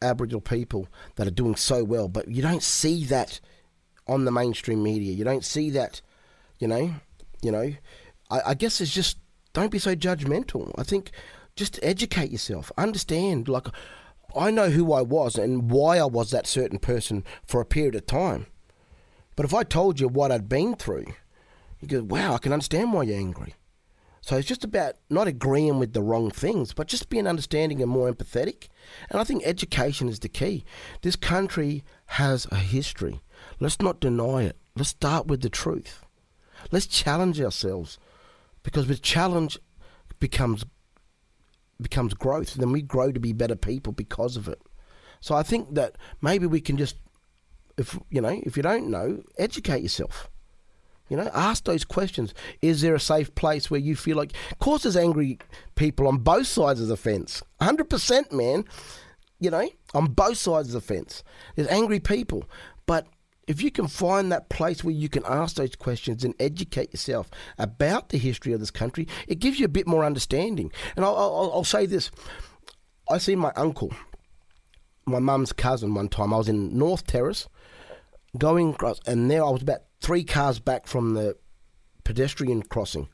Aboriginal 0.02 0.42
people 0.42 0.88
that 1.16 1.28
are 1.28 1.32
doing 1.32 1.56
so 1.56 1.84
well, 1.84 2.08
but 2.08 2.28
you 2.28 2.42
don't 2.42 2.64
see 2.64 3.06
that 3.06 3.40
on 4.08 4.26
the 4.26 4.32
mainstream 4.32 4.84
media. 4.84 5.14
You 5.14 5.24
don't 5.24 5.44
see 5.44 5.70
that, 5.72 6.02
you 6.60 6.68
know, 6.68 6.94
you 7.42 7.52
know. 7.52 7.74
I, 8.30 8.42
I 8.48 8.54
guess 8.54 8.82
it's 8.82 8.94
just 8.94 9.18
don't 9.54 9.72
be 9.72 9.80
so 9.80 9.96
judgmental. 9.96 10.72
I 10.78 10.84
think 10.84 11.12
just 11.56 11.80
educate 11.82 12.32
yourself, 12.32 12.72
understand. 12.78 13.48
Like, 13.48 13.68
I 14.36 14.52
know 14.52 14.70
who 14.70 14.94
I 14.94 15.02
was 15.02 15.38
and 15.38 15.72
why 15.72 15.98
I 15.98 16.06
was 16.06 16.32
that 16.32 16.48
certain 16.48 16.80
person 16.80 17.24
for 17.48 17.62
a 17.62 17.66
period 17.66 17.96
of 17.96 18.06
time. 18.06 18.48
But 19.36 19.46
if 19.46 19.54
I 19.54 19.64
told 19.64 20.00
you 20.00 20.08
what 20.08 20.32
I'd 20.32 20.50
been 20.50 20.76
through, 20.76 21.06
you 21.80 21.88
go, 21.88 22.04
wow, 22.04 22.36
I 22.36 22.38
can 22.38 22.54
understand 22.54 22.94
why 22.94 23.04
you're 23.04 23.18
angry. 23.18 23.56
So 24.26 24.38
it's 24.38 24.48
just 24.48 24.64
about 24.64 24.96
not 25.08 25.28
agreeing 25.28 25.78
with 25.78 25.94
the 25.94 26.02
wrong 26.02 26.32
things, 26.32 26.74
but 26.74 26.88
just 26.88 27.10
being 27.10 27.28
understanding 27.28 27.80
and 27.80 27.92
more 27.92 28.12
empathetic. 28.12 28.70
And 29.12 29.22
I 29.22 29.24
think 29.24 29.44
education 29.46 30.10
is 30.10 30.18
the 30.18 30.30
key. 30.30 30.66
This 31.04 31.16
country 31.16 31.84
has 32.08 32.48
a 32.50 32.56
history. 32.56 33.22
Let's 33.60 33.80
not 33.80 34.00
deny 34.00 34.46
it. 34.46 34.58
Let's 34.76 34.90
start 34.90 35.28
with 35.28 35.42
the 35.44 35.50
truth. 35.52 36.04
Let's 36.72 36.88
challenge 36.88 37.40
ourselves, 37.40 38.00
because 38.64 38.88
with 38.88 39.04
challenge 39.04 39.60
becomes 40.20 40.66
becomes 41.80 42.16
growth. 42.16 42.56
Then 42.56 42.72
we 42.72 42.82
grow 42.82 43.12
to 43.12 43.20
be 43.20 43.32
better 43.32 43.56
people 43.56 43.94
because 43.94 44.38
of 44.38 44.48
it. 44.48 44.60
So 45.20 45.36
I 45.36 45.44
think 45.44 45.76
that 45.76 46.00
maybe 46.20 46.48
we 46.48 46.62
can 46.62 46.78
just, 46.78 46.96
if 47.78 47.96
you 48.10 48.22
know, 48.22 48.42
if 48.44 48.58
you 48.58 48.64
don't 48.64 48.90
know, 48.90 49.22
educate 49.38 49.84
yourself. 49.84 50.32
You 51.10 51.18
know, 51.18 51.30
ask 51.34 51.66
those 51.66 51.84
questions. 51.84 52.34
Is 52.62 52.82
there 52.82 52.96
a 52.96 53.00
safe 53.00 53.34
place 53.36 53.70
where 53.70 53.80
you 53.80 53.96
feel 53.96 54.18
like, 54.18 54.34
of 54.52 54.60
course, 54.60 54.84
there's 54.84 54.98
angry 54.98 55.38
people 55.76 56.08
on 56.08 56.18
both 56.18 56.48
sides 56.48 56.82
of 56.82 56.88
the 56.88 56.98
fence. 56.98 57.44
100%, 57.62 58.32
man. 58.32 58.66
You 59.40 59.52
know, 59.52 59.70
on 59.94 60.08
both 60.08 60.38
sides 60.38 60.70
of 60.70 60.74
the 60.74 60.82
fence. 60.82 61.24
There's 61.56 61.68
angry 61.68 62.00
people. 62.00 62.46
But 62.86 63.08
if 63.48 63.62
you 63.62 63.70
can 63.70 63.88
find 63.88 64.32
that 64.32 64.50
place 64.50 64.84
where 64.84 64.94
you 64.94 65.10
can 65.10 65.24
ask 65.26 65.58
those 65.58 65.76
questions 65.76 66.24
and 66.24 66.34
educate 66.40 66.92
yourself 66.92 67.30
about 67.58 68.10
the 68.10 68.18
history 68.18 68.54
of 68.54 68.60
this 68.60 68.72
country, 68.72 69.08
it 69.28 69.40
gives 69.40 69.60
you 69.60 69.66
a 69.66 69.70
bit 69.70 69.88
more 69.88 70.04
understanding. 70.04 70.72
And 70.96 71.06
I'll, 71.06 71.16
I'll, 71.16 71.52
I'll 71.54 71.64
say 71.64 71.86
this 71.86 72.10
I 73.10 73.20
see 73.20 73.36
my 73.36 73.52
uncle, 73.56 73.94
my 75.06 75.20
mum's 75.20 75.54
cousin, 75.54 75.94
one 75.94 76.10
time. 76.10 76.34
I 76.34 76.38
was 76.38 76.50
in 76.50 76.76
North 76.76 77.06
Terrace 77.06 77.48
going 78.38 78.72
across, 78.72 79.00
and 79.06 79.30
there 79.30 79.46
I 79.46 79.50
was 79.50 79.62
about 79.62 79.82
three 80.06 80.24
cars 80.24 80.60
back 80.60 80.86
from 80.86 81.16
the 81.16 81.36
pedestrian 82.04 82.62
crossing. 82.62 83.08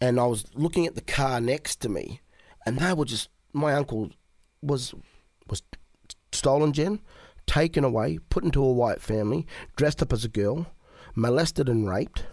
And 0.00 0.18
I 0.18 0.26
was 0.26 0.46
looking 0.52 0.84
at 0.84 0.96
the 0.96 1.00
car 1.00 1.40
next 1.40 1.76
to 1.82 1.88
me, 1.88 2.20
and 2.66 2.80
they 2.80 2.92
were 2.92 3.04
just, 3.04 3.28
my 3.52 3.72
uncle 3.72 4.10
was 4.60 4.94
was 5.48 5.62
stolen, 6.32 6.72
Jen 6.72 6.98
taken 7.46 7.84
away, 7.84 8.18
put 8.30 8.42
into 8.42 8.64
a 8.64 8.72
white 8.72 9.00
family, 9.00 9.46
dressed 9.76 10.02
up 10.02 10.12
as 10.12 10.24
a 10.24 10.28
girl, 10.28 10.66
molested 11.14 11.68
and 11.68 11.88
raped, 11.88 12.24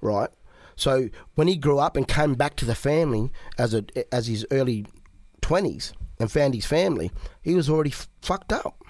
right? 0.00 0.30
So 0.74 1.10
when 1.34 1.48
he 1.48 1.56
grew 1.56 1.78
up 1.78 1.96
and 1.98 2.08
came 2.08 2.34
back 2.34 2.56
to 2.56 2.64
the 2.64 2.74
family 2.74 3.30
as 3.58 3.74
a 3.74 3.84
as 4.10 4.26
his 4.26 4.46
early 4.50 4.86
twenties 5.42 5.92
and 6.18 6.32
found 6.32 6.54
his 6.54 6.64
family, 6.66 7.10
he 7.42 7.54
was 7.54 7.68
already 7.68 7.90
f- 7.90 8.08
fucked 8.22 8.54
up. 8.54 8.82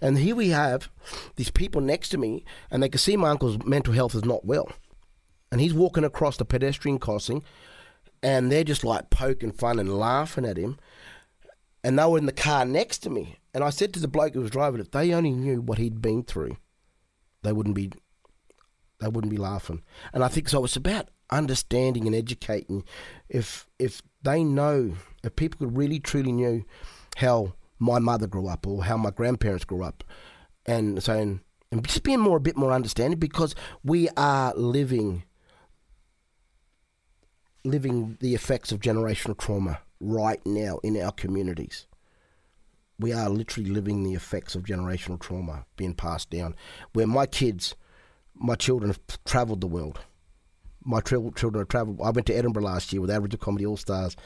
And 0.00 0.18
here 0.18 0.34
we 0.34 0.48
have 0.48 0.88
these 1.36 1.50
people 1.50 1.80
next 1.80 2.10
to 2.10 2.18
me, 2.18 2.44
and 2.70 2.82
they 2.82 2.88
can 2.88 2.98
see 2.98 3.16
my 3.16 3.30
uncle's 3.30 3.62
mental 3.64 3.94
health 3.94 4.14
is 4.14 4.24
not 4.24 4.44
well, 4.44 4.70
and 5.50 5.60
he's 5.60 5.74
walking 5.74 6.04
across 6.04 6.36
the 6.36 6.44
pedestrian 6.44 6.98
crossing, 6.98 7.42
and 8.22 8.50
they're 8.50 8.64
just 8.64 8.84
like 8.84 9.10
poking 9.10 9.52
fun 9.52 9.78
and 9.78 9.98
laughing 9.98 10.44
at 10.44 10.56
him, 10.56 10.78
and 11.84 11.98
they 11.98 12.04
were 12.04 12.18
in 12.18 12.26
the 12.26 12.32
car 12.32 12.64
next 12.64 12.98
to 13.00 13.10
me, 13.10 13.38
and 13.54 13.62
I 13.62 13.70
said 13.70 13.92
to 13.94 14.00
the 14.00 14.08
bloke 14.08 14.34
who 14.34 14.40
was 14.40 14.50
driving, 14.50 14.80
if 14.80 14.90
they 14.90 15.12
only 15.12 15.32
knew 15.32 15.60
what 15.60 15.78
he'd 15.78 16.00
been 16.00 16.22
through, 16.22 16.56
they 17.42 17.52
wouldn't 17.52 17.74
be 17.74 17.90
they 19.00 19.08
wouldn't 19.08 19.32
be 19.32 19.36
laughing. 19.36 19.82
And 20.12 20.22
I 20.22 20.28
think 20.28 20.48
so 20.48 20.64
it's 20.64 20.76
about 20.76 21.08
understanding 21.28 22.06
and 22.06 22.14
educating. 22.14 22.84
If 23.28 23.66
if 23.78 24.00
they 24.22 24.44
know, 24.44 24.94
if 25.24 25.34
people 25.36 25.58
could 25.58 25.76
really 25.76 25.98
truly 25.98 26.32
knew 26.32 26.64
how 27.16 27.54
my 27.82 27.98
mother 27.98 28.26
grew 28.26 28.48
up 28.48 28.66
or 28.66 28.84
how 28.84 28.96
my 28.96 29.10
grandparents 29.10 29.64
grew 29.64 29.82
up, 29.82 30.04
and 30.66 31.02
saying 31.02 31.40
and 31.70 31.86
just 31.86 32.02
being 32.02 32.20
more 32.20 32.36
a 32.36 32.40
bit 32.40 32.56
more 32.56 32.72
understanding 32.72 33.18
because 33.18 33.54
we 33.82 34.08
are 34.16 34.54
living 34.54 35.24
living 37.64 38.16
the 38.20 38.34
effects 38.34 38.72
of 38.72 38.80
generational 38.80 39.36
trauma 39.38 39.80
right 40.00 40.44
now 40.44 40.78
in 40.82 41.00
our 41.00 41.12
communities 41.12 41.86
we 43.02 43.12
are 43.12 43.28
literally 43.28 43.68
living 43.68 44.04
the 44.04 44.14
effects 44.14 44.54
of 44.54 44.62
generational 44.62 45.18
trauma 45.18 45.64
being 45.76 45.94
passed 45.94 46.30
down. 46.30 46.54
Where 46.92 47.06
my 47.06 47.26
kids, 47.26 47.74
my 48.34 48.54
children 48.54 48.90
have 48.90 49.24
travelled 49.24 49.60
the 49.60 49.66
world. 49.66 50.00
My 50.84 51.00
children 51.00 51.32
have 51.54 51.68
travelled. 51.68 52.00
I 52.02 52.10
went 52.10 52.26
to 52.28 52.34
Edinburgh 52.34 52.62
last 52.62 52.92
year 52.92 53.00
with 53.00 53.10
Aboriginal 53.10 53.44
Comedy 53.44 53.66
All 53.66 53.76
Stars, 53.76 54.16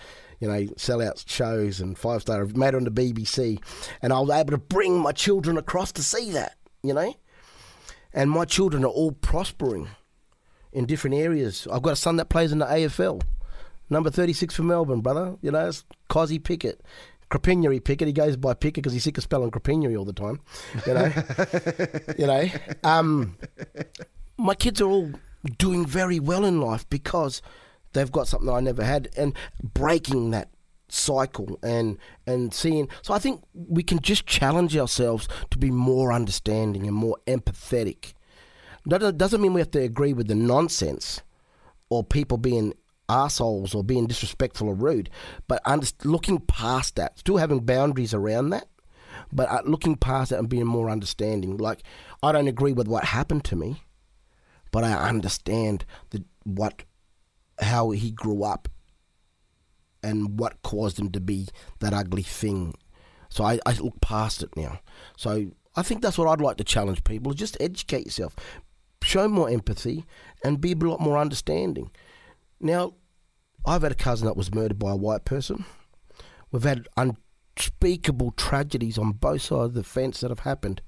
you 0.40 0.48
know, 0.48 0.62
sellout 0.74 1.28
shows 1.28 1.80
and 1.80 1.96
five 1.96 2.22
star. 2.22 2.42
I've 2.42 2.56
made 2.56 2.68
it 2.68 2.74
on 2.74 2.84
the 2.84 2.90
BBC, 2.90 3.60
and 4.02 4.12
I 4.12 4.20
was 4.20 4.30
able 4.30 4.52
to 4.52 4.58
bring 4.58 4.98
my 4.98 5.12
children 5.12 5.56
across 5.58 5.92
to 5.92 6.02
see 6.02 6.30
that, 6.32 6.56
you 6.82 6.94
know. 6.94 7.14
And 8.12 8.30
my 8.30 8.44
children 8.44 8.84
are 8.84 8.88
all 8.88 9.12
prospering 9.12 9.88
in 10.72 10.86
different 10.86 11.16
areas. 11.16 11.66
I've 11.70 11.82
got 11.82 11.94
a 11.94 11.96
son 11.96 12.16
that 12.16 12.28
plays 12.28 12.52
in 12.52 12.58
the 12.58 12.66
AFL, 12.66 13.22
number 13.90 14.10
36 14.10 14.54
for 14.54 14.62
Melbourne, 14.62 15.00
brother. 15.00 15.36
You 15.42 15.50
know, 15.50 15.68
it's 15.68 15.84
Kossie 16.10 16.42
Pickett. 16.42 16.82
Kropinyeri 17.30 17.82
Pickett. 17.82 18.06
He 18.06 18.12
goes 18.12 18.36
by 18.36 18.54
Pickett 18.54 18.84
because 18.84 18.92
he's 18.92 19.02
sick 19.02 19.18
of 19.18 19.24
spelling 19.24 19.50
Kropinyeri 19.50 19.98
all 19.98 20.04
the 20.04 20.12
time. 20.12 20.40
You 20.86 20.94
know, 20.94 21.12
you 22.18 22.26
know. 22.26 22.48
Um, 22.84 23.36
my 24.38 24.54
kids 24.54 24.80
are 24.80 24.88
all 24.88 25.10
doing 25.58 25.86
very 25.86 26.20
well 26.20 26.44
in 26.44 26.60
life 26.60 26.88
because 26.88 27.42
they've 27.96 28.12
got 28.12 28.28
something 28.28 28.48
I 28.48 28.60
never 28.60 28.84
had, 28.84 29.08
and 29.16 29.34
breaking 29.62 30.30
that 30.30 30.50
cycle 30.88 31.58
and 31.62 31.98
and 32.26 32.54
seeing. 32.54 32.88
So 33.02 33.12
I 33.12 33.18
think 33.18 33.42
we 33.54 33.82
can 33.82 34.00
just 34.00 34.26
challenge 34.26 34.76
ourselves 34.76 35.28
to 35.50 35.58
be 35.58 35.70
more 35.70 36.12
understanding 36.12 36.86
and 36.86 36.94
more 36.94 37.18
empathetic. 37.26 38.14
That 38.84 39.18
doesn't 39.18 39.40
mean 39.40 39.52
we 39.52 39.60
have 39.60 39.72
to 39.72 39.82
agree 39.82 40.12
with 40.12 40.28
the 40.28 40.36
nonsense 40.36 41.22
or 41.88 42.04
people 42.04 42.38
being 42.38 42.74
assholes 43.08 43.74
or 43.74 43.82
being 43.84 44.06
disrespectful 44.06 44.68
or 44.68 44.74
rude, 44.74 45.10
but 45.48 45.60
looking 46.04 46.38
past 46.40 46.96
that, 46.96 47.18
still 47.18 47.36
having 47.36 47.60
boundaries 47.60 48.14
around 48.14 48.50
that, 48.50 48.68
but 49.32 49.48
uh, 49.48 49.62
looking 49.64 49.96
past 49.96 50.30
that 50.30 50.38
and 50.38 50.48
being 50.48 50.66
more 50.66 50.90
understanding. 50.90 51.56
Like, 51.56 51.82
I 52.22 52.32
don't 52.32 52.48
agree 52.48 52.72
with 52.72 52.88
what 52.88 53.04
happened 53.04 53.44
to 53.44 53.56
me, 53.56 53.82
but 54.72 54.84
I 54.84 54.92
understand 55.08 55.84
the, 56.10 56.24
what, 56.44 56.82
how 57.60 57.90
he 57.90 58.10
grew 58.10 58.42
up 58.42 58.68
and 60.02 60.38
what 60.38 60.62
caused 60.62 60.98
him 60.98 61.10
to 61.10 61.20
be 61.20 61.48
that 61.80 61.92
ugly 61.92 62.22
thing. 62.22 62.74
So 63.28 63.44
I, 63.44 63.58
I 63.66 63.72
look 63.72 64.00
past 64.00 64.42
it 64.42 64.56
now. 64.56 64.80
So 65.16 65.50
I 65.74 65.82
think 65.82 66.00
that's 66.00 66.16
what 66.16 66.28
I'd 66.28 66.40
like 66.40 66.56
to 66.58 66.64
challenge 66.64 67.04
people: 67.04 67.32
just 67.32 67.56
educate 67.60 68.06
yourself, 68.06 68.36
show 69.02 69.28
more 69.28 69.50
empathy, 69.50 70.04
and 70.44 70.60
be 70.60 70.72
a 70.72 70.76
lot 70.76 71.00
more 71.00 71.18
understanding. 71.18 71.90
Now, 72.60 72.94
I've 73.66 73.82
had 73.82 73.92
a 73.92 73.96
cousin 73.96 74.26
that 74.26 74.36
was 74.36 74.54
murdered 74.54 74.78
by 74.78 74.92
a 74.92 74.96
white 74.96 75.24
person. 75.24 75.64
We've 76.50 76.62
had 76.62 76.88
unspeakable 76.96 78.32
tragedies 78.32 78.96
on 78.96 79.12
both 79.12 79.42
sides 79.42 79.70
of 79.70 79.74
the 79.74 79.84
fence 79.84 80.20
that 80.20 80.30
have 80.30 80.40
happened. 80.40 80.80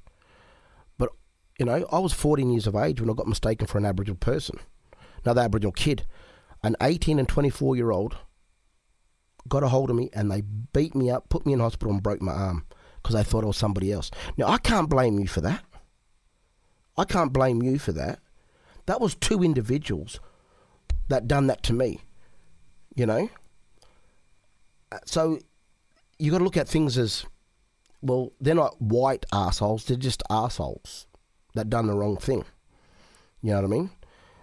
But, 0.96 1.10
you 1.58 1.66
know, 1.66 1.86
I 1.90 1.98
was 1.98 2.12
14 2.12 2.50
years 2.50 2.66
of 2.66 2.76
age 2.76 3.00
when 3.00 3.10
I 3.10 3.14
got 3.14 3.26
mistaken 3.26 3.66
for 3.66 3.78
an 3.78 3.84
Aboriginal 3.84 4.18
person, 4.18 4.60
another 5.24 5.42
Aboriginal 5.42 5.72
kid. 5.72 6.06
An 6.62 6.76
18 6.80 7.18
and 7.18 7.28
24 7.28 7.76
year 7.76 7.90
old 7.90 8.16
got 9.48 9.62
a 9.62 9.68
hold 9.68 9.90
of 9.90 9.96
me 9.96 10.10
and 10.12 10.30
they 10.30 10.42
beat 10.72 10.94
me 10.94 11.10
up, 11.10 11.28
put 11.28 11.46
me 11.46 11.52
in 11.52 11.60
hospital, 11.60 11.92
and 11.92 12.02
broke 12.02 12.20
my 12.20 12.32
arm 12.32 12.66
because 12.96 13.14
they 13.14 13.22
thought 13.22 13.44
I 13.44 13.48
was 13.48 13.56
somebody 13.56 13.92
else. 13.92 14.10
Now, 14.36 14.48
I 14.48 14.58
can't 14.58 14.90
blame 14.90 15.18
you 15.18 15.26
for 15.26 15.40
that. 15.40 15.64
I 16.96 17.04
can't 17.04 17.32
blame 17.32 17.62
you 17.62 17.78
for 17.78 17.92
that. 17.92 18.18
That 18.86 19.00
was 19.00 19.14
two 19.14 19.42
individuals 19.42 20.20
that 21.08 21.28
done 21.28 21.46
that 21.46 21.62
to 21.64 21.72
me. 21.72 22.00
You 22.94 23.06
know? 23.06 23.30
Uh, 24.90 24.98
so 25.04 25.38
you 26.18 26.30
got 26.32 26.38
to 26.38 26.44
look 26.44 26.56
at 26.56 26.68
things 26.68 26.98
as 26.98 27.24
well, 28.02 28.32
they're 28.40 28.54
not 28.54 28.80
white 28.80 29.26
assholes, 29.32 29.84
they're 29.84 29.96
just 29.96 30.22
assholes 30.30 31.06
that 31.54 31.70
done 31.70 31.86
the 31.86 31.94
wrong 31.94 32.16
thing. 32.16 32.44
You 33.42 33.50
know 33.50 33.56
what 33.56 33.64
I 33.64 33.68
mean? 33.68 33.90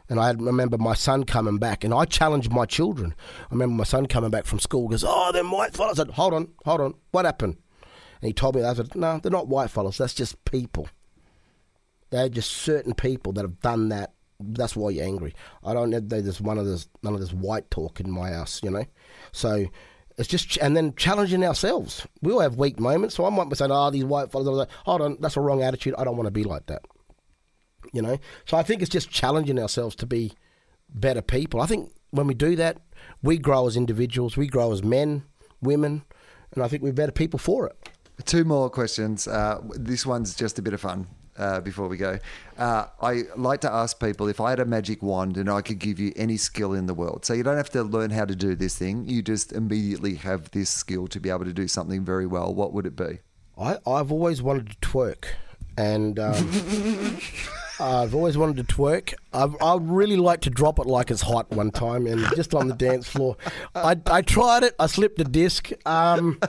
And 0.10 0.20
I 0.20 0.32
remember 0.32 0.78
my 0.78 0.94
son 0.94 1.24
coming 1.24 1.58
back, 1.58 1.84
and 1.84 1.94
I 1.94 2.06
challenged 2.06 2.52
my 2.52 2.66
children. 2.66 3.16
I 3.50 3.54
remember 3.54 3.76
my 3.76 3.84
son 3.84 4.06
coming 4.06 4.30
back 4.30 4.46
from 4.46 4.60
school, 4.60 4.88
goes, 4.88 5.04
"Oh, 5.06 5.32
they're 5.32 5.44
white 5.44 5.74
fellas." 5.74 6.00
I 6.00 6.04
said, 6.04 6.14
"Hold 6.14 6.34
on, 6.34 6.50
hold 6.64 6.82
on, 6.82 6.94
what 7.12 7.26
happened?" 7.26 7.58
And 8.22 8.28
he 8.28 8.34
told 8.34 8.56
me, 8.56 8.64
"I 8.64 8.74
said, 8.74 8.96
no, 8.96 9.20
they're 9.20 9.32
not 9.32 9.48
white 9.48 9.72
fellas. 9.72 9.98
That's 9.98 10.14
just 10.14 10.44
people. 10.46 10.88
They're 12.12 12.30
just 12.30 12.52
certain 12.52 12.94
people 12.94 13.34
that 13.34 13.42
have 13.42 13.60
done 13.60 13.90
that 13.90 14.14
that's 14.40 14.76
why 14.76 14.90
you're 14.90 15.06
angry. 15.06 15.34
I 15.64 15.74
don't 15.74 15.90
know 15.90 16.00
there's 16.00 16.42
one 16.42 16.58
of 16.58 16.66
this 16.66 16.88
none 17.04 17.14
of 17.14 17.20
this 17.20 17.34
white 17.34 17.70
talk 17.72 18.00
in 18.00 18.12
my 18.12 18.32
house, 18.32 18.62
you 18.64 18.70
know. 18.70 18.86
So 19.32 19.66
it's 20.18 20.28
just 20.28 20.58
and 20.58 20.76
then 20.76 20.94
challenging 20.96 21.44
ourselves. 21.44 22.06
We 22.22 22.32
all 22.32 22.40
have 22.42 22.58
weak 22.58 22.80
moments. 22.80 23.16
So 23.16 23.26
I 23.26 23.30
might 23.30 23.50
be 23.50 23.56
saying, 23.56 23.72
"Oh, 23.72 23.90
these 23.92 24.06
white 24.06 24.32
fellas," 24.32 24.68
hold 24.86 25.02
on, 25.02 25.18
that's 25.20 25.38
a 25.38 25.42
wrong 25.42 25.64
attitude. 25.64 25.96
I 25.98 26.04
don't 26.04 26.18
want 26.18 26.28
to 26.28 26.32
be 26.32 26.44
like 26.44 26.66
that. 26.68 26.84
You 27.94 28.02
know. 28.02 28.18
So 28.46 28.58
I 28.58 28.64
think 28.64 28.82
it's 28.82 28.92
just 28.92 29.10
challenging 29.10 29.60
ourselves 29.60 29.96
to 29.98 30.06
be 30.06 30.34
better 30.90 31.22
people. 31.22 31.62
I 31.62 31.66
think 31.66 31.92
when 32.12 32.28
we 32.28 32.34
do 32.34 32.56
that, 32.56 32.78
We 33.22 33.38
grow 33.38 33.68
as 33.68 33.76
individuals. 33.76 34.38
We 34.38 34.48
grow 34.48 34.72
as 34.72 34.84
men, 34.84 35.24
women, 35.62 36.04
and 36.54 36.64
I 36.64 36.68
think 36.68 36.82
we're 36.84 36.94
better 36.94 37.12
people 37.12 37.40
for 37.40 37.68
it. 37.68 37.90
Two 38.26 38.44
more 38.44 38.70
questions. 38.70 39.28
Uh, 39.28 39.62
this 39.74 40.06
one's 40.06 40.36
just 40.36 40.58
a 40.60 40.62
bit 40.62 40.74
of 40.74 40.82
fun. 40.82 41.08
Uh, 41.38 41.60
before 41.60 41.90
we 41.90 41.98
go, 41.98 42.18
uh, 42.58 42.86
I 43.02 43.24
like 43.36 43.60
to 43.62 43.72
ask 43.72 44.00
people 44.00 44.30
if 44.30 44.40
I 44.40 44.52
had 44.52 44.62
a 44.62 44.66
magic 44.66 45.04
wand 45.04 45.36
and 45.36 45.50
I 45.50 45.62
could 45.62 45.80
give 45.80 46.00
you 46.00 46.14
any 46.16 46.38
skill 46.38 46.74
in 46.74 46.86
the 46.86 46.94
world. 46.94 47.26
So 47.26 47.34
you 47.34 47.44
don't 47.44 47.58
have 47.58 47.70
to 47.72 47.84
learn 47.84 48.12
how 48.12 48.24
to 48.24 48.36
do 48.36 48.56
this 48.56 48.78
thing. 48.78 49.06
You 49.06 49.22
just 49.22 49.52
immediately 49.52 50.16
have 50.16 50.50
this 50.52 50.70
skill 50.70 51.08
to 51.08 51.20
be 51.20 51.30
able 51.30 51.44
to 51.44 51.52
do 51.52 51.68
something 51.68 52.06
very 52.06 52.26
well. 52.26 52.54
What 52.54 52.72
would 52.72 52.86
it 52.86 52.96
be? 52.96 53.20
I, 53.58 53.78
I've 53.86 54.14
always 54.14 54.42
wanted 54.42 54.70
to 54.70 54.78
twerk, 54.88 55.26
and 55.78 56.18
um, 56.20 56.50
I've 57.80 58.16
always 58.16 58.38
wanted 58.38 58.68
to 58.68 58.76
twerk. 58.76 59.14
I've, 59.34 59.56
I 59.62 59.78
really 59.80 60.16
like 60.16 60.42
to 60.42 60.50
drop 60.50 60.80
it 60.80 60.86
like 60.86 61.12
it's 61.12 61.22
hot 61.22 61.52
one 61.52 61.72
time, 61.72 62.08
and 62.08 62.22
just 62.36 62.54
on 62.54 62.68
the 62.68 62.74
dance 62.74 63.08
floor. 63.08 63.38
I, 63.74 63.98
I 64.06 64.22
tried 64.22 64.64
it. 64.64 64.76
I 64.80 64.88
slipped 64.88 65.20
a 65.20 65.24
disc. 65.24 65.72
Um, 65.86 66.40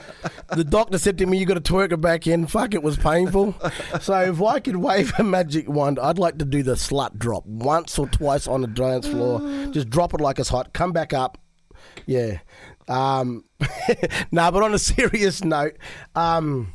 the 0.55 0.63
doctor 0.63 0.97
said 0.97 1.17
to 1.17 1.25
me, 1.25 1.37
"You 1.37 1.45
got 1.45 1.63
to 1.63 1.73
twerk 1.73 1.91
it 1.91 1.97
back 1.97 2.27
in." 2.27 2.47
Fuck, 2.47 2.73
it 2.73 2.83
was 2.83 2.97
painful. 2.97 3.55
So 4.01 4.21
if 4.21 4.41
I 4.41 4.59
could 4.59 4.77
wave 4.77 5.13
a 5.19 5.23
magic 5.23 5.67
wand, 5.67 5.99
I'd 5.99 6.19
like 6.19 6.37
to 6.39 6.45
do 6.45 6.63
the 6.63 6.73
slut 6.73 7.17
drop 7.17 7.45
once 7.45 7.97
or 7.99 8.07
twice 8.07 8.47
on 8.47 8.61
the 8.61 8.67
dance 8.67 9.07
floor. 9.07 9.39
Just 9.71 9.89
drop 9.89 10.13
it 10.13 10.21
like 10.21 10.39
it's 10.39 10.49
hot. 10.49 10.73
Come 10.73 10.91
back 10.91 11.13
up. 11.13 11.37
Yeah. 12.05 12.39
Um, 12.87 13.43
no, 14.31 14.51
but 14.51 14.63
on 14.63 14.73
a 14.73 14.79
serious 14.79 15.43
note, 15.43 15.77
um, 16.15 16.73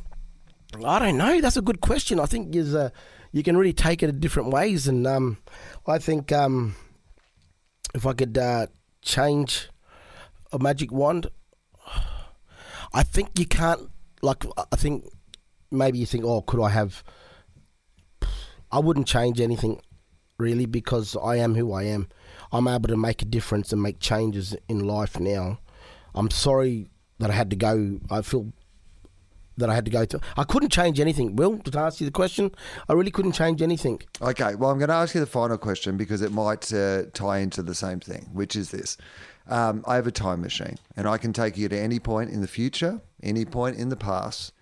I 0.85 0.99
don't 0.99 1.17
know. 1.17 1.41
That's 1.41 1.57
a 1.57 1.61
good 1.61 1.81
question. 1.81 2.19
I 2.19 2.25
think 2.25 2.55
is 2.55 2.75
uh, 2.75 2.89
you 3.33 3.41
can 3.41 3.57
really 3.57 3.73
take 3.73 4.03
it 4.03 4.09
in 4.09 4.19
different 4.19 4.51
ways, 4.51 4.87
and 4.87 5.05
um, 5.05 5.37
I 5.87 5.97
think 5.97 6.31
um, 6.31 6.75
if 7.95 8.05
I 8.05 8.13
could 8.13 8.37
uh, 8.37 8.67
change 9.01 9.69
a 10.51 10.59
magic 10.59 10.91
wand, 10.91 11.27
I 12.93 13.03
think 13.03 13.37
you 13.37 13.47
can't. 13.47 13.89
Like 14.21 14.45
I 14.71 14.75
think 14.77 15.05
maybe 15.71 15.97
you 15.97 16.05
think, 16.05 16.23
oh, 16.23 16.41
could 16.41 16.61
I 16.61 16.69
have? 16.69 17.03
I 18.71 18.79
wouldn't 18.79 19.07
change 19.07 19.41
anything 19.41 19.81
really 20.37 20.65
because 20.67 21.17
I 21.21 21.37
am 21.37 21.55
who 21.55 21.73
I 21.73 21.83
am. 21.83 22.07
I'm 22.51 22.67
able 22.67 22.87
to 22.89 22.97
make 22.97 23.23
a 23.23 23.25
difference 23.25 23.73
and 23.73 23.81
make 23.81 23.99
changes 23.99 24.55
in 24.69 24.79
life 24.79 25.19
now. 25.19 25.59
I'm 26.13 26.29
sorry 26.29 26.89
that 27.17 27.31
I 27.31 27.33
had 27.33 27.49
to 27.49 27.55
go. 27.55 27.99
I 28.11 28.21
feel 28.21 28.53
that 29.57 29.69
I 29.69 29.75
had 29.75 29.85
to 29.85 29.91
go 29.91 30.05
to. 30.05 30.19
I 30.37 30.43
couldn't 30.43 30.71
change 30.71 30.99
anything. 30.99 31.35
Will, 31.35 31.59
to 31.59 31.79
ask 31.79 31.99
you 31.99 32.05
the 32.05 32.11
question, 32.11 32.51
I 32.89 32.93
really 32.93 33.11
couldn't 33.11 33.33
change 33.33 33.61
anything. 33.61 34.01
Okay, 34.21 34.55
well, 34.55 34.69
I'm 34.69 34.79
going 34.79 34.89
to 34.89 34.95
ask 34.95 35.13
you 35.13 35.21
the 35.21 35.27
final 35.27 35.57
question 35.57 35.97
because 35.97 36.21
it 36.21 36.31
might 36.31 36.73
uh, 36.73 37.03
tie 37.13 37.39
into 37.39 37.63
the 37.63 37.75
same 37.75 37.99
thing, 37.99 38.29
which 38.33 38.55
is 38.55 38.71
this. 38.71 38.97
Um, 39.47 39.83
I 39.85 39.95
have 39.95 40.07
a 40.07 40.11
time 40.11 40.41
machine 40.41 40.77
and 40.95 41.07
I 41.07 41.17
can 41.17 41.33
take 41.33 41.57
you 41.57 41.67
to 41.67 41.77
any 41.77 41.99
point 41.99 42.29
in 42.29 42.41
the 42.41 42.47
future, 42.47 43.01
any 43.21 43.45
point 43.45 43.77
in 43.77 43.89
the 43.89 43.97
past. 43.97 44.53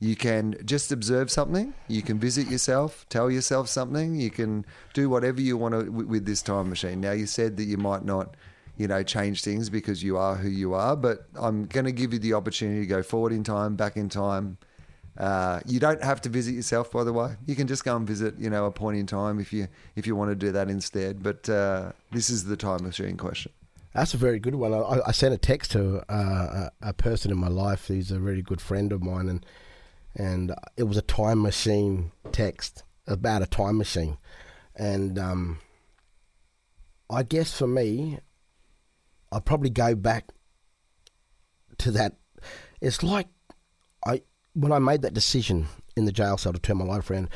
You 0.00 0.14
can 0.14 0.54
just 0.64 0.92
observe 0.92 1.28
something. 1.28 1.74
You 1.88 2.02
can 2.02 2.20
visit 2.20 2.48
yourself, 2.48 3.04
tell 3.08 3.30
yourself 3.30 3.68
something. 3.68 4.14
You 4.14 4.30
can 4.30 4.64
do 4.94 5.10
whatever 5.10 5.40
you 5.40 5.56
want 5.56 5.74
to 5.74 5.90
with 5.90 6.24
this 6.24 6.40
time 6.40 6.68
machine. 6.68 7.00
Now, 7.00 7.10
you 7.12 7.26
said 7.26 7.56
that 7.56 7.64
you 7.64 7.78
might 7.78 8.04
not, 8.04 8.36
you 8.78 8.86
know, 8.86 9.02
change 9.02 9.42
things 9.42 9.68
because 9.68 10.02
you 10.02 10.16
are 10.16 10.36
who 10.36 10.48
you 10.48 10.72
are, 10.72 10.96
but 10.96 11.26
I'm 11.34 11.66
going 11.66 11.84
to 11.84 11.92
give 11.92 12.12
you 12.12 12.20
the 12.20 12.34
opportunity 12.34 12.80
to 12.80 12.86
go 12.86 13.02
forward 13.02 13.32
in 13.32 13.42
time, 13.42 13.74
back 13.74 13.96
in 13.96 14.08
time. 14.08 14.56
Uh, 15.18 15.58
you 15.66 15.80
don't 15.80 16.02
have 16.02 16.20
to 16.20 16.28
visit 16.28 16.54
yourself, 16.54 16.92
by 16.92 17.02
the 17.02 17.12
way. 17.12 17.34
You 17.44 17.56
can 17.56 17.66
just 17.66 17.84
go 17.84 17.96
and 17.96 18.06
visit, 18.06 18.38
you 18.38 18.48
know, 18.48 18.66
a 18.66 18.70
point 18.70 18.96
in 18.96 19.06
time 19.06 19.40
if 19.40 19.52
you 19.52 19.66
if 19.96 20.06
you 20.06 20.14
want 20.14 20.30
to 20.30 20.36
do 20.36 20.52
that 20.52 20.70
instead. 20.70 21.24
But 21.24 21.48
uh, 21.48 21.90
this 22.12 22.30
is 22.30 22.44
the 22.44 22.56
time 22.56 22.84
machine 22.84 23.16
question. 23.16 23.50
That's 23.94 24.14
a 24.14 24.16
very 24.16 24.38
good 24.38 24.54
one. 24.54 24.72
I, 24.72 25.00
I 25.08 25.10
sent 25.10 25.34
a 25.34 25.38
text 25.38 25.72
to 25.72 26.04
uh, 26.08 26.70
a, 26.80 26.92
person 26.92 27.32
in 27.32 27.38
my 27.38 27.48
life 27.48 27.88
who's 27.88 28.12
a 28.12 28.20
really 28.20 28.42
good 28.42 28.60
friend 28.60 28.92
of 28.92 29.02
mine, 29.02 29.28
and 29.28 29.46
and 30.14 30.54
it 30.76 30.84
was 30.84 30.96
a 30.96 31.02
time 31.02 31.42
machine 31.42 32.12
text 32.30 32.84
about 33.08 33.42
a 33.42 33.46
time 33.46 33.76
machine, 33.76 34.18
and 34.76 35.18
um, 35.18 35.58
I 37.10 37.24
guess 37.24 37.58
for 37.58 37.66
me, 37.66 38.20
I'd 39.32 39.44
probably 39.44 39.70
go 39.70 39.94
back 39.94 40.30
to 41.78 41.90
that. 41.92 42.16
It's 42.80 43.02
like 43.02 43.28
I 44.06 44.22
when 44.54 44.72
I 44.72 44.78
made 44.78 45.02
that 45.02 45.14
decision 45.14 45.66
in 45.96 46.04
the 46.04 46.12
jail 46.12 46.38
cell 46.38 46.52
to 46.52 46.58
turn 46.58 46.78
my 46.78 46.84
life 46.84 47.10
around. 47.10 47.28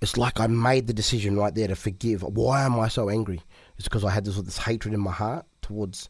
It's 0.00 0.16
like 0.16 0.40
I 0.40 0.46
made 0.46 0.86
the 0.86 0.92
decision 0.92 1.36
right 1.36 1.54
there 1.54 1.68
to 1.68 1.76
forgive. 1.76 2.22
Why 2.22 2.62
am 2.64 2.78
I 2.78 2.88
so 2.88 3.08
angry? 3.08 3.40
It's 3.76 3.88
because 3.88 4.04
I 4.04 4.10
had 4.10 4.24
this 4.24 4.40
this 4.40 4.58
hatred 4.58 4.94
in 4.94 5.00
my 5.00 5.12
heart 5.12 5.46
towards 5.62 6.08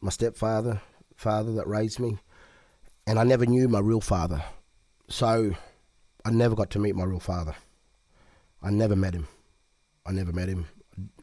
my 0.00 0.10
stepfather, 0.10 0.80
father 1.16 1.52
that 1.54 1.66
raised 1.66 1.98
me, 1.98 2.18
and 3.06 3.18
I 3.18 3.24
never 3.24 3.46
knew 3.46 3.68
my 3.68 3.80
real 3.80 4.00
father. 4.00 4.42
So 5.08 5.52
I 6.24 6.30
never 6.30 6.54
got 6.54 6.70
to 6.70 6.78
meet 6.78 6.94
my 6.94 7.04
real 7.04 7.20
father. 7.20 7.54
I 8.62 8.70
never 8.70 8.94
met 8.94 9.14
him. 9.14 9.26
I 10.06 10.12
never 10.12 10.32
met 10.32 10.48
him, 10.48 10.66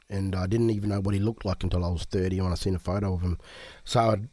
and 0.09 0.35
I 0.35 0.47
didn't 0.47 0.69
even 0.69 0.89
know 0.89 0.99
what 1.01 1.13
he 1.13 1.19
looked 1.19 1.45
like 1.45 1.63
until 1.63 1.83
I 1.85 1.89
was 1.89 2.03
thirty 2.03 2.39
when 2.41 2.51
I 2.51 2.55
seen 2.55 2.75
a 2.75 2.79
photo 2.79 3.13
of 3.13 3.21
him. 3.21 3.37
So 3.83 3.99
I'd, 3.99 4.27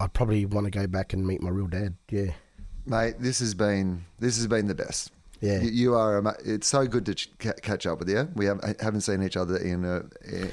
I'd 0.00 0.12
probably 0.12 0.44
want 0.46 0.64
to 0.66 0.70
go 0.70 0.86
back 0.86 1.12
and 1.12 1.26
meet 1.26 1.42
my 1.42 1.50
real 1.50 1.66
dad. 1.68 1.94
Yeah, 2.10 2.32
Mate, 2.86 3.14
this 3.20 3.38
has 3.40 3.54
been 3.54 4.04
this 4.18 4.36
has 4.36 4.46
been 4.46 4.66
the 4.66 4.74
best. 4.74 5.12
Yeah. 5.40 5.60
you, 5.60 5.70
you 5.70 5.94
are. 5.96 6.36
It's 6.44 6.68
so 6.68 6.86
good 6.86 7.04
to 7.06 7.16
ch- 7.16 7.28
catch 7.38 7.84
up 7.84 7.98
with 7.98 8.08
you. 8.08 8.28
We 8.36 8.46
haven't, 8.46 8.80
haven't 8.80 9.00
seen 9.00 9.24
each 9.24 9.36
other 9.36 9.56
in 9.56 9.84
a. 9.84 10.02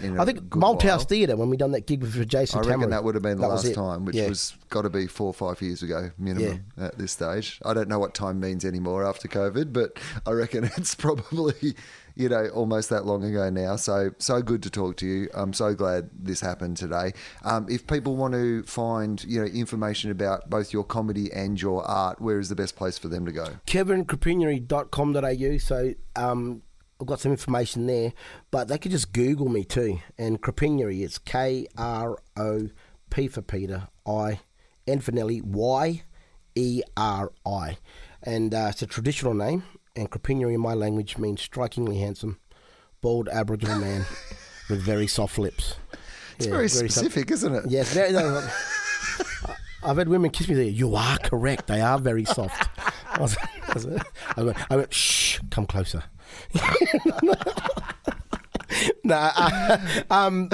In 0.04 0.18
a 0.18 0.22
I 0.22 0.26
think 0.26 0.40
Malthouse. 0.50 1.08
Theatre 1.08 1.36
when 1.36 1.52
we 1.52 1.58
done 1.58 1.72
that 1.74 1.86
gig 1.86 2.02
with 2.02 2.28
Jason 2.28 2.58
I 2.66 2.68
reckon 2.68 2.90
that 2.90 3.04
would 3.04 3.14
have 3.14 3.22
been 3.22 3.38
the 3.38 3.44
That 3.48 3.50
last 3.54 3.74
time, 3.76 4.04
which 4.06 4.16
Yeah. 4.16 4.30
was 4.30 4.56
got 4.70 4.82
to 4.82 4.90
be 4.90 5.06
four 5.06 5.28
or 5.28 5.34
five 5.36 5.62
years 5.62 5.84
ago 5.84 6.10
minimum 6.18 6.66
at 6.76 6.98
this 6.98 7.12
stage. 7.12 7.60
I 7.64 7.76
don't 7.76 7.88
know 7.88 8.00
what 8.00 8.16
time 8.16 8.40
means 8.40 8.66
anymore 8.66 9.06
after 9.06 9.28
COVID, 9.28 9.72
but 9.74 10.00
I 10.26 10.32
reckon 10.32 10.64
it's 10.76 10.96
probably 10.96 11.76
you 12.16 12.30
know 12.30 12.48
almost 12.50 12.90
that 12.90 13.06
long 13.06 13.24
ago 13.24 13.50
now. 13.50 13.76
So 13.76 14.12
so 14.18 14.42
good 14.42 14.64
to 14.64 14.70
talk 14.70 14.98
to 14.98 15.08
you. 15.08 15.30
I'm 15.34 15.54
so 15.54 15.74
glad 15.74 16.10
this 16.14 16.42
happened 16.42 16.78
today. 16.78 17.14
Um, 17.44 17.68
if 17.70 17.88
people 17.88 18.16
want 18.16 18.34
to 18.34 18.64
find 18.64 19.24
you 19.24 19.40
know 19.42 19.48
information 19.48 20.12
about 20.12 20.50
both 20.50 20.74
your 20.74 20.84
comedy 20.84 21.32
and 21.32 21.62
your 21.62 21.84
art, 21.84 22.22
where 22.22 22.40
is 22.40 22.50
the 22.50 22.56
best 22.56 22.76
place 22.76 22.98
for 22.98 23.08
them 23.08 23.26
to 23.26 23.32
go? 23.32 23.48
kevinkropinyeri.com.au. 23.68 25.58
So 25.58 25.94
um, 26.16 26.62
I've 27.00 27.08
got 27.08 27.20
some 27.22 27.32
information 27.32 27.88
there, 27.88 28.14
but 28.52 28.68
they 28.68 28.78
could 28.78 28.92
just 28.92 29.14
Google 29.14 29.48
me 29.48 29.64
too. 29.64 30.00
And 30.18 30.42
Kropinyeri, 30.42 31.02
it's 31.04 31.18
K 31.18 31.68
R 31.78 32.18
O 32.36 32.70
P 33.10 33.28
for 33.28 33.42
Peter, 33.42 33.88
I, 34.06 34.42
N 34.86 35.00
for 35.00 35.12
Nelly, 35.12 35.42
Y 35.42 36.04
E 36.56 36.82
R 36.98 37.32
I. 37.46 37.78
And 38.22 38.54
uh, 38.54 38.68
it's 38.72 38.82
a 38.82 38.88
traditional 38.88 39.34
name. 39.34 39.64
And 40.00 40.10
Kropinyeri 40.10 40.54
in 40.54 40.62
my 40.62 40.74
language 40.74 41.18
means 41.18 41.42
strikingly 41.42 41.98
handsome, 41.98 42.40
bald 43.02 43.28
Aboriginal 43.28 43.80
man 43.80 44.06
with 44.70 44.82
very 44.82 45.08
soft 45.08 45.38
lips. 45.38 45.76
It's 46.38 46.46
Yeah, 46.46 46.54
very 46.54 46.70
soft- 46.70 46.92
specific, 46.92 47.32
isn't 47.32 47.54
it? 47.54 47.66
Yes, 47.68 47.94
very. 47.94 48.14
no, 48.14 48.48
I've 49.84 49.98
had 49.98 50.08
women 50.08 50.32
kiss 50.32 50.48
me 50.48 50.56
there. 50.56 50.64
You 50.64 50.96
are 50.96 51.18
correct. 51.18 51.68
They 51.68 51.82
are 51.82 52.00
very 52.00 52.24
soft. 52.24 52.70
I, 53.12 53.20
was, 53.22 53.36
I, 53.68 53.74
was, 53.74 53.88
I, 54.38 54.44
went, 54.44 54.72
I 54.72 54.76
went, 54.78 54.94
shh, 54.94 55.40
come 55.52 55.66
closer. 55.66 56.04
nah, 59.04 59.32
uh, 59.36 59.78
um, 60.10 60.50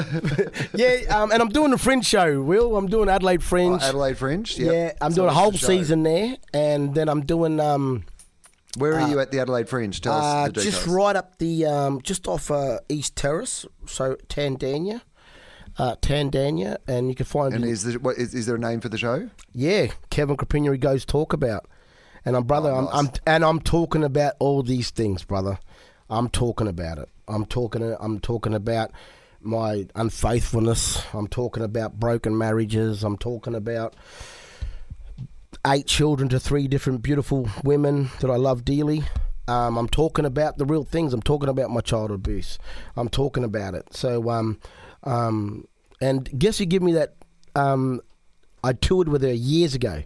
yeah, 0.74 1.02
um, 1.10 1.32
and 1.32 1.42
I'm 1.42 1.50
doing 1.50 1.70
the 1.72 1.78
Fringe 1.78 2.06
show. 2.06 2.42
Will 2.42 2.76
I'm 2.78 2.88
doing 2.88 3.10
Adelaide 3.10 3.44
Fringe. 3.44 3.80
Oh, 3.82 3.86
Adelaide 3.90 4.18
Fringe. 4.18 4.58
Yep. 4.58 4.74
Yeah, 4.74 4.94
I'm 5.02 5.12
So 5.12 5.18
doing 5.18 5.30
a 5.30 5.34
whole 5.34 5.52
season 5.54 6.02
there, 6.04 6.38
and 6.54 6.96
then 6.96 7.10
I'm 7.10 7.22
doing 7.26 7.60
um, 7.60 8.06
Where 8.78 9.00
are 9.00 9.10
you 9.10 9.20
at 9.20 9.32
the 9.32 9.40
Adelaide 9.40 9.70
Fringe? 9.70 10.00
Tell 10.00 10.14
uh, 10.14 10.18
us 10.18 10.48
the 10.48 10.54
details. 10.54 10.76
just 10.76 10.88
right 10.88 11.16
up 11.16 11.38
the 11.38 11.66
um, 11.66 12.02
just 12.02 12.28
off 12.28 12.52
uh, 12.52 12.80
East 12.90 13.16
Terrace, 13.16 13.66
so 13.86 14.16
Tandanya, 14.28 15.02
uh, 15.78 15.96
Tandanya, 16.02 16.78
and 16.88 17.10
you 17.10 17.16
can 17.16 17.26
find 17.26 17.54
And 17.54 17.66
is 17.66 17.84
there, 17.84 18.00
what, 18.00 18.18
is, 18.18 18.34
is 18.34 18.46
there 18.46 18.56
a 18.56 18.60
name 18.60 18.82
for 18.82 18.90
the 18.90 18.98
show? 18.98 19.30
Yeah, 19.54 19.88
Kevin 20.10 20.38
Kropinyeri 20.38 20.80
goes 20.80 21.06
talk 21.06 21.34
about, 21.34 21.68
and 22.24 22.36
I'm 22.36 22.44
brother. 22.44 22.72
Oh, 22.72 22.88
I'm. 22.88 23.08
I'm 23.08 23.10
and 23.26 23.46
I'm 23.46 23.60
talking 23.60 24.04
about 24.04 24.34
all 24.40 24.64
these 24.64 24.90
things, 24.90 25.24
brother. 25.24 25.60
I'm 26.10 26.30
talking 26.30 26.68
about 26.68 26.98
it. 26.98 27.10
I'm 27.28 27.46
talking. 27.46 27.96
I'm 28.00 28.20
talking 28.20 28.54
about 28.54 28.92
my 29.42 29.86
unfaithfulness. 29.96 31.04
I'm 31.14 31.28
talking 31.28 31.64
about 31.64 32.00
broken 32.00 32.38
marriages. 32.38 33.04
I'm 33.04 33.18
talking 33.18 33.56
about 33.56 33.96
eight 35.66 35.88
children 35.88 36.30
to 36.30 36.40
three 36.40 36.68
different 36.68 37.02
beautiful 37.02 37.50
women 37.64 38.10
that 38.20 38.30
I 38.30 38.36
love 38.36 38.66
dearly. 38.66 39.04
Um, 39.48 39.78
I'm 39.78 39.88
talking 39.88 40.26
about 40.26 40.58
the 40.58 40.66
real 40.66 40.84
things. 40.84 41.14
I'm 41.14 41.22
talking 41.22 41.50
about 41.50 41.70
my 41.70 41.82
child 41.82 42.12
abuse. 42.12 42.58
I'm 42.96 43.10
talking 43.10 43.44
about 43.44 43.76
it. 43.76 43.94
So, 43.94 44.30
um, 44.30 44.60
um, 45.04 45.68
and 46.02 46.28
guess 46.38 46.58
who 46.58 46.66
give 46.66 46.82
me 46.82 46.94
that? 46.94 47.16
Um, 47.56 48.02
I 48.64 48.74
toured 48.74 49.08
with 49.08 49.22
her 49.22 49.34
years 49.34 49.76
ago, 49.76 50.04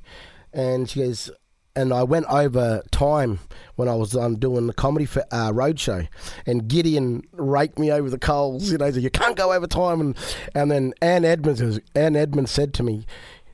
and 0.53 0.89
she 0.89 0.99
goes, 0.99 1.31
and 1.75 1.93
I 1.93 2.03
went 2.03 2.25
over 2.25 2.83
time 2.91 3.39
when 3.75 3.87
I 3.87 3.95
was 3.95 4.15
um, 4.15 4.37
doing 4.37 4.67
the 4.67 4.73
comedy 4.73 5.05
for, 5.05 5.23
uh, 5.31 5.51
roadshow, 5.51 6.07
and 6.45 6.67
Gideon 6.67 7.23
raked 7.31 7.79
me 7.79 7.91
over 7.91 8.09
the 8.09 8.19
coals. 8.19 8.69
You 8.69 8.77
know, 8.77 8.91
so 8.91 8.99
you 8.99 9.09
can't 9.09 9.37
go 9.37 9.53
over 9.53 9.67
time, 9.67 10.01
and 10.01 10.17
and 10.53 10.69
then 10.69 10.93
Anne 11.01 11.23
Edmonds, 11.23 11.79
Anne 11.95 12.15
Edmonds 12.15 12.51
said 12.51 12.73
to 12.75 12.83
me. 12.83 13.05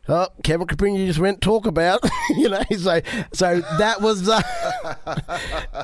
Oh, 0.08 0.28
Kevin 0.44 0.68
Kropinyeri 0.68 1.08
just 1.08 1.20
went 1.20 1.42
talk 1.42 1.66
about, 1.66 2.00
you 2.30 2.48
know. 2.50 2.62
So, 2.78 3.02
so 3.34 3.62
that 3.78 4.02
was 4.02 4.30
uh, 4.30 4.42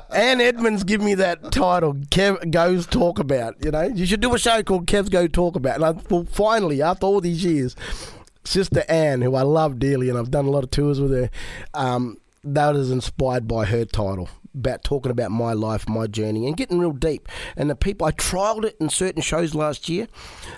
Anne 0.11 0.41
Edmonds 0.41 0.83
give 0.83 1.01
me 1.01 1.15
that 1.15 1.51
title. 1.51 1.95
Kev 1.95 2.51
goes 2.51 2.85
talk 2.85 3.17
about. 3.17 3.55
You 3.63 3.71
know, 3.71 3.83
you 3.83 4.05
should 4.05 4.21
do 4.21 4.33
a 4.35 4.39
show 4.39 4.61
called 4.61 4.85
Kev's 4.85 5.09
Go 5.09 5.27
Talk 5.27 5.55
About. 5.55 5.75
And 5.75 5.85
I, 5.85 5.91
well, 6.09 6.25
finally, 6.25 6.81
after 6.81 7.07
all 7.07 7.19
these 7.19 7.43
years, 7.43 7.75
Sister 8.43 8.83
Anne, 8.87 9.21
who 9.21 9.35
I 9.35 9.41
love 9.41 9.79
dearly, 9.79 10.09
and 10.09 10.17
I've 10.17 10.31
done 10.31 10.45
a 10.45 10.51
lot 10.51 10.63
of 10.63 10.71
tours 10.71 10.99
with 11.01 11.11
her, 11.11 11.29
um, 11.73 12.17
that 12.43 12.75
is 12.75 12.91
inspired 12.91 13.47
by 13.47 13.65
her 13.65 13.85
title 13.85 14.29
about 14.53 14.83
talking 14.83 15.11
about 15.11 15.31
my 15.31 15.53
life, 15.53 15.87
my 15.87 16.07
journey, 16.07 16.45
and 16.45 16.57
getting 16.57 16.79
real 16.79 16.91
deep. 16.91 17.27
And 17.55 17.69
the 17.69 17.75
people, 17.75 18.05
I 18.05 18.11
trialed 18.11 18.65
it 18.65 18.75
in 18.79 18.89
certain 18.89 19.21
shows 19.21 19.55
last 19.55 19.87
year, 19.89 20.07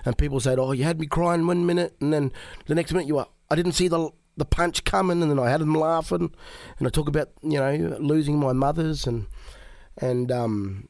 and 0.06 0.18
people 0.18 0.40
said, 0.40 0.60
"Oh, 0.60 0.72
you 0.72 0.84
had 0.84 1.00
me 1.00 1.06
crying 1.06 1.46
one 1.46 1.66
minute, 1.66 1.96
and 2.00 2.12
then 2.12 2.32
the 2.66 2.76
next 2.76 2.92
minute 2.92 3.08
you 3.08 3.16
were, 3.16 3.28
I 3.54 3.56
didn't 3.56 3.74
see 3.74 3.88
the 3.88 4.10
the 4.36 4.46
punch 4.46 4.84
coming, 4.84 5.22
and 5.22 5.30
then 5.30 5.40
I 5.40 5.50
had 5.50 5.62
them 5.62 5.76
laughing." 5.76 6.34
And 6.80 6.88
I 6.88 6.90
talk 6.90 7.08
about 7.08 7.30
you 7.44 7.60
know 7.60 7.98
losing 8.00 8.40
my 8.40 8.52
mothers 8.52 9.06
and 9.06 9.28
and 9.98 10.32
um 10.32 10.90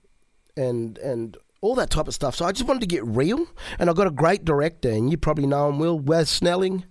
and 0.56 0.98
and 1.00 1.38
all 1.62 1.76
that 1.76 1.90
type 1.90 2.08
of 2.08 2.14
stuff. 2.14 2.36
So 2.36 2.46
I 2.46 2.52
just 2.52 2.68
wanted 2.68 2.82
to 2.82 2.88
get 2.88 3.06
real, 3.06 3.46
and 3.80 3.90
I 3.90 3.94
got 3.94 4.08
a 4.08 4.12
great 4.12 4.46
director, 4.46 4.90
and 4.90 5.12
you 5.12 5.18
probably 5.18 5.46
know 5.46 5.70
him, 5.70 5.80
well, 5.80 6.00
Wes 6.00 6.30
Snelling. 6.30 6.86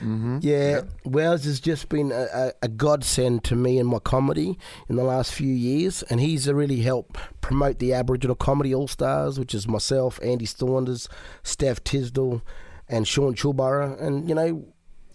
Mm-hmm. 0.00 0.38
Yeah, 0.40 0.82
Wes 1.04 1.44
has 1.44 1.60
just 1.60 1.88
been 1.88 2.10
a, 2.10 2.26
a, 2.34 2.52
a 2.62 2.68
godsend 2.68 3.44
to 3.44 3.54
me 3.54 3.78
in 3.78 3.86
my 3.86 4.00
comedy 4.00 4.58
in 4.88 4.96
the 4.96 5.04
last 5.04 5.32
few 5.32 5.52
years, 5.52 6.02
and 6.04 6.20
he's 6.20 6.50
really 6.50 6.80
helped 6.80 7.16
promote 7.40 7.78
the 7.78 7.92
Aboriginal 7.92 8.34
Comedy 8.34 8.74
All 8.74 8.88
Stars, 8.88 9.38
which 9.38 9.54
is 9.54 9.68
myself, 9.68 10.18
Andy 10.22 10.46
Saunders, 10.46 11.08
Steph 11.44 11.84
Tisdell, 11.84 12.42
and 12.88 13.06
Sean 13.06 13.34
Choolburra. 13.34 13.96
And, 14.00 14.28
you 14.28 14.34
know, 14.34 14.66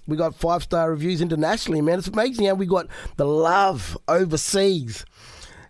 we 0.07 0.17
got 0.17 0.35
five 0.35 0.63
star 0.63 0.89
reviews 0.89 1.21
internationally, 1.21 1.81
man. 1.81 1.99
It's 1.99 2.07
amazing 2.07 2.47
how 2.47 2.55
we 2.55 2.65
got 2.65 2.87
the 3.17 3.25
love 3.25 3.97
overseas. 4.07 5.05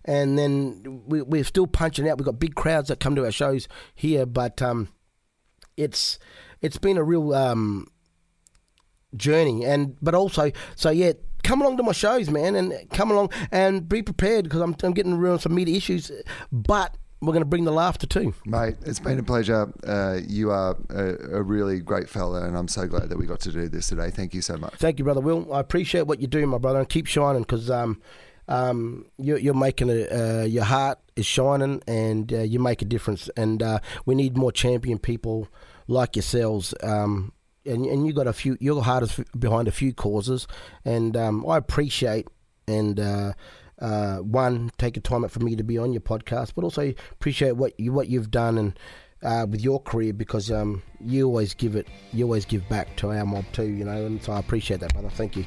And 0.04 0.38
then 0.38 1.02
we, 1.06 1.20
we're 1.20 1.44
still 1.44 1.66
punching 1.66 2.08
out. 2.08 2.16
We've 2.16 2.24
got 2.24 2.38
big 2.38 2.54
crowds 2.54 2.88
that 2.88 3.00
come 3.00 3.14
to 3.16 3.24
our 3.24 3.32
shows 3.32 3.68
here, 3.94 4.24
but 4.24 4.62
um, 4.62 4.88
it's 5.76 6.18
it's 6.62 6.78
been 6.78 6.96
a 6.96 7.02
real 7.02 7.34
um, 7.34 7.86
journey 9.16 9.64
and 9.64 9.96
but 10.02 10.14
also 10.14 10.50
so 10.76 10.90
yeah 10.90 11.12
come 11.42 11.62
along 11.62 11.76
to 11.76 11.82
my 11.82 11.92
shows 11.92 12.28
man 12.28 12.54
and 12.54 12.74
come 12.90 13.10
along 13.10 13.30
and 13.50 13.88
be 13.88 14.02
prepared 14.02 14.44
because 14.44 14.60
I'm, 14.60 14.76
I'm 14.82 14.92
getting 14.92 15.14
around 15.14 15.38
some 15.38 15.54
media 15.54 15.76
issues 15.76 16.12
but 16.52 16.94
we're 17.20 17.32
going 17.32 17.42
to 17.42 17.46
bring 17.46 17.64
the 17.64 17.72
laughter 17.72 18.06
too 18.06 18.32
Mate, 18.46 18.76
it's 18.86 19.00
been 19.00 19.18
a 19.18 19.22
pleasure. 19.22 19.72
Uh, 19.86 20.20
you 20.26 20.50
are 20.50 20.76
a, 20.90 21.38
a 21.38 21.42
really 21.42 21.80
great 21.80 22.08
fella, 22.08 22.44
and 22.44 22.56
I'm 22.56 22.68
so 22.68 22.86
glad 22.86 23.08
that 23.08 23.18
we 23.18 23.26
got 23.26 23.40
to 23.40 23.52
do 23.52 23.68
this 23.68 23.88
today. 23.88 24.10
Thank 24.10 24.34
you 24.34 24.42
so 24.42 24.56
much. 24.56 24.74
thank 24.74 24.98
you 24.98 25.04
brother 25.04 25.20
will 25.20 25.52
i 25.52 25.60
appreciate 25.60 26.02
what 26.02 26.20
you're 26.20 26.28
doing 26.28 26.48
my 26.48 26.58
brother 26.58 26.78
and 26.78 26.88
keep 26.88 27.06
shining 27.06 27.42
because 27.42 27.70
um, 27.70 28.00
um, 28.48 29.06
you're, 29.18 29.38
you're 29.38 29.54
making 29.54 29.90
a, 29.90 30.40
uh, 30.40 30.44
your 30.44 30.64
heart 30.64 30.98
is 31.16 31.26
shining 31.26 31.82
and 31.86 32.32
uh, 32.32 32.38
you 32.38 32.58
make 32.58 32.80
a 32.82 32.84
difference 32.84 33.28
and 33.36 33.62
uh, 33.62 33.78
we 34.06 34.14
need 34.14 34.36
more 34.36 34.52
champion 34.52 34.98
people 34.98 35.48
like 35.86 36.16
yourselves 36.16 36.74
um, 36.82 37.32
and, 37.66 37.84
and 37.84 38.06
you 38.06 38.12
got 38.12 38.26
a 38.26 38.32
few 38.32 38.56
your 38.60 38.82
heart 38.82 39.02
is 39.02 39.20
behind 39.38 39.68
a 39.68 39.72
few 39.72 39.92
causes 39.92 40.46
and 40.84 41.16
um, 41.16 41.44
i 41.48 41.56
appreciate 41.56 42.26
and 42.66 43.00
uh, 43.80 44.16
one 44.16 44.70
taking 44.78 45.02
time 45.02 45.24
out 45.24 45.30
for 45.30 45.40
me 45.40 45.56
to 45.56 45.62
be 45.62 45.78
on 45.78 45.92
your 45.92 46.00
podcast 46.00 46.52
but 46.54 46.64
also 46.64 46.92
appreciate 47.12 47.52
what 47.52 47.78
you 47.78 47.92
what 47.92 48.08
you've 48.08 48.30
done 48.30 48.58
and 48.58 48.78
uh, 49.22 49.46
with 49.48 49.60
your 49.60 49.80
career 49.80 50.12
because 50.12 50.50
um, 50.50 50.82
you 51.00 51.26
always 51.26 51.54
give 51.54 51.74
it 51.74 51.88
you 52.12 52.24
always 52.24 52.44
give 52.44 52.68
back 52.68 52.94
to 52.96 53.10
our 53.10 53.24
mob 53.24 53.44
too 53.52 53.64
you 53.66 53.84
know 53.84 54.06
and 54.06 54.22
so 54.22 54.32
i 54.32 54.38
appreciate 54.38 54.80
that 54.80 54.92
brother. 54.92 55.10
Thank 55.10 55.36
you 55.36 55.44